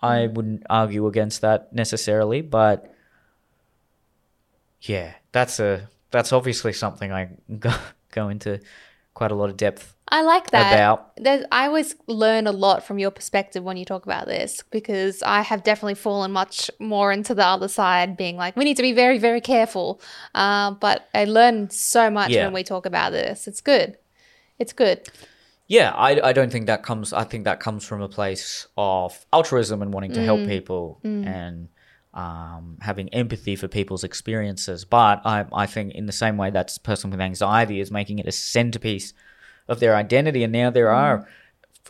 I 0.01 0.27
wouldn't 0.27 0.63
argue 0.69 1.07
against 1.07 1.41
that 1.41 1.73
necessarily, 1.73 2.41
but 2.41 2.93
yeah, 4.81 5.13
that's 5.31 5.59
a 5.59 5.89
that's 6.11 6.31
obviously 6.31 6.73
something 6.73 7.11
I 7.11 7.29
go, 7.59 7.73
go 8.11 8.29
into 8.29 8.59
quite 9.13 9.31
a 9.31 9.35
lot 9.35 9.49
of 9.49 9.57
depth 9.57 9.95
I 10.09 10.21
like 10.21 10.51
that. 10.51 10.73
about. 10.73 11.11
There's, 11.17 11.45
I 11.51 11.67
always 11.67 11.95
learn 12.07 12.47
a 12.47 12.51
lot 12.51 12.85
from 12.85 12.97
your 12.97 13.11
perspective 13.11 13.63
when 13.63 13.75
you 13.77 13.85
talk 13.85 14.05
about 14.05 14.25
this 14.25 14.63
because 14.71 15.21
I 15.21 15.41
have 15.41 15.63
definitely 15.63 15.95
fallen 15.95 16.31
much 16.31 16.71
more 16.79 17.11
into 17.11 17.35
the 17.35 17.45
other 17.45 17.67
side, 17.67 18.15
being 18.15 18.37
like, 18.37 18.55
we 18.55 18.63
need 18.63 18.77
to 18.77 18.83
be 18.83 18.93
very, 18.93 19.17
very 19.17 19.41
careful. 19.41 19.99
Uh, 20.33 20.71
but 20.71 21.07
I 21.13 21.25
learn 21.25 21.69
so 21.69 22.09
much 22.09 22.29
Yeah. 22.29 22.45
when 22.45 22.53
we 22.53 22.63
talk 22.63 22.85
about 22.85 23.11
this. 23.11 23.47
It's 23.47 23.61
good. 23.61 23.97
It's 24.59 24.73
good. 24.73 25.07
Yeah, 25.67 25.91
I, 25.91 26.29
I 26.29 26.33
don't 26.33 26.51
think 26.51 26.67
that 26.67 26.83
comes. 26.83 27.11
I 27.11 27.25
think 27.25 27.43
that 27.43 27.59
comes 27.59 27.85
from 27.85 28.01
a 28.01 28.07
place 28.07 28.67
of 28.77 29.25
altruism 29.33 29.81
and 29.81 29.93
wanting 29.93 30.13
to 30.13 30.23
help 30.23 30.45
people 30.45 30.99
and 31.03 31.67
um, 32.13 32.77
having 32.81 33.09
empathy 33.09 33.57
for 33.57 33.67
people's 33.67 34.05
experiences. 34.05 34.85
But 34.85 35.21
I, 35.25 35.45
I 35.51 35.65
think 35.65 35.93
in 35.93 36.05
the 36.05 36.13
same 36.13 36.37
way 36.37 36.49
that 36.51 36.75
person 36.83 37.11
with 37.11 37.19
anxiety 37.19 37.81
is 37.81 37.91
making 37.91 38.19
it 38.19 38.27
a 38.27 38.31
centerpiece 38.31 39.13
of 39.67 39.79
their 39.79 39.95
identity. 39.95 40.43
And 40.43 40.53
now 40.53 40.69
there 40.69 40.87
mm. 40.87 40.95
are, 40.95 41.27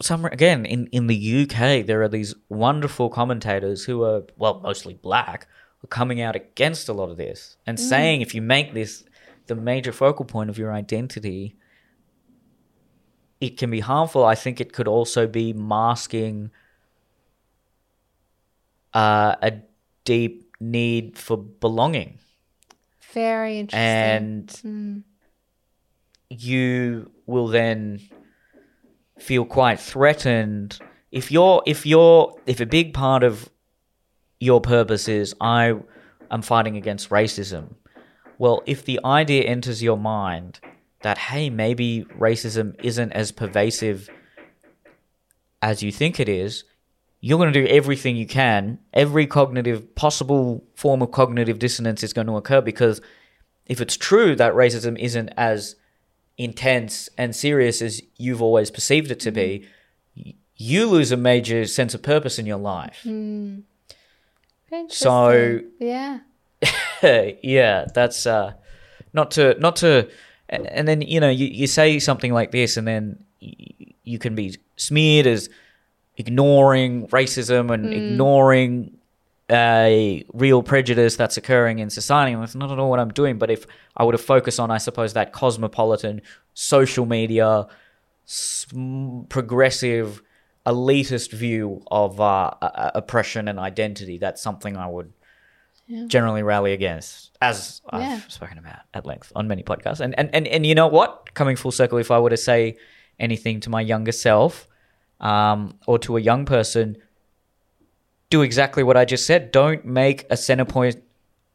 some 0.01 0.25
again 0.25 0.65
in 0.65 0.87
in 0.87 1.07
the 1.07 1.43
UK, 1.43 1.85
there 1.85 2.01
are 2.03 2.07
these 2.07 2.35
wonderful 2.49 3.09
commentators 3.09 3.85
who 3.85 4.03
are 4.03 4.23
well 4.37 4.59
mostly 4.59 4.93
black, 4.93 5.47
coming 5.89 6.21
out 6.21 6.35
against 6.35 6.89
a 6.89 6.93
lot 6.93 7.09
of 7.09 7.17
this 7.17 7.57
and 7.65 7.77
mm. 7.77 7.81
saying 7.81 8.21
if 8.21 8.35
you 8.35 8.41
make 8.41 8.73
this 8.73 9.03
the 9.47 9.55
major 9.55 9.93
focal 9.93 10.25
point 10.25 10.49
of 10.49 10.57
your 10.57 10.73
identity 10.73 11.55
it 13.39 13.57
can 13.57 13.69
be 13.69 13.79
harmful. 13.79 14.25
I 14.25 14.35
think 14.35 14.59
it 14.59 14.73
could 14.73 14.87
also 14.87 15.27
be 15.27 15.53
masking 15.53 16.49
uh, 18.93 19.35
a 19.41 19.53
deep 20.05 20.55
need 20.59 21.17
for 21.17 21.37
belonging, 21.37 22.17
Very 23.13 23.59
interesting. 23.59 23.79
and 23.79 24.47
mm. 24.47 25.03
you 26.29 27.11
will 27.27 27.47
then 27.47 28.01
feel 29.19 29.45
quite 29.45 29.79
threatened 29.79 30.79
if 31.11 31.31
you're 31.31 31.61
if 31.65 31.85
you're 31.85 32.35
if 32.45 32.59
a 32.59 32.65
big 32.65 32.93
part 32.93 33.23
of 33.23 33.49
your 34.39 34.61
purpose 34.61 35.07
is 35.07 35.35
I 35.39 35.75
am 36.31 36.41
fighting 36.41 36.77
against 36.77 37.09
racism. 37.09 37.75
Well, 38.37 38.61
if 38.65 38.85
the 38.85 38.99
idea 39.03 39.43
enters 39.43 39.81
your 39.81 39.97
mind 39.97 40.59
that 41.01 41.17
hey, 41.17 41.49
maybe 41.49 42.05
racism 42.17 42.75
isn't 42.83 43.11
as 43.11 43.31
pervasive 43.31 44.09
as 45.61 45.81
you 45.81 45.91
think 45.91 46.19
it 46.19 46.29
is, 46.29 46.63
you're 47.19 47.39
going 47.39 47.51
to 47.51 47.61
do 47.61 47.67
everything 47.67 48.15
you 48.15 48.27
can. 48.27 48.79
Every 48.93 49.25
cognitive 49.25 49.95
possible 49.95 50.63
form 50.75 51.01
of 51.01 51.11
cognitive 51.11 51.59
dissonance 51.59 52.03
is 52.03 52.13
going 52.13 52.27
to 52.27 52.37
occur 52.37 52.61
because 52.61 53.01
if 53.65 53.81
it's 53.81 53.97
true 53.97 54.35
that 54.35 54.53
racism 54.53 54.97
isn't 54.99 55.29
as 55.35 55.75
intense 56.37 57.09
and 57.17 57.35
serious 57.35 57.81
as 57.81 58.01
you've 58.17 58.41
always 58.41 58.69
perceived 58.71 59.11
it 59.11 59.19
to 59.21 59.31
be, 59.31 59.67
mm. 60.17 60.35
you 60.55 60.85
lose 60.85 61.11
a 61.11 61.17
major 61.17 61.65
sense 61.65 61.93
of 61.93 62.01
purpose 62.01 62.39
in 62.39 62.45
your 62.45 62.57
life. 62.57 62.99
Hmm. 63.03 63.59
So- 64.89 65.61
yeah. 65.79 66.19
yeah, 67.43 67.85
that's 67.93 68.25
uh, 68.25 68.53
not 69.13 69.31
to 69.31 69.55
not 69.59 69.75
to, 69.77 70.09
and, 70.49 70.67
and 70.67 70.87
then 70.87 71.01
you 71.01 71.19
know 71.19 71.29
you, 71.29 71.45
you 71.45 71.67
say 71.67 71.99
something 71.99 72.33
like 72.33 72.51
this, 72.51 72.77
and 72.77 72.87
then 72.87 73.23
y- 73.41 73.93
you 74.03 74.17
can 74.17 74.33
be 74.33 74.57
smeared 74.75 75.27
as 75.27 75.49
ignoring 76.17 77.07
racism 77.09 77.71
and 77.71 77.85
hmm. 77.85 77.91
ignoring 77.93 78.96
a 79.49 80.25
real 80.33 80.61
prejudice 80.61 81.15
that's 81.15 81.37
occurring 81.37 81.79
in 81.79 81.89
society. 81.89 82.33
And 82.33 82.41
that's 82.41 82.55
not 82.55 82.71
at 82.71 82.79
all 82.79 82.89
what 82.89 82.99
I'm 82.99 83.11
doing. 83.13 83.37
But 83.37 83.49
if 83.49 83.65
I 83.95 84.03
were 84.03 84.11
to 84.11 84.17
focus 84.17 84.59
on, 84.59 84.71
I 84.71 84.77
suppose, 84.77 85.13
that 85.13 85.31
cosmopolitan 85.31 86.21
social 86.53 87.05
media, 87.05 87.67
progressive, 89.29 90.21
elitist 90.65 91.31
view 91.31 91.81
of 91.89 92.19
uh, 92.19 92.51
uh, 92.61 92.91
oppression 92.93 93.47
and 93.47 93.57
identity, 93.59 94.17
that's 94.17 94.41
something 94.41 94.75
I 94.75 94.87
would 94.87 95.13
generally 96.07 96.43
rally 96.43 96.73
against, 96.73 97.31
as 97.41 97.81
I've 97.89 98.01
Yeah. 98.01 98.19
spoken 98.27 98.57
about 98.57 98.79
at 98.93 99.05
length 99.05 99.31
on 99.33 99.47
many 99.47 99.63
podcasts. 99.63 100.01
And, 100.01 100.13
and 100.19 100.29
and 100.33 100.45
and 100.45 100.65
you 100.65 100.75
know 100.75 100.87
what? 100.87 101.33
Coming 101.33 101.55
full 101.55 101.71
circle, 101.71 101.97
if 101.97 102.11
I 102.11 102.19
were 102.19 102.29
to 102.29 102.35
say 102.37 102.75
anything 103.17 103.61
to 103.61 103.69
my 103.69 103.79
younger 103.79 104.11
self, 104.11 104.67
um, 105.21 105.79
or 105.87 105.97
to 105.99 106.17
a 106.17 106.19
young 106.19 106.45
person, 106.45 106.97
do 108.29 108.41
exactly 108.41 108.83
what 108.83 108.97
I 108.97 109.05
just 109.05 109.25
said. 109.25 109.51
Don't 109.51 109.85
make 109.85 110.25
a 110.29 110.37
center 110.37 110.65
point, 110.65 111.01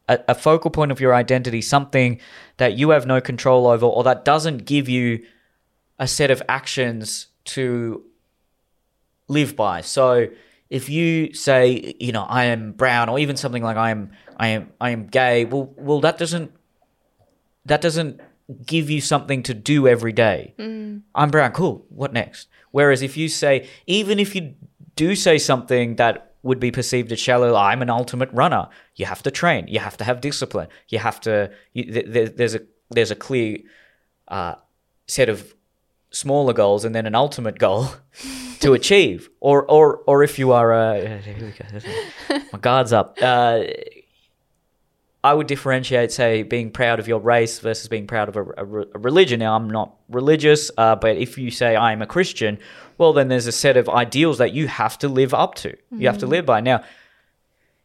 a, 0.07 0.19
a 0.29 0.35
focal 0.35 0.71
point 0.71 0.91
of 0.91 0.99
your 0.99 1.13
identity, 1.13 1.61
something 1.61 2.19
that 2.57 2.77
you 2.77 2.89
have 2.89 3.05
no 3.05 3.21
control 3.21 3.67
over, 3.67 3.85
or 3.85 4.03
that 4.03 4.25
doesn't 4.25 4.65
give 4.65 4.89
you 4.89 5.25
a 5.99 6.07
set 6.07 6.31
of 6.31 6.41
actions 6.49 7.27
to 7.45 8.03
live 9.27 9.55
by. 9.55 9.81
So 9.81 10.27
if 10.69 10.89
you 10.89 11.33
say, 11.33 11.93
you 11.99 12.11
know, 12.11 12.23
I 12.23 12.45
am 12.45 12.71
brown, 12.71 13.09
or 13.09 13.19
even 13.19 13.37
something 13.37 13.63
like 13.63 13.77
I 13.77 13.91
am, 13.91 14.11
I 14.37 14.47
am, 14.49 14.71
I 14.81 14.89
am 14.89 15.07
gay, 15.07 15.45
well, 15.45 15.73
well, 15.77 16.01
that 16.01 16.17
doesn't, 16.17 16.51
that 17.65 17.81
doesn't 17.81 18.19
give 18.65 18.89
you 18.89 18.99
something 18.99 19.43
to 19.43 19.53
do 19.53 19.87
every 19.87 20.11
day. 20.11 20.53
Mm. 20.57 21.03
I'm 21.13 21.29
brown, 21.29 21.51
cool. 21.51 21.85
What 21.89 22.11
next? 22.11 22.47
Whereas 22.71 23.01
if 23.01 23.15
you 23.15 23.29
say, 23.29 23.69
even 23.85 24.19
if 24.19 24.35
you 24.35 24.55
do 24.95 25.15
say 25.15 25.37
something 25.37 25.95
that 25.95 26.32
would 26.43 26.59
be 26.59 26.71
perceived 26.71 27.11
as 27.11 27.19
shallow, 27.19 27.55
I'm 27.55 27.81
an 27.81 27.89
ultimate 27.89 28.29
runner. 28.33 28.67
You 28.95 29.05
have 29.05 29.23
to 29.23 29.31
train. 29.31 29.67
You 29.67 29.79
have 29.79 29.97
to 29.97 30.03
have 30.03 30.21
discipline. 30.21 30.67
You 30.89 30.99
have 30.99 31.19
to. 31.21 31.51
You, 31.71 31.83
th- 31.85 32.13
th- 32.13 32.31
there's 32.35 32.55
a 32.55 32.61
there's 32.91 33.11
a 33.11 33.15
clear 33.15 33.59
uh, 34.27 34.55
set 35.07 35.29
of 35.29 35.55
smaller 36.11 36.53
goals 36.53 36.85
and 36.85 36.93
then 36.93 37.05
an 37.07 37.15
ultimate 37.15 37.57
goal 37.57 37.87
to 38.59 38.73
achieve. 38.73 39.29
Or 39.39 39.63
or 39.71 39.97
or 40.05 40.21
if 40.23 40.37
you 40.37 40.51
are 40.51 40.73
a 40.73 41.21
go. 42.29 42.39
my 42.51 42.59
guard's 42.59 42.93
up. 42.93 43.17
Uh, 43.21 43.63
I 45.25 45.33
would 45.33 45.47
differentiate, 45.47 46.11
say, 46.11 46.43
being 46.43 46.69
proud 46.69 46.99
of 46.99 47.07
your 47.07 47.19
race 47.19 47.59
versus 47.59 47.87
being 47.87 48.07
proud 48.07 48.27
of 48.27 48.35
a, 48.35 48.43
a 48.43 48.81
a 48.95 48.99
religion. 48.99 49.39
Now, 49.39 49.55
I'm 49.55 49.69
not 49.69 49.95
religious, 50.09 50.69
uh, 50.77 50.97
but 50.97 51.15
if 51.15 51.37
you 51.37 51.49
say 51.49 51.77
I 51.77 51.93
am 51.93 52.01
a 52.01 52.05
Christian, 52.05 52.59
well, 52.97 53.13
then 53.13 53.27
there's 53.27 53.47
a 53.47 53.51
set 53.51 53.77
of 53.77 53.89
ideals 53.89 54.37
that 54.37 54.53
you 54.53 54.67
have 54.67 54.97
to 54.99 55.07
live 55.07 55.33
up 55.33 55.55
to. 55.55 55.75
You 55.91 56.07
have 56.07 56.19
to 56.19 56.27
live 56.27 56.45
by. 56.45 56.61
Now, 56.61 56.83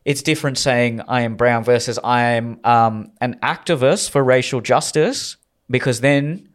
it's 0.05 0.22
different 0.22 0.59
saying 0.59 1.02
I 1.09 1.22
am 1.22 1.36
brown 1.36 1.64
versus 1.64 1.98
I 2.02 2.22
am 2.22 2.60
um, 2.64 3.12
an 3.20 3.39
activist 3.43 4.10
for 4.10 4.24
racial 4.24 4.60
justice, 4.60 5.36
because 5.68 6.01
then 6.01 6.48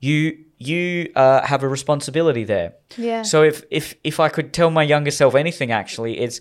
you 0.00 0.44
you 0.58 1.12
uh, 1.14 1.42
have 1.42 1.62
a 1.62 1.68
responsibility 1.68 2.44
there. 2.44 2.74
Yeah. 2.96 3.22
So 3.22 3.42
if 3.42 3.62
if 3.70 3.94
if 4.02 4.20
I 4.20 4.28
could 4.28 4.52
tell 4.52 4.70
my 4.70 4.82
younger 4.82 5.10
self 5.10 5.34
anything, 5.34 5.72
actually, 5.72 6.18
it's 6.18 6.40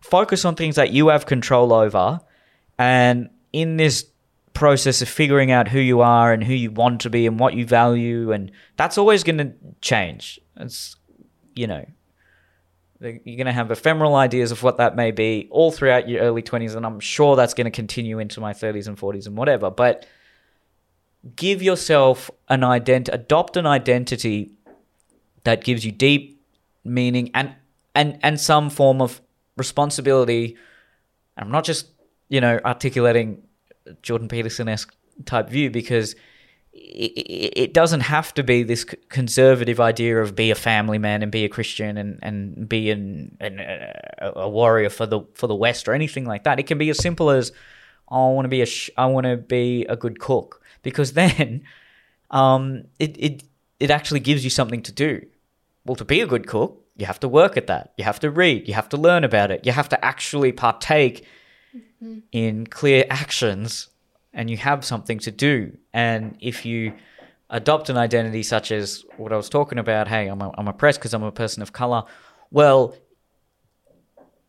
focus 0.00 0.44
on 0.44 0.56
things 0.56 0.76
that 0.76 0.90
you 0.92 1.08
have 1.08 1.26
control 1.26 1.72
over, 1.72 2.20
and 2.78 3.30
in 3.52 3.76
this 3.76 4.06
process 4.54 5.02
of 5.02 5.08
figuring 5.08 5.50
out 5.50 5.68
who 5.68 5.80
you 5.80 6.00
are 6.00 6.32
and 6.32 6.44
who 6.44 6.54
you 6.54 6.70
want 6.70 7.00
to 7.02 7.10
be 7.10 7.26
and 7.26 7.38
what 7.38 7.54
you 7.54 7.66
value, 7.66 8.32
and 8.32 8.50
that's 8.76 8.98
always 8.98 9.24
going 9.24 9.38
to 9.38 9.52
change. 9.80 10.40
It's 10.56 10.96
you 11.54 11.66
know. 11.66 11.84
You're 13.00 13.18
going 13.36 13.46
to 13.46 13.52
have 13.52 13.72
ephemeral 13.72 14.14
ideas 14.14 14.52
of 14.52 14.62
what 14.62 14.76
that 14.76 14.94
may 14.94 15.10
be 15.10 15.48
all 15.50 15.72
throughout 15.72 16.08
your 16.08 16.20
early 16.20 16.40
20s, 16.40 16.76
and 16.76 16.86
I'm 16.86 17.00
sure 17.00 17.34
that's 17.34 17.52
going 17.52 17.64
to 17.64 17.72
continue 17.72 18.20
into 18.20 18.38
my 18.38 18.52
30s 18.52 18.86
and 18.86 18.96
40s 18.96 19.26
and 19.26 19.36
whatever. 19.36 19.72
But 19.72 20.06
give 21.36 21.62
yourself 21.62 22.30
an 22.48 22.60
ident 22.60 23.08
adopt 23.12 23.56
an 23.56 23.66
identity 23.66 24.52
that 25.44 25.64
gives 25.64 25.84
you 25.84 25.92
deep 25.92 26.40
meaning 26.84 27.30
and 27.34 27.54
and 27.94 28.18
and 28.22 28.40
some 28.40 28.68
form 28.68 29.00
of 29.00 29.20
responsibility 29.56 30.56
i'm 31.36 31.50
not 31.50 31.64
just 31.64 31.86
you 32.28 32.40
know 32.40 32.58
articulating 32.64 33.40
jordan 34.02 34.28
peterson-esque 34.28 34.94
type 35.24 35.48
view 35.48 35.70
because 35.70 36.14
it, 36.74 37.74
doesn't 37.74 38.00
have 38.00 38.32
to 38.32 38.42
be 38.42 38.62
this 38.62 38.84
conservative 39.10 39.78
idea 39.78 40.18
of 40.22 40.34
be 40.34 40.50
a 40.50 40.54
family 40.54 40.98
man 40.98 41.22
and 41.22 41.30
be 41.30 41.44
a 41.44 41.48
christian 41.48 41.98
and 41.98 42.18
and 42.22 42.68
be 42.68 42.90
an, 42.90 43.36
an 43.40 43.58
a, 43.60 44.32
a 44.36 44.48
warrior 44.48 44.88
for 44.88 45.06
the 45.06 45.20
for 45.34 45.46
the 45.46 45.54
west 45.54 45.86
or 45.86 45.92
anything 45.92 46.24
like 46.24 46.44
that 46.44 46.58
it 46.58 46.66
can 46.66 46.78
be 46.78 46.88
as 46.88 46.98
simple 46.98 47.30
as 47.30 47.52
oh, 48.08 48.30
i 48.30 48.34
want 48.34 48.44
to 48.46 48.48
be 48.48 48.62
a 48.62 48.66
sh- 48.66 48.90
i 48.96 49.04
want 49.04 49.26
to 49.26 49.36
be 49.36 49.84
a 49.86 49.96
good 49.96 50.18
cook 50.18 50.62
because 50.82 51.12
then 51.22 51.62
um, 52.32 52.84
it, 52.98 53.16
it 53.18 53.42
it 53.78 53.90
actually 53.90 54.20
gives 54.20 54.44
you 54.44 54.50
something 54.50 54.82
to 54.82 54.92
do. 54.92 55.26
Well, 55.84 55.96
to 55.96 56.04
be 56.04 56.20
a 56.20 56.26
good 56.26 56.46
cook, 56.46 56.84
you 56.96 57.06
have 57.06 57.20
to 57.20 57.28
work 57.28 57.56
at 57.56 57.66
that. 57.66 57.92
You 57.96 58.04
have 58.04 58.20
to 58.20 58.30
read. 58.30 58.68
You 58.68 58.74
have 58.74 58.88
to 58.90 58.96
learn 58.96 59.24
about 59.24 59.50
it. 59.50 59.66
You 59.66 59.72
have 59.72 59.88
to 59.90 60.04
actually 60.04 60.52
partake 60.52 61.26
in 62.32 62.66
clear 62.66 63.04
actions, 63.10 63.88
and 64.32 64.50
you 64.50 64.56
have 64.56 64.84
something 64.84 65.18
to 65.20 65.30
do. 65.30 65.76
And 65.92 66.36
if 66.40 66.64
you 66.64 66.94
adopt 67.50 67.90
an 67.90 67.96
identity 67.96 68.42
such 68.42 68.72
as 68.72 69.04
what 69.16 69.32
I 69.32 69.36
was 69.36 69.48
talking 69.48 69.78
about, 69.78 70.08
hey, 70.08 70.28
I'm 70.28 70.40
a, 70.40 70.50
I'm 70.56 70.68
oppressed 70.68 70.98
because 70.98 71.14
I'm 71.14 71.22
a 71.22 71.32
person 71.32 71.62
of 71.62 71.72
color. 71.72 72.04
Well, 72.50 72.96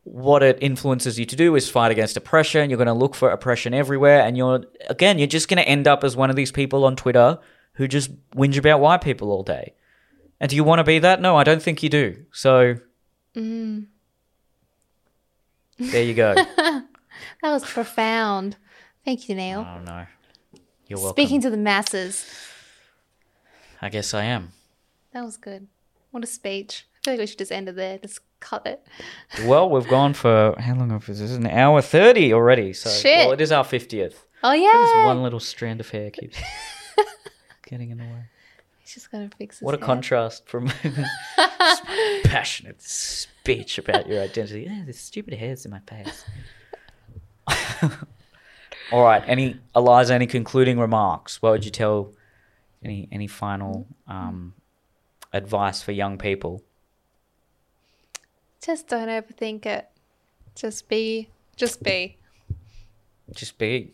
what 0.03 0.43
it 0.43 0.57
influences 0.61 1.17
you 1.17 1.25
to 1.25 1.35
do 1.35 1.55
is 1.55 1.69
fight 1.69 1.91
against 1.91 2.17
oppression. 2.17 2.69
You're 2.69 2.77
going 2.77 2.87
to 2.87 2.93
look 2.93 3.15
for 3.15 3.29
oppression 3.29 3.73
everywhere, 3.73 4.21
and 4.21 4.37
you're 4.37 4.65
again, 4.89 5.17
you're 5.17 5.27
just 5.27 5.47
going 5.47 5.57
to 5.61 5.67
end 5.67 5.87
up 5.87 6.03
as 6.03 6.15
one 6.15 6.29
of 6.29 6.35
these 6.35 6.51
people 6.51 6.85
on 6.85 6.95
Twitter 6.95 7.39
who 7.73 7.87
just 7.87 8.11
whinge 8.31 8.57
about 8.57 8.79
white 8.79 9.01
people 9.01 9.31
all 9.31 9.43
day. 9.43 9.73
And 10.39 10.49
do 10.49 10.55
you 10.55 10.63
want 10.63 10.79
to 10.79 10.83
be 10.83 10.99
that? 10.99 11.21
No, 11.21 11.37
I 11.37 11.43
don't 11.43 11.61
think 11.61 11.83
you 11.83 11.89
do. 11.89 12.25
So 12.31 12.75
mm. 13.35 13.85
there 15.79 16.03
you 16.03 16.13
go. 16.13 16.35
That 17.43 17.51
was 17.51 17.63
profound. 17.65 18.55
Thank 19.05 19.27
you, 19.29 19.35
Neel. 19.35 19.59
oh 19.69 19.79
no, 19.83 20.05
you're 20.87 20.97
welcome. 20.97 21.13
Speaking 21.13 21.41
to 21.41 21.49
the 21.49 21.57
masses. 21.57 22.25
I 23.81 23.89
guess 23.89 24.13
I 24.13 24.23
am. 24.23 24.53
That 25.13 25.23
was 25.25 25.35
good. 25.37 25.67
What 26.11 26.23
a 26.23 26.27
speech. 26.27 26.85
I 26.95 27.03
feel 27.03 27.13
like 27.15 27.19
we 27.19 27.27
should 27.27 27.37
just 27.39 27.51
end 27.51 27.67
it 27.67 27.75
there. 27.75 27.97
Just 27.97 28.21
cut 28.39 28.65
it. 28.65 28.85
Well, 29.45 29.69
we've 29.69 29.87
gone 29.87 30.13
for 30.13 30.55
how 30.57 30.73
long? 30.75 30.91
Is 30.93 31.05
this 31.07 31.19
is 31.19 31.35
an 31.35 31.47
hour 31.47 31.81
thirty 31.81 32.33
already? 32.33 32.71
So 32.73 32.89
Shit. 32.89 33.17
well, 33.25 33.33
it 33.33 33.41
is 33.41 33.51
our 33.51 33.63
fiftieth. 33.65 34.25
Oh, 34.41 34.51
This 34.51 34.61
yeah. 34.63 35.05
one 35.05 35.21
little 35.23 35.39
strand 35.41 35.79
of 35.81 35.89
hair 35.89 36.11
keeps 36.11 36.37
getting 37.69 37.89
in 37.91 37.97
the 37.97 38.03
way. 38.05 38.25
He's 38.79 38.93
just 38.93 39.11
to 39.11 39.29
fix 39.37 39.59
his 39.59 39.65
What 39.65 39.75
a 39.75 39.77
hair. 39.77 39.85
contrast 39.85 40.47
from 40.47 40.67
passionate 42.23 42.81
speech 42.81 43.77
about 43.77 44.07
your 44.07 44.21
identity. 44.21 44.63
Yeah, 44.69 44.81
there's 44.85 44.99
stupid 44.99 45.33
hairs 45.33 45.65
in 45.65 45.71
my 45.71 45.79
face. 45.79 46.23
All 48.91 49.03
right. 49.03 49.23
Any 49.27 49.59
Eliza? 49.75 50.13
Any 50.13 50.27
concluding 50.27 50.79
remarks? 50.79 51.41
What 51.41 51.51
would 51.51 51.65
you 51.65 51.71
tell? 51.71 52.13
Any 52.83 53.07
any 53.11 53.27
final 53.27 53.87
um, 54.07 54.53
advice 55.31 55.81
for 55.81 55.91
young 55.91 56.17
people? 56.17 56.63
Just 58.61 58.87
don't 58.87 59.07
overthink 59.07 59.65
it. 59.65 59.89
Just 60.55 60.87
be. 60.87 61.29
Just 61.55 61.83
be. 61.83 62.17
Just 63.33 63.57
be. 63.57 63.93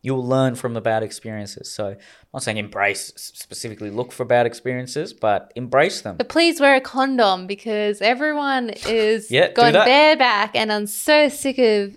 You'll 0.00 0.26
learn 0.26 0.54
from 0.54 0.74
the 0.74 0.80
bad 0.80 1.02
experiences. 1.02 1.70
So 1.70 1.88
I'm 1.88 1.96
not 2.32 2.42
saying 2.42 2.56
embrace 2.56 3.12
specifically 3.16 3.90
look 3.90 4.12
for 4.12 4.24
bad 4.24 4.46
experiences, 4.46 5.12
but 5.12 5.52
embrace 5.56 6.02
them. 6.02 6.16
But 6.16 6.28
please 6.28 6.60
wear 6.60 6.76
a 6.76 6.80
condom 6.80 7.46
because 7.46 8.00
everyone 8.00 8.70
is 8.86 9.30
Yeah, 9.30 9.52
going 9.52 9.72
bareback, 9.72 10.54
and 10.54 10.72
I'm 10.72 10.86
so 10.86 11.28
sick 11.28 11.58
of 11.58 11.96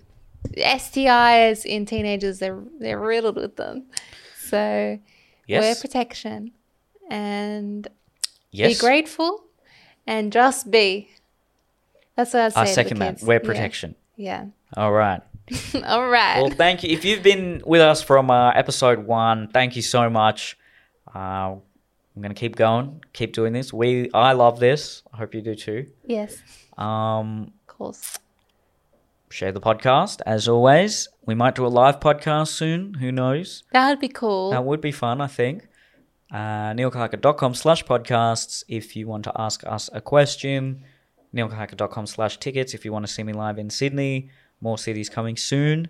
STIs 0.56 1.64
in 1.64 1.86
teenagers. 1.86 2.38
They're 2.38 2.62
they're 2.78 2.98
riddled 3.00 3.36
with 3.36 3.56
them. 3.56 3.84
So 4.48 4.56
wear 4.58 5.00
Yes. 5.46 5.80
protection 5.80 6.52
and 7.10 7.86
yes. 8.50 8.74
be 8.74 8.80
grateful 8.80 9.44
and 10.06 10.32
just 10.32 10.70
be. 10.70 11.08
That's 12.16 12.34
what 12.34 12.42
I'd 12.44 12.52
say. 12.52 12.60
I 12.60 12.64
second 12.66 12.98
that. 12.98 13.22
Wear 13.22 13.40
Yeah. 13.42 13.46
protection. 13.46 13.94
Yeah. 14.16 14.46
All 14.76 14.92
right. 14.92 15.20
All 15.86 16.06
right. 16.08 16.40
Well, 16.40 16.50
thank 16.50 16.82
you. 16.84 16.90
If 16.90 17.04
you've 17.04 17.22
been 17.22 17.62
with 17.66 17.80
us 17.80 18.02
from 18.02 18.30
uh, 18.30 18.50
episode 18.50 19.06
one, 19.06 19.48
thank 19.48 19.76
you 19.76 19.82
so 19.82 20.08
much. 20.10 20.56
Uh, 21.14 21.56
I'm 22.14 22.20
gonna 22.20 22.34
keep 22.34 22.56
going, 22.56 23.02
keep 23.14 23.32
doing 23.32 23.52
this. 23.54 23.72
We, 23.72 24.10
I 24.12 24.32
love 24.34 24.60
this. 24.60 25.02
I 25.12 25.16
hope 25.16 25.34
you 25.34 25.40
do 25.40 25.54
too. 25.54 25.86
yes. 26.06 26.36
Um, 26.78 27.52
Of 27.68 27.76
course. 27.76 28.18
Share 29.32 29.50
the 29.50 29.60
podcast 29.62 30.20
as 30.26 30.46
always. 30.46 31.08
We 31.24 31.34
might 31.34 31.54
do 31.54 31.64
a 31.64 31.68
live 31.68 32.00
podcast 32.00 32.48
soon. 32.48 32.94
Who 32.94 33.10
knows? 33.10 33.64
That 33.72 33.88
would 33.88 33.98
be 33.98 34.08
cool. 34.08 34.50
That 34.50 34.64
would 34.64 34.82
be 34.82 34.92
fun. 34.92 35.22
I 35.22 35.26
think. 35.26 35.68
Uh, 36.30 36.72
neelkolhatkar.com 36.74 37.54
slash 37.54 37.84
podcasts 37.84 38.62
if 38.68 38.94
you 38.94 39.06
want 39.06 39.24
to 39.24 39.32
ask 39.36 39.64
us 39.66 39.88
a 39.92 40.00
question. 40.02 40.84
neelkolhatkar.com 41.34 42.06
slash 42.06 42.38
tickets 42.38 42.74
if 42.74 42.84
you 42.84 42.92
want 42.92 43.06
to 43.06 43.12
see 43.12 43.22
me 43.22 43.32
live 43.32 43.58
in 43.58 43.70
Sydney. 43.70 44.30
More 44.60 44.76
cities 44.76 45.08
coming 45.08 45.36
soon. 45.36 45.88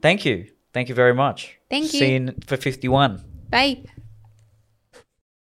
Thank 0.00 0.24
you. 0.24 0.46
Thank 0.72 0.88
you 0.88 0.94
very 0.94 1.14
much. 1.14 1.58
Thank 1.68 1.92
you. 1.92 2.00
See 2.00 2.12
you. 2.14 2.20
you 2.20 2.34
for 2.46 2.56
51. 2.56 3.22
Bye. 3.50 3.84